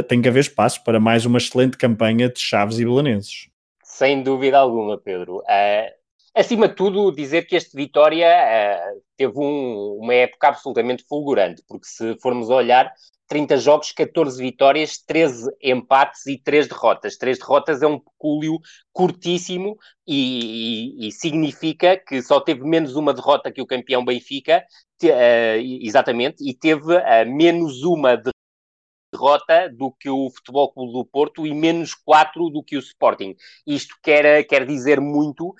tem 0.08 0.20
que 0.20 0.28
haver 0.28 0.40
espaço 0.40 0.84
para 0.84 1.00
mais 1.00 1.24
uma 1.24 1.38
excelente 1.38 1.76
campanha 1.76 2.28
de 2.28 2.38
Chaves 2.38 2.78
e 2.78 2.84
Belenenses. 2.84 3.48
Sem 3.82 4.22
dúvida 4.22 4.58
alguma, 4.58 4.98
Pedro. 4.98 5.38
Uh, 5.38 5.90
acima 6.34 6.68
de 6.68 6.74
tudo, 6.74 7.10
dizer 7.10 7.46
que 7.46 7.56
este 7.56 7.74
Vitória 7.74 8.28
uh, 8.28 9.02
teve 9.16 9.32
um, 9.38 9.98
uma 10.02 10.14
época 10.14 10.48
absolutamente 10.48 11.04
fulgurante, 11.08 11.62
porque 11.66 11.86
se 11.86 12.14
formos 12.20 12.50
olhar, 12.50 12.92
30 13.28 13.56
jogos, 13.58 13.92
14 13.92 14.40
vitórias, 14.42 14.98
13 14.98 15.50
empates 15.62 16.26
e 16.26 16.38
3 16.38 16.68
derrotas. 16.68 17.16
3 17.16 17.38
derrotas 17.38 17.82
é 17.82 17.86
um 17.86 17.98
pecúlio 17.98 18.58
curtíssimo 18.92 19.76
e, 20.06 21.04
e, 21.04 21.08
e, 21.08 21.12
significa 21.12 21.96
que 21.96 22.22
só 22.22 22.40
teve 22.40 22.62
menos 22.64 22.94
uma 22.96 23.12
derrota 23.12 23.50
que 23.50 23.60
o 23.60 23.66
campeão 23.66 24.04
Benfica, 24.04 24.64
te, 24.98 25.10
uh, 25.10 25.82
exatamente, 25.82 26.48
e 26.48 26.54
teve 26.54 26.96
uh, 26.96 27.26
menos 27.26 27.82
uma 27.82 28.16
derrota 29.12 29.68
do 29.70 29.92
que 29.92 30.08
o 30.08 30.30
Futebol 30.30 30.72
Clube 30.72 30.92
do 30.92 31.04
Porto 31.04 31.46
e 31.46 31.54
menos 31.54 31.94
4 31.94 32.50
do 32.50 32.62
que 32.62 32.76
o 32.76 32.80
Sporting. 32.80 33.34
Isto 33.66 33.94
quer, 34.02 34.44
quer 34.44 34.66
dizer 34.66 35.00
muito 35.00 35.48
uh, 35.48 35.54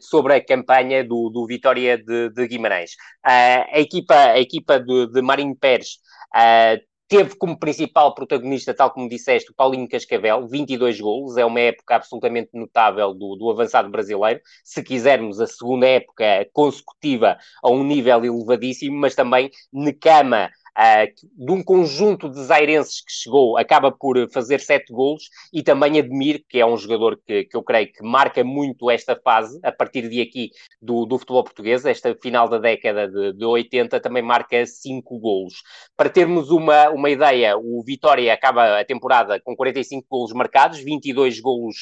sobre 0.00 0.34
a 0.34 0.44
campanha 0.44 1.02
do, 1.02 1.30
do 1.30 1.46
Vitória 1.46 1.96
de, 1.96 2.30
de 2.30 2.46
Guimarães. 2.46 2.92
Uh, 3.26 3.64
a 3.72 3.80
equipa, 3.80 4.14
a 4.14 4.40
equipa 4.40 4.78
de, 4.78 5.06
de 5.08 5.22
Marinho 5.22 5.56
Pérez 5.56 5.98
uh, 6.34 6.80
teve 7.08 7.36
como 7.36 7.58
principal 7.58 8.14
protagonista, 8.14 8.74
tal 8.74 8.90
como 8.90 9.08
disseste, 9.08 9.50
o 9.50 9.54
Paulinho 9.54 9.88
Cascavel, 9.88 10.48
22 10.48 11.00
golos, 11.00 11.36
é 11.36 11.44
uma 11.44 11.60
época 11.60 11.96
absolutamente 11.96 12.50
notável 12.54 13.14
do, 13.14 13.36
do 13.36 13.50
avançado 13.50 13.90
brasileiro, 13.90 14.40
se 14.64 14.82
quisermos 14.82 15.40
a 15.40 15.46
segunda 15.46 15.86
época 15.86 16.48
consecutiva 16.52 17.38
a 17.62 17.70
um 17.70 17.84
nível 17.84 18.24
elevadíssimo, 18.24 18.96
mas 18.96 19.14
também 19.14 19.50
Necama, 19.72 20.50
de 20.76 21.52
um 21.52 21.62
conjunto 21.62 22.28
de 22.28 22.42
zairenses 22.42 23.00
que 23.00 23.12
chegou, 23.12 23.56
acaba 23.56 23.92
por 23.92 24.16
fazer 24.32 24.60
sete 24.60 24.92
golos, 24.92 25.28
e 25.52 25.62
também 25.62 25.98
Admir, 25.98 26.44
que 26.48 26.58
é 26.58 26.66
um 26.66 26.76
jogador 26.76 27.20
que, 27.24 27.44
que 27.44 27.56
eu 27.56 27.62
creio 27.62 27.92
que 27.92 28.02
marca 28.02 28.42
muito 28.42 28.90
esta 28.90 29.14
fase, 29.16 29.58
a 29.62 29.70
partir 29.70 30.08
de 30.08 30.20
aqui, 30.20 30.50
do, 30.82 31.06
do 31.06 31.18
futebol 31.18 31.44
português, 31.44 31.84
esta 31.84 32.14
final 32.20 32.48
da 32.48 32.58
década 32.58 33.08
de, 33.08 33.32
de 33.32 33.44
80, 33.44 34.00
também 34.00 34.22
marca 34.22 34.66
cinco 34.66 35.18
golos. 35.18 35.62
Para 35.96 36.10
termos 36.10 36.50
uma, 36.50 36.90
uma 36.90 37.10
ideia, 37.10 37.56
o 37.56 37.82
Vitória 37.84 38.32
acaba 38.32 38.80
a 38.80 38.84
temporada 38.84 39.40
com 39.40 39.54
45 39.54 40.06
golos 40.10 40.32
marcados, 40.32 40.80
22 40.80 41.40
golos 41.40 41.76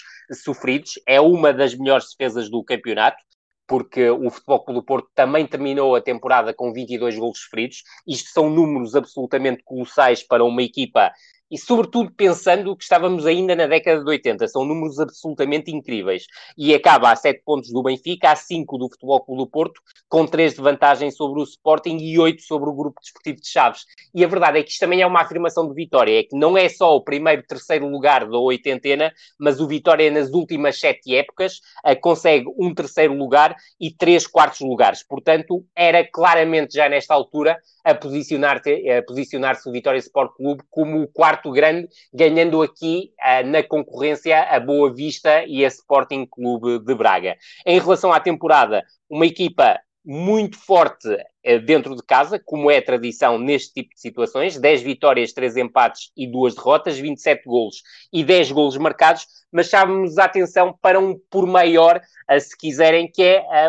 sofridos, 0.45 0.93
é 1.07 1.21
uma 1.21 1.53
das 1.53 1.75
melhores 1.75 2.07
defesas 2.11 2.51
do 2.51 2.63
campeonato, 2.63 3.23
porque 3.67 4.11
o 4.11 4.31
Futebol 4.31 4.65
Clube 4.65 4.81
do 4.81 4.85
Porto 4.85 5.09
também 5.15 5.47
terminou 5.47 5.95
a 5.95 6.01
temporada 6.01 6.53
com 6.53 6.73
22 6.73 7.19
golos 7.19 7.41
sofridos. 7.41 7.83
Isto 8.07 8.31
são 8.31 8.51
números 8.51 8.95
absolutamente 8.95 9.63
colossais 9.65 10.23
para 10.23 10.45
uma 10.45 10.63
equipa 10.63 11.13
e, 11.53 11.59
sobretudo, 11.59 12.11
pensando 12.11 12.75
que 12.75 12.83
estávamos 12.83 13.27
ainda 13.27 13.55
na 13.55 13.67
década 13.67 14.03
de 14.03 14.09
80. 14.09 14.49
São 14.49 14.65
números 14.65 14.99
absolutamente 14.99 15.71
incríveis. 15.71 16.25
E 16.57 16.75
acaba 16.75 17.13
a 17.13 17.17
7 17.17 17.43
pontos 17.45 17.71
do 17.71 17.83
Benfica, 17.83 18.31
a 18.31 18.37
5 18.37 18.79
do 18.79 18.89
Futebol 18.89 19.21
Clube 19.21 19.43
do 19.43 19.47
Porto, 19.47 19.79
com 20.09 20.27
3 20.27 20.55
de 20.55 20.63
vantagem 20.63 21.11
sobre 21.11 21.41
o 21.41 21.45
Sporting 21.45 21.99
e 21.99 22.19
8 22.19 22.43
sobre 22.43 22.71
o 22.71 22.73
Grupo 22.73 23.03
Desportivo 23.03 23.39
de 23.43 23.47
Chaves. 23.47 23.85
E 24.15 24.25
a 24.25 24.27
verdade 24.27 24.61
é 24.61 24.63
que 24.63 24.71
isto 24.71 24.81
também 24.81 25.03
é 25.03 25.07
uma 25.07 25.21
afirmação 25.21 25.69
de 25.69 25.75
Vitória, 25.75 26.21
é 26.21 26.23
que 26.23 26.35
não 26.35 26.57
é 26.57 26.71
só 26.71 26.97
o 26.97 27.03
primeiro, 27.03 27.43
terceiro 27.47 27.87
lugar 27.87 28.27
da 28.27 28.39
oitentena, 28.39 29.13
mas 29.39 29.61
o 29.61 29.69
Vitória 29.69 30.11
nas 30.11 30.31
últimas 30.31 30.81
7 30.81 31.15
épocas 31.15 31.61
consegue 32.01 32.47
um 32.59 32.73
terceiro 32.75 33.13
lugar 33.13 33.55
e 33.79 33.91
3 33.91 34.27
quartos 34.27 34.61
lugares. 34.61 35.03
Portanto, 35.03 35.63
era 35.77 36.03
claramente 36.03 36.75
já 36.75 36.89
nesta 36.89 37.13
altura 37.13 37.59
a 37.85 37.95
posicionar-se 37.95 38.83
posicionar 39.07 39.59
o 39.67 39.73
Vitória 39.73 39.99
Sport 39.99 40.37
Clube 40.37 40.63
como 40.71 41.03
o 41.03 41.09
quarto 41.09 41.42
grande, 41.51 41.89
ganhando 42.13 42.63
aqui 42.63 43.11
uh, 43.21 43.47
na 43.47 43.63
concorrência 43.63 44.43
a 44.43 44.61
Boa 44.61 44.93
Vista 44.93 45.45
e 45.45 45.65
a 45.65 45.69
Sporting 45.69 46.27
Clube 46.27 46.79
de 46.79 46.95
Braga. 46.95 47.37
Em 47.67 47.79
relação 47.79 48.13
à 48.13 48.21
temporada, 48.21 48.85
uma 49.09 49.27
equipa 49.27 49.79
muito 50.05 50.59
forte 50.59 51.09
uh, 51.09 51.61
dentro 51.65 51.95
de 51.95 52.03
casa, 52.03 52.39
como 52.39 52.71
é 52.71 52.79
a 52.79 52.85
tradição 52.85 53.39
neste 53.39 53.75
tipo 53.75 53.95
de 53.95 54.01
situações, 54.01 54.59
10 54.59 54.83
vitórias, 54.83 55.33
3 55.33 55.57
empates 55.59 56.11
e 56.17 56.27
2 56.27 56.55
derrotas, 56.55 56.99
27 56.99 57.45
golos 57.45 57.83
e 58.13 58.25
10 58.25 58.53
golos 58.53 58.77
marcados, 58.77 59.27
mas 59.53 59.69
chamamos 59.69 60.19
a 60.19 60.25
atenção 60.25 60.77
para 60.81 60.99
um 60.99 61.19
por 61.31 61.47
maior, 61.47 62.01
se 62.41 62.57
quiserem, 62.57 63.11
que 63.11 63.23
é 63.23 63.39
a, 63.39 63.69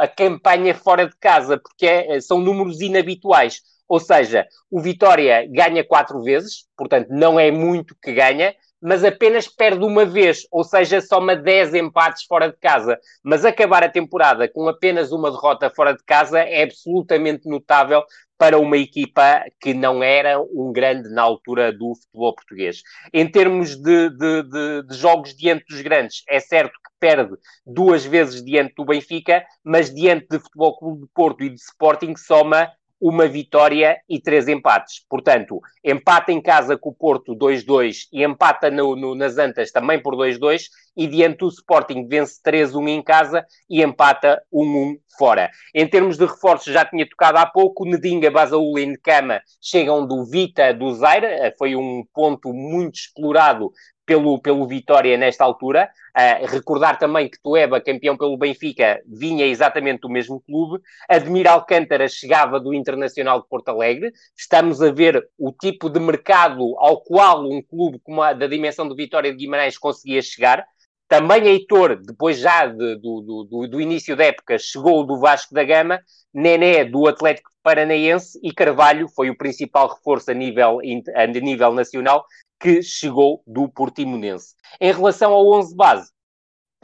a 0.00 0.08
campanha 0.08 0.74
fora 0.74 1.08
de 1.08 1.16
casa, 1.18 1.58
porque 1.58 1.86
é, 1.86 2.20
são 2.20 2.38
números 2.38 2.80
inabituais. 2.80 3.62
Ou 3.88 3.98
seja, 3.98 4.46
o 4.70 4.80
Vitória 4.80 5.46
ganha 5.50 5.82
quatro 5.82 6.22
vezes, 6.22 6.66
portanto 6.76 7.08
não 7.08 7.40
é 7.40 7.50
muito 7.50 7.96
que 8.02 8.12
ganha, 8.12 8.54
mas 8.80 9.04
apenas 9.04 9.48
perde 9.48 9.84
uma 9.84 10.04
vez, 10.04 10.46
ou 10.50 10.64
seja, 10.64 11.00
soma 11.00 11.34
10 11.34 11.74
empates 11.74 12.24
fora 12.24 12.48
de 12.48 12.56
casa. 12.58 12.98
Mas 13.22 13.44
acabar 13.44 13.82
a 13.82 13.88
temporada 13.88 14.48
com 14.48 14.68
apenas 14.68 15.12
uma 15.12 15.30
derrota 15.30 15.70
fora 15.70 15.92
de 15.92 16.02
casa 16.04 16.38
é 16.40 16.62
absolutamente 16.62 17.48
notável 17.48 18.02
para 18.38 18.56
uma 18.56 18.76
equipa 18.76 19.44
que 19.60 19.74
não 19.74 20.00
era 20.00 20.40
um 20.40 20.72
grande 20.72 21.10
na 21.10 21.22
altura 21.22 21.72
do 21.72 21.92
futebol 21.96 22.34
português. 22.34 22.82
Em 23.12 23.28
termos 23.28 23.74
de, 23.74 24.10
de, 24.10 24.42
de, 24.44 24.82
de 24.84 24.96
jogos 24.96 25.34
diante 25.34 25.64
dos 25.68 25.80
grandes, 25.80 26.22
é 26.28 26.38
certo 26.38 26.72
que 26.72 26.90
perde 27.00 27.34
duas 27.66 28.04
vezes 28.04 28.42
diante 28.44 28.74
do 28.76 28.84
Benfica, 28.84 29.44
mas 29.64 29.92
diante 29.92 30.28
de 30.30 30.38
Futebol 30.38 30.78
Clube 30.78 31.00
de 31.02 31.08
Porto 31.12 31.42
e 31.42 31.50
de 31.50 31.60
Sporting 31.60 32.14
soma 32.16 32.70
uma 33.00 33.26
vitória 33.28 34.00
e 34.08 34.20
três 34.20 34.48
empates. 34.48 35.04
Portanto, 35.08 35.60
empata 35.84 36.32
em 36.32 36.40
casa 36.40 36.76
com 36.76 36.90
o 36.90 36.94
Porto 36.94 37.34
2-2 37.36 38.08
e 38.12 38.24
empata 38.24 38.70
no, 38.70 38.96
no, 38.96 39.14
nas 39.14 39.38
Antas 39.38 39.70
também 39.70 40.00
por 40.00 40.14
2-2 40.14 40.64
e 40.96 41.06
diante 41.06 41.38
do 41.38 41.48
Sporting 41.48 42.06
vence 42.08 42.40
3-1 42.44 42.88
em 42.88 43.02
casa 43.02 43.46
e 43.70 43.82
empata 43.82 44.42
1-1 44.52 44.96
fora. 45.16 45.50
Em 45.74 45.86
termos 45.86 46.16
de 46.16 46.26
reforços, 46.26 46.72
já 46.72 46.84
tinha 46.84 47.08
tocado 47.08 47.38
há 47.38 47.46
pouco, 47.46 47.84
Nedinga, 47.84 48.30
Basaúl 48.30 48.78
e 48.78 48.86
Necama 48.86 49.40
chegam 49.60 50.06
do 50.06 50.24
Vita 50.24 50.72
do 50.74 50.92
Zaire, 50.94 51.54
foi 51.56 51.76
um 51.76 52.04
ponto 52.12 52.52
muito 52.52 52.96
explorado 52.96 53.70
pelo, 54.08 54.40
pelo 54.40 54.66
Vitória 54.66 55.18
nesta 55.18 55.44
altura. 55.44 55.90
Uh, 56.16 56.46
recordar 56.46 56.98
também 56.98 57.28
que 57.28 57.38
Tueba, 57.40 57.78
campeão 57.78 58.16
pelo 58.16 58.38
Benfica, 58.38 59.02
vinha 59.06 59.46
exatamente 59.46 60.00
do 60.00 60.08
mesmo 60.08 60.40
clube. 60.40 60.82
Admir 61.06 61.46
Alcântara 61.46 62.08
chegava 62.08 62.58
do 62.58 62.72
Internacional 62.72 63.42
de 63.42 63.48
Porto 63.48 63.68
Alegre. 63.68 64.10
Estamos 64.34 64.80
a 64.80 64.90
ver 64.90 65.28
o 65.38 65.52
tipo 65.52 65.90
de 65.90 66.00
mercado 66.00 66.74
ao 66.78 67.02
qual 67.02 67.44
um 67.44 67.60
clube 67.60 68.00
como 68.02 68.22
a 68.22 68.32
da 68.32 68.46
dimensão 68.46 68.88
do 68.88 68.96
Vitória 68.96 69.30
de 69.30 69.36
Guimarães 69.36 69.76
conseguia 69.76 70.22
chegar. 70.22 70.66
Também 71.08 71.46
Heitor, 71.46 71.96
depois 71.96 72.38
já 72.38 72.66
de, 72.66 72.96
do, 72.96 73.46
do, 73.48 73.66
do, 73.66 73.80
início 73.80 74.14
da 74.14 74.24
época, 74.24 74.58
chegou 74.58 75.06
do 75.06 75.18
Vasco 75.18 75.54
da 75.54 75.64
Gama, 75.64 76.00
Nené 76.34 76.84
do 76.84 77.08
Atlético 77.08 77.50
Paranaense 77.62 78.38
e 78.42 78.52
Carvalho 78.52 79.08
foi 79.08 79.30
o 79.30 79.36
principal 79.36 79.88
reforço 79.88 80.30
a 80.30 80.34
nível, 80.34 80.80
a 81.14 81.26
nível 81.26 81.72
nacional 81.72 82.24
que 82.60 82.82
chegou 82.82 83.42
do 83.46 83.68
Portimonense. 83.70 84.54
Em 84.78 84.92
relação 84.92 85.32
ao 85.32 85.50
11 85.52 85.74
base, 85.74 86.10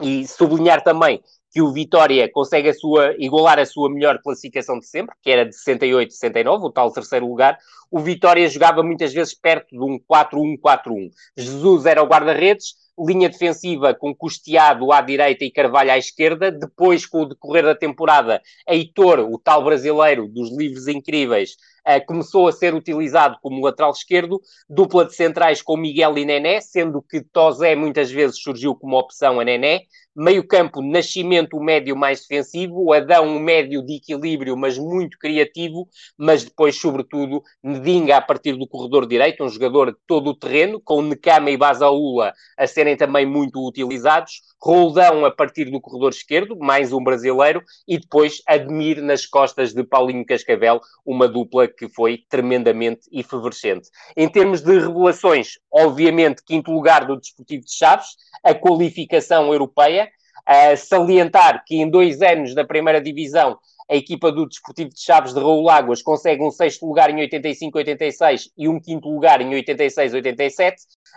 e 0.01 0.27
sublinhar 0.27 0.83
também 0.83 1.21
que 1.51 1.61
o 1.61 1.71
Vitória 1.71 2.29
consegue 2.29 2.69
a 2.69 2.73
sua, 2.73 3.15
igualar 3.17 3.59
a 3.59 3.65
sua 3.65 3.89
melhor 3.89 4.19
classificação 4.21 4.77
de 4.77 4.87
sempre, 4.87 5.15
que 5.21 5.31
era 5.31 5.45
de 5.45 5.55
68, 5.55 6.11
69, 6.11 6.65
o 6.65 6.69
tal 6.69 6.91
terceiro 6.91 7.25
lugar, 7.25 7.57
o 7.89 7.99
Vitória 7.99 8.49
jogava 8.49 8.83
muitas 8.83 9.13
vezes 9.13 9.33
perto 9.33 9.69
de 9.69 9.79
um 9.79 9.97
4-1-4-1. 9.99 11.11
Jesus 11.37 11.85
era 11.85 12.03
o 12.03 12.07
guarda-redes, 12.07 12.75
linha 12.97 13.29
defensiva 13.29 13.93
com 13.93 14.15
Custeado 14.15 14.91
à 14.91 15.01
direita 15.01 15.43
e 15.43 15.51
Carvalho 15.51 15.91
à 15.91 15.97
esquerda, 15.97 16.51
depois 16.51 17.05
com 17.05 17.21
o 17.21 17.25
decorrer 17.25 17.63
da 17.63 17.75
temporada, 17.75 18.41
Heitor, 18.67 19.19
o 19.19 19.37
tal 19.37 19.63
brasileiro 19.63 20.27
dos 20.27 20.49
livros 20.55 20.87
incríveis, 20.87 21.57
começou 22.05 22.47
a 22.47 22.51
ser 22.51 22.73
utilizado 22.73 23.37
como 23.41 23.63
lateral 23.63 23.91
esquerdo, 23.91 24.41
dupla 24.69 25.05
de 25.05 25.15
centrais 25.15 25.61
com 25.61 25.77
Miguel 25.77 26.17
e 26.17 26.25
Nené, 26.25 26.59
sendo 26.61 27.01
que 27.01 27.21
Tozé 27.21 27.75
muitas 27.75 28.11
vezes 28.11 28.41
surgiu 28.41 28.75
como 28.75 28.97
opção 28.97 29.39
a 29.39 29.43
Nené, 29.43 29.81
meio 30.15 30.47
campo, 30.47 30.81
Nascimento, 30.81 31.57
o 31.57 31.63
médio 31.63 31.95
mais 31.95 32.21
defensivo, 32.21 32.93
Adão, 32.93 33.35
o 33.35 33.39
médio 33.39 33.85
de 33.85 33.97
equilíbrio, 33.97 34.55
mas 34.55 34.77
muito 34.77 35.17
criativo, 35.19 35.89
mas 36.17 36.45
depois, 36.45 36.79
sobretudo, 36.79 37.43
Nedinga 37.61 38.15
a 38.15 38.21
partir 38.21 38.53
do 38.53 38.67
corredor 38.67 39.05
direito, 39.05 39.43
um 39.43 39.49
jogador 39.49 39.91
de 39.91 39.97
todo 40.07 40.29
o 40.29 40.35
terreno, 40.35 40.79
com 40.79 41.01
Necama 41.01 41.51
e 41.51 41.57
Basaúla 41.57 42.33
a 42.57 42.65
serem 42.65 42.95
também 42.95 43.25
muito 43.25 43.59
utilizados, 43.67 44.41
Roldão 44.61 45.25
a 45.25 45.31
partir 45.31 45.65
do 45.69 45.81
corredor 45.81 46.11
esquerdo, 46.11 46.57
mais 46.57 46.93
um 46.93 47.03
brasileiro, 47.03 47.61
e 47.87 47.99
depois 47.99 48.41
Admir 48.47 49.01
nas 49.01 49.25
costas 49.25 49.73
de 49.73 49.83
Paulinho 49.83 50.25
Cascavel, 50.25 50.79
uma 51.05 51.27
dupla 51.27 51.67
que 51.75 51.89
foi 51.89 52.23
tremendamente 52.29 53.01
efervescente. 53.11 53.89
Em 54.15 54.29
termos 54.29 54.61
de 54.61 54.79
revelações, 54.79 55.59
obviamente, 55.71 56.43
quinto 56.45 56.71
lugar 56.71 57.05
do 57.05 57.17
Desportivo 57.17 57.65
de 57.65 57.73
Chaves, 57.73 58.07
a 58.43 58.53
qualificação 58.53 59.51
europeia, 59.51 60.09
a 60.45 60.75
salientar 60.75 61.63
que 61.65 61.75
em 61.75 61.89
dois 61.89 62.21
anos 62.21 62.53
da 62.53 62.63
primeira 62.63 63.01
divisão 63.01 63.57
a 63.89 63.95
equipa 63.95 64.31
do 64.31 64.47
Desportivo 64.47 64.89
de 64.89 64.99
Chaves 64.99 65.33
de 65.33 65.39
Raul 65.39 65.69
Águas 65.69 66.01
consegue 66.01 66.43
um 66.43 66.51
sexto 66.51 66.85
lugar 66.85 67.09
em 67.09 67.17
85-86 67.27 68.49
e 68.57 68.67
um 68.67 68.79
quinto 68.79 69.07
lugar 69.07 69.41
em 69.41 69.51
86-87. 69.51 70.73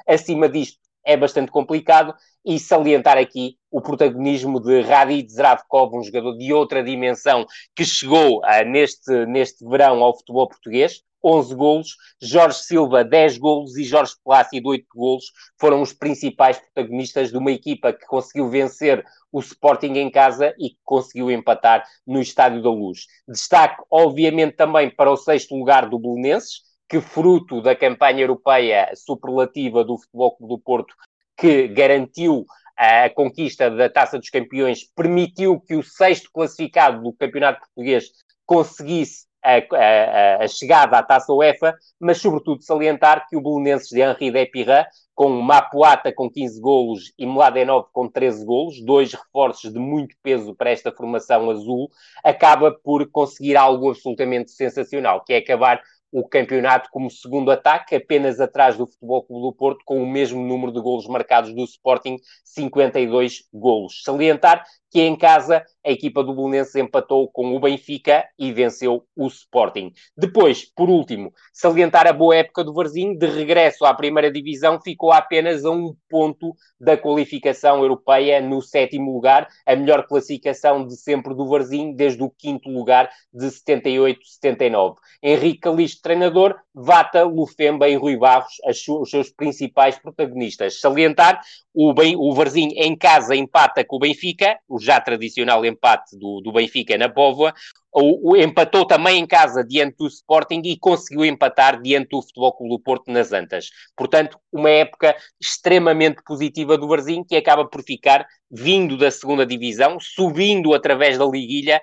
Acima 0.06 0.48
disto 0.48 0.87
é 1.04 1.16
bastante 1.16 1.50
complicado 1.50 2.14
e 2.44 2.58
salientar 2.58 3.18
aqui 3.18 3.56
o 3.70 3.80
protagonismo 3.80 4.60
de 4.60 4.80
Radid 4.80 5.30
Zravkov, 5.30 5.94
um 5.96 6.02
jogador 6.02 6.36
de 6.36 6.52
outra 6.52 6.82
dimensão 6.82 7.46
que 7.74 7.84
chegou 7.84 8.38
uh, 8.38 8.64
neste, 8.66 9.26
neste 9.26 9.64
verão 9.68 10.02
ao 10.02 10.16
futebol 10.16 10.48
português. 10.48 11.02
11 11.22 11.54
golos, 11.56 11.96
Jorge 12.22 12.58
Silva 12.58 13.04
10 13.04 13.38
golos 13.38 13.76
e 13.76 13.82
Jorge 13.82 14.12
Plácido 14.24 14.68
8 14.68 14.86
golos 14.94 15.24
foram 15.60 15.82
os 15.82 15.92
principais 15.92 16.58
protagonistas 16.58 17.30
de 17.30 17.36
uma 17.36 17.50
equipa 17.50 17.92
que 17.92 18.06
conseguiu 18.06 18.48
vencer 18.48 19.04
o 19.32 19.40
Sporting 19.40 19.94
em 19.94 20.10
casa 20.10 20.54
e 20.58 20.70
que 20.70 20.78
conseguiu 20.84 21.30
empatar 21.30 21.84
no 22.06 22.20
Estádio 22.20 22.62
da 22.62 22.70
Luz. 22.70 23.06
Destaque, 23.26 23.82
obviamente, 23.90 24.56
também 24.56 24.90
para 24.90 25.10
o 25.10 25.16
sexto 25.16 25.54
lugar 25.54 25.88
do 25.88 25.98
Belenenses, 25.98 26.62
que, 26.88 27.00
fruto 27.00 27.60
da 27.60 27.76
campanha 27.76 28.22
europeia 28.22 28.90
superlativa 28.94 29.84
do 29.84 29.98
Futebol 29.98 30.36
Clube 30.36 30.54
do 30.54 30.58
Porto, 30.60 30.94
que 31.36 31.68
garantiu 31.68 32.46
a 32.76 33.10
conquista 33.10 33.70
da 33.70 33.90
Taça 33.90 34.18
dos 34.18 34.30
Campeões, 34.30 34.84
permitiu 34.94 35.60
que 35.60 35.74
o 35.74 35.82
sexto 35.82 36.30
classificado 36.32 37.02
do 37.02 37.12
Campeonato 37.12 37.60
Português 37.60 38.10
conseguisse 38.46 39.26
a, 39.42 39.56
a, 39.56 40.44
a, 40.44 40.48
chegada 40.48 40.98
à 40.98 41.02
taça 41.02 41.32
UEFA, 41.32 41.76
mas 41.98 42.18
sobretudo 42.18 42.62
salientar 42.62 43.26
que 43.28 43.36
o 43.36 43.40
Belenenses 43.40 43.88
de 43.88 44.00
Henri 44.00 44.30
Depirra, 44.30 44.86
com 45.14 45.28
Mapuata 45.28 46.12
com 46.12 46.30
15 46.30 46.60
golos 46.60 47.12
e 47.18 47.26
Mladenov 47.26 47.86
com 47.92 48.08
13 48.08 48.44
golos, 48.44 48.80
dois 48.84 49.12
reforços 49.12 49.72
de 49.72 49.78
muito 49.78 50.14
peso 50.22 50.54
para 50.54 50.70
esta 50.70 50.92
formação 50.92 51.50
azul, 51.50 51.90
acaba 52.22 52.72
por 52.72 53.08
conseguir 53.10 53.56
algo 53.56 53.90
absolutamente 53.90 54.50
sensacional, 54.50 55.24
que 55.24 55.32
é 55.32 55.38
acabar 55.38 55.82
o 56.10 56.26
campeonato 56.26 56.88
como 56.90 57.10
segundo 57.10 57.50
ataque, 57.50 57.94
apenas 57.94 58.40
atrás 58.40 58.76
do 58.76 58.86
Futebol 58.86 59.22
Clube 59.24 59.42
do 59.42 59.52
Porto, 59.52 59.82
com 59.84 60.02
o 60.02 60.06
mesmo 60.06 60.42
número 60.42 60.72
de 60.72 60.80
golos 60.80 61.06
marcados 61.06 61.54
do 61.54 61.64
Sporting, 61.64 62.16
52 62.44 63.44
golos. 63.52 64.02
Salientar 64.02 64.64
que 64.90 65.00
em 65.00 65.16
casa 65.16 65.64
a 65.84 65.90
equipa 65.90 66.22
do 66.22 66.34
Belenenses 66.34 66.74
empatou 66.76 67.28
com 67.30 67.54
o 67.54 67.60
Benfica 67.60 68.26
e 68.38 68.52
venceu 68.52 69.04
o 69.16 69.26
Sporting. 69.26 69.92
Depois, 70.16 70.64
por 70.74 70.88
último, 70.88 71.32
salientar 71.52 72.06
a 72.06 72.12
boa 72.12 72.36
época 72.36 72.64
do 72.64 72.72
Varzim, 72.72 73.16
de 73.16 73.26
regresso 73.26 73.84
à 73.84 73.94
primeira 73.94 74.30
divisão, 74.30 74.80
ficou 74.80 75.12
apenas 75.12 75.64
a 75.64 75.70
um 75.70 75.94
ponto 76.08 76.54
da 76.80 76.96
qualificação 76.96 77.82
europeia 77.82 78.40
no 78.40 78.62
sétimo 78.62 79.12
lugar, 79.12 79.48
a 79.66 79.76
melhor 79.76 80.06
classificação 80.06 80.86
de 80.86 80.96
sempre 80.96 81.34
do 81.34 81.46
Varzim, 81.46 81.94
desde 81.94 82.22
o 82.22 82.30
quinto 82.30 82.68
lugar 82.70 83.10
de 83.32 83.46
78-79. 83.46 84.96
Henrique 85.22 85.60
Calixto, 85.98 86.02
treinador, 86.02 86.56
Vata, 86.74 87.24
Lufemba 87.24 87.88
e 87.88 87.96
Rui 87.96 88.16
Barros, 88.16 88.54
os 88.66 89.10
seus 89.10 89.30
principais 89.30 89.98
protagonistas. 89.98 90.80
Salientar, 90.80 91.40
o, 91.80 91.94
ben, 91.94 92.16
o 92.16 92.34
em 92.56 92.96
casa 92.96 93.36
empata 93.36 93.84
com 93.84 93.94
o 93.94 93.98
Benfica, 94.00 94.58
o 94.68 94.80
já 94.80 95.00
tradicional 95.00 95.64
empate 95.64 96.18
do, 96.18 96.40
do 96.40 96.50
Benfica 96.50 96.98
na 96.98 97.08
Póvoa, 97.08 97.54
o, 97.94 98.32
o, 98.32 98.36
empatou 98.36 98.84
também 98.84 99.20
em 99.20 99.26
casa 99.26 99.62
diante 99.62 99.96
do 99.96 100.08
Sporting 100.08 100.60
e 100.64 100.76
conseguiu 100.76 101.24
empatar 101.24 101.80
diante 101.80 102.08
do 102.08 102.20
Futebol 102.20 102.52
Clube 102.52 102.74
do 102.74 102.80
Porto 102.80 103.12
nas 103.12 103.32
Antas. 103.32 103.70
Portanto, 103.96 104.40
uma 104.52 104.68
época 104.68 105.14
extremamente 105.40 106.20
positiva 106.26 106.76
do 106.76 106.88
Varzim 106.88 107.22
que 107.22 107.36
acaba 107.36 107.64
por 107.64 107.84
ficar 107.84 108.26
vindo 108.50 108.98
da 108.98 109.12
segunda 109.12 109.46
divisão, 109.46 109.98
subindo 110.00 110.74
através 110.74 111.16
da 111.16 111.26
liguilha, 111.26 111.80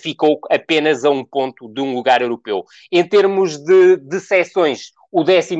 ficou 0.00 0.38
apenas 0.50 1.04
a 1.04 1.10
um 1.10 1.24
ponto 1.24 1.68
de 1.68 1.80
um 1.80 1.92
lugar 1.94 2.22
europeu. 2.22 2.62
Em 2.92 3.02
termos 3.02 3.58
de, 3.58 3.96
de 3.96 4.20
seções, 4.20 4.92
o 5.12 5.20
11 5.20 5.54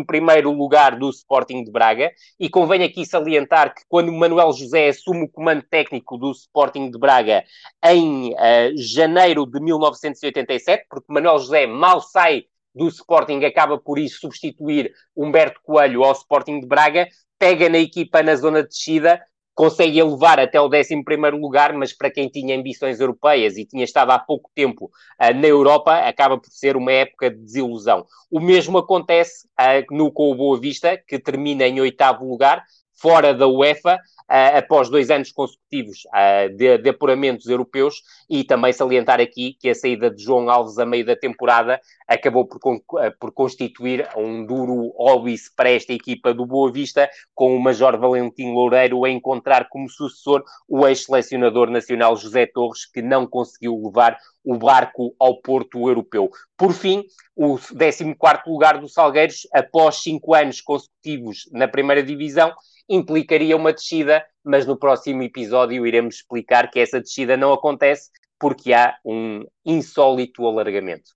lugar 0.46 0.98
do 0.98 1.10
Sporting 1.10 1.62
de 1.62 1.70
Braga, 1.70 2.10
e 2.40 2.48
convém 2.48 2.82
aqui 2.82 3.04
salientar 3.04 3.74
que 3.74 3.82
quando 3.86 4.10
Manuel 4.10 4.50
José 4.52 4.88
assume 4.88 5.24
o 5.24 5.28
comando 5.28 5.62
técnico 5.62 6.16
do 6.16 6.30
Sporting 6.30 6.90
de 6.90 6.98
Braga 6.98 7.44
em 7.84 8.32
uh, 8.32 8.36
janeiro 8.76 9.44
de 9.44 9.60
1987, 9.60 10.86
porque 10.88 11.12
Manuel 11.12 11.38
José 11.38 11.66
mal 11.66 12.00
sai 12.00 12.44
do 12.74 12.88
Sporting, 12.88 13.44
acaba 13.44 13.78
por 13.78 13.98
isso 13.98 14.20
substituir 14.20 14.90
Humberto 15.14 15.60
Coelho 15.62 16.02
ao 16.02 16.12
Sporting 16.12 16.60
de 16.60 16.66
Braga, 16.66 17.06
pega 17.38 17.68
na 17.68 17.78
equipa 17.78 18.22
na 18.22 18.34
zona 18.34 18.62
de 18.62 18.70
descida, 18.70 19.20
consegue 19.54 19.98
elevar 19.98 20.40
até 20.40 20.60
o 20.60 20.66
11 20.66 21.02
lugar, 21.38 21.72
mas 21.72 21.92
para 21.92 22.10
quem 22.10 22.28
tinha 22.28 22.56
ambições 22.56 23.00
europeias 23.00 23.56
e 23.56 23.64
tinha 23.64 23.84
estado 23.84 24.10
há 24.10 24.18
pouco 24.18 24.50
tempo 24.54 24.86
uh, 24.86 25.34
na 25.34 25.46
Europa, 25.46 25.94
acaba 25.98 26.38
por 26.38 26.50
ser 26.50 26.76
uma 26.76 26.92
época 26.92 27.30
de 27.30 27.36
desilusão. 27.36 28.06
O 28.30 28.40
mesmo 28.40 28.78
acontece 28.78 29.46
uh, 29.60 29.94
no 29.94 30.10
com 30.10 30.30
o 30.30 30.34
Boa 30.34 30.58
Vista, 30.58 30.96
que 30.96 31.18
termina 31.18 31.66
em 31.66 31.80
oitavo 31.80 32.28
lugar, 32.28 32.64
fora 33.02 33.34
da 33.34 33.48
UEFA, 33.48 33.96
uh, 33.96 34.58
após 34.58 34.88
dois 34.88 35.10
anos 35.10 35.32
consecutivos 35.32 36.04
uh, 36.06 36.56
de, 36.56 36.78
de, 36.78 36.88
apuramentos 36.88 37.48
europeus, 37.48 37.96
e 38.30 38.44
também 38.44 38.72
salientar 38.72 39.20
aqui 39.20 39.56
que 39.58 39.68
a 39.68 39.74
saída 39.74 40.08
de 40.08 40.22
João 40.22 40.48
Alves 40.48 40.78
a 40.78 40.86
meio 40.86 41.04
da 41.04 41.16
temporada 41.16 41.80
acabou 42.06 42.46
por, 42.46 42.58
uh, 42.64 42.80
por 43.18 43.32
constituir 43.32 44.08
um 44.16 44.46
duro 44.46 44.94
óbice 44.96 45.50
para 45.56 45.70
esta 45.70 45.92
equipa 45.92 46.32
do 46.32 46.46
Boa 46.46 46.70
Vista, 46.70 47.10
com 47.34 47.56
o 47.56 47.60
Major 47.60 47.98
Valentim 47.98 48.52
Loureiro 48.52 49.04
a 49.04 49.10
encontrar 49.10 49.68
como 49.68 49.90
sucessor 49.90 50.44
o 50.68 50.86
ex-selecionador 50.86 51.70
nacional 51.70 52.16
José 52.16 52.46
Torres, 52.46 52.86
que 52.86 53.02
não 53.02 53.26
conseguiu 53.26 53.76
levar 53.84 54.16
o 54.44 54.56
barco 54.56 55.14
ao 55.18 55.40
porto 55.40 55.88
europeu. 55.88 56.30
Por 56.56 56.72
fim, 56.72 57.04
o 57.34 57.58
14 57.58 58.14
lugar 58.46 58.78
do 58.78 58.88
Salgueiros, 58.88 59.46
após 59.52 60.02
cinco 60.02 60.34
anos 60.34 60.60
consecutivos 60.60 61.48
na 61.52 61.66
primeira 61.66 62.02
divisão, 62.02 62.52
implicaria 62.92 63.56
uma 63.56 63.72
descida, 63.72 64.24
mas 64.44 64.66
no 64.66 64.76
próximo 64.76 65.22
episódio 65.22 65.86
iremos 65.86 66.16
explicar 66.16 66.70
que 66.70 66.78
essa 66.78 67.00
descida 67.00 67.36
não 67.36 67.52
acontece 67.52 68.10
porque 68.38 68.72
há 68.72 68.94
um 69.04 69.44
insólito 69.64 70.46
alargamento. 70.46 71.12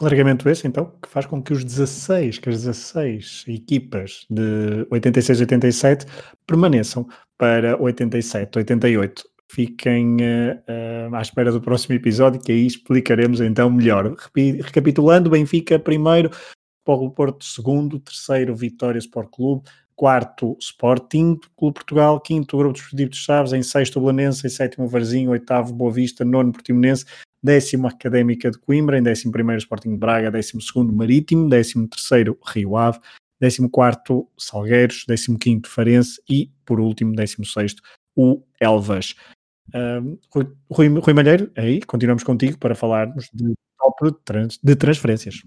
Alargamento 0.00 0.48
esse, 0.48 0.66
então, 0.66 0.92
que 1.02 1.08
faz 1.08 1.24
com 1.24 1.42
que 1.42 1.52
os 1.52 1.64
16, 1.64 2.38
que 2.38 2.48
as 2.48 2.64
16 2.64 3.44
equipas 3.48 4.26
de 4.28 4.86
86 4.90 5.40
87 5.40 6.06
permaneçam 6.46 7.06
para 7.38 7.80
87, 7.80 8.58
88. 8.58 9.24
Fiquem 9.48 10.16
uh, 10.16 11.10
uh, 11.10 11.14
à 11.14 11.22
espera 11.22 11.52
do 11.52 11.60
próximo 11.60 11.94
episódio, 11.94 12.40
que 12.40 12.52
aí 12.52 12.66
explicaremos 12.66 13.40
então 13.40 13.70
melhor. 13.70 14.14
Recapitulando, 14.34 15.30
Benfica 15.30 15.78
primeiro, 15.78 16.30
Paulo 16.84 17.10
Porto 17.10 17.44
segundo, 17.44 18.00
terceiro 18.00 18.56
Vitória 18.56 18.98
Sport 18.98 19.28
Clube, 19.30 19.62
quarto 19.96 20.56
Sporting 20.60 21.40
Clube 21.56 21.74
Portugal, 21.74 22.20
quinto 22.20 22.56
Grupo 22.58 22.74
Desportivo 22.74 23.10
de 23.10 23.16
Chaves, 23.16 23.52
em 23.52 23.62
sexto 23.62 23.98
Belenense, 24.00 24.46
em 24.46 24.50
sétimo 24.50 24.86
Varzinho, 24.86 25.30
oitavo 25.30 25.72
Boa 25.72 25.90
Vista, 25.90 26.24
nono 26.24 26.52
Portimonense, 26.52 27.06
décimo 27.42 27.88
Académica 27.88 28.50
de 28.50 28.58
Coimbra, 28.58 28.98
em 28.98 29.02
décimo 29.02 29.32
primeiro 29.32 29.58
Sporting 29.58 29.92
de 29.92 29.96
Braga, 29.96 30.30
décimo 30.30 30.60
segundo 30.60 30.92
Marítimo, 30.92 31.48
décimo 31.48 31.88
terceiro 31.88 32.38
Rio 32.46 32.76
Ave, 32.76 33.00
décimo 33.40 33.70
quarto 33.70 34.28
Salgueiros, 34.38 35.04
décimo 35.08 35.38
quinto 35.38 35.68
Farense 35.68 36.20
e, 36.28 36.52
por 36.64 36.78
último, 36.78 37.14
décimo 37.14 37.46
sexto 37.46 37.82
o 38.14 38.42
Elvas. 38.60 39.14
Uh, 39.74 40.18
Rui, 40.70 40.88
Rui 41.00 41.14
Malheiro, 41.14 41.50
aí 41.56 41.80
continuamos 41.82 42.22
contigo 42.22 42.56
para 42.58 42.74
falarmos 42.74 43.28
de 43.32 43.54
de 44.62 44.76
transferências. 44.76 45.42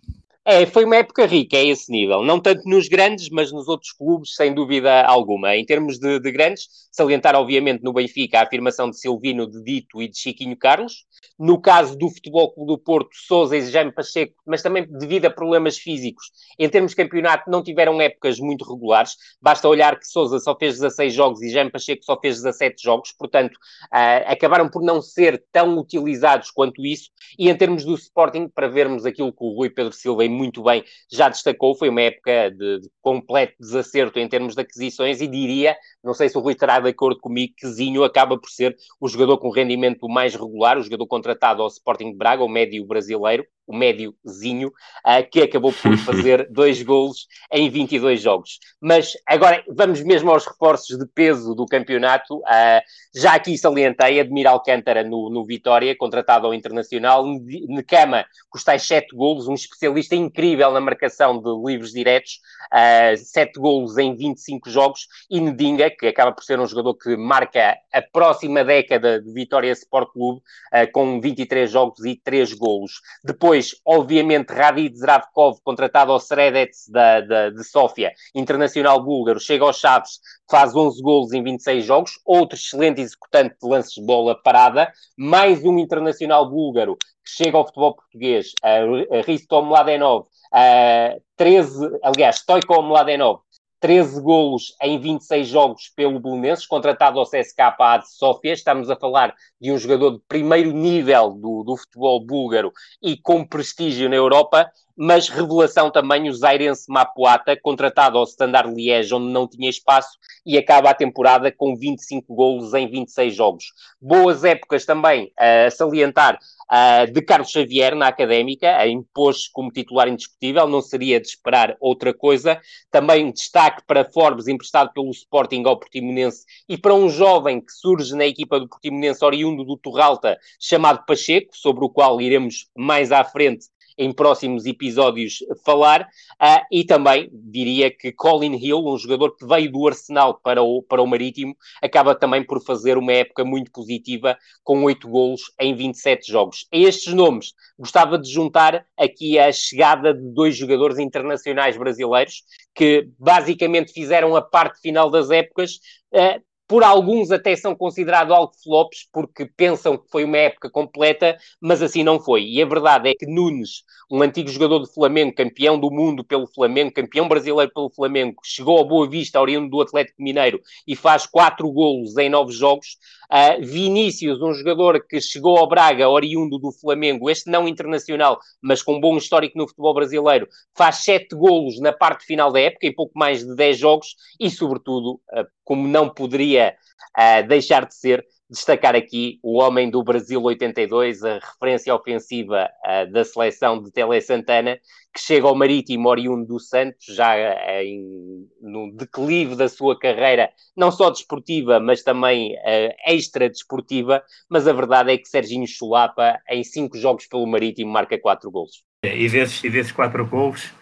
É, 0.51 0.65
foi 0.65 0.84
uma 0.84 0.95
época 0.95 1.27
rica 1.27 1.57
a 1.57 1.63
esse 1.63 1.91
nível. 1.91 2.23
Não 2.23 2.39
tanto 2.39 2.67
nos 2.67 2.88
grandes, 2.88 3.30
mas 3.30 3.51
nos 3.51 3.67
outros 3.67 3.91
clubes, 3.91 4.34
sem 4.34 4.51
dúvida 4.51 5.03
alguma. 5.03 5.55
Em 5.55 5.63
termos 5.63 5.99
de, 5.99 6.19
de 6.19 6.31
grandes, 6.31 6.67
salientar, 6.91 7.35
obviamente, 7.35 7.84
no 7.84 7.93
Benfica 7.93 8.39
a 8.39 8.43
afirmação 8.43 8.89
de 8.89 8.99
Silvino, 8.99 9.47
de 9.47 9.61
Dito 9.63 10.01
e 10.01 10.07
de 10.07 10.17
Chiquinho 10.17 10.57
Carlos. 10.57 11.05
No 11.38 11.61
caso 11.61 11.95
do 11.95 12.09
Futebol 12.09 12.51
Clube 12.51 12.71
do 12.71 12.77
Porto, 12.80 13.09
Souza 13.13 13.55
e 13.55 13.61
Jaime 13.69 13.91
Pacheco, 13.91 14.34
mas 14.43 14.63
também 14.63 14.88
devido 14.89 15.26
a 15.26 15.30
problemas 15.30 15.77
físicos. 15.77 16.31
Em 16.57 16.67
termos 16.67 16.91
de 16.91 16.97
campeonato, 16.97 17.49
não 17.49 17.61
tiveram 17.61 18.01
épocas 18.01 18.39
muito 18.39 18.65
regulares. 18.65 19.15
Basta 19.39 19.69
olhar 19.69 19.99
que 19.99 20.07
Souza 20.07 20.39
só 20.39 20.57
fez 20.57 20.80
16 20.80 21.13
jogos 21.13 21.43
e 21.43 21.49
Jaime 21.49 21.71
Pacheco 21.71 22.03
só 22.03 22.19
fez 22.19 22.38
17 22.38 22.81
jogos. 22.81 23.11
Portanto, 23.11 23.53
uh, 23.53 24.26
acabaram 24.26 24.67
por 24.67 24.81
não 24.81 24.99
ser 24.99 25.43
tão 25.51 25.77
utilizados 25.77 26.49
quanto 26.49 26.84
isso. 26.84 27.11
E 27.38 27.49
em 27.49 27.55
termos 27.55 27.85
do 27.85 27.93
Sporting, 27.93 28.49
para 28.49 28.67
vermos 28.67 29.05
aquilo 29.05 29.31
que 29.31 29.43
o 29.43 29.53
Rui 29.53 29.69
Pedro 29.69 29.93
Silva 29.93 30.26
muito 30.40 30.64
bem 30.64 30.84
já 31.11 31.28
destacou, 31.28 31.76
foi 31.76 31.90
uma 31.90 32.02
época 32.02 32.49
de, 32.52 32.80
de, 32.80 32.90
completo 33.02 33.53
desacerto 33.60 34.20
em 34.20 34.28
termos 34.28 34.56
de 34.56 34.61
aquisições 34.61 35.20
e 35.22 35.28
diria, 35.28 35.76
não 36.03 36.14
sei 36.14 36.30
se 36.30 36.38
o 36.38 36.41
Rui 36.41 36.53
estará 36.53 36.80
de 36.80 36.90
acordo 36.90 37.20
comigo, 37.20 37.53
que 37.57 37.68
Zinho 37.68 38.03
acaba 38.03 38.38
por 38.40 38.49
ser 38.49 38.76
o 38.99 39.07
jogador 39.07 39.38
com 39.38 39.49
rendimento 39.49 40.07
mais 40.07 40.34
regular, 40.34 40.78
o 40.78 40.84
jogador 40.84 41.06
contratado 41.07 41.61
ao 41.61 41.68
Sporting 41.68 42.11
de 42.11 42.18
Braga, 42.18 42.44
o 42.44 42.49
médio 42.49 42.86
brasileiro, 42.86 43.45
o 43.70 43.78
médiozinho, 43.78 44.70
uh, 44.70 45.30
que 45.32 45.44
acabou 45.44 45.72
por 45.72 45.96
fazer 46.00 46.50
dois 46.50 46.82
golos 46.82 47.28
em 47.54 47.70
22 47.70 48.20
jogos. 48.20 48.60
Mas 48.82 49.14
agora 49.28 49.64
vamos 49.70 50.02
mesmo 50.02 50.32
aos 50.32 50.46
reforços 50.46 50.98
de 50.98 51.06
peso 51.06 51.54
do 51.54 51.68
campeonato. 51.68 52.38
Uh, 52.38 52.82
já 53.16 53.36
aqui 53.36 53.56
salientei, 53.58 54.20
Admir 54.20 54.48
Alcântara 54.48 55.04
no, 55.04 55.30
no 55.30 55.46
Vitória, 55.46 55.96
contratado 55.96 56.48
ao 56.48 56.54
Internacional, 56.54 57.24
Necama, 57.68 58.26
tais 58.66 58.84
7 58.84 59.16
golos, 59.16 59.48
um 59.48 59.54
especialista 59.54 60.16
incrível 60.16 60.72
na 60.72 60.82
marcação 60.82 61.40
de 61.40 61.50
livros 61.66 61.91
diretos, 61.91 62.40
uh, 62.74 63.16
7 63.16 63.60
golos 63.60 63.98
em 63.98 64.16
25 64.16 64.70
jogos, 64.70 65.08
e 65.30 65.40
Nedinga, 65.40 65.91
que 65.91 66.08
acaba 66.08 66.32
por 66.32 66.44
ser 66.44 66.60
um 66.60 66.66
jogador 66.66 66.96
que 66.96 67.16
marca 67.16 67.78
a 67.94 68.02
próxima 68.02 68.64
década 68.64 69.22
de 69.22 69.32
Vitória 69.32 69.72
Sport 69.72 70.12
Clube, 70.12 70.40
uh, 70.40 70.91
com 70.91 71.22
23 71.22 71.70
jogos 71.70 72.04
e 72.04 72.16
3 72.16 72.54
golos. 72.54 73.02
Depois, 73.24 73.59
Depois, 73.60 73.76
obviamente, 73.86 74.53
Radid 74.53 74.95
Zdravkov, 74.95 75.60
contratado 75.61 76.14
ao 76.14 76.19
Sredets 76.19 76.88
da, 76.88 77.19
da, 77.19 77.49
de 77.49 77.61
Sófia, 77.65 78.14
internacional 78.34 79.03
búlgaro, 79.03 79.38
chega 79.38 79.65
aos 79.65 79.77
Chaves, 79.77 80.22
faz 80.49 80.73
11 80.73 81.02
golos 81.02 81.34
em 81.34 81.44
26 81.44 81.84
jogos, 81.84 82.11
outro 82.26 82.57
excelente 82.57 83.02
executante 83.02 83.57
de 83.61 83.68
lances 83.68 83.94
de 83.95 84.06
bola 84.06 84.41
parada, 84.41 84.90
mais 85.18 85.61
um 85.65 85.77
internacional 85.77 86.49
búlgaro 86.49 86.95
que 86.95 87.44
chega 87.44 87.57
ao 87.57 87.65
futebol 87.65 87.95
português, 87.95 88.53
uh, 88.64 89.22
Risto 89.26 89.61
Mladenov, 89.61 90.27
uh, 90.53 91.22
13, 91.36 91.99
aliás, 92.02 92.38
Stoico 92.38 92.81
Mladenov, 92.81 93.41
13 93.80 94.22
golos 94.22 94.76
em 94.81 94.99
26 94.99 95.47
jogos 95.47 95.91
pelo 95.95 96.19
Belenenses, 96.19 96.65
contratado 96.65 97.19
ao 97.19 97.26
CSKA 97.26 97.97
de 97.99 98.10
Sofia. 98.10 98.53
Estamos 98.53 98.89
a 98.89 98.95
falar 98.95 99.34
de 99.60 99.72
um 99.72 99.77
jogador 99.77 100.11
de 100.11 100.22
primeiro 100.27 100.72
nível 100.72 101.31
do, 101.31 101.64
do 101.64 101.77
futebol 101.77 102.26
búlgaro 102.26 102.72
e 103.01 103.15
com 103.15 103.45
prestígio 103.45 104.10
na 104.10 104.15
Europa, 104.15 104.69
mas 105.01 105.30
revelação 105.30 105.89
também 105.89 106.27
o 106.27 106.34
Zairense 106.34 106.91
Mapuata, 106.91 107.55
contratado 107.55 108.17
ao 108.17 108.26
Standard 108.26 108.69
Liège, 108.69 109.15
onde 109.15 109.31
não 109.31 109.47
tinha 109.47 109.69
espaço, 109.69 110.17
e 110.45 110.57
acaba 110.57 110.89
a 110.89 110.93
temporada 110.93 111.49
com 111.53 111.73
25 111.73 112.35
golos 112.35 112.73
em 112.73 112.85
26 112.85 113.34
jogos. 113.34 113.63
Boas 114.01 114.43
épocas 114.43 114.84
também 114.84 115.31
a 115.38 115.71
salientar 115.71 116.38
uh, 116.69 117.09
de 117.09 117.21
Carlos 117.21 117.49
Xavier 117.49 117.95
na 117.95 118.09
Académica, 118.09 118.85
impôs-se 118.88 119.49
como 119.53 119.71
titular 119.71 120.09
indiscutível, 120.09 120.67
não 120.67 120.81
seria 120.81 121.17
de 121.21 121.27
esperar 121.27 121.77
outra 121.80 122.13
coisa. 122.13 122.59
Também 122.91 123.31
destaque 123.31 123.81
para 123.88 124.03
Forbes, 124.03 124.49
emprestado 124.49 124.91
pelo 124.91 125.11
Sporting 125.11 125.63
ao 125.65 125.80
Portimonense, 125.80 126.43
e 126.67 126.77
para 126.77 126.93
um 126.93 127.07
jovem 127.07 127.61
que 127.61 127.71
surge 127.71 128.13
na 128.17 128.26
equipa 128.26 128.59
do 128.59 128.67
Portimonense, 128.67 129.23
oriundo 129.23 129.63
do 129.63 129.77
Torralta, 129.77 130.38
chamado 130.59 131.05
Pacheco, 131.05 131.55
sobre 131.55 131.85
o 131.85 131.89
qual 131.89 132.19
iremos 132.19 132.67
mais 132.76 133.13
à 133.13 133.23
frente 133.23 133.67
em 133.99 134.13
próximos 134.13 134.65
episódios 134.65 135.39
falar, 135.65 136.03
uh, 136.41 136.65
e 136.71 136.85
também 136.85 137.30
diria 137.34 137.91
que 137.91 138.13
Colin 138.13 138.55
Hill, 138.55 138.80
um 138.80 138.97
jogador 138.97 139.35
que 139.35 139.45
veio 139.45 139.69
do 139.69 139.85
Arsenal 139.85 140.39
para 140.41 140.63
o, 140.63 140.81
para 140.81 141.01
o 141.01 141.05
Marítimo, 141.05 141.53
acaba 141.84 142.15
também 142.15 142.41
por 142.41 142.63
fazer 142.63 142.97
uma 142.97 143.11
época 143.11 143.43
muito 143.43 143.69
positiva, 143.71 144.38
com 144.63 144.81
oito 144.85 145.09
golos 145.09 145.51
em 145.59 145.76
27 145.76 146.31
jogos. 146.31 146.65
A 146.73 146.77
estes 146.77 147.13
nomes, 147.13 147.53
gostava 147.77 148.17
de 148.17 148.31
juntar 148.31 148.85
aqui 148.97 149.38
a 149.38 149.51
chegada 149.51 150.13
de 150.13 150.34
dois 150.34 150.55
jogadores 150.55 150.97
internacionais 150.97 151.76
brasileiros, 151.76 152.43
que 152.73 153.09
basicamente 153.19 153.91
fizeram 153.91 154.34
a 154.34 154.41
parte 154.41 154.80
final 154.80 155.11
das 155.11 155.30
épocas, 155.30 155.73
uh, 156.13 156.41
por 156.70 156.84
alguns 156.84 157.32
até 157.32 157.56
são 157.56 157.74
considerados 157.76 158.32
algo 158.32 158.54
flops, 158.64 159.10
porque 159.12 159.48
pensam 159.48 159.98
que 159.98 160.08
foi 160.08 160.24
uma 160.24 160.38
época 160.38 160.70
completa, 160.70 161.36
mas 161.60 161.82
assim 161.82 162.04
não 162.04 162.20
foi. 162.20 162.44
E 162.44 162.62
a 162.62 162.66
verdade 162.68 163.10
é 163.10 163.16
que 163.16 163.26
Nunes, 163.26 163.84
um 164.10 164.22
antigo 164.22 164.48
jogador 164.50 164.78
do 164.78 164.86
Flamengo, 164.86 165.34
campeão 165.34 165.80
do 165.80 165.90
mundo 165.90 166.24
pelo 166.24 166.46
Flamengo, 166.46 166.94
campeão 166.94 167.28
brasileiro 167.28 167.72
pelo 167.74 167.90
Flamengo, 167.90 168.36
chegou 168.44 168.78
ao 168.78 168.88
Boa 168.88 169.10
Vista, 169.10 169.41
oriundo 169.41 169.68
do 169.68 169.82
Atlético 169.82 170.22
Mineiro, 170.22 170.62
e 170.88 170.96
faz 170.96 171.26
quatro 171.26 171.72
golos 171.72 172.16
em 172.18 172.30
nove 172.30 172.54
jogos. 172.54 173.00
Uh, 173.31 173.64
Vinícius, 173.64 174.41
um 174.41 174.53
jogador 174.53 175.06
que 175.07 175.22
chegou 175.22 175.57
ao 175.57 175.68
Braga, 175.68 176.10
oriundo 176.10 176.57
do 176.57 176.72
Flamengo, 176.72 177.30
este 177.30 177.47
não 177.47 177.68
internacional, 177.68 178.39
mas 178.60 178.81
com 178.81 178.99
bom 178.99 179.18
histórico 179.18 179.56
no 179.56 179.68
futebol 179.68 179.93
brasileiro, 179.93 180.47
faz 180.76 181.03
sete 181.03 181.35
golos 181.35 181.80
na 181.80 181.93
parte 181.93 182.26
final 182.26 182.51
da 182.51 182.60
época, 182.60 182.88
em 182.88 182.93
pouco 182.93 183.14
mais 183.15 183.45
de 183.45 183.56
dez 183.56 183.77
jogos, 183.77 184.15
e 184.39 184.49
sobretudo, 184.49 185.22
uh, 185.31 185.45
como 185.64 185.88
não 185.88 186.10
poderia 186.10 186.76
uh, 187.18 187.47
deixar 187.47 187.85
de 187.85 187.93
ser, 187.93 188.26
destacar 188.49 188.95
aqui 188.95 189.39
o 189.43 189.59
homem 189.59 189.89
do 189.89 190.03
Brasil 190.03 190.41
82, 190.41 191.23
a 191.23 191.35
referência 191.35 191.93
ofensiva 191.93 192.69
uh, 192.84 193.11
da 193.11 193.23
seleção 193.23 193.81
de 193.81 193.91
Tele 193.91 194.19
Santana, 194.21 194.80
que 195.13 195.21
chega 195.21 195.47
ao 195.47 195.55
Marítimo 195.55 196.09
oriundo 196.09 196.45
do 196.45 196.59
Santos, 196.59 197.05
já 197.15 197.35
uh, 197.35 197.81
em, 197.84 198.47
no 198.59 198.91
declive 198.95 199.55
da 199.55 199.69
sua 199.69 199.97
carreira, 199.97 200.49
não 200.76 200.91
só 200.91 201.11
desportiva, 201.11 201.80
mas 201.80 202.01
também 202.01 202.53
uh, 202.53 202.93
extra-desportiva, 203.05 204.23
mas 204.49 204.67
a 204.67 204.73
verdade 204.73 205.11
é 205.11 205.17
que 205.17 205.27
Serginho 205.27 205.67
Chulapa, 205.67 206.39
em 206.49 206.63
cinco 206.63 206.97
jogos 206.97 207.27
pelo 207.27 207.45
Marítimo, 207.45 207.91
marca 207.91 208.17
quatro 208.17 208.49
golos. 208.49 208.84
É, 209.03 209.15
e 209.15 209.30
desses, 209.30 209.63
e 209.63 209.69
desses 209.69 209.91
quatro 209.91 210.26
gols, 210.26 210.73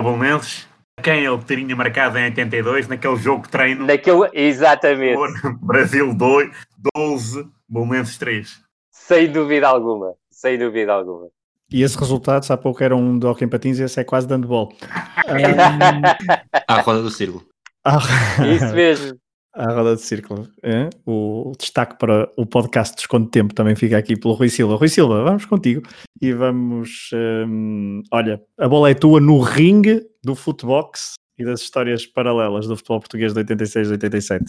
Bolonenses, 0.00 0.66
quem 1.00 1.24
ele 1.24 1.38
teria 1.38 1.76
marcado 1.76 2.18
em 2.18 2.24
82 2.24 2.88
naquele 2.88 3.16
jogo 3.16 3.44
de 3.44 3.48
treino. 3.50 3.86
Naquele, 3.86 4.28
exatamente. 4.32 5.18
Brasil 5.62 6.14
2, 6.14 6.50
12, 6.94 7.48
Bolonenses 7.68 8.18
3. 8.18 8.62
Sem 8.90 9.30
dúvida 9.30 9.68
alguma, 9.68 10.14
sem 10.30 10.58
dúvida 10.58 10.92
alguma. 10.92 11.28
E 11.70 11.82
esse 11.82 11.98
resultado, 11.98 12.44
há 12.50 12.56
pouco 12.56 12.84
era 12.84 12.94
um 12.94 13.18
de 13.18 13.26
Hockey 13.26 13.46
Patins 13.46 13.78
e 13.78 13.84
esse 13.84 13.98
é 13.98 14.04
quase 14.04 14.26
dando 14.26 14.46
bola. 14.46 14.68
um... 14.68 16.52
À 16.68 16.80
roda 16.82 17.00
do 17.00 17.10
círculo. 17.10 17.46
Isso 18.54 18.74
mesmo. 18.74 19.21
À 19.54 19.70
roda 19.72 19.94
do 19.94 20.00
círculo. 20.00 20.48
É? 20.62 20.88
O 21.04 21.52
destaque 21.58 21.98
para 21.98 22.30
o 22.36 22.46
podcast 22.46 22.96
Desconto 22.96 23.30
Tempo 23.30 23.54
também 23.54 23.76
fica 23.76 23.98
aqui 23.98 24.16
pelo 24.16 24.34
Rui 24.34 24.48
Silva. 24.48 24.76
Rui 24.76 24.88
Silva, 24.88 25.22
vamos 25.22 25.44
contigo 25.44 25.82
e 26.20 26.32
vamos. 26.32 27.10
Um, 27.12 28.02
olha, 28.10 28.42
a 28.58 28.68
bola 28.68 28.90
é 28.90 28.94
tua 28.94 29.20
no 29.20 29.40
ringue 29.40 30.02
do 30.24 30.34
Footbox 30.34 31.14
e 31.38 31.44
das 31.44 31.60
histórias 31.60 32.06
paralelas 32.06 32.66
do 32.66 32.76
futebol 32.76 33.00
português 33.00 33.32
de 33.32 33.40
86 33.40 33.88
e 33.88 33.92
87. 33.92 34.44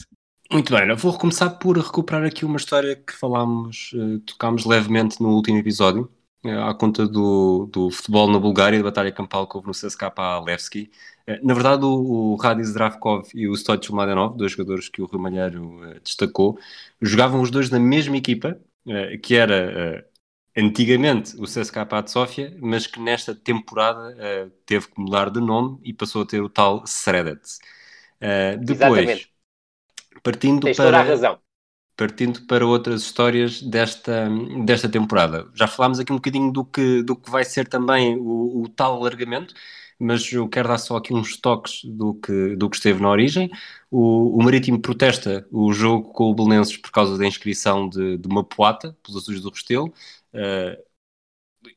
Muito 0.51 0.73
bem, 0.73 0.87
eu 0.87 0.95
vou 0.95 1.17
começar 1.17 1.49
por 1.51 1.77
recuperar 1.77 2.23
aqui 2.25 2.45
uma 2.45 2.57
história 2.57 2.95
que 2.95 3.13
falámos, 3.13 3.91
uh, 3.93 4.19
tocámos 4.19 4.65
levemente 4.65 5.21
no 5.21 5.29
último 5.29 5.57
episódio, 5.57 6.09
à 6.45 6.73
conta 6.73 7.07
do, 7.07 7.69
do 7.71 7.89
futebol 7.91 8.29
na 8.29 8.39
Bulgária, 8.39 8.77
da 8.79 8.83
batalha 8.85 9.11
campal 9.11 9.47
que 9.47 9.55
houve 9.55 9.67
no 9.67 9.73
CSKA 9.73 10.39
Levski. 10.39 10.91
Uh, 11.27 11.45
na 11.45 11.53
verdade, 11.53 11.85
o, 11.85 12.33
o 12.33 12.35
Radis 12.35 12.69
Zdravkov 12.69 13.29
e 13.33 13.47
o 13.47 13.55
Stoichel 13.55 13.95
Mladenov, 13.95 14.35
dois 14.37 14.51
jogadores 14.51 14.89
que 14.89 15.01
o 15.01 15.05
Rui 15.05 15.21
Malheiro 15.21 15.81
destacou, 16.03 16.59
jogavam 17.01 17.41
os 17.41 17.51
dois 17.51 17.69
na 17.69 17.79
mesma 17.79 18.17
equipa, 18.17 18.59
que 19.21 19.35
era 19.35 20.05
antigamente 20.55 21.35
o 21.37 21.43
CSKA 21.43 22.01
de 22.03 22.11
Sofia, 22.11 22.55
mas 22.59 22.85
que 22.85 22.99
nesta 22.99 23.33
temporada 23.33 24.15
uh, 24.15 24.49
teve 24.65 24.87
que 24.87 24.99
mudar 24.99 25.29
de 25.29 25.39
nome 25.39 25.79
e 25.83 25.93
passou 25.93 26.21
a 26.21 26.25
ter 26.25 26.41
o 26.41 26.49
tal 26.49 26.85
Sredets. 26.85 27.59
Uh, 28.21 28.57
depois, 28.59 28.99
Exatamente. 28.99 29.33
partindo 30.21 30.65
Tens 30.65 30.77
para, 30.77 31.01
razão. 31.01 31.39
Partindo 31.95 32.45
para 32.47 32.65
outras 32.65 33.03
histórias 33.03 33.61
desta, 33.61 34.29
desta 34.65 34.89
temporada. 34.89 35.47
Já 35.53 35.67
falámos 35.67 35.99
aqui 35.99 36.11
um 36.11 36.17
bocadinho 36.17 36.51
do 36.51 36.65
que, 36.65 37.03
do 37.03 37.15
que 37.15 37.29
vai 37.29 37.43
ser 37.45 37.67
também 37.67 38.17
o, 38.17 38.63
o 38.63 38.69
tal 38.69 38.95
alargamento, 38.97 39.53
mas 39.99 40.31
eu 40.31 40.47
quero 40.49 40.67
dar 40.69 40.77
só 40.79 40.97
aqui 40.97 41.13
uns 41.13 41.37
toques 41.37 41.81
do 41.83 42.15
que, 42.15 42.55
do 42.55 42.69
que 42.69 42.75
esteve 42.77 43.01
na 43.01 43.09
origem. 43.09 43.49
O, 43.91 44.37
o 44.37 44.43
Marítimo 44.43 44.79
protesta 44.79 45.47
o 45.51 45.71
jogo 45.71 46.11
com 46.11 46.31
o 46.31 46.35
Belenenses 46.35 46.77
por 46.77 46.91
causa 46.91 47.17
da 47.17 47.25
inscrição 47.25 47.87
de, 47.87 48.17
de 48.17 48.29
poata 48.55 48.97
pelos 49.03 49.23
azuis 49.23 49.41
do 49.41 49.49
Restelo. 49.49 49.93
Uh, 50.33 50.93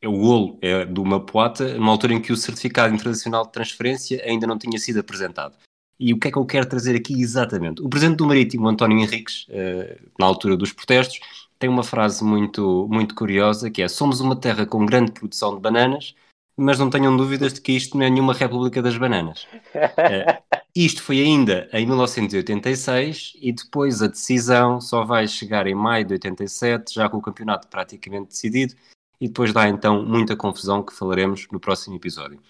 o 0.05 0.12
golo 0.18 0.59
é 0.62 0.84
do 0.84 1.05
Mapuata, 1.05 1.74
numa 1.74 1.93
altura 1.93 2.14
em 2.14 2.20
que 2.20 2.32
o 2.32 2.36
certificado 2.36 2.94
internacional 2.94 3.44
de 3.44 3.52
transferência 3.52 4.20
ainda 4.24 4.47
não 4.47 4.59
tinha 4.59 4.78
sido 4.78 4.98
apresentado. 4.98 5.56
E 5.98 6.12
o 6.12 6.18
que 6.18 6.28
é 6.28 6.31
que 6.31 6.39
eu 6.39 6.44
quero 6.44 6.68
trazer 6.68 6.94
aqui 6.94 7.20
exatamente? 7.20 7.82
O 7.82 7.89
presidente 7.89 8.18
do 8.18 8.27
Marítimo, 8.27 8.68
António 8.68 8.98
Henriques, 8.98 9.47
uh, 9.48 10.10
na 10.18 10.27
altura 10.27 10.56
dos 10.56 10.73
protestos, 10.73 11.20
tem 11.59 11.70
uma 11.70 11.82
frase 11.82 12.23
muito, 12.23 12.86
muito 12.90 13.14
curiosa 13.14 13.70
que 13.70 13.82
é: 13.82 13.89
Somos 13.89 14.20
uma 14.20 14.36
terra 14.36 14.66
com 14.66 14.85
grande 14.85 15.12
produção 15.12 15.55
de 15.55 15.60
bananas, 15.60 16.14
mas 16.56 16.78
não 16.78 16.90
tenham 16.90 17.16
dúvidas 17.16 17.55
de 17.55 17.60
que 17.60 17.73
isto 17.73 17.97
não 17.97 18.05
é 18.05 18.10
nenhuma 18.10 18.35
República 18.35 18.82
das 18.82 18.97
Bananas. 18.97 19.47
Uh, 19.74 20.56
isto 20.74 21.02
foi 21.02 21.20
ainda 21.20 21.68
em 21.73 21.86
1986 21.86 23.32
e 23.40 23.52
depois 23.52 24.02
a 24.02 24.06
decisão 24.06 24.81
só 24.81 25.05
vai 25.05 25.27
chegar 25.27 25.66
em 25.66 25.74
maio 25.74 26.05
de 26.05 26.14
87, 26.14 26.94
já 26.94 27.09
com 27.09 27.18
o 27.18 27.23
campeonato 27.23 27.68
praticamente 27.68 28.28
decidido, 28.28 28.74
e 29.20 29.28
depois 29.28 29.52
dá 29.52 29.68
então 29.68 30.05
muita 30.05 30.36
confusão 30.36 30.82
que 30.82 30.94
falaremos 30.94 31.47
no 31.51 31.60
próximo 31.60 31.97
episódio. 31.97 32.40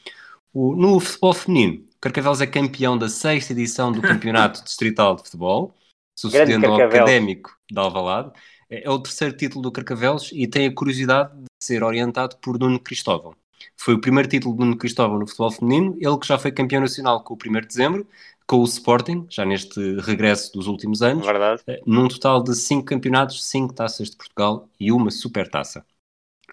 O, 0.52 0.74
no 0.74 0.98
futebol 0.98 1.34
feminino, 1.34 1.85
Carcavelos 2.00 2.40
é 2.40 2.46
campeão 2.46 2.96
da 2.96 3.08
sexta 3.08 3.52
edição 3.52 3.90
do 3.92 4.02
Campeonato 4.02 4.62
Distrital 4.64 5.16
de 5.16 5.22
Futebol, 5.22 5.74
sucedendo 6.16 6.66
ao 6.66 6.80
Académico 6.80 7.56
de 7.70 7.78
Alvalade. 7.78 8.32
É, 8.68 8.86
é 8.86 8.90
o 8.90 8.98
terceiro 8.98 9.36
título 9.36 9.62
do 9.62 9.72
Carcavelos 9.72 10.30
e 10.32 10.46
tem 10.46 10.66
a 10.66 10.74
curiosidade 10.74 11.32
de 11.34 11.46
ser 11.62 11.82
orientado 11.82 12.36
por 12.36 12.58
Nuno 12.58 12.78
Cristóvão. 12.78 13.34
Foi 13.76 13.94
o 13.94 14.00
primeiro 14.00 14.28
título 14.28 14.54
de 14.54 14.60
Nuno 14.60 14.76
Cristóvão 14.76 15.18
no 15.18 15.26
futebol 15.26 15.50
feminino, 15.50 15.96
ele 16.00 16.18
que 16.18 16.26
já 16.26 16.38
foi 16.38 16.52
campeão 16.52 16.80
nacional 16.80 17.22
com 17.22 17.34
o 17.34 17.36
1 17.36 17.60
de 17.60 17.66
dezembro, 17.66 18.06
com 18.46 18.58
o 18.58 18.64
Sporting, 18.64 19.26
já 19.28 19.44
neste 19.44 19.98
regresso 20.00 20.52
dos 20.52 20.66
últimos 20.66 21.02
anos, 21.02 21.26
Verdade. 21.26 21.62
Eh, 21.66 21.80
num 21.84 22.06
total 22.06 22.42
de 22.42 22.54
5 22.54 22.84
campeonatos, 22.84 23.44
5 23.44 23.74
taças 23.74 24.10
de 24.10 24.16
Portugal 24.16 24.68
e 24.78 24.92
uma 24.92 25.10
super 25.10 25.48
taça. 25.48 25.84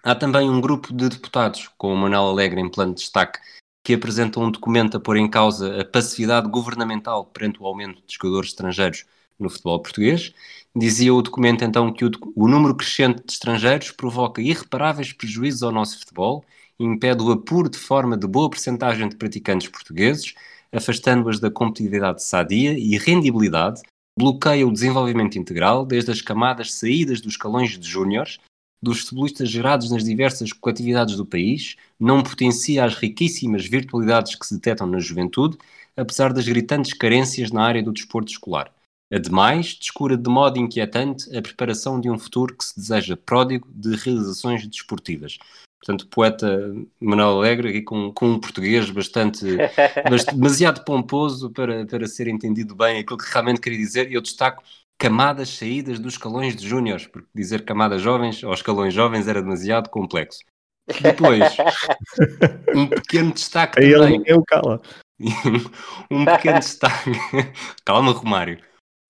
Há 0.02 0.14
também 0.14 0.50
um 0.50 0.60
grupo 0.60 0.92
de 0.92 1.08
deputados, 1.08 1.70
com 1.78 1.94
o 1.94 1.96
Manuel 1.96 2.26
Alegre 2.26 2.60
em 2.60 2.70
plano 2.70 2.94
de 2.94 3.00
destaque, 3.00 3.38
que 3.84 3.92
apresentam 3.92 4.42
um 4.42 4.50
documento 4.50 4.96
a 4.96 5.00
pôr 5.00 5.18
em 5.18 5.28
causa 5.28 5.82
a 5.82 5.84
passividade 5.84 6.48
governamental 6.48 7.26
perante 7.26 7.62
o 7.62 7.66
aumento 7.66 8.02
de 8.06 8.14
jogadores 8.14 8.48
estrangeiros 8.48 9.04
no 9.38 9.50
futebol 9.50 9.78
português. 9.80 10.32
Dizia 10.74 11.12
o 11.12 11.20
documento 11.20 11.62
então 11.64 11.92
que 11.92 12.04
o, 12.04 12.10
o 12.34 12.48
número 12.48 12.74
crescente 12.74 13.22
de 13.24 13.32
estrangeiros 13.32 13.90
provoca 13.90 14.40
irreparáveis 14.40 15.12
prejuízos 15.12 15.62
ao 15.62 15.70
nosso 15.70 15.98
futebol 15.98 16.42
impede 16.80 17.22
o 17.22 17.30
apuro 17.30 17.68
de 17.68 17.78
forma 17.78 18.16
de 18.16 18.26
boa 18.26 18.48
percentagem 18.48 19.08
de 19.08 19.16
praticantes 19.16 19.68
portugueses, 19.68 20.34
afastando-as 20.72 21.38
da 21.38 21.50
competitividade 21.50 22.24
sadia 22.24 22.76
e 22.76 22.96
rendibilidade, 22.96 23.82
bloqueia 24.18 24.66
o 24.66 24.72
desenvolvimento 24.72 25.38
integral 25.38 25.84
desde 25.84 26.10
as 26.10 26.20
camadas 26.20 26.72
saídas 26.72 27.20
dos 27.20 27.34
escalões 27.34 27.78
de 27.78 27.86
júniores, 27.86 28.40
dos 28.84 29.00
futebolistas 29.00 29.48
gerados 29.48 29.90
nas 29.90 30.04
diversas 30.04 30.52
coletividades 30.52 31.16
do 31.16 31.26
país, 31.26 31.76
não 31.98 32.22
potencia 32.22 32.84
as 32.84 32.94
riquíssimas 32.94 33.66
virtualidades 33.66 34.34
que 34.34 34.46
se 34.46 34.54
detectam 34.54 34.86
na 34.86 34.98
juventude, 34.98 35.56
apesar 35.96 36.32
das 36.32 36.46
gritantes 36.46 36.92
carências 36.92 37.50
na 37.50 37.64
área 37.64 37.82
do 37.82 37.92
desporto 37.92 38.30
escolar. 38.30 38.72
Ademais, 39.12 39.74
descura 39.74 40.16
de 40.16 40.28
modo 40.28 40.58
inquietante 40.58 41.34
a 41.36 41.40
preparação 41.40 42.00
de 42.00 42.10
um 42.10 42.18
futuro 42.18 42.56
que 42.56 42.64
se 42.64 42.76
deseja 42.76 43.16
pródigo 43.16 43.68
de 43.72 43.94
realizações 43.96 44.66
desportivas. 44.66 45.38
Portanto, 45.78 46.08
poeta 46.08 46.74
Manuel 46.98 47.38
Alegre, 47.38 47.68
aqui 47.68 47.82
com, 47.82 48.10
com 48.12 48.30
um 48.30 48.40
português 48.40 48.88
bastante, 48.90 49.44
bastante 50.10 50.36
demasiado 50.36 50.84
pomposo 50.84 51.50
para, 51.50 51.84
para 51.86 52.06
ser 52.06 52.26
entendido 52.26 52.74
bem 52.74 52.98
aquilo 52.98 53.18
que 53.18 53.30
realmente 53.30 53.60
queria 53.60 53.78
dizer, 53.78 54.10
e 54.10 54.14
eu 54.14 54.22
destaco 54.22 54.62
camadas 54.98 55.48
saídas 55.50 55.98
dos 55.98 56.14
escalões 56.14 56.56
de 56.56 56.66
júniores, 56.66 57.06
porque 57.06 57.28
dizer 57.34 57.64
camadas 57.64 58.00
jovens 58.00 58.42
ou 58.42 58.52
escalões 58.52 58.94
jovens 58.94 59.28
era 59.28 59.42
demasiado 59.42 59.90
complexo. 59.90 60.40
Depois, 61.00 61.40
um 62.74 62.86
pequeno 62.86 63.32
destaque 63.32 63.80
Aí 63.82 63.92
também. 63.92 64.14
ele 64.16 64.24
eu 64.26 64.44
cala. 64.46 64.80
um 66.10 66.24
pequeno 66.24 66.58
destaque. 66.58 67.10
Calma, 67.84 68.12
Romário. 68.12 68.60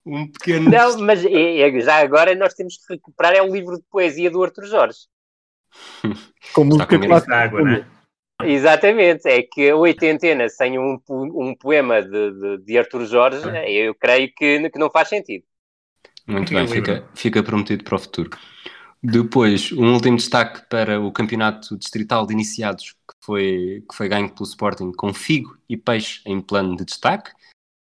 Um 0.05 0.31
pequeno 0.31 0.69
Não, 0.69 0.99
mas 0.99 1.25
é- 1.25 1.59
é- 1.61 1.81
já 1.81 1.95
agora 1.97 2.35
nós 2.35 2.53
temos 2.53 2.77
que 2.77 2.93
recuperar 2.93 3.33
é 3.33 3.41
um 3.41 3.51
livro 3.53 3.75
de 3.75 3.83
poesia 3.89 4.29
do 4.29 4.43
Arthur 4.43 4.65
Jorge. 4.65 4.99
Com 6.53 6.63
música 6.63 6.95
Está 6.95 7.07
clássica. 7.07 7.35
água, 7.35 7.61
né? 7.63 7.87
Exatamente, 8.43 9.27
é 9.27 9.41
que 9.41 9.69
a 9.69 9.75
oitentena 9.75 10.47
sem 10.49 10.77
um, 10.77 10.99
um 11.09 11.55
poema 11.55 12.01
de, 12.01 12.31
de, 12.31 12.57
de 12.59 12.77
Arthur 12.77 13.05
Jorge, 13.05 13.41
eu 13.67 13.95
creio 13.95 14.31
que, 14.35 14.69
que 14.69 14.79
não 14.79 14.89
faz 14.91 15.07
sentido. 15.09 15.45
Muito 16.27 16.53
bem, 16.53 16.67
fica, 16.67 17.07
fica 17.13 17.43
prometido 17.43 17.83
para 17.83 17.95
o 17.95 17.99
futuro. 17.99 18.31
Depois, 19.01 19.71
um 19.71 19.93
último 19.93 20.17
destaque 20.17 20.67
para 20.67 20.99
o 20.99 21.11
campeonato 21.11 21.77
distrital 21.77 22.25
de 22.25 22.33
iniciados 22.33 22.91
que 22.91 23.15
foi, 23.21 23.83
que 23.87 23.95
foi 23.95 24.09
ganho 24.09 24.29
pelo 24.29 24.47
Sporting 24.47 24.91
com 24.91 25.13
Figo 25.13 25.55
e 25.69 25.77
Peixe 25.77 26.21
em 26.25 26.41
plano 26.41 26.75
de 26.75 26.85
destaque. 26.85 27.31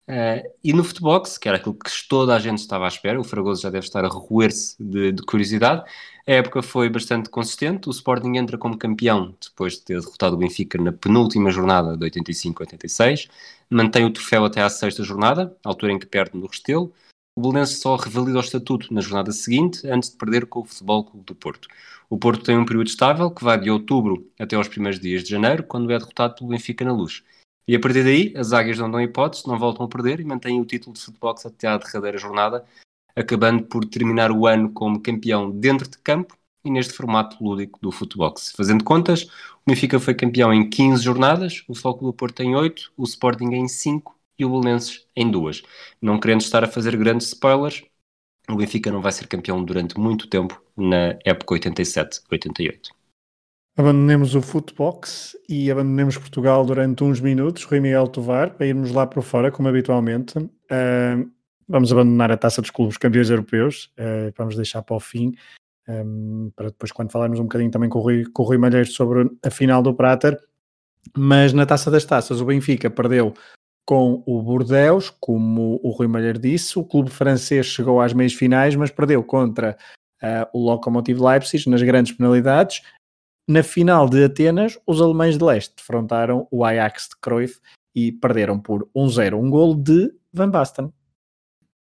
Eh, 0.07 0.43
e 0.63 0.73
no 0.75 0.85
futebol, 0.85 1.23
que 1.23 1.49
era 1.49 1.57
aquilo 1.57 1.75
que 1.75 1.91
toda 2.09 2.37
a 2.37 2.39
gente 2.39 2.59
estava 2.59 2.85
à 2.85 2.89
espera, 2.89 3.19
o 3.19 3.25
Fragoso 3.25 3.63
já 3.63 3.71
deve 3.71 3.87
estar 3.87 4.05
a 4.05 4.09
roer-se 4.09 4.77
de, 4.79 5.13
de 5.13 5.23
curiosidade. 5.23 5.83
A 6.27 6.33
época 6.33 6.63
foi 6.63 6.91
bastante 6.91 7.31
consistente. 7.31 7.89
O 7.89 7.91
Sporting 7.91 8.37
entra 8.37 8.59
como 8.59 8.77
campeão 8.77 9.35
depois 9.43 9.75
de 9.75 9.83
ter 9.83 10.01
derrotado 10.01 10.37
o 10.37 10.39
Benfica 10.39 10.77
na 10.77 10.93
penúltima 10.93 11.51
jornada 11.51 11.97
de 11.97 12.05
85-86. 12.05 13.31
Mantém 13.71 14.05
o 14.05 14.13
troféu 14.13 14.45
até 14.45 14.61
à 14.61 14.69
sexta 14.69 15.03
jornada, 15.03 15.57
altura 15.65 15.93
em 15.93 15.99
que 15.99 16.07
perde 16.07 16.37
no 16.37 16.47
Restelo. 16.47 16.93
O 17.37 17.41
Belenenses 17.41 17.81
só 17.81 17.97
revalida 17.97 18.39
o 18.39 18.41
estatuto 18.41 18.95
na 18.95 19.01
jornada 19.01 19.33
seguinte, 19.33 19.85
antes 19.89 20.11
de 20.11 20.17
perder 20.17 20.47
com 20.47 20.61
o 20.61 20.65
Futebol 20.65 21.05
Clube 21.05 21.27
do 21.27 21.35
Porto. 21.35 21.69
O 22.09 22.17
Porto 22.17 22.45
tem 22.45 22.57
um 22.57 22.65
período 22.65 22.87
estável 22.87 23.29
que 23.29 23.43
vai 23.43 23.59
de 23.59 23.69
outubro 23.69 24.31
até 24.39 24.55
aos 24.55 24.69
primeiros 24.69 25.01
dias 25.01 25.25
de 25.25 25.31
janeiro, 25.31 25.65
quando 25.65 25.91
é 25.91 25.99
derrotado 25.99 26.37
pelo 26.37 26.51
Benfica 26.51 26.85
na 26.85 26.93
Luz. 26.93 27.25
E 27.67 27.75
a 27.75 27.81
partir 27.81 28.05
daí, 28.05 28.33
as 28.37 28.53
águias 28.53 28.79
não 28.79 28.89
dão 28.89 29.01
hipótese, 29.01 29.49
não 29.49 29.59
voltam 29.59 29.85
a 29.85 29.89
perder 29.89 30.21
e 30.21 30.25
mantêm 30.25 30.61
o 30.61 30.65
título 30.65 30.95
de 30.95 31.01
futebol 31.01 31.35
até 31.45 31.67
à 31.67 31.77
derradeira 31.77 32.19
jornada, 32.19 32.65
acabando 33.17 33.65
por 33.65 33.85
terminar 33.85 34.31
o 34.31 34.47
ano 34.47 34.71
como 34.71 35.01
campeão 35.01 35.51
dentro 35.51 35.91
de 35.91 35.99
campo 35.99 36.37
e 36.65 36.71
neste 36.71 36.93
formato 36.93 37.43
lúdico 37.43 37.81
do 37.83 37.91
futebol. 37.91 38.33
Fazendo 38.57 38.85
contas, 38.85 39.25
o 39.25 39.67
Benfica 39.67 39.99
foi 39.99 40.15
campeão 40.15 40.55
em 40.55 40.71
15 40.71 41.03
jornadas, 41.03 41.65
o 41.67 41.75
Futebol 41.75 41.99
Clube 41.99 42.13
do 42.13 42.17
Porto 42.17 42.43
em 42.45 42.55
8, 42.55 42.93
o 42.97 43.03
Sporting 43.03 43.55
em 43.55 43.67
5 43.67 44.14
e 44.39 44.45
o 44.45 44.51
Belenenses 44.51 45.07
em 45.17 45.31
2. 45.31 45.63
Não 46.01 46.19
querendo 46.19 46.41
estar 46.41 46.65
a 46.65 46.69
fazer 46.69 46.97
grandes 46.97 47.29
spoilers, 47.29 47.85
o 48.49 48.57
Benfica 48.57 48.91
não 48.91 49.01
vai 49.01 49.13
ser 49.13 49.27
campeão 49.27 49.65
durante 49.65 49.99
muito 49.99 50.29
tempo 50.29 50.63
na 50.77 51.19
época 51.25 51.55
87-88. 51.55 52.91
Abandonemos 53.77 54.35
o 54.35 54.43
Footbox 54.43 55.37
e 55.49 55.71
abandonemos 55.71 56.17
Portugal 56.17 56.65
durante 56.65 57.03
uns 57.03 57.21
minutos, 57.21 57.65
Rui 57.65 57.81
Miguel 57.81 58.07
Tovar, 58.07 58.55
para 58.55 58.67
irmos 58.67 58.93
lá 58.93 59.07
para 59.07 59.21
fora, 59.21 59.51
como 59.51 59.69
habitualmente. 59.69 60.35
Ah, 60.71 61.25
vamos 61.67 61.91
abandonar 61.91 62.31
a 62.31 62.37
taça 62.37 62.63
dos 62.63 62.71
clubes 62.71 62.97
campeões 62.97 63.31
europeus, 63.31 63.93
ah, 63.99 64.33
vamos 64.37 64.55
deixar 64.55 64.83
para 64.83 64.95
o 64.95 65.01
fim, 65.01 65.35
um, 65.89 66.51
para 66.55 66.69
depois, 66.69 66.93
quando 66.93 67.11
falarmos 67.11 67.39
um 67.39 67.45
bocadinho 67.45 67.71
também 67.71 67.89
com 67.89 67.99
o 67.99 68.03
Rui, 68.03 68.25
com 68.33 68.43
o 68.43 68.47
Rui 68.47 68.59
Malheiros 68.59 68.95
sobre 68.95 69.31
a 69.43 69.51
final 69.51 69.83
do 69.83 69.95
Prater. 69.95 70.39
Mas 71.17 71.53
na 71.53 71.67
taça 71.67 71.91
das 71.91 72.05
taças, 72.05 72.41
o 72.41 72.47
Benfica 72.47 72.89
perdeu 72.89 73.35
com 73.87 74.23
o 74.27 74.43
Bordeaux, 74.43 75.11
como 75.21 75.81
o 75.83 75.91
Rui 75.91 76.07
Malheiro 76.07 76.39
disse. 76.39 76.79
O 76.79 76.85
clube 76.85 77.11
francês 77.11 77.67
chegou 77.67 78.01
às 78.01 78.13
meias 78.13 78.33
finais, 78.33 78.75
mas 78.75 78.91
perdeu 78.91 79.23
contra 79.23 79.77
ah, 80.23 80.49
o 80.53 80.59
Lokomotiv 80.59 81.21
Leipzig 81.21 81.69
nas 81.69 81.83
grandes 81.83 82.13
penalidades. 82.13 82.83
Na 83.47 83.63
final 83.63 84.09
de 84.09 84.25
Atenas, 84.25 84.79
os 84.87 85.03
alemães 85.03 85.37
de 85.37 85.45
leste 85.45 85.75
defrontaram 85.77 86.49
o 86.51 86.65
Ajax 86.65 87.11
de 87.11 87.17
Cruyff 87.21 87.61
e 87.95 88.11
perderam 88.11 88.59
por 88.59 88.89
1-0, 88.97 89.35
um 89.35 89.51
gol 89.51 89.75
de 89.75 90.13
Van 90.33 90.51
Basten. 90.51 90.93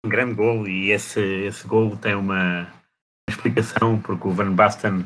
Um 0.04 0.08
grande 0.08 0.34
gol 0.34 0.68
e 0.68 0.90
esse, 0.90 1.20
esse 1.20 1.66
gol 1.66 1.96
tem 1.96 2.14
uma 2.14 2.70
explicação 3.28 3.98
porque 4.00 4.28
o 4.28 4.30
Van 4.30 4.52
Basten 4.52 5.04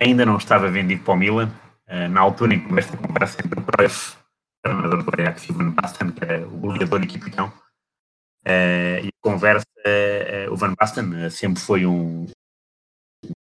ainda 0.00 0.26
não 0.26 0.36
estava 0.36 0.68
vendido 0.68 1.04
para 1.04 1.14
o 1.14 1.16
Milan. 1.16 1.50
eh, 1.86 2.08
na 2.08 2.20
altura 2.20 2.54
em 2.54 2.60
que 2.60 2.66
começa 2.66 2.94
a 2.94 2.98
comparação 2.98 3.40
entre 3.44 3.60
o 3.60 3.64
Cruyff, 3.64 4.16
treinador 4.62 5.02
do 5.02 5.20
Ajax, 5.20 5.44
e 5.44 5.52
o 5.52 5.54
Van 5.54 5.70
Basten, 5.70 6.12
que 6.12 6.24
era 6.24 6.46
o 6.46 6.58
goleador 6.58 7.02
e 7.02 7.06
capitão. 7.06 7.52
E 8.46 9.08
conversa, 9.20 9.66
eh, 9.84 10.48
o 10.50 10.56
Van 10.56 10.74
Basten 10.74 11.24
eh, 11.24 11.30
sempre 11.30 11.60
foi 11.60 11.86
um 11.86 12.26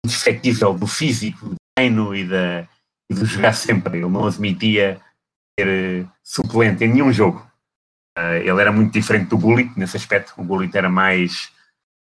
indefectível 0.05 0.73
do 0.73 0.87
físico, 0.87 1.49
do 1.49 1.55
treino 1.75 2.15
e, 2.15 2.27
da, 2.27 2.67
e 3.09 3.13
do 3.13 3.25
jogar 3.25 3.53
sempre. 3.53 3.97
Ele 3.97 4.09
não 4.09 4.27
admitia 4.27 5.01
ser 5.59 5.67
eh, 5.67 6.07
suplente 6.23 6.83
em 6.83 6.93
nenhum 6.93 7.11
jogo. 7.11 7.39
Uh, 8.17 8.37
ele 8.43 8.61
era 8.61 8.71
muito 8.71 8.93
diferente 8.93 9.29
do 9.29 9.39
Gullit 9.39 9.71
nesse 9.75 9.97
aspecto. 9.97 10.33
O 10.37 10.43
Gullit 10.43 10.77
era 10.77 10.87
mais 10.87 11.51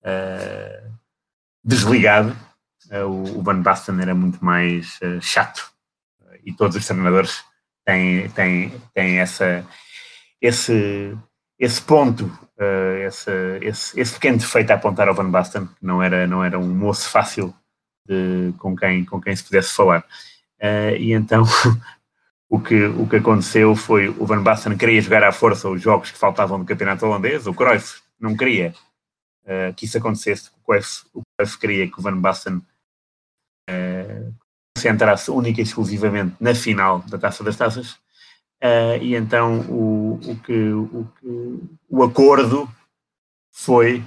uh, 0.05 0.93
desligado. 1.65 2.37
Uh, 2.91 3.39
o 3.39 3.43
Van 3.43 3.63
Basten 3.63 3.99
era 4.03 4.15
muito 4.15 4.45
mais 4.45 5.01
chato. 5.23 5.73
e 6.45 6.53
todos 6.53 6.77
os 6.77 6.87
treinadores 6.87 7.43
têm, 7.85 8.29
têm, 8.31 8.73
têm 8.93 9.19
essa, 9.19 9.67
esse, 10.41 11.17
esse 11.59 11.83
ponto, 11.83 12.31
esse, 13.07 13.31
esse, 13.61 14.01
esse 14.01 14.15
pequeno 14.15 14.39
defeito 14.39 14.71
a 14.71 14.75
apontar 14.75 15.09
ao 15.09 15.15
Van 15.15 15.31
Basten, 15.31 15.67
que 15.67 15.85
não 15.85 16.03
era, 16.03 16.27
não 16.27 16.43
era 16.43 16.59
um 16.59 16.75
moço 16.75 17.09
fácil 17.11 17.55
de, 18.07 18.53
com, 18.59 18.77
quem, 18.77 19.05
com 19.05 19.21
quem 19.21 19.35
se 19.35 19.45
pudesse 19.45 19.73
falar. 19.73 20.05
e 20.99 21.13
então 21.13 21.45
o 22.49 22.61
que, 22.61 22.85
o 22.85 23.09
que 23.09 23.17
aconteceu 23.17 23.75
foi 23.75 24.09
o 24.09 24.25
Van 24.27 24.43
Basten 24.43 24.77
queria 24.77 25.01
jogar 25.01 25.25
à 25.25 25.33
força 25.33 25.69
os 25.69 25.83
jogos 25.83 26.11
que 26.11 26.19
faltavam 26.19 26.59
do 26.59 26.65
campeonato 26.65 27.05
holandês, 27.05 27.47
o 27.47 27.55
Cruyff 27.55 28.01
não 28.21 28.37
queria 28.37 28.73
uh, 29.45 29.75
que 29.75 29.87
isso 29.87 29.99
acontecesse, 29.99 30.51
o 30.51 30.65
Cruyff, 30.65 31.05
o 31.13 31.23
Cruyff 31.37 31.59
queria 31.59 31.91
que 31.91 31.99
o 31.99 32.03
Van 32.03 32.17
Basten 32.21 32.63
uh, 34.85 34.91
concentrasse 34.91 35.31
única 35.31 35.61
e 35.61 35.65
exclusivamente 35.65 36.35
na 36.41 36.55
final 36.55 37.01
da 37.01 37.19
Taça 37.19 37.43
das 37.43 37.57
Taças, 37.57 37.93
uh, 38.63 38.97
e 39.01 39.15
então 39.15 39.61
o, 39.63 40.21
o, 40.25 40.37
que, 40.37 40.73
o, 40.73 41.09
que, 41.21 41.61
o 41.89 42.03
acordo 42.03 42.69
foi, 43.53 44.03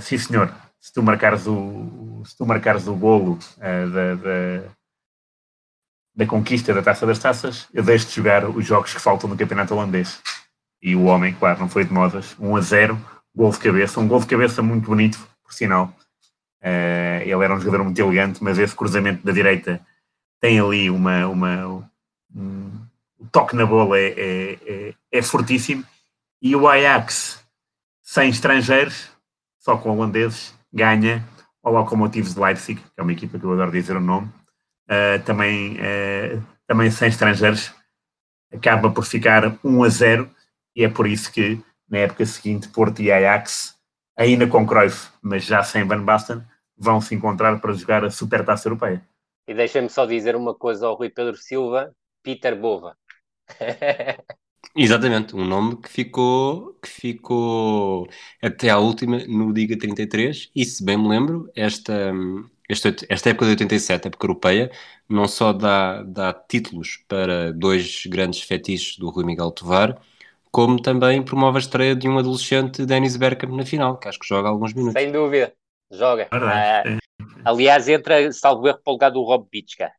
sim 0.00 0.18
senhor, 0.18 0.54
se 0.80 0.92
tu 0.92 1.02
marcares 1.02 1.46
o, 1.46 2.22
se 2.24 2.36
tu 2.36 2.46
marcares 2.46 2.86
o 2.86 2.94
golo 2.94 3.38
da, 3.58 4.14
da 4.14 4.74
da 6.14 6.26
conquista 6.26 6.72
da 6.72 6.82
Taça 6.82 7.06
das 7.06 7.18
Taças, 7.18 7.66
eu 7.74 7.82
deixo 7.82 8.06
de 8.06 8.14
jogar 8.14 8.48
os 8.48 8.64
jogos 8.64 8.94
que 8.94 9.00
faltam 9.00 9.28
no 9.28 9.36
campeonato 9.36 9.74
holandês. 9.74 10.22
E 10.80 10.94
o 10.94 11.04
homem, 11.04 11.34
claro, 11.34 11.58
não 11.60 11.68
foi 11.68 11.84
de 11.84 11.92
modas. 11.92 12.36
1 12.38 12.56
a 12.56 12.60
0, 12.60 13.00
gol 13.34 13.50
de 13.50 13.58
cabeça, 13.58 13.98
um 13.98 14.06
gol 14.06 14.20
de 14.20 14.26
cabeça 14.26 14.62
muito 14.62 14.86
bonito, 14.86 15.18
por 15.42 15.52
sinal. 15.52 15.92
Uh, 16.64 17.20
ele 17.22 17.44
era 17.44 17.54
um 17.54 17.60
jogador 17.60 17.84
muito 17.84 18.00
elegante, 18.00 18.42
mas 18.42 18.58
esse 18.58 18.74
cruzamento 18.74 19.24
da 19.24 19.32
direita 19.32 19.80
tem 20.40 20.58
ali 20.58 20.88
uma. 20.90 21.26
uma 21.26 21.90
um, 22.34 22.70
o 23.18 23.26
toque 23.30 23.54
na 23.54 23.66
bola 23.66 23.98
é, 23.98 24.08
é, 24.08 24.58
é, 24.66 24.94
é 25.12 25.22
fortíssimo. 25.22 25.84
E 26.40 26.56
o 26.56 26.66
Ajax, 26.66 27.44
sem 28.02 28.30
estrangeiros, 28.30 29.10
só 29.58 29.76
com 29.76 29.90
holandeses, 29.90 30.54
ganha 30.72 31.24
ao 31.62 31.72
Lokomotiv 31.72 32.28
de 32.28 32.38
Leipzig, 32.40 32.80
que 32.80 33.00
é 33.00 33.02
uma 33.02 33.12
equipa 33.12 33.38
que 33.38 33.44
eu 33.44 33.52
adoro 33.52 33.72
dizer 33.72 33.96
o 33.96 34.00
nome, 34.00 34.30
Uh, 34.84 35.18
também, 35.24 35.78
uh, 35.78 36.42
também 36.66 36.90
sem 36.90 37.08
estrangeiros, 37.08 37.72
acaba 38.52 38.90
por 38.90 39.06
ficar 39.06 39.58
1 39.64 39.82
a 39.82 39.88
0 39.88 40.30
e 40.76 40.84
é 40.84 40.88
por 40.90 41.06
isso 41.06 41.32
que 41.32 41.58
na 41.88 42.00
época 42.00 42.26
seguinte 42.26 42.68
Porto 42.68 43.00
e 43.00 43.10
Ajax, 43.10 43.74
ainda 44.14 44.46
com 44.46 44.66
Cruyff, 44.66 45.08
mas 45.22 45.44
já 45.44 45.62
sem 45.62 45.84
Van 45.84 46.02
Basten, 46.02 46.42
vão 46.76 47.00
se 47.00 47.14
encontrar 47.14 47.60
para 47.60 47.72
jogar 47.72 48.04
a 48.04 48.10
Supertaça 48.10 48.68
Europeia. 48.68 49.06
E 49.46 49.54
deixa-me 49.54 49.88
só 49.88 50.06
dizer 50.06 50.36
uma 50.36 50.54
coisa 50.54 50.86
ao 50.86 50.94
Rui 50.94 51.10
Pedro 51.10 51.36
Silva, 51.36 51.94
Peter 52.22 52.58
Bova. 52.58 52.96
Exatamente, 54.76 55.36
um 55.36 55.44
nome 55.44 55.76
que 55.76 55.88
ficou, 55.88 56.74
que 56.82 56.88
ficou 56.88 58.08
até 58.42 58.70
à 58.70 58.78
última 58.78 59.18
no 59.26 59.52
Liga 59.52 59.78
33 59.78 60.50
e 60.54 60.64
se 60.64 60.84
bem 60.84 60.96
me 60.96 61.08
lembro, 61.08 61.48
esta, 61.54 62.12
esta, 62.68 62.94
esta 63.08 63.30
época 63.30 63.44
de 63.44 63.50
87, 63.52 64.08
época 64.08 64.26
europeia, 64.26 64.70
não 65.08 65.28
só 65.28 65.52
dá, 65.52 66.02
dá 66.02 66.32
títulos 66.32 67.04
para 67.06 67.52
dois 67.52 68.04
grandes 68.06 68.40
fetiches 68.42 68.96
do 68.96 69.10
Rui 69.10 69.24
Miguel 69.24 69.52
Tovar, 69.52 70.00
como 70.50 70.80
também 70.80 71.22
promove 71.22 71.58
a 71.58 71.60
estreia 71.60 71.94
de 71.94 72.08
um 72.08 72.18
adolescente, 72.18 72.84
Dennis 72.86 73.16
Bergkamp, 73.16 73.52
na 73.52 73.66
final, 73.66 73.98
que 73.98 74.08
acho 74.08 74.18
que 74.18 74.26
joga 74.26 74.48
alguns 74.48 74.72
minutos. 74.72 75.00
Sem 75.00 75.12
dúvida, 75.12 75.52
joga. 75.92 76.28
Verdade. 76.30 76.98
Ah, 77.20 77.50
aliás, 77.50 77.88
entra, 77.88 78.30
salvo 78.32 78.66
erro, 78.68 78.78
para 78.82 78.90
o 78.90 78.94
lugar 78.94 79.10
do 79.10 79.22
Rob 79.22 79.46
Bitska. 79.50 79.90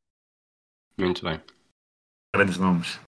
Muito 0.97 1.23
bem. 1.23 1.39
Grandes 2.35 2.57
nomes. 2.57 2.99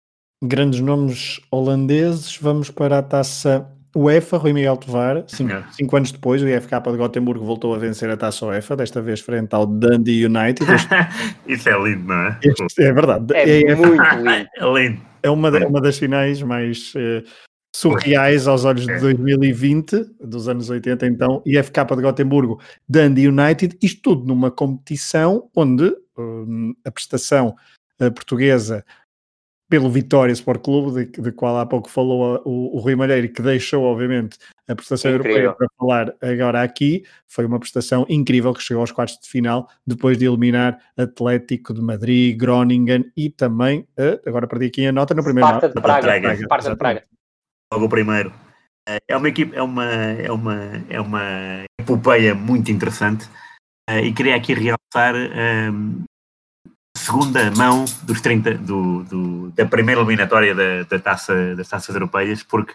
Grandes 0.44 0.80
nomes 0.80 1.40
holandeses. 1.52 2.38
Vamos 2.38 2.70
para 2.70 3.00
a 3.00 3.04
taça 3.04 3.68
UEFA, 3.96 4.38
Rui 4.38 4.54
Miguel 4.54 4.78
Tovar. 4.78 5.24
Cinco, 5.28 5.54
cinco 5.72 5.98
anos 5.98 6.12
depois, 6.12 6.42
o 6.44 6.48
IFK 6.48 6.80
de 6.92 6.98
Gotemburgo 6.98 7.44
voltou 7.44 7.74
a 7.74 7.78
vencer 7.78 8.10
a 8.10 8.18
taça 8.18 8.46
UEFA, 8.46 8.76
desta 8.76 9.02
vez 9.02 9.20
frente 9.22 9.54
ao 9.54 9.66
Dundee 9.66 10.26
United. 10.26 10.66
Este, 10.72 10.88
Isso 11.48 11.70
é 11.70 11.84
lindo, 11.84 12.04
não 12.08 12.16
é? 12.28 12.40
este- 12.44 12.84
é 12.84 12.94
verdade. 12.94 13.34
É, 13.36 13.62
É, 13.72 13.76
muito 13.76 13.94
lindo. 14.22 14.50
É 14.56 14.66
lindo. 14.74 15.02
é 15.24 15.30
uma, 15.30 15.50
da- 15.50 15.68
uma 15.68 15.82
das 15.82 15.98
finais 15.98 16.42
mais 16.44 16.94
eh, 16.96 17.24
surreais 17.82 18.48
aos 18.48 18.66
olhos 18.66 18.86
de 18.86 18.92
É. 18.92 19.00
2020, 19.00 20.06
dos 20.20 20.48
anos 20.48 20.70
80, 20.70 21.06
então, 21.06 21.42
IFK 21.46 21.96
de 21.96 22.02
Gotemburgo, 22.02 22.60
Dundee 22.90 23.28
United, 23.28 23.78
isto 23.82 24.02
tudo 24.02 24.26
numa 24.26 24.50
competição 24.50 25.50
onde 25.56 25.96
hum, 26.18 26.74
a 26.84 26.90
prestação 26.92 27.56
eh, 28.00 28.10
portuguesa 28.10 28.84
pelo 29.70 29.90
Vitória 29.90 30.32
Sport 30.32 30.62
Clube, 30.64 31.06
de, 31.06 31.22
de 31.22 31.32
qual 31.34 31.58
há 31.60 31.66
pouco 31.66 31.90
falou 31.90 32.38
a- 32.38 32.42
o, 32.46 32.78
o 32.78 32.80
Rui 32.80 32.96
Malheiro, 32.96 33.28
que 33.32 33.42
deixou, 33.42 33.84
obviamente, 33.84 34.38
a 34.68 34.74
prestação 34.74 35.12
Incrível. 35.14 35.42
europeia 35.42 35.56
para 35.58 35.68
falar 35.78 36.14
agora 36.22 36.64
aqui, 36.64 37.04
foi 37.28 37.46
uma 37.46 37.60
prestação 37.60 38.06
incrível 38.10 38.54
que 38.54 38.64
chegou 38.64 38.80
aos 38.82 38.92
quartos 38.94 39.20
de 39.20 39.28
final, 39.30 39.70
depois 39.86 40.18
de 40.18 40.26
eliminar 40.26 40.80
Atlético 40.96 41.74
de 41.74 41.82
Madrid, 41.82 42.36
Groningen 42.40 43.12
e 43.16 43.30
também, 43.30 43.86
eh, 43.98 44.20
agora 44.26 44.48
perdi 44.48 44.68
aqui 44.68 44.86
a 44.86 44.92
nota 44.92 45.14
no 45.14 45.22
primeiro 45.24 45.48
Sparta 45.50 45.68
de 45.68 45.82
Praga. 45.82 46.36
Sparta 46.38 46.70
de. 46.72 46.76
Praga. 46.78 47.04
Logo 47.72 47.86
o 47.86 47.90
primeiro. 47.90 48.32
Eh, 48.88 49.00
É 49.08 49.18
uma 49.18 49.28
equipe, 49.30 49.56
é 49.56 49.62
uma, 49.62 49.86
é 49.86 50.32
uma, 50.32 50.56
é 50.90 51.02
uma 51.02 51.64
epopeia 51.80 52.34
muito 52.34 52.72
interessante 52.72 53.28
eh, 53.90 54.02
e 54.06 54.14
queria 54.14 54.36
aqui 54.36 54.54
realçar 54.54 55.16
ehm, 55.16 56.04
a 56.96 57.00
segunda 57.00 57.52
mão 57.52 57.86
dos 58.04 58.22
30, 58.22 58.56
do, 58.58 59.04
do- 59.04 59.52
da 59.52 59.66
primeira 59.66 60.02
eliminatória 60.02 60.56
da, 60.56 60.84
da 60.84 61.00
taça, 61.00 61.56
das 61.56 61.68
taças 61.68 61.94
europeias, 61.94 62.44
porque 62.44 62.74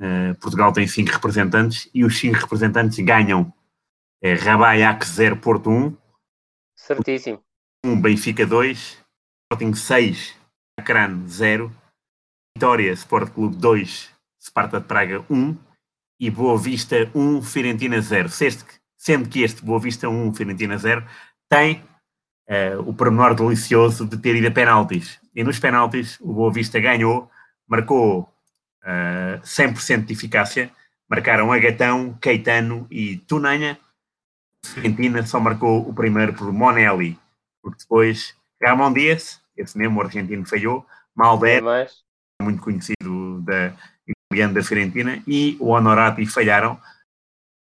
eh, 0.00 0.32
Portugal 0.40 0.72
tem 0.72 0.86
cinco 0.86 1.10
representantes 1.12 1.88
e 1.94 2.04
os 2.04 2.18
cinco 2.18 2.38
representantes 2.38 2.98
ganham. 3.04 3.52
É, 4.24 4.34
Rabai 4.34 4.78
0 5.04 5.36
Porto 5.38 5.68
1, 5.68 5.96
Certíssimo. 6.78 7.40
1 7.84 8.00
Benfica 8.00 8.46
2, 8.46 9.02
Sporting 9.52 9.74
6, 9.74 10.36
Acran 10.78 11.26
0, 11.26 11.72
Vitória 12.56 12.92
Sport 12.92 13.32
Clube 13.32 13.56
2, 13.56 14.11
Sparta 14.42 14.80
de 14.80 14.86
Praga 14.86 15.24
1 15.30 15.56
e 16.18 16.28
Boa 16.28 16.58
Vista 16.58 17.08
1, 17.14 17.42
Fiorentina 17.42 18.00
0. 18.00 18.28
Sendo 18.96 19.28
que, 19.28 19.42
este 19.42 19.64
Boa 19.64 19.78
Vista 19.78 20.08
1, 20.08 20.34
Fiorentina 20.34 20.76
0 20.76 21.06
tem 21.48 21.84
eh, 22.48 22.76
o 22.76 22.92
pormenor 22.92 23.36
delicioso 23.36 24.04
de 24.04 24.16
ter 24.18 24.34
ido 24.34 24.48
a 24.48 24.50
penaltis. 24.50 25.20
E 25.32 25.44
nos 25.44 25.60
penaltis 25.60 26.18
o 26.20 26.32
Boa 26.32 26.52
Vista 26.52 26.80
ganhou, 26.80 27.30
marcou 27.68 28.28
eh, 28.84 29.40
100% 29.44 30.06
de 30.06 30.12
eficácia, 30.12 30.72
marcaram 31.08 31.52
Agatão, 31.52 32.18
Caetano 32.20 32.88
e 32.90 33.18
Tunanha. 33.18 33.78
Fiorentina 34.64 35.24
só 35.24 35.38
marcou 35.38 35.88
o 35.88 35.94
primeiro 35.94 36.34
por 36.34 36.52
Monelli, 36.52 37.16
porque 37.62 37.78
depois 37.82 38.34
Ramon 38.60 38.92
Dias, 38.92 39.40
esse 39.56 39.78
mesmo 39.78 40.00
argentino 40.00 40.44
falhou, 40.44 40.84
Malber, 41.14 41.62
Mas, 41.62 42.02
muito 42.40 42.60
conhecido 42.60 43.40
da 43.42 43.72
italiano 44.32 44.54
da 44.54 44.62
Fiorentina, 44.62 45.22
e 45.26 45.56
o 45.60 45.68
Honorati 45.68 46.24
falharam, 46.26 46.78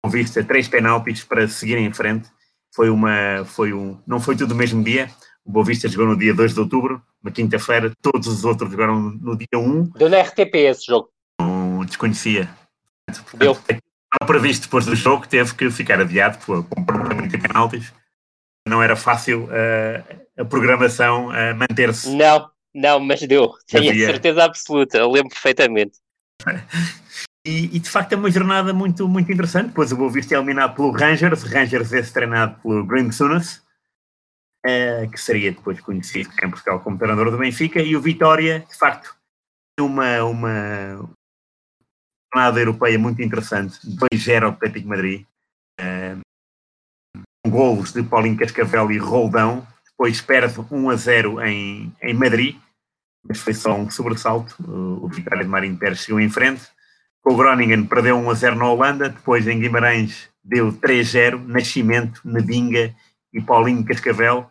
com 0.03 0.09
vista 0.09 0.43
três 0.43 0.67
penaltis 0.67 1.23
para 1.23 1.47
seguirem 1.47 1.85
em 1.85 1.93
frente. 1.93 2.29
Foi 2.73 2.89
uma, 2.89 3.43
foi 3.45 3.73
um, 3.73 3.99
não 4.07 4.19
foi 4.19 4.35
tudo 4.35 4.53
no 4.53 4.55
mesmo 4.55 4.83
dia. 4.83 5.09
O 5.43 5.51
Boa 5.51 5.65
Vista 5.65 5.88
jogou 5.88 6.07
no 6.07 6.17
dia 6.17 6.33
2 6.33 6.53
de 6.53 6.59
outubro, 6.59 7.01
uma 7.21 7.31
quinta-feira, 7.31 7.91
todos 8.01 8.27
os 8.27 8.45
outros 8.45 8.69
jogaram 8.69 8.99
no 8.99 9.35
dia 9.35 9.47
1, 9.55 9.83
deu 9.95 10.09
na 10.09 10.21
RTP 10.21 10.55
esse 10.55 10.85
jogo. 10.85 11.09
não 11.39 11.83
desconhecia. 11.83 12.47
Deu. 13.33 13.53
Estava 13.53 14.27
previsto 14.27 14.63
depois 14.63 14.85
do 14.85 14.95
jogo, 14.95 15.27
teve 15.27 15.53
que 15.55 15.71
ficar 15.71 15.99
adiado 15.99 16.38
por 16.45 16.63
por 16.63 16.79
um 16.79 16.85
problema 16.85 17.27
de 17.27 17.38
penaltis. 17.38 17.91
Não 18.67 18.83
era 18.83 18.95
fácil 18.95 19.49
eh, 19.51 20.03
a 20.38 20.45
programação 20.45 21.33
eh, 21.33 21.53
manter-se. 21.53 22.15
Não, 22.15 22.51
não, 22.73 22.99
mas 22.99 23.21
deu. 23.21 23.53
Tenho 23.67 23.91
a 23.91 23.95
certeza 23.95 24.43
absoluta. 24.43 24.97
Eu 24.99 25.11
lembro 25.11 25.29
perfeitamente. 25.29 25.97
E, 27.43 27.76
e, 27.76 27.80
de 27.80 27.89
facto 27.89 28.13
é 28.13 28.15
uma 28.15 28.30
jornada 28.30 28.72
muito, 28.72 29.07
muito 29.07 29.31
interessante. 29.31 29.69
Depois 29.69 29.91
o 29.91 29.97
Boa 29.97 30.11
Vista 30.11 30.35
é 30.35 30.38
eliminado 30.38 30.76
pelo 30.76 30.91
Rangers, 30.91 31.41
Rangers 31.41 31.91
esse 31.91 32.13
treinado 32.13 32.61
pelo 32.61 32.85
Graham 32.85 33.11
Souness, 33.11 33.63
eh, 34.63 35.07
que 35.07 35.19
seria 35.19 35.51
depois 35.51 35.80
conhecido 35.81 36.30
em 36.43 36.49
Portugal 36.51 36.80
como 36.81 36.99
treinador 36.99 37.31
do 37.31 37.39
Benfica, 37.39 37.81
e 37.81 37.95
o 37.95 38.01
Vitória, 38.01 38.59
de 38.59 38.77
facto, 38.77 39.15
é 39.80 39.81
uma, 39.81 40.23
uma 40.23 41.09
jornada 42.31 42.59
europeia 42.59 42.99
muito 42.99 43.23
interessante, 43.23 43.80
2-0 44.13 44.43
ao 44.43 44.51
Atlético 44.51 44.88
Madrid, 44.88 45.26
eh, 45.80 46.18
com 47.43 47.51
golos 47.51 47.91
de 47.91 48.03
Paulinho 48.03 48.38
Cascavel 48.38 48.91
e 48.91 48.99
Roldão, 48.99 49.65
depois 49.89 50.22
perde 50.22 50.59
1-0 50.59 51.43
em, 51.43 51.91
em 52.03 52.13
Madrid, 52.13 52.55
mas 53.23 53.39
foi 53.39 53.53
só 53.53 53.76
um 53.76 53.89
sobressalto, 53.89 54.56
o, 54.68 55.07
Vitória 55.07 55.43
de 55.43 55.49
Marinho 55.49 55.77
Pérez 55.77 55.99
chegou 55.99 56.19
em 56.19 56.30
frente, 56.30 56.64
o 57.23 57.35
Groningen 57.35 57.85
perdeu 57.85 58.18
1 58.18 58.30
a 58.30 58.34
0 58.34 58.56
na 58.56 58.68
Holanda, 58.68 59.10
depois 59.10 59.48
em 59.48 59.60
Guimarães 59.60 60.30
deu 60.43 60.72
3-0, 60.73 61.45
Nascimento, 61.45 62.22
Medinga 62.26 62.95
e 63.31 63.41
Paulinho 63.41 63.85
Cascavel, 63.85 64.49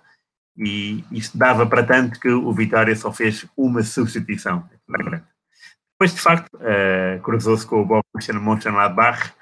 e 0.57 1.05
isto 1.11 1.37
dava 1.37 1.67
para 1.67 1.83
tanto 1.83 2.21
que 2.21 2.29
o 2.29 2.53
Vitória 2.53 2.95
só 2.95 3.13
fez 3.13 3.47
uma 3.57 3.83
substituição. 3.83 4.69
Depois, 4.87 6.15
de 6.15 6.21
facto, 6.21 6.55
uh, 6.55 7.21
cruzou-se 7.23 7.67
com 7.67 7.83
o 7.83 7.85
Borussia 7.85 8.35
Mönchengladbach, 8.35 9.33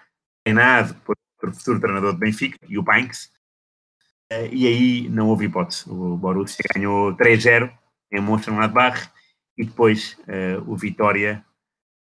treinado 0.44 0.94
por 1.04 1.16
futuro 1.54 1.80
treinador 1.80 2.14
de 2.14 2.18
Benfica, 2.18 2.58
e 2.68 2.78
o 2.78 2.82
Banks, 2.82 3.30
uh, 4.32 4.48
e 4.50 4.66
aí 4.66 5.08
não 5.08 5.28
houve 5.28 5.46
hipótese. 5.46 5.88
O 5.88 6.16
Borussia 6.16 6.64
ganhou 6.74 7.14
3-0 7.16 7.70
em 8.12 8.20
Mönchengladbach, 8.20 9.10
e 9.58 9.64
depois 9.64 10.16
uh, 10.20 10.70
o 10.70 10.76
Vitória 10.76 11.44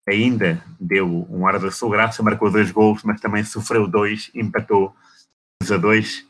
ainda 0.08 0.62
deu 0.80 1.26
um 1.30 1.48
ar 1.48 1.58
da 1.58 1.72
sua 1.72 1.90
graça, 1.92 2.22
marcou 2.22 2.52
dois 2.52 2.70
gols, 2.70 3.02
mas 3.04 3.22
também 3.22 3.44
sofreu 3.44 3.88
dois, 3.88 4.30
empatou 4.36 4.94
2 5.62 5.72
a 5.72 5.78
2. 5.78 6.28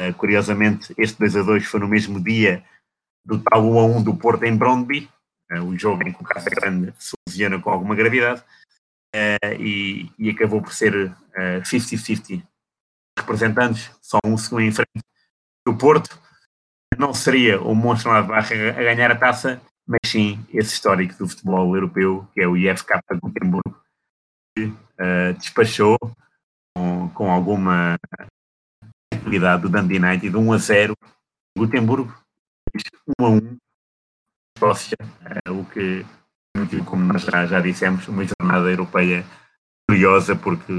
Uh, 0.00 0.14
curiosamente, 0.18 0.94
este 0.98 1.18
2 1.18 1.36
a 1.36 1.42
2 1.42 1.64
foi 1.64 1.80
no 1.80 1.88
mesmo 1.88 2.22
dia 2.22 2.62
do 3.24 3.38
tal 3.38 3.64
1 3.64 3.78
a 3.78 3.84
1 3.84 4.02
do 4.02 4.14
Porto 4.14 4.44
em 4.44 4.54
Brondby, 4.54 5.08
uh, 5.52 5.62
o 5.62 5.78
jogo 5.78 6.06
em 6.06 6.12
que 6.12 6.22
o 6.22 6.26
Casa 6.26 6.50
Grande 6.50 6.92
se 6.98 7.14
lesiona 7.26 7.58
com 7.58 7.70
alguma 7.70 7.94
gravidade, 7.94 8.42
e, 9.60 10.10
e, 10.18 10.30
acabou 10.30 10.62
por 10.62 10.72
ser 10.72 11.14
50-50 11.36 12.42
representantes, 13.18 13.90
só 14.00 14.18
um 14.24 14.38
segundo 14.38 14.62
em 14.62 14.72
frente. 14.72 15.04
O 15.68 15.76
Porto 15.76 16.18
não 16.98 17.12
seria 17.12 17.60
o 17.60 17.74
monstro 17.74 18.10
barra 18.10 18.40
a 18.40 18.82
ganhar 18.82 19.10
a 19.10 19.14
taça, 19.14 19.60
mas 19.86 20.00
sim 20.06 20.44
esse 20.50 20.74
histórico 20.74 21.16
do 21.18 21.28
futebol 21.28 21.74
europeu, 21.74 22.28
que 22.32 22.40
é 22.40 22.46
o 22.46 22.56
IFK 22.56 23.00
Gotemburgo, 23.20 23.82
que 24.56 24.64
uh, 24.64 25.32
despachou 25.38 25.98
com, 26.76 27.08
com 27.10 27.30
alguma 27.30 27.98
tranquilidade 29.10 29.62
do 29.62 29.68
Dundee 29.68 29.98
United, 29.98 30.36
1 30.36 30.52
a 30.52 30.58
0, 30.58 30.96
Gotemburgo, 31.56 32.14
1 33.20 33.24
a 33.24 33.28
1, 33.28 33.56
Escócia, 34.56 34.96
uh, 35.48 35.60
o 35.60 35.64
que, 35.66 36.04
como 36.84 37.04
nós 37.04 37.22
já, 37.22 37.46
já 37.46 37.60
dissemos, 37.60 38.06
uma 38.08 38.24
jornada 38.24 38.70
europeia 38.70 39.24
curiosa, 39.88 40.36
porque 40.36 40.72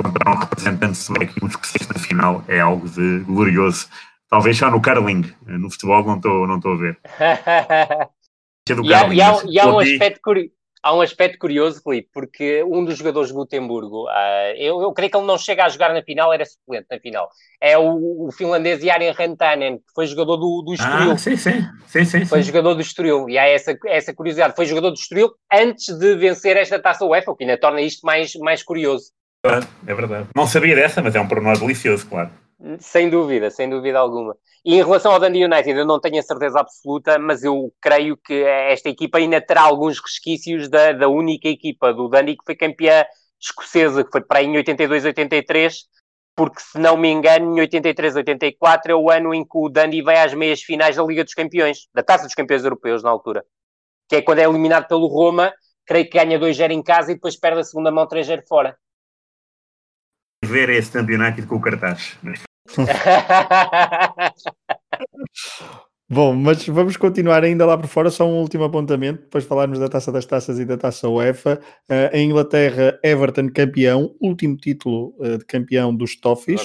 encontrar 0.00 0.32
um 0.32 0.38
representante 0.38 0.98
sueco 0.98 1.38
e 1.40 1.44
um 1.44 1.48
escocês 1.48 1.88
na 1.88 1.98
final 1.98 2.44
é 2.48 2.60
algo 2.60 2.88
de 2.88 3.20
glorioso. 3.20 3.88
Talvez 4.34 4.58
só 4.58 4.68
no 4.68 4.82
curling, 4.82 5.32
no 5.46 5.70
futebol 5.70 6.02
não 6.02 6.16
estou 6.16 6.44
não 6.44 6.72
a 6.72 6.76
ver. 6.76 6.98
e, 8.82 8.92
há, 8.92 9.06
e, 9.14 9.22
há, 9.22 9.42
e 9.46 9.60
há 9.60 9.66
um 9.68 9.78
aspecto 9.78 10.20
curioso. 10.20 10.50
há 10.82 10.92
um 10.92 11.00
aspecto 11.00 11.38
curioso, 11.38 11.80
Felipe, 11.80 12.08
porque 12.12 12.64
um 12.64 12.84
dos 12.84 12.98
jogadores 12.98 13.28
de 13.28 13.34
Gutemburgo, 13.36 14.08
uh, 14.08 14.56
eu, 14.56 14.82
eu 14.82 14.92
creio 14.92 15.08
que 15.08 15.16
ele 15.16 15.26
não 15.26 15.38
chega 15.38 15.64
a 15.64 15.68
jogar 15.68 15.94
na 15.94 16.02
final, 16.02 16.32
era 16.32 16.44
suplente 16.44 16.88
na 16.90 16.98
final. 16.98 17.30
É 17.60 17.78
o, 17.78 18.26
o 18.26 18.32
finlandês 18.32 18.82
Jari 18.82 19.08
Rantanen, 19.12 19.76
que 19.76 19.94
foi 19.94 20.08
jogador 20.08 20.36
do, 20.36 20.62
do 20.66 20.74
Estoril. 20.74 21.12
Ah, 21.12 21.16
sim, 21.16 21.36
sim. 21.36 21.64
sim, 21.86 22.04
sim, 22.04 22.24
foi 22.24 22.42
sim. 22.42 22.48
jogador 22.48 22.74
do 22.74 22.80
Estoril. 22.80 23.28
E 23.28 23.38
há 23.38 23.46
essa, 23.46 23.78
essa 23.86 24.12
curiosidade. 24.12 24.56
Foi 24.56 24.66
jogador 24.66 24.90
do 24.90 24.98
Estoril 24.98 25.30
antes 25.52 25.96
de 25.96 26.16
vencer 26.16 26.56
esta 26.56 26.80
taça 26.80 27.04
UEFA, 27.04 27.30
o 27.30 27.36
que 27.36 27.44
ainda 27.44 27.56
torna 27.56 27.80
isto 27.80 28.04
mais, 28.04 28.34
mais 28.34 28.64
curioso. 28.64 29.12
É 29.86 29.94
verdade. 29.94 30.26
Não 30.34 30.48
sabia 30.48 30.74
dessa, 30.74 31.00
mas 31.00 31.14
é 31.14 31.20
um 31.20 31.28
pormenor 31.28 31.56
delicioso, 31.56 32.04
claro. 32.08 32.30
Sem 32.78 33.10
dúvida, 33.10 33.50
sem 33.50 33.68
dúvida 33.68 33.98
alguma. 33.98 34.36
E 34.64 34.74
em 34.74 34.82
relação 34.82 35.12
ao 35.12 35.20
Dundee 35.20 35.44
United, 35.44 35.78
eu 35.78 35.84
não 35.84 36.00
tenho 36.00 36.18
a 36.18 36.22
certeza 36.22 36.60
absoluta, 36.60 37.18
mas 37.18 37.44
eu 37.44 37.72
creio 37.80 38.16
que 38.16 38.42
esta 38.42 38.88
equipa 38.88 39.18
ainda 39.18 39.40
terá 39.40 39.62
alguns 39.62 40.00
resquícios 40.00 40.68
da, 40.68 40.92
da 40.92 41.08
única 41.08 41.48
equipa 41.48 41.92
do 41.92 42.08
Dundee 42.08 42.36
que 42.36 42.44
foi 42.44 42.56
campeã 42.56 43.04
escocesa, 43.40 44.04
que 44.04 44.10
foi 44.10 44.22
para 44.22 44.38
aí 44.38 44.46
em 44.46 44.54
82-83, 44.54 45.74
porque 46.34 46.60
se 46.60 46.78
não 46.78 46.96
me 46.96 47.10
engano, 47.10 47.58
em 47.58 47.66
83-84 47.66 48.88
é 48.88 48.94
o 48.94 49.10
ano 49.10 49.34
em 49.34 49.44
que 49.44 49.56
o 49.56 49.68
Dundee 49.68 50.02
vai 50.02 50.18
às 50.18 50.32
meias 50.32 50.62
finais 50.62 50.96
da 50.96 51.04
Liga 51.04 51.24
dos 51.24 51.34
Campeões, 51.34 51.88
da 51.92 52.02
Taça 52.02 52.24
dos 52.24 52.34
Campeões 52.34 52.64
Europeus 52.64 53.02
na 53.02 53.10
altura, 53.10 53.44
que 54.08 54.16
é 54.16 54.22
quando 54.22 54.38
é 54.38 54.44
eliminado 54.44 54.88
pelo 54.88 55.06
Roma, 55.06 55.52
creio 55.86 56.08
que 56.08 56.18
ganha 56.18 56.38
2-0 56.38 56.70
em 56.70 56.82
casa 56.82 57.12
e 57.12 57.14
depois 57.14 57.36
perde 57.36 57.60
a 57.60 57.64
segunda 57.64 57.90
mão 57.90 58.06
3-0 58.06 58.42
fora. 58.48 58.76
Ver 60.44 60.68
esse 60.70 60.90
campeonato 60.90 61.46
com 61.46 61.56
o 61.56 61.60
cartaz. 61.60 62.16
Bom, 66.06 66.34
mas 66.34 66.66
vamos 66.68 66.98
continuar 66.98 67.42
ainda 67.42 67.64
lá 67.64 67.78
por 67.78 67.86
fora, 67.88 68.10
só 68.10 68.28
um 68.28 68.38
último 68.38 68.62
apontamento, 68.62 69.22
depois 69.22 69.44
falarmos 69.44 69.78
da 69.78 69.88
Taça 69.88 70.12
das 70.12 70.26
Taças 70.26 70.58
e 70.58 70.64
da 70.64 70.76
Taça 70.76 71.08
UEFA. 71.08 71.58
Uh, 71.88 72.14
em 72.14 72.28
Inglaterra, 72.28 72.98
Everton 73.02 73.48
campeão, 73.48 74.14
último 74.20 74.54
título 74.56 75.14
uh, 75.18 75.38
de 75.38 75.44
campeão 75.46 75.96
dos 75.96 76.14
Toffees, 76.14 76.60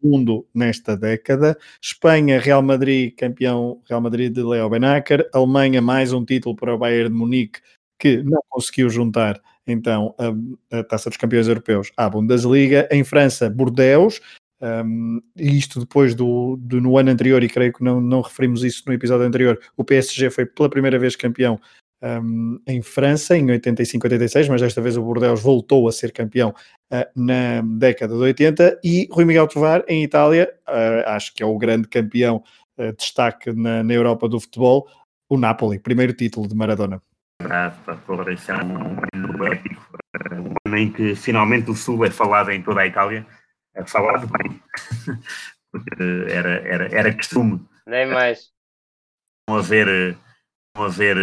segundo 0.00 0.46
nesta 0.54 0.96
década. 0.96 1.58
Espanha, 1.82 2.38
Real 2.38 2.62
Madrid, 2.62 3.12
campeão 3.16 3.82
Real 3.88 4.00
Madrid 4.00 4.32
de 4.32 4.42
Leo 4.42 4.70
Benacer. 4.70 5.28
Alemanha, 5.34 5.82
mais 5.82 6.12
um 6.12 6.24
título 6.24 6.54
para 6.54 6.72
o 6.72 6.78
Bayern 6.78 7.10
de 7.10 7.16
Munique, 7.16 7.60
que 7.98 8.22
não 8.22 8.40
conseguiu 8.48 8.88
juntar 8.88 9.40
então 9.66 10.14
a, 10.18 10.78
a 10.78 10.84
Taça 10.84 11.10
dos 11.10 11.16
Campeões 11.16 11.48
Europeus 11.48 11.90
à 11.96 12.08
Bundesliga. 12.08 12.88
Em 12.90 13.04
França, 13.04 13.48
Bordeaux, 13.48 14.20
um, 14.60 15.20
e 15.36 15.58
isto 15.58 15.80
depois 15.80 16.14
do, 16.14 16.56
do, 16.56 16.80
no 16.80 16.96
ano 16.96 17.10
anterior, 17.10 17.42
e 17.42 17.48
creio 17.48 17.72
que 17.72 17.84
não, 17.84 18.00
não 18.00 18.20
referimos 18.20 18.64
isso 18.64 18.82
no 18.86 18.94
episódio 18.94 19.26
anterior, 19.26 19.60
o 19.76 19.84
PSG 19.84 20.30
foi 20.30 20.46
pela 20.46 20.70
primeira 20.70 20.98
vez 20.98 21.16
campeão 21.16 21.60
um, 22.02 22.58
em 22.66 22.82
França, 22.82 23.36
em 23.36 23.46
85-86, 23.46 24.48
mas 24.48 24.60
desta 24.60 24.80
vez 24.80 24.96
o 24.96 25.02
Bordeaux 25.02 25.40
voltou 25.40 25.88
a 25.88 25.92
ser 25.92 26.12
campeão 26.12 26.54
uh, 26.92 27.04
na 27.16 27.62
década 27.78 28.14
de 28.14 28.20
80, 28.20 28.80
e 28.82 29.08
Rui 29.10 29.24
Miguel 29.24 29.48
Tovar 29.48 29.84
em 29.88 30.02
Itália, 30.02 30.52
uh, 30.68 31.08
acho 31.08 31.34
que 31.34 31.42
é 31.42 31.46
o 31.46 31.58
grande 31.58 31.88
campeão 31.88 32.42
uh, 32.78 32.92
destaque 32.96 33.52
na, 33.52 33.82
na 33.82 33.92
Europa 33.92 34.28
do 34.28 34.40
futebol, 34.40 34.86
o 35.28 35.36
Napoli, 35.36 35.78
primeiro 35.78 36.12
título 36.12 36.46
de 36.46 36.54
Maradona. 36.54 37.02
Verdade, 37.40 37.76
para 37.84 38.32
isso 38.32 38.52
é 38.52 38.64
um 38.64 38.98
ano 39.12 39.46
épico, 39.46 39.98
um 40.32 40.54
ano 40.66 40.76
em 40.76 40.92
que 40.92 41.14
finalmente 41.14 41.70
o 41.70 41.74
Sul 41.74 42.04
é 42.04 42.10
falado 42.10 42.50
em 42.50 42.62
toda 42.62 42.80
a 42.80 42.86
Itália, 42.86 43.26
é 43.74 43.84
falado 43.84 44.26
bem, 44.28 44.62
porque 45.70 46.04
era, 46.28 46.60
era, 46.66 46.94
era 46.94 47.14
costume. 47.14 47.66
Nem 47.86 48.06
mais. 48.06 48.52
Não 49.48 49.58
haver, 49.58 50.16
não 50.76 50.84
haver 50.84 51.16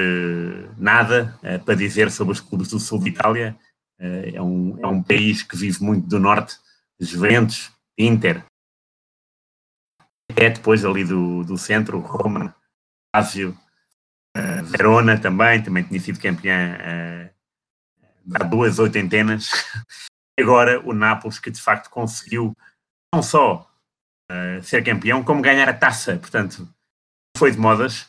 nada 0.77 1.39
uh, 1.43 1.63
para 1.63 1.75
dizer 1.75 2.11
sobre 2.11 2.33
os 2.33 2.39
clubes 2.39 2.69
do 2.69 2.79
sul 2.79 2.99
de 2.99 3.09
Itália. 3.09 3.57
Uh, 3.99 4.35
é, 4.35 4.41
um, 4.41 4.79
é 4.83 4.87
um 4.87 5.01
país 5.01 5.41
que 5.41 5.57
vive 5.57 5.81
muito 5.81 6.07
do 6.07 6.19
norte, 6.19 6.55
Juventus, 6.99 7.71
Inter, 7.97 8.43
é 10.35 10.49
depois 10.49 10.85
ali 10.85 11.03
do, 11.03 11.43
do 11.43 11.57
centro, 11.57 11.99
Roma, 11.99 12.55
Lazio, 13.15 13.57
uh, 14.37 14.63
Verona 14.65 15.17
também, 15.19 15.61
também 15.61 15.83
tinha 15.83 15.99
sido 15.99 16.19
campeã 16.19 16.77
há 18.33 18.43
duas 18.43 18.79
oitentenas. 18.79 19.49
Agora 20.39 20.79
o 20.81 20.93
Nápoles 20.93 21.39
que 21.39 21.51
de 21.51 21.61
facto 21.61 21.89
conseguiu 21.89 22.55
não 23.13 23.21
só 23.21 23.69
uh, 24.31 24.63
ser 24.63 24.83
campeão, 24.83 25.23
como 25.23 25.41
ganhar 25.41 25.67
a 25.67 25.73
taça, 25.73 26.17
portanto 26.17 26.67
foi 27.37 27.51
de 27.51 27.57
modas, 27.57 28.07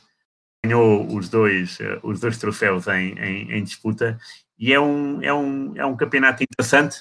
ganhou 0.64 1.06
os 1.14 1.28
dois, 1.28 1.78
uh, 1.80 2.00
os 2.02 2.20
dois 2.20 2.38
troféus 2.38 2.86
em, 2.86 3.18
em, 3.18 3.52
em, 3.52 3.64
disputa. 3.64 4.18
E 4.58 4.72
é 4.72 4.80
um, 4.80 5.22
é 5.22 5.32
um, 5.34 5.76
é 5.76 5.84
um 5.84 5.96
campeonato 5.96 6.44
interessante 6.44 7.00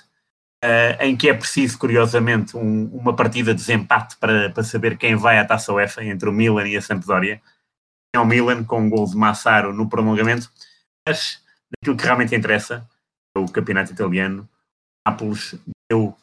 uh, 0.64 0.98
em 0.99 1.15
que 1.15 1.30
é 1.30 1.34
preciso, 1.34 1.77
curiosamente, 1.77 2.57
um, 2.57 2.85
uma 2.88 3.15
partida 3.15 3.53
de 3.53 3.60
desempate 3.60 4.18
para, 4.18 4.49
para 4.49 4.64
saber 4.64 4.98
quem 4.98 5.15
vai 5.15 5.38
à 5.38 5.45
taça 5.45 5.72
UEFA 5.72 6.03
entre 6.03 6.27
o 6.27 6.31
Milan 6.31 6.68
e 6.68 6.76
a 6.76 6.81
Sampdoria. 6.81 7.39
É 8.14 8.20
o 8.20 8.26
Milan 8.26 8.64
com 8.64 8.82
um 8.82 8.90
gol 8.90 9.06
de 9.06 9.16
Massaro 9.16 9.74
no 9.74 9.88
prolongamento, 9.88 10.52
mas 11.08 11.42
aquilo 11.78 11.96
que 11.96 12.04
realmente 12.04 12.36
interessa 12.36 12.88
é 13.36 13.40
o 13.40 13.46
campeonato 13.46 13.94
italiano. 13.94 14.48
Nápoles 15.08 15.56
deu 15.90 16.16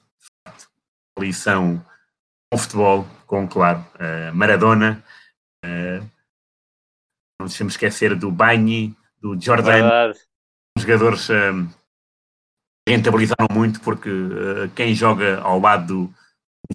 a 0.46 1.20
lição 1.20 1.84
com 2.50 2.58
futebol, 2.58 3.06
com, 3.26 3.48
claro, 3.48 3.80
uh, 3.94 4.34
Maradona, 4.34 5.02
uh, 5.64 6.06
não 7.40 7.46
deixamos 7.46 7.74
esquecer 7.74 8.14
do 8.14 8.30
Bagni, 8.30 8.96
do 9.20 9.40
Jordan, 9.40 10.12
jogadores 10.78 11.28
uh, 11.28 11.68
rentabilizaram 12.88 13.48
muito 13.52 13.80
porque 13.80 14.10
uh, 14.10 14.68
quem 14.74 14.94
joga 14.94 15.40
ao 15.40 15.60
lado 15.60 15.86
do 15.86 16.14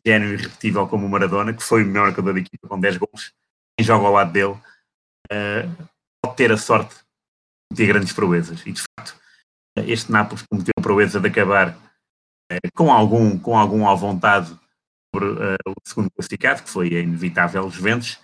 gênio 0.05 0.33
irrepetível 0.33 0.87
como 0.87 1.05
o 1.05 1.09
Maradona, 1.09 1.53
que 1.53 1.63
foi 1.63 1.83
o 1.83 1.87
melhor 1.87 2.09
jogador 2.09 2.33
da 2.33 2.39
equipa 2.39 2.67
com 2.67 2.79
10 2.79 2.97
gols, 2.97 3.33
quem 3.77 3.85
joga 3.85 4.05
ao 4.05 4.13
lado 4.13 4.31
dele 4.31 4.57
pode 5.29 6.35
ter 6.35 6.51
a 6.51 6.57
sorte 6.57 6.95
de 7.71 7.77
ter 7.77 7.87
grandes 7.87 8.13
proezas. 8.13 8.65
E 8.65 8.71
de 8.71 8.81
facto, 8.81 9.15
este 9.77 10.11
Nápoles 10.11 10.43
cometeu 10.49 10.73
a 10.77 10.81
proeza 10.81 11.19
de 11.19 11.27
acabar 11.27 11.77
com 12.75 12.91
algum, 12.91 13.37
com 13.37 13.57
algum 13.57 13.87
à 13.87 13.95
vontade 13.95 14.57
por 15.11 15.23
uh, 15.23 15.55
o 15.67 15.73
segundo 15.83 16.09
classificado, 16.11 16.63
que 16.63 16.69
foi 16.69 16.87
inevitável 16.87 17.65
os 17.65 17.75
Juventus, 17.75 18.19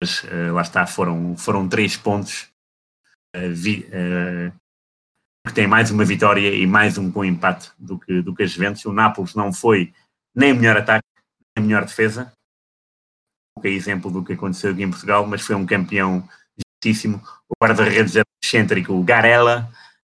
mas 0.00 0.22
uh, 0.24 0.52
lá 0.52 0.62
está, 0.62 0.86
foram, 0.86 1.36
foram 1.36 1.68
três 1.68 1.96
pontos 1.96 2.48
que 5.46 5.52
tem 5.54 5.66
mais 5.66 5.90
uma 5.90 6.06
vitória 6.06 6.54
e 6.54 6.66
mais 6.66 6.96
um 6.96 7.10
bom 7.10 7.22
empate 7.22 7.70
do 7.78 7.98
que, 7.98 8.22
do 8.22 8.34
que 8.34 8.42
as 8.42 8.50
Juventus. 8.50 8.84
O 8.86 8.92
Nápoles 8.92 9.34
não 9.34 9.52
foi 9.52 9.92
nem 10.34 10.52
o 10.52 10.56
melhor 10.56 10.78
ataque, 10.78 11.06
nem 11.54 11.64
a 11.64 11.66
melhor 11.66 11.84
defesa, 11.84 12.32
é 13.62 13.68
exemplo 13.68 14.10
do 14.10 14.22
que 14.22 14.34
aconteceu 14.34 14.72
aqui 14.72 14.82
em 14.82 14.90
Portugal, 14.90 15.26
mas 15.26 15.42
foi 15.42 15.56
um 15.56 15.66
campeão 15.66 16.28
justíssimo. 16.58 17.22
O 17.48 17.64
guarda-redes 17.64 18.14
excêntrico, 18.44 18.92
o 18.92 19.02
Garella, 19.02 19.68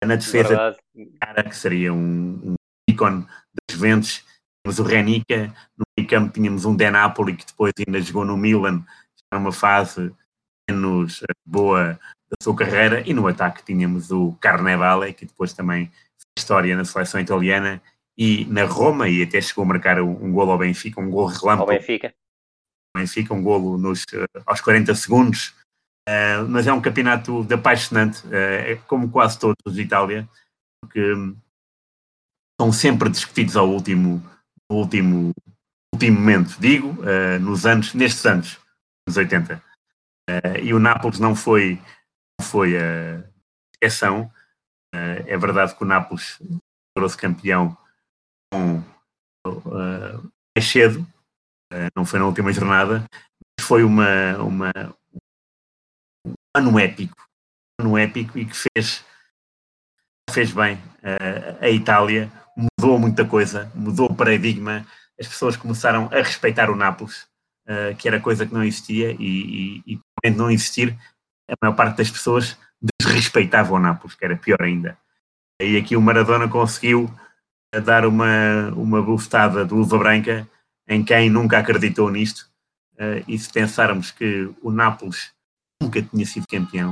na 0.03 0.15
defesa, 0.15 0.75
cara, 1.19 1.43
que 1.43 1.55
seria 1.55 1.93
um, 1.93 2.39
um 2.43 2.55
ícone 2.89 3.21
das 3.23 3.75
Juventus, 3.75 4.23
tínhamos 4.63 4.79
o 4.79 4.83
Renica, 4.83 5.53
no 5.77 5.85
meio 5.97 6.09
campo 6.09 6.33
tínhamos 6.33 6.65
um 6.65 6.75
De 6.75 6.89
Napoli 6.89 7.35
que 7.35 7.45
depois 7.45 7.71
ainda 7.79 8.01
jogou 8.01 8.25
no 8.25 8.37
Milan, 8.37 8.83
numa 9.33 9.51
fase 9.51 10.13
menos 10.69 11.23
eh, 11.23 11.33
boa 11.45 11.99
da 12.29 12.35
sua 12.41 12.55
carreira, 12.55 13.01
e 13.05 13.13
no 13.13 13.27
ataque 13.27 13.63
tínhamos 13.63 14.11
o 14.11 14.33
Carnevale, 14.39 15.13
que 15.13 15.25
depois 15.25 15.53
também 15.53 15.85
fez 15.85 16.27
história 16.37 16.75
na 16.75 16.85
seleção 16.85 17.19
italiana 17.19 17.81
e 18.17 18.45
na 18.45 18.65
Roma, 18.65 19.07
e 19.07 19.23
até 19.23 19.39
chegou 19.39 19.63
a 19.63 19.67
marcar 19.67 20.01
um, 20.01 20.25
um 20.25 20.31
golo 20.31 20.51
ao 20.51 20.57
Benfica, 20.57 20.99
um 20.99 21.09
golo 21.09 21.27
relâmpago. 21.27 21.71
Ao 21.71 21.77
Benfica. 21.77 22.13
Benfica, 22.97 23.33
um 23.33 23.43
golo 23.43 23.77
nos, 23.77 24.03
uh, 24.03 24.43
aos 24.45 24.61
40 24.61 24.93
segundos, 24.95 25.53
uh, 26.07 26.47
mas 26.47 26.67
é 26.67 26.73
um 26.73 26.81
campeonato 26.81 27.45
apaixonante, 27.53 28.25
uh, 28.27 28.81
como 28.87 29.09
quase 29.09 29.39
todos 29.39 29.73
de 29.73 29.81
Itália, 29.81 30.27
porque 30.81 31.13
são 32.59 32.71
sempre 32.71 33.09
discutidos 33.09 33.55
ao 33.55 33.69
último, 33.69 34.23
último, 34.71 35.31
último 35.93 36.19
momento, 36.19 36.59
digo, 36.59 36.89
uh, 37.01 37.39
nos 37.39 37.65
anos, 37.65 37.93
nestes 37.93 38.25
anos, 38.25 38.59
nos 39.07 39.17
80. 39.17 39.61
Uh, 40.29 40.57
e 40.63 40.73
o 40.73 40.79
Nápoles 40.79 41.19
não 41.19 41.35
foi, 41.35 41.79
não 42.39 42.47
foi 42.47 42.77
a 42.77 43.23
exceção. 43.81 44.31
É 44.93 45.37
verdade 45.37 45.75
que 45.75 45.83
o 45.83 45.85
Nápoles 45.85 46.41
tornou-se 46.95 47.17
campeão 47.17 47.77
com, 48.51 48.81
mais 49.45 50.67
cedo, 50.67 51.05
não 51.95 52.05
foi 52.05 52.19
na 52.19 52.25
última 52.25 52.51
jornada, 52.53 53.05
mas 53.57 53.67
foi 53.67 53.83
uma, 53.83 54.37
uma, 54.37 54.71
um 56.25 56.33
ano 56.55 56.79
épico, 56.79 57.15
um 57.79 57.85
ano 57.85 57.97
épico 57.97 58.37
e 58.37 58.45
que 58.45 58.55
fez, 58.55 59.03
fez 60.31 60.51
bem 60.51 60.79
a 61.61 61.69
Itália 61.69 62.31
mudou 62.57 62.97
muita 62.97 63.23
coisa, 63.23 63.71
mudou 63.75 64.07
o 64.09 64.15
paradigma, 64.15 64.85
as 65.19 65.27
pessoas 65.27 65.55
começaram 65.55 66.09
a 66.11 66.17
respeitar 66.17 66.69
o 66.71 66.75
Nápoles, 66.75 67.27
uh, 67.69 67.95
que 67.97 68.07
era 68.07 68.19
coisa 68.19 68.45
que 68.45 68.53
não 68.53 68.63
existia, 68.63 69.11
e, 69.19 69.83
e, 69.85 69.99
e 70.25 70.29
não 70.31 70.49
existir, 70.49 70.97
a 71.49 71.53
maior 71.61 71.75
parte 71.75 71.97
das 71.97 72.09
pessoas 72.09 72.57
desrespeitavam 72.99 73.77
o 73.77 73.79
Nápoles, 73.79 74.15
que 74.15 74.25
era 74.25 74.35
pior 74.35 74.61
ainda. 74.61 74.97
E 75.61 75.77
aqui 75.77 75.95
o 75.95 76.01
Maradona 76.01 76.47
conseguiu 76.47 77.09
dar 77.83 78.05
uma, 78.05 78.69
uma 78.75 79.01
boostada 79.01 79.65
de 79.65 79.73
luva 79.73 79.97
branca 79.97 80.47
em 80.87 81.03
quem 81.03 81.29
nunca 81.29 81.59
acreditou 81.59 82.09
nisto. 82.09 82.49
Uh, 82.93 83.23
e 83.27 83.37
se 83.37 83.51
pensarmos 83.51 84.09
que 84.09 84.49
o 84.61 84.71
Nápoles 84.71 85.31
nunca 85.81 86.01
tinha 86.01 86.25
sido 86.25 86.47
campeão, 86.47 86.89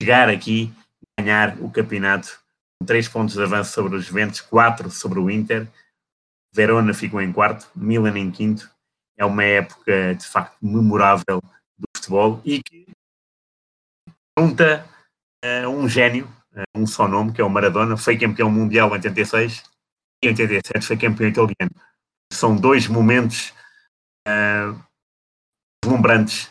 chegar 0.00 0.30
aqui, 0.30 0.72
ganhar 1.18 1.58
o 1.60 1.70
campeonato 1.70 2.40
com 2.78 2.86
3 2.86 3.08
pontos 3.08 3.34
de 3.34 3.42
avanço 3.42 3.72
sobre 3.72 3.96
os 3.96 4.06
Juventus, 4.06 4.40
4 4.40 4.90
sobre 4.90 5.18
o 5.18 5.30
Inter, 5.30 5.68
Verona 6.52 6.94
ficou 6.94 7.20
em 7.20 7.32
quarto, 7.32 7.70
Milan 7.76 8.18
em 8.18 8.30
quinto. 8.30 8.70
É 9.16 9.24
uma 9.24 9.44
época 9.44 10.14
de 10.14 10.26
facto 10.26 10.56
memorável 10.62 11.42
do 11.78 11.86
futebol 11.94 12.40
e 12.44 12.62
que 12.62 12.86
junta 14.38 14.86
uh, 15.44 15.68
um 15.68 15.88
gênio, 15.88 16.26
uh, 16.52 16.78
um 16.80 16.86
só 16.86 17.06
nome, 17.06 17.32
que 17.32 17.40
é 17.40 17.44
o 17.44 17.50
Maradona, 17.50 17.96
foi 17.96 18.18
campeão 18.18 18.50
mundial 18.50 18.88
em 18.88 18.92
86 18.92 19.62
e 20.22 20.26
em 20.26 20.30
87 20.30 20.86
foi 20.86 20.96
campeão 20.96 21.28
italiano. 21.28 21.70
São 22.32 22.56
dois 22.56 22.86
momentos 22.86 23.52
uh, 24.26 24.78
deslumbrantes 25.82 26.50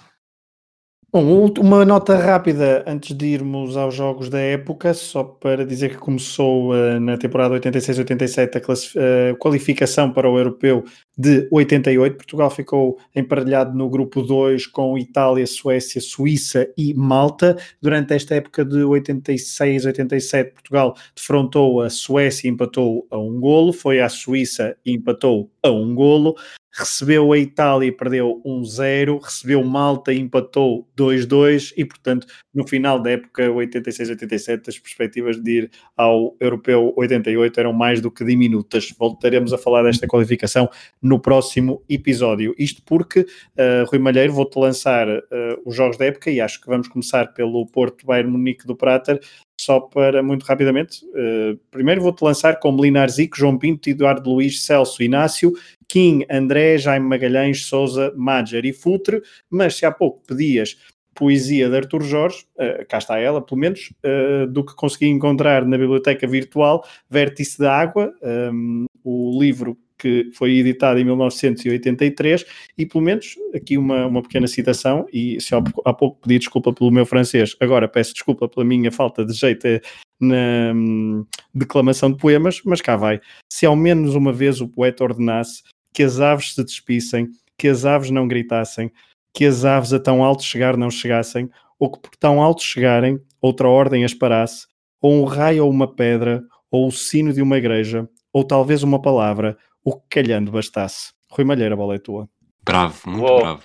Bom, 1.12 1.52
uma 1.58 1.84
nota 1.84 2.16
rápida 2.16 2.84
antes 2.86 3.18
de 3.18 3.26
irmos 3.26 3.76
aos 3.76 3.96
jogos 3.96 4.30
da 4.30 4.40
época, 4.40 4.94
só 4.94 5.24
para 5.24 5.66
dizer 5.66 5.90
que 5.90 5.98
começou 5.98 6.72
uh, 6.72 7.00
na 7.00 7.18
temporada 7.18 7.60
86-87 7.60 8.58
a 8.58 9.34
uh, 9.34 9.38
qualificação 9.38 10.14
para 10.14 10.30
o 10.30 10.38
europeu 10.38 10.84
de 11.18 11.48
88. 11.52 12.16
Portugal 12.16 12.52
ficou 12.52 13.00
emparelhado 13.16 13.76
no 13.76 13.90
grupo 13.90 14.22
2 14.22 14.68
com 14.68 15.00
Itália, 15.00 15.48
Suécia, 15.48 16.00
Suíça 16.00 16.72
e 16.78 16.94
Malta. 16.94 17.58
Durante 17.82 18.14
esta 18.14 18.36
época 18.36 18.64
de 18.64 18.78
86-87, 18.78 20.54
Portugal 20.54 20.96
defrontou 21.16 21.82
a 21.82 21.90
Suécia 21.90 22.48
e 22.48 22.52
empatou 22.52 23.08
a 23.10 23.18
um 23.18 23.40
golo, 23.40 23.74
foi 23.74 24.00
à 24.00 24.10
Suíça 24.10 24.78
e 24.86 24.94
empatou 24.94 25.50
a 25.64 25.72
um 25.72 25.96
golo 25.96 26.36
recebeu 26.72 27.32
a 27.32 27.38
Itália 27.38 27.88
e 27.88 27.92
perdeu 27.92 28.42
1-0, 28.46 29.20
recebeu 29.22 29.64
Malta 29.64 30.14
e 30.14 30.20
empatou 30.20 30.88
2-2 30.98 31.74
e, 31.76 31.84
portanto, 31.84 32.28
no 32.54 32.68
final 32.68 33.02
da 33.02 33.12
época 33.12 33.44
86-87, 33.44 34.68
as 34.68 34.80
perspectivas 34.80 35.42
de 35.42 35.52
ir 35.52 35.72
ao 35.98 36.36
Europeu 36.40 36.94
88 36.96 37.60
eram 37.60 37.74
mais 37.74 38.02
do 38.02 38.12
que 38.12 38.24
diminutas. 38.24 38.94
Voltaremos 38.98 39.54
a 39.54 39.58
falar 39.58 39.84
desta 39.84 40.08
qualificação 40.08 40.70
no 41.02 41.20
próximo 41.20 41.84
episódio. 41.90 42.54
Isto 42.58 42.82
porque, 42.86 43.22
uh, 43.22 43.90
Rui 43.90 44.00
Malheiro, 44.00 44.34
vou-te 44.34 44.58
lançar 44.58 45.08
uh, 45.08 45.22
os 45.66 45.76
jogos 45.76 45.98
da 45.98 46.06
época 46.06 46.30
e 46.30 46.40
acho 46.40 46.62
que 46.62 46.68
vamos 46.68 46.88
começar 46.88 47.34
pelo 47.34 47.66
Porto 47.66 48.06
Bayern 48.06 48.32
Munique 48.32 48.66
do 48.66 48.76
Prater, 48.76 49.20
só 49.60 49.82
para 49.82 50.24
muito 50.24 50.44
rapidamente, 50.44 51.04
uh, 51.08 51.60
primeiro 51.70 52.02
vou-te 52.02 52.24
lançar 52.24 52.60
com 52.60 52.72
Melinar 52.72 53.10
Zico, 53.10 53.38
João 53.38 53.58
Pinto, 53.58 53.90
Eduardo 53.90 54.30
Luiz, 54.30 54.64
Celso, 54.64 55.04
Inácio, 55.04 55.52
Kim, 55.86 56.24
André, 56.32 56.78
Jaime 56.78 57.06
Magalhães, 57.06 57.66
Souza, 57.66 58.14
Madger 58.16 58.66
e 58.66 58.72
Futre, 58.72 59.22
mas 59.50 59.76
se 59.76 59.86
há 59.86 59.92
pouco 59.92 60.24
pedias 60.26 60.78
poesia 61.14 61.68
de 61.68 61.76
Artur 61.76 62.02
Jorge, 62.02 62.46
uh, 62.56 62.86
cá 62.88 63.00
está 63.00 63.20
ela, 63.20 63.42
pelo 63.42 63.60
menos, 63.60 63.92
uh, 64.06 64.48
do 64.48 64.64
que 64.64 64.74
consegui 64.74 65.08
encontrar 65.08 65.66
na 65.66 65.78
biblioteca 65.78 66.26
virtual, 66.26 66.86
Vértice 67.10 67.60
da 67.60 67.76
Água, 67.76 68.14
um, 68.54 68.86
o 69.04 69.38
livro 69.38 69.78
que 70.00 70.32
foi 70.34 70.58
editado 70.58 71.00
em 71.00 71.04
1983, 71.04 72.46
e 72.78 72.86
pelo 72.86 73.04
menos 73.04 73.36
aqui 73.54 73.78
uma, 73.78 74.08
uma 74.08 74.22
pequena 74.24 74.48
citação, 74.48 75.06
e 75.12 75.40
se 75.42 75.54
há, 75.54 75.62
há 75.86 75.94
pouco 75.94 76.22
pedi 76.22 76.40
desculpa 76.40 76.74
pelo 76.74 76.90
meu 76.90 77.06
francês, 77.06 77.56
agora 77.60 77.88
peço 77.88 78.14
desculpa 78.14 78.48
pela 78.48 78.66
minha 78.66 78.92
falta 78.92 79.26
de 79.26 79.34
jeito 79.34 79.68
eh, 79.68 79.82
na 80.20 80.74
hum, 80.74 81.26
declamação 81.54 82.12
de 82.12 82.18
poemas, 82.18 82.62
mas 82.66 82.82
cá 82.82 82.96
vai. 82.96 83.20
Se 83.52 83.66
ao 83.66 83.76
menos 83.76 84.16
uma 84.16 84.34
vez 84.34 84.62
o 84.62 84.68
poeta 84.68 85.04
ordenasse 85.04 85.64
que 85.94 86.04
as 86.04 86.20
aves 86.20 86.56
se 86.56 86.64
despissem, 86.64 87.28
que 87.58 87.68
as 87.68 87.86
aves 87.86 88.10
não 88.10 88.28
gritassem, 88.28 88.92
que 89.34 89.46
as 89.46 89.66
aves 89.66 89.92
a 89.94 90.00
tão 90.00 90.24
alto 90.24 90.44
chegar 90.44 90.78
não 90.78 90.90
chegassem, 90.90 91.50
ou 91.78 91.92
que 91.92 92.00
por 92.00 92.16
tão 92.16 92.42
alto 92.42 92.64
chegarem, 92.64 93.20
outra 93.42 93.68
ordem 93.68 94.06
as 94.06 94.14
parasse, 94.14 94.66
ou 95.02 95.14
um 95.14 95.24
raio 95.26 95.66
ou 95.66 95.72
uma 95.72 95.94
pedra, 95.94 96.44
ou 96.72 96.88
o 96.88 96.92
sino 96.92 97.34
de 97.34 97.42
uma 97.42 97.58
igreja, 97.58 98.08
ou 98.32 98.44
talvez 98.44 98.84
uma 98.84 99.02
palavra, 99.02 99.58
o 99.84 100.00
que 100.00 100.22
calhando 100.22 100.52
bastasse. 100.52 101.14
Rui 101.30 101.46
Malheiro, 101.46 101.74
a 101.74 101.78
bola 101.78 101.96
é 101.96 102.00
tua. 102.00 102.30
Bravo, 102.64 103.10
muito 103.10 103.26
Uou. 103.26 103.42
bravo. 103.42 103.64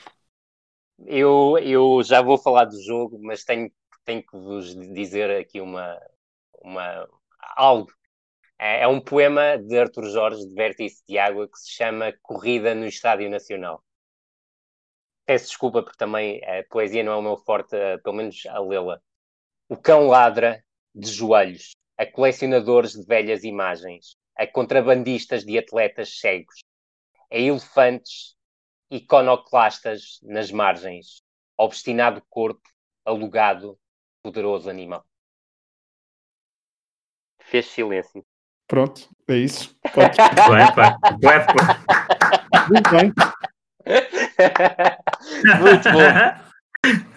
Eu, 1.07 1.59
eu 1.59 2.03
já 2.03 2.23
vou 2.23 2.39
falar 2.39 2.67
do 2.67 2.81
jogo, 2.83 3.19
mas 3.21 3.45
tenho, 3.45 3.71
tenho 4.05 4.23
que 4.23 4.37
vos 4.37 4.75
dizer 4.93 5.31
aqui 5.31 5.61
uma, 5.61 6.01
uma, 6.63 7.09
algo. 7.57 7.93
É, 8.59 8.83
é 8.83 8.89
um 8.89 9.01
poema 9.01 9.59
de 9.59 9.79
Arthur 9.79 10.09
Jorge, 10.09 10.47
de 10.47 10.55
Vértice 10.55 11.03
de 11.09 11.19
Água, 11.19 11.49
que 11.49 11.59
se 11.59 11.73
chama 11.73 12.15
Corrida 12.23 12.75
no 12.75 12.87
Estádio 12.87 13.29
Nacional. 13.29 13.83
Peço 15.27 15.47
desculpa 15.47 15.83
porque 15.83 15.97
também 15.97 16.43
a 16.45 16.63
poesia 16.69 17.03
não 17.03 17.13
é 17.13 17.17
o 17.17 17.23
meu 17.23 17.37
forte, 17.39 17.75
eh, 17.75 17.99
pelo 17.99 18.17
menos 18.17 18.43
a 18.47 18.59
lê-la. 18.61 19.01
O 19.69 19.77
cão 19.77 20.07
ladra 20.07 20.63
de 20.95 21.11
joelhos 21.11 21.75
a 21.97 22.05
colecionadores 22.05 22.93
de 22.93 23.05
velhas 23.05 23.45
imagens 23.45 24.17
a 24.37 24.47
contrabandistas 24.47 25.45
de 25.45 25.59
atletas 25.59 26.19
cegos, 26.19 26.61
a 27.31 27.37
elefantes 27.37 28.35
iconoclastas 28.91 30.21
nas 30.23 30.51
margens, 30.51 31.23
obstinado 31.57 32.23
corpo, 32.29 32.69
alugado, 33.05 33.79
poderoso 34.23 34.71
animal. 34.71 35.05
Fez 37.41 37.67
silêncio. 37.67 38.25
Pronto, 38.67 39.09
é 39.29 39.37
isso. 39.37 39.77
Pode. 39.93 40.17
Muito 42.69 42.91
bem. 42.91 43.13
Muito 45.61 45.91
bom. 45.93 47.14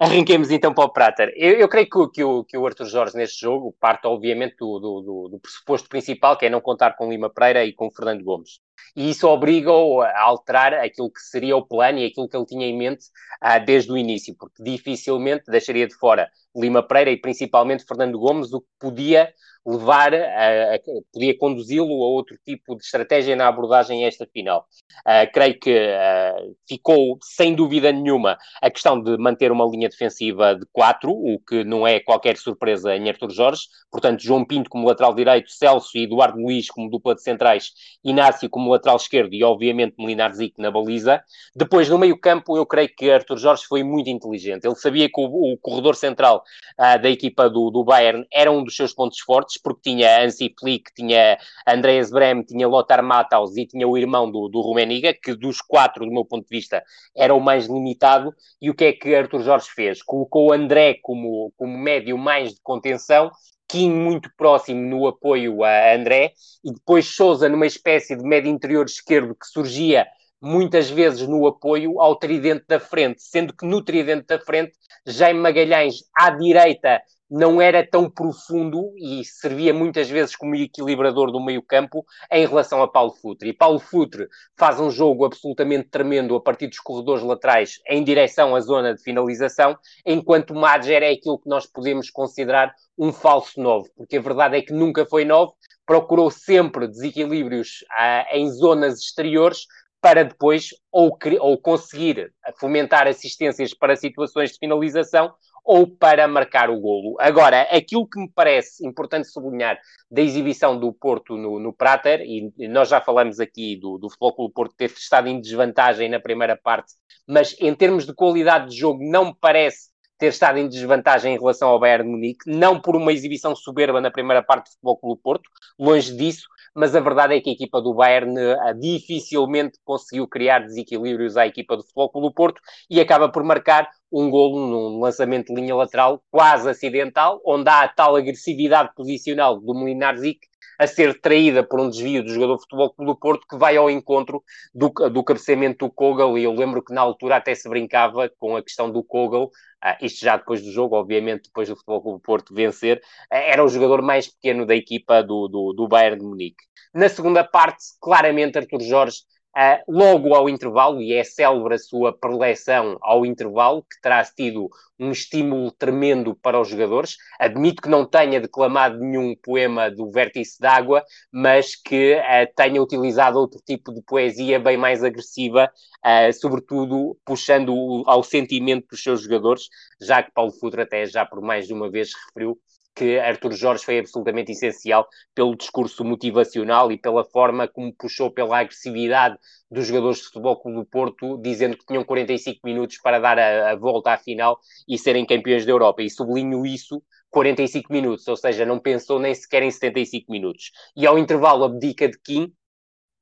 Arranquemos 0.00 0.50
então 0.52 0.72
para 0.72 0.84
o 0.84 0.92
Prater. 0.92 1.32
Eu, 1.34 1.54
eu 1.54 1.68
creio 1.68 1.90
que, 1.90 2.08
que, 2.10 2.24
o, 2.24 2.44
que 2.44 2.56
o 2.56 2.64
Arthur 2.64 2.86
Jorge 2.86 3.16
neste 3.16 3.40
jogo 3.40 3.74
parte, 3.80 4.06
obviamente, 4.06 4.54
do, 4.56 4.78
do, 4.78 5.28
do, 5.28 5.40
pressuposto 5.40 5.88
principal, 5.88 6.36
que 6.36 6.46
é 6.46 6.50
não 6.50 6.60
contar 6.60 6.96
com 6.96 7.10
Lima 7.10 7.28
Pereira 7.28 7.64
e 7.64 7.72
com 7.72 7.90
Fernando 7.90 8.22
Gomes. 8.22 8.60
E 8.94 9.10
isso 9.10 9.26
obriga-o 9.26 10.00
a 10.00 10.20
alterar 10.20 10.72
aquilo 10.74 11.10
que 11.10 11.20
seria 11.20 11.56
o 11.56 11.66
plano 11.66 11.98
e 11.98 12.06
aquilo 12.06 12.28
que 12.28 12.36
ele 12.36 12.46
tinha 12.46 12.66
em 12.66 12.78
mente 12.78 13.06
ah, 13.40 13.58
desde 13.58 13.90
o 13.90 13.98
início, 13.98 14.36
porque 14.38 14.62
dificilmente 14.62 15.50
deixaria 15.50 15.86
de 15.86 15.94
fora 15.96 16.30
Lima 16.60 16.82
Pereira 16.82 17.10
e 17.10 17.16
principalmente 17.16 17.84
Fernando 17.86 18.18
Gomes, 18.18 18.52
o 18.52 18.60
que 18.60 18.66
podia 18.78 19.32
levar, 19.68 20.14
a, 20.14 20.74
a, 20.74 20.78
podia 21.12 21.36
conduzi-lo 21.36 22.02
a 22.02 22.08
outro 22.08 22.38
tipo 22.44 22.74
de 22.74 22.82
estratégia 22.82 23.36
na 23.36 23.48
abordagem 23.48 24.04
a 24.04 24.08
esta 24.08 24.26
final. 24.26 24.66
Uh, 25.00 25.30
creio 25.32 25.58
que 25.58 25.70
uh, 25.70 26.56
ficou, 26.66 27.18
sem 27.22 27.54
dúvida 27.54 27.92
nenhuma, 27.92 28.38
a 28.62 28.70
questão 28.70 29.00
de 29.00 29.18
manter 29.18 29.52
uma 29.52 29.66
linha 29.66 29.88
defensiva 29.88 30.54
de 30.54 30.66
quatro, 30.72 31.10
o 31.10 31.38
que 31.46 31.64
não 31.64 31.86
é 31.86 32.00
qualquer 32.00 32.36
surpresa 32.38 32.96
em 32.96 33.08
Artur 33.08 33.30
Jorge. 33.30 33.64
Portanto, 33.90 34.22
João 34.22 34.44
Pinto 34.44 34.70
como 34.70 34.88
lateral 34.88 35.14
direito, 35.14 35.50
Celso 35.50 35.96
e 35.96 36.04
Eduardo 36.04 36.38
Luiz 36.40 36.70
como 36.70 36.90
dupla 36.90 37.14
de 37.14 37.22
centrais, 37.22 37.72
Inácio 38.02 38.48
como 38.48 38.70
lateral 38.70 38.96
esquerdo 38.96 39.34
e, 39.34 39.44
obviamente, 39.44 39.96
Melinar 39.98 40.32
Zic 40.32 40.54
na 40.58 40.70
baliza. 40.70 41.22
Depois, 41.54 41.88
no 41.88 41.98
meio-campo, 41.98 42.56
eu 42.56 42.64
creio 42.64 42.88
que 42.96 43.10
Artur 43.10 43.36
Jorge 43.36 43.64
foi 43.68 43.82
muito 43.82 44.08
inteligente. 44.08 44.64
Ele 44.64 44.76
sabia 44.76 45.08
que 45.08 45.20
o, 45.20 45.52
o 45.52 45.58
corredor 45.58 45.94
central 45.94 46.42
uh, 46.78 47.00
da 47.00 47.08
equipa 47.08 47.48
do, 47.48 47.70
do 47.70 47.84
Bayern 47.84 48.26
era 48.32 48.50
um 48.50 48.64
dos 48.64 48.76
seus 48.76 48.92
pontos 48.92 49.20
fortes, 49.20 49.60
porque 49.60 49.90
tinha 49.90 50.24
Ansi 50.24 50.54
Flick, 50.58 50.92
tinha 50.94 51.38
Andreas 51.66 52.10
Brem, 52.10 52.42
tinha 52.42 52.66
Lothar 52.68 53.02
Matthaus 53.02 53.56
e 53.56 53.66
tinha 53.66 53.86
o 53.86 53.96
irmão 53.96 54.30
do, 54.30 54.48
do 54.48 54.60
Rumeniga, 54.60 55.14
que 55.14 55.34
dos 55.34 55.60
quatro, 55.60 56.04
do 56.04 56.12
meu 56.12 56.24
ponto 56.24 56.42
de 56.48 56.56
vista, 56.56 56.82
era 57.16 57.34
o 57.34 57.40
mais 57.40 57.66
limitado. 57.66 58.34
E 58.60 58.70
o 58.70 58.74
que 58.74 58.84
é 58.84 58.92
que 58.92 59.14
Arthur 59.14 59.42
Jorge 59.42 59.68
fez? 59.74 60.02
Colocou 60.02 60.48
o 60.48 60.52
André 60.52 60.98
como, 61.02 61.52
como 61.56 61.76
médio 61.76 62.16
mais 62.18 62.54
de 62.54 62.60
contenção 62.62 63.30
Kim 63.68 63.92
muito 63.92 64.30
próximo 64.34 64.80
no 64.80 65.06
apoio 65.06 65.62
a 65.62 65.94
André 65.94 66.32
e 66.64 66.72
depois 66.72 67.14
Souza 67.14 67.50
numa 67.50 67.66
espécie 67.66 68.16
de 68.16 68.24
médio 68.24 68.50
interior 68.50 68.86
esquerdo 68.86 69.34
que 69.34 69.46
surgia 69.46 70.06
muitas 70.40 70.88
vezes 70.90 71.26
no 71.26 71.46
apoio 71.46 72.00
ao 72.00 72.16
tridente 72.16 72.64
da 72.68 72.78
frente, 72.78 73.22
sendo 73.22 73.54
que 73.54 73.66
no 73.66 73.82
tridente 73.82 74.26
da 74.26 74.38
frente 74.38 74.72
Jaime 75.06 75.40
Magalhães 75.40 75.96
à 76.14 76.30
direita 76.30 77.00
não 77.30 77.60
era 77.60 77.86
tão 77.86 78.08
profundo 78.08 78.92
e 78.96 79.22
servia 79.24 79.74
muitas 79.74 80.08
vezes 80.08 80.34
como 80.34 80.54
equilibrador 80.54 81.30
do 81.30 81.40
meio-campo 81.40 82.04
em 82.32 82.46
relação 82.46 82.82
a 82.82 82.88
Paulo 82.88 83.12
Futre. 83.12 83.50
E 83.50 83.52
Paulo 83.52 83.78
Futre 83.78 84.28
faz 84.56 84.80
um 84.80 84.90
jogo 84.90 85.26
absolutamente 85.26 85.88
tremendo 85.90 86.34
a 86.34 86.40
partir 86.40 86.68
dos 86.68 86.80
corredores 86.80 87.22
laterais 87.22 87.80
em 87.86 88.02
direção 88.02 88.56
à 88.56 88.60
zona 88.60 88.94
de 88.94 89.02
finalização, 89.02 89.76
enquanto 90.06 90.54
Madger 90.54 91.02
é 91.02 91.10
aquilo 91.10 91.38
que 91.38 91.48
nós 91.48 91.66
podemos 91.66 92.10
considerar 92.10 92.74
um 92.96 93.12
falso 93.12 93.60
novo, 93.60 93.88
porque 93.94 94.16
a 94.16 94.22
verdade 94.22 94.56
é 94.56 94.62
que 94.62 94.72
nunca 94.72 95.04
foi 95.04 95.24
novo, 95.24 95.54
procurou 95.86 96.30
sempre 96.30 96.88
desequilíbrios 96.88 97.84
ah, 97.92 98.26
em 98.32 98.50
zonas 98.50 99.00
exteriores, 99.00 99.66
para 100.00 100.24
depois 100.24 100.68
ou, 100.92 101.16
ou 101.40 101.58
conseguir 101.58 102.32
fomentar 102.58 103.06
assistências 103.06 103.74
para 103.74 103.96
situações 103.96 104.52
de 104.52 104.58
finalização 104.58 105.32
ou 105.64 105.86
para 105.86 106.26
marcar 106.26 106.70
o 106.70 106.80
golo. 106.80 107.16
Agora, 107.20 107.62
aquilo 107.62 108.08
que 108.08 108.18
me 108.18 108.30
parece 108.34 108.86
importante 108.86 109.28
sublinhar 109.28 109.78
da 110.10 110.22
exibição 110.22 110.78
do 110.78 110.90
Porto 110.94 111.36
no, 111.36 111.58
no 111.58 111.74
Prater, 111.74 112.22
e 112.22 112.50
nós 112.68 112.88
já 112.88 113.02
falamos 113.02 113.38
aqui 113.38 113.76
do, 113.76 113.98
do 113.98 114.08
Futebol 114.08 114.34
Clube 114.34 114.54
Porto 114.54 114.74
ter 114.74 114.90
estado 114.90 115.28
em 115.28 115.38
desvantagem 115.38 116.08
na 116.08 116.18
primeira 116.18 116.56
parte, 116.56 116.94
mas 117.26 117.54
em 117.60 117.74
termos 117.74 118.06
de 118.06 118.14
qualidade 118.14 118.70
de 118.70 118.78
jogo 118.78 119.04
não 119.04 119.26
me 119.26 119.36
parece 119.38 119.90
ter 120.16 120.28
estado 120.28 120.58
em 120.58 120.68
desvantagem 120.68 121.34
em 121.34 121.38
relação 121.38 121.68
ao 121.68 121.78
Bayern 121.78 122.04
de 122.04 122.10
Munique, 122.10 122.50
não 122.50 122.80
por 122.80 122.96
uma 122.96 123.12
exibição 123.12 123.54
soberba 123.54 124.00
na 124.00 124.10
primeira 124.10 124.42
parte 124.42 124.66
do 124.66 124.70
Futebol 124.70 124.96
Clube 124.96 125.22
Porto, 125.22 125.50
longe 125.78 126.16
disso, 126.16 126.48
mas 126.78 126.94
a 126.94 127.00
verdade 127.00 127.34
é 127.34 127.40
que 127.40 127.50
a 127.50 127.52
equipa 127.52 127.82
do 127.82 127.92
Bayern 127.92 128.38
uh, 128.38 128.78
dificilmente 128.78 129.80
conseguiu 129.84 130.28
criar 130.28 130.60
desequilíbrios 130.60 131.36
à 131.36 131.44
equipa 131.44 131.76
do 131.76 131.82
Futebol 131.82 132.08
Clube 132.08 132.34
Porto 132.34 132.60
e 132.88 133.00
acaba 133.00 133.28
por 133.28 133.42
marcar 133.42 133.90
um 134.12 134.30
golo 134.30 134.64
num 134.64 135.00
lançamento 135.00 135.52
de 135.52 135.60
linha 135.60 135.74
lateral 135.74 136.22
quase 136.30 136.70
acidental, 136.70 137.40
onde 137.44 137.68
há 137.68 137.82
a 137.82 137.88
tal 137.88 138.14
agressividade 138.14 138.90
posicional 138.94 139.60
do 139.60 139.74
Molinar 139.74 140.16
Zic 140.16 140.38
a 140.78 140.86
ser 140.86 141.20
traída 141.20 141.62
por 141.62 141.80
um 141.80 141.90
desvio 141.90 142.22
do 142.22 142.32
jogador 142.32 142.56
de 142.56 142.62
futebol 142.62 142.94
do 142.98 143.16
Porto 143.16 143.46
que 143.48 143.56
vai 143.56 143.76
ao 143.76 143.90
encontro 143.90 144.42
do, 144.72 144.88
do 144.88 145.24
cabeceamento 145.24 145.86
do 145.86 145.92
Kogel. 145.92 146.38
E 146.38 146.44
eu 146.44 146.52
lembro 146.52 146.82
que 146.82 146.94
na 146.94 147.00
altura 147.00 147.36
até 147.36 147.54
se 147.54 147.68
brincava 147.68 148.30
com 148.38 148.56
a 148.56 148.62
questão 148.62 148.90
do 148.90 149.02
Kogel. 149.02 149.50
Uh, 149.84 150.04
isto 150.04 150.24
já 150.24 150.36
depois 150.36 150.62
do 150.62 150.70
jogo, 150.70 150.96
obviamente, 150.96 151.44
depois 151.44 151.68
do 151.68 151.76
Futebol 151.76 152.02
Clube 152.02 152.22
Porto 152.22 152.54
vencer, 152.54 152.98
uh, 152.98 153.34
era 153.34 153.64
o 153.64 153.68
jogador 153.68 154.02
mais 154.02 154.28
pequeno 154.28 154.64
da 154.64 154.74
equipa 154.74 155.22
do, 155.22 155.48
do, 155.48 155.72
do 155.72 155.88
Bayern 155.88 156.18
de 156.18 156.24
Munique. 156.24 156.64
Na 156.94 157.08
segunda 157.08 157.44
parte, 157.44 157.84
claramente, 158.00 158.58
Artur 158.58 158.80
Jorge 158.80 159.18
Uh, 159.58 159.82
logo 159.88 160.34
ao 160.36 160.48
intervalo, 160.48 161.02
e 161.02 161.12
é 161.12 161.24
célebre 161.24 161.74
a 161.74 161.78
sua 161.78 162.16
preleção 162.16 162.96
ao 163.00 163.26
intervalo, 163.26 163.82
que 163.82 164.00
terá 164.00 164.24
tido 164.24 164.68
um 164.96 165.10
estímulo 165.10 165.72
tremendo 165.72 166.32
para 166.36 166.60
os 166.60 166.68
jogadores. 166.68 167.16
Admito 167.40 167.82
que 167.82 167.88
não 167.88 168.06
tenha 168.06 168.40
declamado 168.40 169.00
nenhum 169.00 169.34
poema 169.34 169.90
do 169.90 170.12
Vértice 170.12 170.60
d'Água, 170.60 171.02
mas 171.32 171.74
que 171.74 172.14
uh, 172.14 172.54
tenha 172.54 172.80
utilizado 172.80 173.36
outro 173.36 173.60
tipo 173.66 173.92
de 173.92 174.00
poesia 174.02 174.60
bem 174.60 174.76
mais 174.76 175.02
agressiva, 175.02 175.68
uh, 176.06 176.32
sobretudo 176.32 177.18
puxando 177.24 178.04
ao 178.06 178.22
sentimento 178.22 178.86
dos 178.88 179.02
seus 179.02 179.22
jogadores, 179.22 179.62
já 180.00 180.22
que 180.22 180.30
Paulo 180.30 180.52
Futre 180.52 180.82
até 180.82 181.04
já 181.04 181.26
por 181.26 181.40
mais 181.40 181.66
de 181.66 181.72
uma 181.74 181.90
vez 181.90 182.10
referiu 182.28 182.56
que 182.94 183.18
Arthur 183.18 183.52
Jorge 183.52 183.84
foi 183.84 183.98
absolutamente 183.98 184.52
essencial 184.52 185.06
pelo 185.34 185.56
discurso 185.56 186.04
motivacional 186.04 186.90
e 186.90 186.98
pela 186.98 187.24
forma 187.24 187.68
como 187.68 187.94
puxou 187.94 188.30
pela 188.30 188.58
agressividade 188.58 189.38
dos 189.70 189.86
jogadores 189.86 190.18
de 190.18 190.24
futebol 190.24 190.60
Clube 190.60 190.78
do 190.78 190.86
Porto, 190.86 191.38
dizendo 191.38 191.76
que 191.76 191.86
tinham 191.86 192.04
45 192.04 192.60
minutos 192.64 192.98
para 192.98 193.18
dar 193.18 193.38
a, 193.38 193.70
a, 193.70 193.76
volta 193.76 194.12
à 194.12 194.18
final 194.18 194.58
e 194.88 194.98
serem 194.98 195.26
campeões 195.26 195.64
da 195.64 195.72
Europa. 195.72 196.02
E 196.02 196.10
sublinho 196.10 196.66
isso, 196.66 197.02
45 197.30 197.92
minutos, 197.92 198.26
ou 198.26 198.36
seja, 198.36 198.64
não 198.64 198.78
pensou 198.78 199.20
nem 199.20 199.34
sequer 199.34 199.62
em 199.62 199.70
75 199.70 200.30
minutos. 200.32 200.72
E 200.96 201.06
ao 201.06 201.18
intervalo 201.18 201.64
abdica 201.64 202.08
de 202.08 202.18
Kim, 202.18 202.52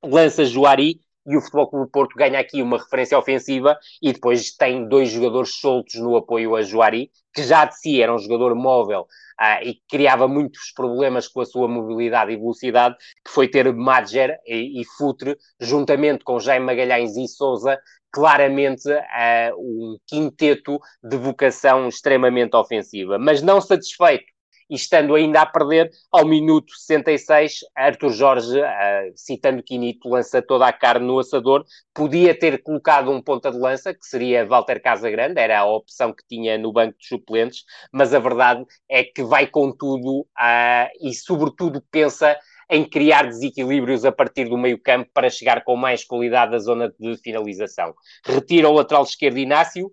lança 0.03 0.45
Juari 0.45 1.01
e 1.27 1.37
o 1.37 1.41
Futebol 1.41 1.69
Clube 1.69 1.91
Porto 1.91 2.15
ganha 2.17 2.39
aqui 2.39 2.63
uma 2.63 2.79
referência 2.79 3.19
ofensiva 3.19 3.79
e 4.01 4.13
depois 4.13 4.53
tem 4.53 4.89
dois 4.89 5.11
jogadores 5.11 5.57
soltos 5.57 5.97
no 5.97 6.17
apoio 6.17 6.55
a 6.55 6.63
Juari, 6.63 7.11
que 7.35 7.43
já 7.43 7.65
de 7.65 7.79
si 7.79 8.01
era 8.01 8.15
um 8.15 8.19
jogador 8.19 8.55
móvel 8.55 9.07
ah, 9.39 9.63
e 9.63 9.79
criava 9.89 10.27
muitos 10.27 10.73
problemas 10.73 11.29
com 11.29 11.41
a 11.41 11.47
sua 11.47 11.69
mobilidade 11.69 12.33
e 12.33 12.37
velocidade, 12.37 12.97
que 13.25 13.31
foi 13.31 13.49
ter 13.49 13.73
Madger 13.75 14.39
e, 14.47 14.81
e 14.81 14.85
Futre, 14.97 15.37
juntamente 15.61 16.25
com 16.25 16.41
Jaime 16.41 16.65
Magalhães 16.65 17.17
e 17.17 17.29
Souza, 17.29 17.79
claramente 18.11 18.91
uh, 18.91 19.55
um 19.59 19.99
quinteto 20.07 20.79
de 21.03 21.17
vocação 21.19 21.89
extremamente 21.89 22.57
ofensiva. 22.57 23.19
Mas 23.19 23.43
não 23.43 23.61
satisfeito 23.61 24.25
e 24.69 24.75
estando 24.75 25.15
ainda 25.15 25.43
a 25.43 25.47
perder, 25.47 25.91
ao 26.11 26.25
minuto 26.25 26.73
66, 26.77 27.61
Arthur 27.75 28.11
Jorge, 28.11 28.61
uh, 28.61 29.13
citando 29.15 29.63
Quinito, 29.63 30.09
lança 30.09 30.43
toda 30.43 30.67
a 30.67 30.73
carne 30.73 31.07
no 31.07 31.19
assador, 31.19 31.65
podia 31.95 32.39
ter 32.39 32.63
colocado 32.63 33.11
um 33.11 33.23
ponta 33.23 33.51
de 33.51 33.59
lança, 33.59 33.95
que 33.95 34.05
seria 34.05 34.47
Walter 34.47 34.81
Casagrande, 34.81 35.41
era 35.41 35.61
a 35.61 35.65
opção 35.65 36.13
que 36.13 36.25
tinha 36.29 36.59
no 36.59 36.73
banco 36.73 36.97
de 36.99 37.07
suplentes, 37.07 37.65
mas 37.93 38.13
a 38.13 38.19
verdade 38.19 38.65
é 38.89 39.05
que 39.05 39.23
vai 39.23 39.47
com 39.47 39.71
tudo 39.73 40.21
uh, 40.21 40.89
e, 41.01 41.15
sobretudo, 41.15 41.83
pensa 41.91 42.37
em 42.69 42.85
criar 42.85 43.27
desequilíbrios 43.27 44.05
a 44.05 44.13
partir 44.13 44.49
do 44.49 44.59
meio 44.59 44.81
campo 44.81 45.09
para 45.15 45.31
chegar 45.31 45.63
com 45.63 45.77
mais 45.77 46.05
qualidade 46.05 46.55
à 46.55 46.59
zona 46.59 46.93
de 46.99 47.17
finalização. 47.19 47.95
Retira 48.25 48.69
o 48.69 48.73
lateral 48.73 49.05
esquerdo 49.05 49.39
Inácio, 49.39 49.91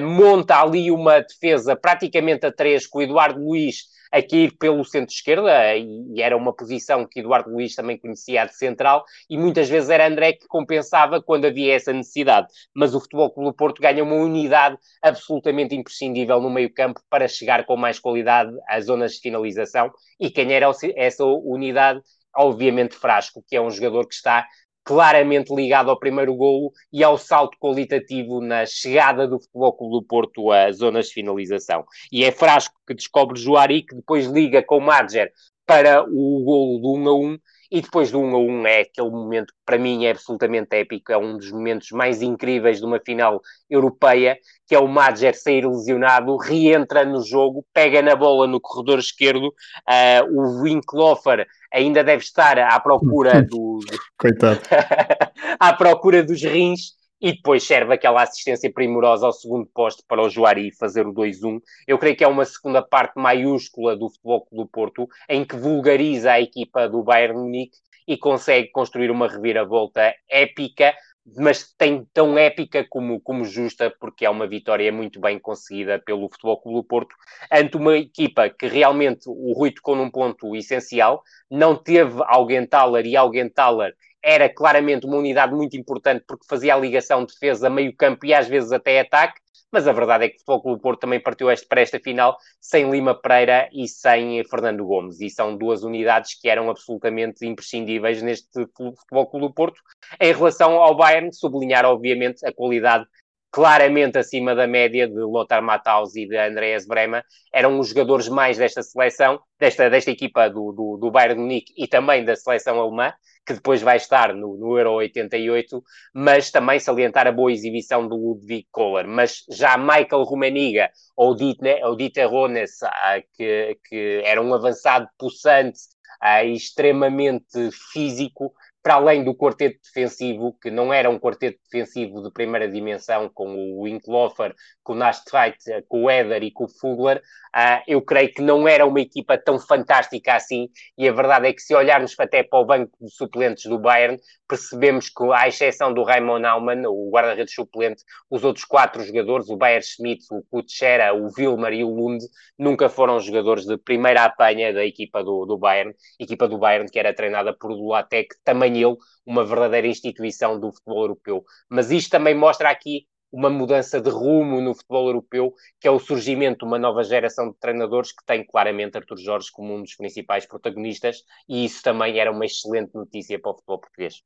monta 0.00 0.60
ali 0.60 0.90
uma 0.90 1.20
defesa 1.20 1.74
praticamente 1.76 2.46
a 2.46 2.52
três 2.52 2.86
com 2.86 2.98
o 2.98 3.02
Eduardo 3.02 3.40
Luiz 3.40 3.92
a 4.12 4.20
cair 4.20 4.54
pelo 4.58 4.84
centro-esquerda, 4.84 5.74
e, 5.74 6.20
era 6.20 6.36
uma 6.36 6.52
posição 6.52 7.06
que 7.10 7.20
Eduardo 7.20 7.50
Luiz 7.50 7.74
também 7.74 7.96
conhecia 7.96 8.44
de 8.44 8.54
central, 8.54 9.04
e 9.28 9.38
muitas 9.38 9.70
vezes 9.70 9.88
era 9.88 10.06
André 10.06 10.34
que 10.34 10.46
compensava 10.46 11.22
quando 11.22 11.46
havia 11.46 11.74
essa 11.74 11.94
necessidade. 11.94 12.48
Mas 12.74 12.94
o 12.94 13.00
Futebol 13.00 13.30
Clube 13.30 13.48
do 13.48 13.56
Porto 13.56 13.80
ganha 13.80 14.04
uma 14.04 14.16
unidade 14.16 14.76
absolutamente 15.00 15.74
imprescindível 15.74 16.42
no 16.42 16.50
meio-campo 16.50 17.00
para 17.08 17.26
chegar 17.26 17.64
com 17.64 17.74
mais 17.74 17.98
qualidade 17.98 18.52
às 18.68 18.84
zonas 18.84 19.14
de 19.14 19.20
finalização, 19.20 19.90
e 20.20 20.30
quem 20.30 20.52
era 20.52 20.70
essa 20.94 21.24
unidade? 21.24 22.02
Obviamente 22.34 22.94
Frasco, 22.94 23.42
que 23.46 23.56
é 23.56 23.60
um 23.60 23.70
jogador 23.70 24.06
que 24.06 24.14
está 24.14 24.46
claramente 24.84 25.54
ligado 25.54 25.90
ao 25.90 25.98
primeiro 25.98 26.34
golo 26.34 26.72
e 26.92 27.02
ao 27.02 27.16
salto 27.16 27.56
qualitativo 27.58 28.40
na 28.40 28.66
chegada 28.66 29.26
do 29.26 29.38
Futebol 29.38 29.72
Clube 29.72 29.92
do 29.94 30.02
Porto 30.02 30.50
às 30.50 30.76
zonas 30.78 31.06
de 31.06 31.14
finalização. 31.14 31.84
E 32.10 32.24
é 32.24 32.32
Frasco 32.32 32.74
que 32.86 32.94
descobre 32.94 33.40
Juari, 33.40 33.82
que 33.82 33.94
depois 33.94 34.26
liga 34.26 34.62
com 34.62 34.78
o 34.78 34.80
Marger 34.80 35.32
para 35.66 36.04
o 36.04 36.42
golo 36.44 36.78
do 36.78 36.94
1 36.94 37.08
a 37.08 37.14
1 37.14 37.38
e 37.72 37.80
depois 37.80 38.10
do 38.10 38.20
1 38.20 38.34
a 38.34 38.38
1 38.38 38.66
é 38.66 38.80
aquele 38.82 39.10
momento 39.10 39.46
que 39.46 39.60
para 39.64 39.78
mim 39.78 40.04
é 40.04 40.10
absolutamente 40.10 40.76
épico, 40.76 41.10
é 41.10 41.16
um 41.16 41.38
dos 41.38 41.50
momentos 41.50 41.90
mais 41.90 42.20
incríveis 42.20 42.78
de 42.78 42.84
uma 42.84 43.00
final 43.00 43.40
europeia, 43.68 44.36
que 44.66 44.74
é 44.74 44.78
o 44.78 44.86
Madger 44.86 45.34
sair 45.34 45.66
lesionado, 45.66 46.36
reentra 46.36 47.02
no 47.02 47.24
jogo, 47.24 47.64
pega 47.72 48.02
na 48.02 48.14
bola 48.14 48.46
no 48.46 48.60
corredor 48.60 48.98
esquerdo, 48.98 49.46
uh, 49.48 50.38
o 50.38 50.60
Winklofer 50.60 51.46
ainda 51.72 52.04
deve 52.04 52.22
estar 52.22 52.58
à 52.58 52.78
procura 52.78 53.40
do... 53.42 53.78
Coitado. 54.18 54.60
à 55.58 55.72
procura 55.72 56.22
dos 56.22 56.42
rins, 56.42 56.92
e 57.22 57.32
depois 57.32 57.62
serve 57.62 57.94
aquela 57.94 58.22
assistência 58.22 58.70
primorosa 58.70 59.24
ao 59.24 59.32
segundo 59.32 59.64
posto 59.72 60.02
para 60.08 60.20
o 60.20 60.28
Juari 60.28 60.72
fazer 60.72 61.06
o 61.06 61.14
2-1. 61.14 61.60
Eu 61.86 61.96
creio 61.96 62.16
que 62.16 62.24
é 62.24 62.28
uma 62.28 62.44
segunda 62.44 62.82
parte 62.82 63.14
maiúscula 63.16 63.96
do 63.96 64.10
Futebol 64.10 64.48
do 64.50 64.66
Porto, 64.66 65.08
em 65.28 65.44
que 65.44 65.54
vulgariza 65.54 66.32
a 66.32 66.40
equipa 66.40 66.88
do 66.88 67.04
Bayern 67.04 67.38
Munique 67.38 67.78
e 68.08 68.16
consegue 68.16 68.72
construir 68.72 69.08
uma 69.12 69.28
reviravolta 69.28 70.12
épica, 70.28 70.92
mas 71.36 71.72
tem 71.78 72.04
tão 72.12 72.36
épica 72.36 72.84
como, 72.90 73.20
como 73.20 73.44
justa, 73.44 73.94
porque 74.00 74.26
é 74.26 74.30
uma 74.30 74.48
vitória 74.48 74.90
muito 74.90 75.20
bem 75.20 75.38
conseguida 75.38 76.00
pelo 76.00 76.28
Futebol 76.28 76.60
Clube 76.60 76.78
do 76.78 76.84
Porto, 76.84 77.14
ante 77.52 77.76
uma 77.76 77.96
equipa 77.96 78.50
que 78.50 78.66
realmente 78.66 79.28
o 79.28 79.52
Rui 79.52 79.70
tocou 79.70 79.94
num 79.94 80.10
ponto 80.10 80.56
essencial, 80.56 81.22
não 81.48 81.76
teve 81.76 82.20
Augenthaler 82.26 83.06
e 83.06 83.16
Augenthaler 83.16 83.94
era 84.22 84.48
claramente 84.48 85.06
uma 85.06 85.16
unidade 85.16 85.54
muito 85.54 85.76
importante 85.76 86.24
porque 86.26 86.46
fazia 86.48 86.74
a 86.74 86.78
ligação 86.78 87.24
defesa, 87.24 87.68
meio 87.68 87.94
campo 87.96 88.24
e 88.26 88.32
às 88.32 88.48
vezes 88.48 88.72
até 88.72 89.00
ataque, 89.00 89.40
mas 89.72 89.88
a 89.88 89.92
verdade 89.92 90.26
é 90.26 90.28
que 90.28 90.36
o 90.36 90.38
Futebol 90.40 90.62
Clube 90.62 90.82
Porto 90.82 91.00
também 91.00 91.18
partiu 91.18 91.50
este, 91.50 91.66
para 91.66 91.80
esta 91.80 91.98
final 91.98 92.36
sem 92.60 92.90
Lima 92.90 93.14
Pereira 93.14 93.70
e 93.72 93.88
sem 93.88 94.44
Fernando 94.44 94.84
Gomes, 94.84 95.18
e 95.20 95.30
são 95.30 95.56
duas 95.56 95.82
unidades 95.82 96.38
que 96.38 96.48
eram 96.48 96.68
absolutamente 96.68 97.46
imprescindíveis 97.46 98.22
neste 98.22 98.66
Futebol 98.76 99.30
Clube 99.30 99.54
Porto. 99.54 99.80
Em 100.20 100.32
relação 100.32 100.74
ao 100.74 100.94
Bayern, 100.94 101.32
sublinhar 101.32 101.86
obviamente 101.86 102.46
a 102.46 102.52
qualidade 102.52 103.06
claramente 103.52 104.16
acima 104.16 104.54
da 104.54 104.66
média 104.66 105.06
de 105.06 105.20
Lothar 105.20 105.62
Matthaus 105.62 106.16
e 106.16 106.26
de 106.26 106.38
Andreas 106.38 106.86
Brema, 106.86 107.22
eram 107.52 107.78
os 107.78 107.90
jogadores 107.90 108.26
mais 108.26 108.56
desta 108.56 108.82
seleção, 108.82 109.38
desta, 109.60 109.90
desta 109.90 110.10
equipa 110.10 110.48
do, 110.48 110.72
do, 110.72 110.96
do 110.96 111.10
Bayern 111.10 111.38
Munique 111.38 111.74
e 111.76 111.86
também 111.86 112.24
da 112.24 112.34
seleção 112.34 112.80
alemã, 112.80 113.12
que 113.46 113.52
depois 113.52 113.82
vai 113.82 113.98
estar 113.98 114.32
no, 114.34 114.56
no 114.56 114.78
Euro 114.78 114.94
88, 114.94 115.82
mas 116.14 116.50
também 116.50 116.78
salientar 116.78 117.26
a 117.26 117.32
boa 117.32 117.52
exibição 117.52 118.08
do 118.08 118.16
Ludwig 118.16 118.66
Kohler. 118.70 119.06
Mas 119.06 119.44
já 119.50 119.76
Michael 119.76 120.22
Rumeniga 120.22 120.90
ou 121.14 121.34
Dieter, 121.36 121.84
ou 121.84 121.94
Dieter 121.94 122.30
Rones, 122.30 122.82
ah, 122.82 123.20
que, 123.34 123.76
que 123.84 124.22
era 124.24 124.40
um 124.40 124.54
avançado 124.54 125.06
possante 125.18 125.80
ah, 126.22 126.42
extremamente 126.42 127.70
físico, 127.92 128.54
para 128.82 128.94
além 128.94 129.22
do 129.22 129.34
quarteto 129.34 129.78
defensivo, 129.82 130.56
que 130.60 130.70
não 130.70 130.92
era 130.92 131.08
um 131.08 131.18
quarteto 131.18 131.58
defensivo 131.70 132.22
de 132.22 132.32
primeira 132.32 132.68
dimensão, 132.68 133.30
com 133.32 133.54
o 133.54 133.84
Winklofer, 133.84 134.54
com 134.82 134.92
o 134.92 134.96
Nastreit, 134.96 135.58
com 135.88 136.04
o 136.04 136.10
Eder 136.10 136.42
e 136.42 136.50
com 136.50 136.64
o 136.64 136.68
Fugler, 136.68 137.18
uh, 137.54 137.82
eu 137.86 138.02
creio 138.02 138.32
que 138.32 138.42
não 138.42 138.66
era 138.66 138.84
uma 138.84 139.00
equipa 139.00 139.38
tão 139.38 139.58
fantástica 139.58 140.34
assim, 140.34 140.68
e 140.98 141.08
a 141.08 141.12
verdade 141.12 141.46
é 141.46 141.52
que 141.52 141.62
se 141.62 141.74
olharmos 141.74 142.14
até 142.18 142.42
para 142.42 142.58
o 142.58 142.64
banco 142.64 142.90
de 143.00 143.14
suplentes 143.14 143.64
do 143.66 143.78
Bayern, 143.78 144.18
percebemos 144.48 145.08
que, 145.08 145.24
à 145.32 145.46
exceção 145.48 145.94
do 145.94 146.02
Raymond 146.02 146.42
Naumann, 146.42 146.86
o 146.86 147.10
guarda-redes 147.10 147.54
suplente, 147.54 148.02
os 148.28 148.44
outros 148.44 148.64
quatro 148.64 149.02
jogadores, 149.02 149.48
o 149.48 149.56
Bayer 149.56 149.82
Schmidt, 149.82 150.24
o 150.30 150.42
Kutschera, 150.50 151.14
o 151.14 151.30
Wilmer 151.38 151.72
e 151.72 151.84
o 151.84 151.88
Lund, 151.88 152.22
nunca 152.58 152.88
foram 152.88 153.18
jogadores 153.20 153.64
de 153.64 153.78
primeira 153.78 154.24
apanha 154.24 154.72
da 154.72 154.84
equipa 154.84 155.22
do, 155.22 155.46
do 155.46 155.56
Bayern, 155.56 155.94
equipa 156.18 156.48
do 156.48 156.58
Bayern 156.58 156.90
que 156.90 156.98
era 156.98 157.14
treinada 157.14 157.56
por 157.56 157.74
Duatek, 157.74 158.34
também 158.44 158.71
ele, 158.76 158.96
uma 159.24 159.44
verdadeira 159.44 159.86
instituição 159.86 160.58
do 160.58 160.72
futebol 160.72 161.02
europeu. 161.02 161.44
Mas 161.68 161.90
isto 161.90 162.10
também 162.10 162.34
mostra 162.34 162.70
aqui 162.70 163.06
uma 163.32 163.48
mudança 163.48 164.00
de 164.00 164.10
rumo 164.10 164.60
no 164.60 164.74
futebol 164.74 165.06
europeu, 165.06 165.54
que 165.80 165.88
é 165.88 165.90
o 165.90 165.98
surgimento 165.98 166.58
de 166.58 166.64
uma 166.66 166.78
nova 166.78 167.02
geração 167.02 167.50
de 167.50 167.56
treinadores 167.58 168.12
que 168.12 168.24
tem 168.26 168.44
claramente 168.44 168.96
Artur 168.96 169.16
Jorge 169.16 169.48
como 169.50 169.74
um 169.74 169.82
dos 169.82 169.96
principais 169.96 170.46
protagonistas, 170.46 171.24
e 171.48 171.64
isso 171.64 171.82
também 171.82 172.18
era 172.18 172.30
uma 172.30 172.44
excelente 172.44 172.94
notícia 172.94 173.40
para 173.40 173.52
o 173.52 173.54
futebol 173.54 173.80
português. 173.80 174.22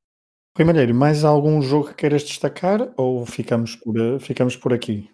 Rui 0.56 0.64
Malheiro, 0.64 0.94
mais 0.94 1.22
algum 1.22 1.62
jogo 1.62 1.88
que 1.88 1.94
queiras 1.94 2.24
destacar 2.24 2.92
ou 2.96 3.24
ficamos 3.24 3.76
por, 3.76 3.94
ficamos 4.18 4.56
por 4.56 4.72
aqui? 4.72 5.08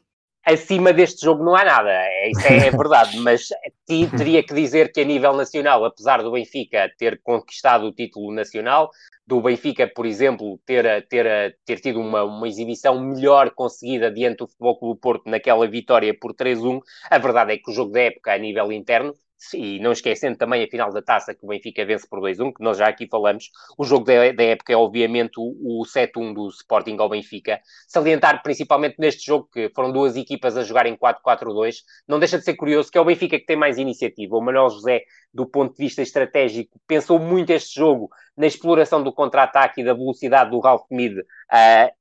Acima 0.44 0.93
deste 0.93 1.24
jogo 1.24 1.44
não 1.44 1.55
há 1.55 1.64
nada, 1.64 1.90
é, 1.90 2.31
isso 2.31 2.47
é, 2.47 2.66
é 2.66 2.70
verdade, 2.77 3.19
mas 3.19 3.48
teria 3.86 4.43
que 4.43 4.55
dizer 4.55 4.93
que 4.93 5.01
a 5.01 5.05
nível 5.05 5.32
nacional, 5.35 5.85
apesar 5.85 6.23
do 6.23 6.32
Benfica 6.32 6.90
ter 6.98 7.20
conquistado 7.23 7.86
o 7.86 7.93
título 7.93 8.32
nacional, 8.32 8.90
do 9.27 9.40
Benfica, 9.40 9.86
por 9.86 10.05
exemplo, 10.05 10.59
ter, 10.66 11.06
ter, 11.09 11.56
ter 11.64 11.81
tido 11.81 12.01
uma, 12.01 12.24
uma 12.24 12.48
exibição 12.48 13.01
melhor 13.01 13.51
conseguida 13.51 14.10
diante 14.10 14.39
do 14.39 14.48
Futebol 14.48 14.78
Clube 14.78 15.01
Porto 15.01 15.31
naquela 15.31 15.66
vitória 15.69 16.14
por 16.19 16.35
3-1, 16.35 16.81
a 17.09 17.19
verdade 17.19 17.52
é 17.52 17.59
que 17.59 17.70
o 17.70 17.74
jogo 17.74 17.93
da 17.93 18.01
época 18.01 18.32
a 18.32 18.39
nível 18.39 18.73
interno 18.73 19.14
e 19.55 19.78
não 19.81 19.93
esquecendo 19.93 20.36
também 20.36 20.62
a 20.62 20.69
final 20.69 20.93
da 20.93 21.02
taça 21.02 21.35
que 21.35 21.44
o 21.44 21.48
Benfica 21.48 21.85
vence 21.85 22.06
por 22.09 22.20
2-1, 22.20 22.52
que 22.55 22.62
nós 22.62 22.78
já 22.78 22.89
aqui 22.89 23.06
falamos, 23.09 23.51
o 23.77 23.85
jogo 23.85 24.05
da, 24.05 24.32
da 24.32 24.43
época 24.43 24.73
é 24.73 24.77
obviamente 24.77 25.32
o, 25.39 25.81
o 25.81 25.85
7-1 25.85 26.35
do 26.35 26.48
Sporting 26.48 26.97
ao 26.98 27.09
Benfica. 27.09 27.60
Salientar 27.86 28.43
principalmente 28.43 28.97
neste 28.98 29.27
jogo 29.27 29.48
que 29.52 29.70
foram 29.74 29.93
duas 29.93 30.16
equipas 30.16 30.56
a 30.56 30.62
jogar 30.62 30.86
em 30.86 30.97
4-4-2, 30.97 31.77
não 32.06 32.19
deixa 32.19 32.39
de 32.39 32.44
ser 32.44 32.55
curioso 32.55 32.90
que 32.90 32.98
é 32.98 33.01
o 33.01 33.05
Benfica 33.05 33.39
que 33.39 33.47
tem 33.47 33.56
mais 33.56 33.78
iniciativa. 33.78 34.36
O 34.36 34.40
Manuel 34.40 34.70
José, 34.70 35.02
do 35.32 35.47
ponto 35.47 35.77
de 35.77 35.85
vista 35.85 36.02
estratégico, 36.02 36.81
pensou 36.86 37.19
muito 37.19 37.51
este 37.51 37.74
jogo 37.74 38.10
na 38.36 38.47
exploração 38.47 39.02
do 39.02 39.12
contra-ataque 39.12 39.81
e 39.81 39.85
da 39.85 39.94
velocidade 39.94 40.51
do 40.51 40.60
Ralf 40.60 40.82
Mid 40.90 41.19
uh, 41.19 41.24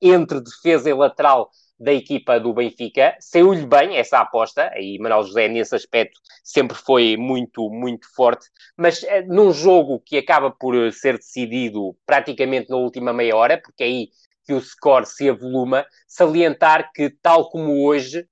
entre 0.02 0.42
defesa 0.42 0.90
e 0.90 0.94
lateral 0.94 1.50
da 1.82 1.92
equipa 1.92 2.40
do 2.40 2.54
Benfica. 2.54 3.16
Saiu-lhe 3.20 3.66
bem 3.66 3.98
essa 3.98 4.20
aposta, 4.20 4.72
e 4.78 5.00
Manuel 5.00 5.24
José, 5.24 5.48
nesse 5.48 5.76
aspecto, 5.76 6.20
sempre 6.44 6.78
foi 6.78 7.18
muito, 7.18 7.70
muito 7.70 8.08
forte, 8.14 8.48
mas 8.78 9.04
eh, 9.04 9.24
num 9.24 9.52
jogo 9.52 10.00
que 10.00 10.18
acaba 10.18 10.52
por 10.52 10.76
eh, 10.76 10.92
ser 10.92 11.18
decidido 11.18 11.98
praticamente 12.06 12.70
na 12.70 12.78
última 12.78 13.12
meia 13.12 13.36
hora, 13.36 13.60
porque 13.60 13.84
é 13.84 13.88
aí 13.88 14.10
que 14.46 14.54
o 14.54 14.62
score 14.62 15.06
se 15.06 15.30
avoluma, 15.30 15.86
salientar 16.08 16.92
que, 16.94 17.10
tal 17.10 17.50
como 17.50 17.84
hoje, 17.84 18.28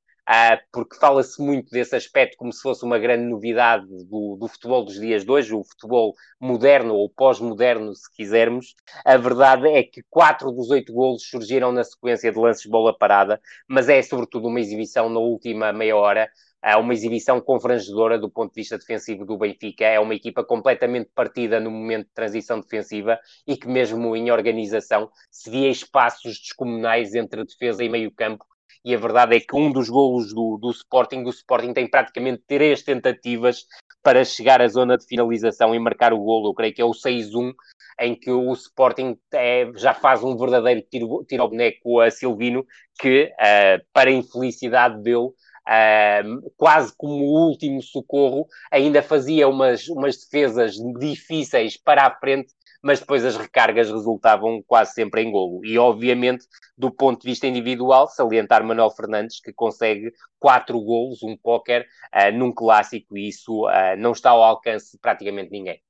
porque 0.72 0.96
fala-se 0.98 1.42
muito 1.42 1.72
desse 1.72 1.96
aspecto 1.96 2.38
como 2.38 2.54
se 2.54 2.62
fosse 2.62 2.86
uma 2.86 3.00
grande 3.00 3.24
novidade 3.24 3.88
do, 4.06 4.38
do 4.40 4.48
futebol 4.48 4.86
dos 4.86 5.00
dias 5.00 5.26
de 5.26 5.32
hoje, 5.32 5.56
o 5.56 5.64
futebol 5.64 6.14
moderno 6.40 6.94
ou 6.94 7.10
pós-moderno, 7.10 7.96
se 7.96 8.12
quisermos. 8.14 8.76
A 9.04 9.18
verdade 9.18 9.68
é 9.68 9.82
que 9.82 10.04
quatro 10.08 10.52
dos 10.52 10.70
oito 10.70 10.94
golos 10.94 11.28
surgiram 11.28 11.72
na 11.72 11.84
sequência 11.84 12.32
de 12.32 12.38
lances 12.38 12.64
de 12.64 12.70
bola 12.70 12.96
parada, 12.96 13.42
mas 13.68 13.90
é 13.90 14.02
sobretudo 14.04 14.48
uma 14.48 14.60
exibição 14.60 15.10
na 15.10 15.20
última 15.20 15.74
meia 15.74 15.96
hora. 15.96 16.30
É 16.62 16.76
uma 16.76 16.94
exibição 16.94 17.40
confrangedora 17.40 18.20
do 18.20 18.30
ponto 18.30 18.54
de 18.54 18.62
vista 18.62 18.78
defensivo 18.78 19.26
do 19.26 19.38
Benfica. 19.38 19.86
É 19.86 20.00
uma 20.00 20.14
equipa 20.14 20.44
completamente 20.44 21.10
partida 21.16 21.58
no 21.58 21.72
momento 21.72 22.08
de 22.08 22.14
transição 22.14 22.60
defensiva 22.60 23.18
e 23.48 23.56
que, 23.56 23.68
mesmo 23.68 24.14
em 24.14 24.30
organização, 24.30 25.10
se 25.32 25.50
via 25.50 25.70
espaços 25.70 26.38
descomunais 26.38 27.16
entre 27.16 27.46
defesa 27.46 27.82
e 27.82 27.88
meio-campo 27.90 28.46
e 28.84 28.94
a 28.94 28.98
verdade 28.98 29.36
é 29.36 29.40
que 29.40 29.56
um 29.56 29.72
dos 29.72 29.90
golos 29.90 30.34
do, 30.34 30.58
do 30.58 30.72
Sporting, 30.72 31.24
o 31.24 31.30
Sporting 31.30 31.74
tem 31.74 31.90
praticamente 31.90 32.44
três 32.48 32.82
tentativas 32.82 33.66
para 34.02 34.24
chegar 34.24 34.62
à 34.62 34.68
zona 34.68 34.98
de 34.98 35.06
finalização 35.06 35.76
e 35.76 35.80
marcar 35.80 36.14
o 36.14 36.20
golo. 36.20 36.50
Eu 36.50 36.54
creio 36.54 36.74
que 36.74 36.82
é 36.82 36.86
o 36.86 36.94
6-1, 36.94 37.54
em 38.00 38.16
que 38.16 38.32
o 38.32 38.54
Sporting 38.54 39.18
é, 39.34 39.70
já 39.76 39.94
faz 39.94 40.24
um 40.24 40.38
verdadeiro 40.38 40.82
tiro, 40.90 41.26
tiro 41.28 41.44
ao 41.44 41.50
boneco 41.50 42.00
a 42.00 42.10
Silvino, 42.10 42.66
que, 43.00 43.26
uh, 43.26 43.86
para 43.94 44.10
a 44.10 44.14
infelicidade 44.14 45.02
dele, 45.02 45.30
Uh, 45.70 46.52
quase 46.58 46.92
como 46.98 47.24
o 47.24 47.48
último 47.48 47.80
socorro, 47.84 48.48
ainda 48.72 49.04
fazia 49.04 49.48
umas, 49.48 49.88
umas 49.88 50.18
defesas 50.18 50.74
difíceis 51.00 51.78
para 51.78 52.08
a 52.08 52.16
frente 52.16 52.52
mas 52.82 53.00
depois 53.00 53.26
as 53.26 53.36
recargas 53.36 53.90
resultavam 53.90 54.64
quase 54.66 54.94
sempre 54.94 55.22
em 55.22 55.32
golo. 55.32 55.64
E, 55.66 55.78
obviamente, 55.78 56.46
do 56.78 56.90
ponto 56.92 57.22
de 57.22 57.28
vista 57.28 57.46
individual, 57.48 58.08
salientar 58.08 58.64
Manuel 58.64 58.90
Fernandes, 58.92 59.42
que 59.42 59.52
consegue 59.52 60.14
quatro 60.40 60.80
golos, 60.80 61.22
um 61.24 61.36
póquer, 61.38 61.86
uh, 62.14 62.32
num 62.36 62.52
clássico, 62.52 63.18
e 63.18 63.28
isso 63.28 63.68
uh, 63.68 63.98
não 63.98 64.12
está 64.12 64.32
ao 64.32 64.44
alcance 64.44 64.94
de 64.94 65.00
praticamente 65.00 65.52
ninguém. 65.52 65.82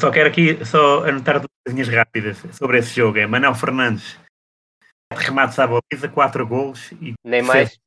Só 0.00 0.10
quero 0.10 0.30
aqui 0.30 0.64
só 0.64 1.04
anotar 1.04 1.38
duas 1.38 1.50
linhas 1.68 1.88
rápidas 1.88 2.38
sobre 2.52 2.78
esse 2.78 2.94
jogo. 2.94 3.18
É 3.18 3.26
Manuel 3.26 3.54
Fernandes, 3.54 4.18
remates 5.12 5.58
à 5.58 5.66
baliza, 5.66 6.08
quatro 6.08 6.46
golos. 6.46 6.90
E 6.92 7.14
Nem 7.22 7.42
mais. 7.42 7.78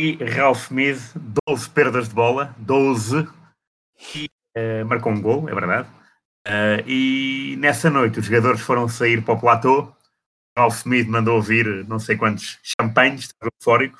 E 0.00 0.14
Ralph 0.24 0.70
Mead, 0.70 0.98
12 1.46 1.70
perdas 1.70 2.08
de 2.08 2.14
bola, 2.14 2.54
12, 2.58 3.28
e 4.16 4.28
uh, 4.56 4.84
marcou 4.86 5.12
um 5.12 5.20
gol, 5.20 5.48
é 5.48 5.54
verdade. 5.54 5.88
Uh, 6.46 6.82
e 6.86 7.56
nessa 7.58 7.88
noite 7.88 8.18
os 8.18 8.26
jogadores 8.26 8.60
foram 8.60 8.88
sair 8.88 9.22
para 9.22 9.34
o 9.34 9.40
platô. 9.40 9.94
Ralph 10.56 10.78
Smith 10.78 11.08
mandou 11.08 11.36
ouvir 11.36 11.66
não 11.86 11.98
sei 11.98 12.16
quantos 12.16 12.58
champanhes, 12.62 13.22
estava 13.22 13.50
eufórico. 13.60 13.98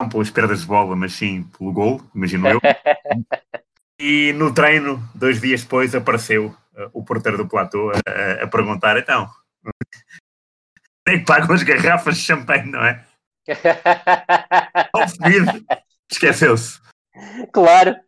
Não 0.00 0.08
pelas 0.08 0.30
perdas 0.30 0.60
de 0.60 0.66
bola, 0.66 0.94
mas 0.94 1.12
sim 1.12 1.44
pelo 1.56 1.72
gol, 1.72 2.02
imagino 2.14 2.48
eu. 2.48 2.60
e 3.98 4.32
no 4.34 4.52
treino, 4.52 5.02
dois 5.14 5.40
dias 5.40 5.62
depois, 5.62 5.94
apareceu 5.94 6.46
uh, 6.74 6.90
o 6.92 7.04
porteiro 7.04 7.38
do 7.38 7.48
platô 7.48 7.90
a, 7.90 8.44
a, 8.44 8.46
perguntar: 8.46 8.98
então, 8.98 9.30
nem 11.06 11.20
que 11.20 11.24
pagam 11.24 11.54
as 11.54 11.62
garrafas 11.62 12.16
de 12.16 12.22
champanhe, 12.22 12.70
não 12.70 12.84
é? 12.84 13.04
Ralph 14.94 15.12
Smith 15.12 15.64
esqueceu-se. 16.10 16.80
Claro. 17.52 18.03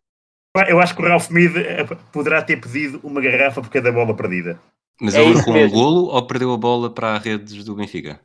Eu 0.68 0.80
acho 0.80 0.94
que 0.94 1.02
o 1.02 1.06
Ralph 1.06 1.30
Mead 1.30 1.58
eh, 1.58 1.84
poderá 2.12 2.42
ter 2.42 2.60
pedido 2.60 3.00
uma 3.02 3.20
garrafa 3.20 3.60
por 3.60 3.70
cada 3.70 3.92
bola 3.92 4.14
perdida. 4.14 4.60
Mas 5.00 5.14
é 5.14 5.22
ele 5.22 5.34
marcou 5.34 5.54
um 5.54 5.70
golo 5.70 6.04
ou 6.06 6.26
perdeu 6.26 6.52
a 6.52 6.56
bola 6.56 6.90
para 6.90 7.16
as 7.16 7.22
redes 7.22 7.64
do 7.64 7.74
Benfica? 7.74 8.20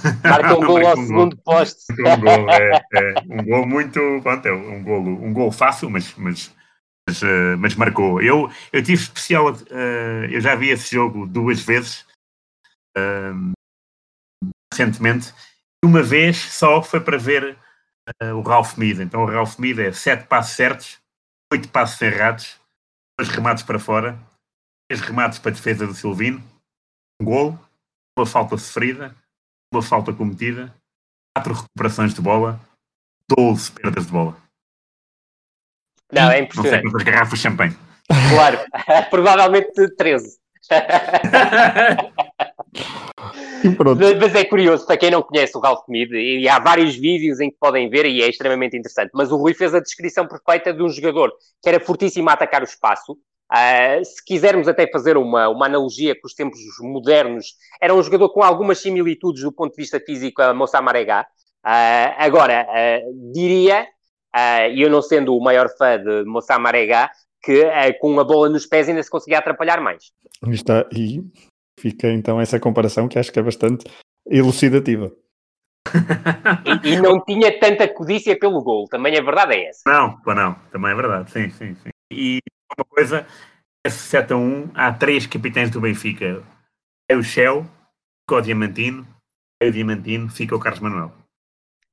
Marca 0.24 0.54
um 0.58 0.66
golo 0.66 0.86
ao 0.86 0.98
um 0.98 1.06
segundo 1.06 1.36
poste. 1.36 1.92
Um 1.92 2.20
golo, 2.20 2.50
é, 2.50 2.82
é, 2.94 3.14
um 3.28 3.44
golo 3.44 3.66
muito. 3.66 4.00
Pronto, 4.22 4.46
é 4.46 4.52
um 4.52 4.82
golo, 4.82 5.24
um 5.24 5.32
golo 5.32 5.52
fácil, 5.52 5.90
mas, 5.90 6.14
mas, 6.16 6.54
mas, 7.08 7.22
uh, 7.22 7.58
mas 7.58 7.74
marcou. 7.74 8.22
Eu, 8.22 8.50
eu 8.72 8.82
tive 8.82 9.02
especial. 9.02 9.52
Uh, 9.52 10.24
eu 10.30 10.40
já 10.40 10.54
vi 10.54 10.70
esse 10.70 10.94
jogo 10.94 11.26
duas 11.26 11.60
vezes 11.60 12.06
uh, 12.96 13.52
recentemente. 14.72 15.32
Uma 15.84 16.02
vez 16.02 16.36
só 16.36 16.82
foi 16.82 17.00
para 17.00 17.18
ver 17.18 17.58
o 18.34 18.40
Ralph 18.40 18.76
Mead. 18.76 19.02
Então 19.02 19.22
o 19.22 19.26
Ralph 19.26 19.58
Mead 19.58 19.80
é 19.80 19.92
sete 19.92 20.26
passos 20.26 20.56
certos 20.56 21.03
oito 21.54 21.68
passos 21.68 22.00
errados, 22.02 22.60
dois 23.18 23.30
remates 23.30 23.62
para 23.62 23.78
fora, 23.78 24.18
três 24.88 25.00
remates 25.00 25.38
para 25.38 25.52
a 25.52 25.54
defesa 25.54 25.86
do 25.86 25.94
Silvino, 25.94 26.42
um 27.22 27.24
gol, 27.24 27.58
uma 28.18 28.26
falta 28.26 28.58
sofrida, 28.58 29.14
uma 29.72 29.80
falta 29.80 30.12
cometida, 30.12 30.74
quatro 31.36 31.54
recuperações 31.54 32.12
de 32.12 32.20
bola, 32.20 32.60
12 33.30 33.70
perdas 33.72 34.06
de 34.06 34.12
bola. 34.12 34.36
Não, 36.12 36.30
é 36.30 36.40
impressionante. 36.40 36.56
Não 36.56 36.82
sei 36.82 36.90
quantas 36.90 37.02
garrafas 37.04 37.38
de 37.38 37.42
champanhe. 37.42 37.78
Claro, 38.30 38.58
provavelmente 39.10 39.88
13. 39.96 40.38
Mas 44.20 44.34
é 44.34 44.44
curioso, 44.44 44.86
para 44.86 44.96
quem 44.96 45.10
não 45.10 45.22
conhece 45.22 45.56
o 45.56 45.60
Ralph 45.60 45.84
Mead, 45.88 46.12
e 46.14 46.48
há 46.48 46.58
vários 46.58 46.94
vídeos 46.94 47.40
em 47.40 47.50
que 47.50 47.56
podem 47.58 47.88
ver 47.88 48.06
e 48.06 48.22
é 48.22 48.28
extremamente 48.28 48.76
interessante, 48.76 49.10
mas 49.14 49.32
o 49.32 49.36
Rui 49.36 49.54
fez 49.54 49.74
a 49.74 49.80
descrição 49.80 50.26
perfeita 50.26 50.72
de 50.72 50.82
um 50.82 50.88
jogador 50.88 51.32
que 51.62 51.68
era 51.68 51.80
fortíssimo 51.80 52.28
a 52.28 52.34
atacar 52.34 52.60
o 52.62 52.64
espaço. 52.64 53.12
Uh, 53.52 54.04
se 54.04 54.24
quisermos 54.24 54.66
até 54.66 54.90
fazer 54.90 55.16
uma, 55.16 55.48
uma 55.48 55.66
analogia 55.66 56.18
com 56.18 56.26
os 56.26 56.34
tempos 56.34 56.58
modernos, 56.80 57.54
era 57.80 57.94
um 57.94 58.02
jogador 58.02 58.30
com 58.30 58.42
algumas 58.42 58.78
similitudes 58.78 59.42
do 59.42 59.52
ponto 59.52 59.74
de 59.74 59.82
vista 59.82 60.00
físico 60.00 60.42
a 60.42 60.52
Moussa 60.52 60.80
Maregá. 60.80 61.26
Uh, 61.64 62.14
agora, 62.18 62.66
uh, 62.68 63.32
diria, 63.32 63.86
e 64.72 64.82
eu 64.82 64.90
não 64.90 65.00
sendo 65.00 65.36
o 65.36 65.42
maior 65.42 65.68
fã 65.78 65.96
de 65.96 66.24
Moussa 66.24 66.58
Maregá, 66.58 67.10
que 67.40 67.62
com 68.00 68.18
a 68.18 68.24
bola 68.24 68.48
nos 68.48 68.66
pés 68.66 68.88
ainda 68.88 69.02
se 69.02 69.10
conseguia 69.10 69.38
atrapalhar 69.38 69.80
mais. 69.80 70.10
Está, 70.48 70.84
e 70.90 71.22
Fica 71.78 72.08
então 72.08 72.40
essa 72.40 72.60
comparação 72.60 73.08
que 73.08 73.18
acho 73.18 73.32
que 73.32 73.38
é 73.38 73.42
bastante 73.42 73.84
elucidativa. 74.26 75.12
E, 76.84 76.94
e 76.94 77.00
não 77.00 77.22
tinha 77.22 77.58
tanta 77.60 77.86
codícia 77.86 78.38
pelo 78.38 78.62
gol, 78.62 78.88
também 78.88 79.16
a 79.16 79.22
verdade 79.22 79.54
é 79.54 79.68
essa. 79.68 79.82
Não, 79.86 80.18
não, 80.34 80.54
também 80.72 80.90
é 80.90 80.94
verdade, 80.94 81.30
sim, 81.30 81.50
sim, 81.50 81.74
sim. 81.74 81.90
E 82.10 82.40
uma 82.76 82.84
coisa, 82.84 83.26
esse 83.84 83.98
7 83.98 84.32
a 84.32 84.36
1, 84.36 84.70
há 84.74 84.92
três 84.92 85.26
capitães 85.26 85.70
do 85.70 85.80
Benfica. 85.80 86.42
É 87.08 87.14
o 87.14 87.22
Shell, 87.22 87.64
fica 88.22 88.36
o 88.36 88.40
Diamantino, 88.40 89.06
é 89.60 89.68
o 89.68 89.72
Diamantino, 89.72 90.28
fica 90.28 90.56
o 90.56 90.60
Carlos 90.60 90.80
Manuel. 90.80 91.12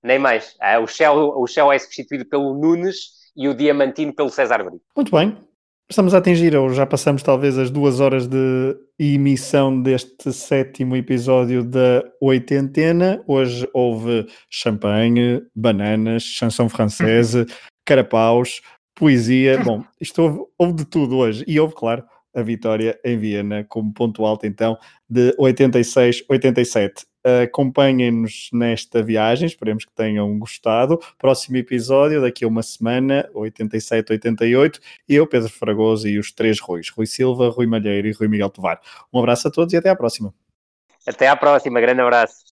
Nem 0.03 0.17
mais. 0.17 0.55
Ah, 0.59 0.79
o, 0.79 0.87
Shell, 0.87 1.15
o 1.15 1.45
Shell 1.45 1.71
é 1.71 1.77
substituído 1.77 2.25
pelo 2.25 2.53
Nunes 2.57 3.31
e 3.35 3.47
o 3.47 3.53
Diamantino 3.53 4.13
pelo 4.13 4.29
César 4.29 4.63
Brito. 4.63 4.83
Muito 4.95 5.11
bem. 5.11 5.37
Estamos 5.91 6.13
a 6.13 6.19
atingir, 6.19 6.55
ou 6.55 6.69
já 6.69 6.85
passamos 6.85 7.21
talvez 7.21 7.57
as 7.57 7.69
duas 7.69 7.99
horas 7.99 8.25
de 8.25 8.77
emissão 8.97 9.81
deste 9.81 10.31
sétimo 10.31 10.95
episódio 10.95 11.65
da 11.65 12.01
oitentena. 12.21 13.21
Hoje 13.27 13.67
houve 13.73 14.25
champanhe, 14.49 15.41
bananas, 15.53 16.23
chanson 16.23 16.69
francesa, 16.69 17.45
carapaus, 17.85 18.61
poesia. 18.95 19.59
Bom, 19.65 19.83
isto 19.99 20.21
houve, 20.21 20.39
houve 20.57 20.73
de 20.75 20.85
tudo 20.85 21.17
hoje. 21.17 21.43
E 21.45 21.59
houve, 21.59 21.75
claro, 21.75 22.05
a 22.33 22.41
vitória 22.41 22.97
em 23.03 23.17
Viena 23.17 23.65
como 23.67 23.93
ponto 23.93 24.25
alto 24.25 24.45
então 24.45 24.77
de 25.09 25.35
86-87. 25.37 27.03
Acompanhem-nos 27.43 28.49
nesta 28.51 29.03
viagem, 29.03 29.45
esperemos 29.45 29.85
que 29.85 29.91
tenham 29.93 30.37
gostado. 30.39 30.99
Próximo 31.17 31.57
episódio, 31.57 32.21
daqui 32.21 32.43
a 32.43 32.47
uma 32.47 32.63
semana, 32.63 33.29
87-88, 33.33 34.79
eu, 35.07 35.27
Pedro 35.27 35.49
Fragoso 35.49 36.07
e 36.07 36.17
os 36.17 36.31
três 36.31 36.59
Ruis, 36.59 36.89
Rui 36.89 37.05
Silva, 37.05 37.49
Rui 37.49 37.67
Malheiro 37.67 38.07
e 38.07 38.11
Rui 38.11 38.27
Miguel 38.27 38.49
Tovar. 38.49 38.81
Um 39.13 39.19
abraço 39.19 39.47
a 39.47 39.51
todos 39.51 39.73
e 39.73 39.77
até 39.77 39.89
à 39.89 39.95
próxima. 39.95 40.33
Até 41.05 41.27
à 41.27 41.35
próxima, 41.35 41.79
grande 41.79 42.01
abraço. 42.01 42.45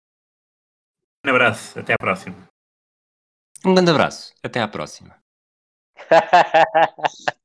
Um 1.26 1.30
abraço, 1.30 1.80
até 1.80 1.94
à 1.94 1.98
próxima. 1.98 2.50
Um 3.66 3.74
grande 3.74 3.92
abraço. 3.92 4.34
Até 4.42 4.60
à 4.62 4.68
próxima. 4.68 5.16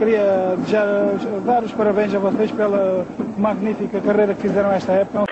Queria 0.00 0.56
desejar, 0.56 1.18
dar 1.44 1.62
os 1.62 1.72
parabéns 1.72 2.14
a 2.14 2.18
vocês 2.18 2.50
pela 2.52 3.06
magnífica 3.36 4.00
carreira 4.00 4.32
que 4.34 4.40
fizeram 4.40 4.72
esta 4.72 4.92
época. 4.92 5.30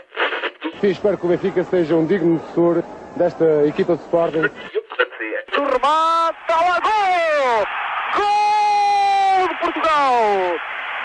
E 0.83 0.87
espero 0.89 1.17
que 1.17 1.25
o 1.25 1.29
Benfica 1.31 1.65
seja 1.65 1.95
um 1.95 2.05
digno 2.05 2.39
sucessor 2.39 2.83
desta 3.17 3.65
equipa 3.67 3.97
de 3.97 4.03
Sporting. 4.03 4.41
O 5.57 5.65
remate, 5.65 6.51
lá 6.51 6.81
gol! 6.85 7.65
Gol 8.19 9.49
de 9.49 9.55
Portugal! 9.59 10.13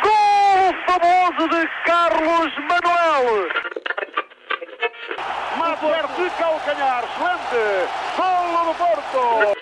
Gol 0.03 0.73
famoso 0.85 1.47
de 1.47 1.69
Carlos 1.85 2.51
Manuel! 2.67 3.47
Mato 5.57 6.21
de 6.21 6.29
calcanhar, 6.31 7.05
excelente! 7.05 7.87
Gol 8.17 8.65
do 8.65 8.73
Porto! 8.75 9.53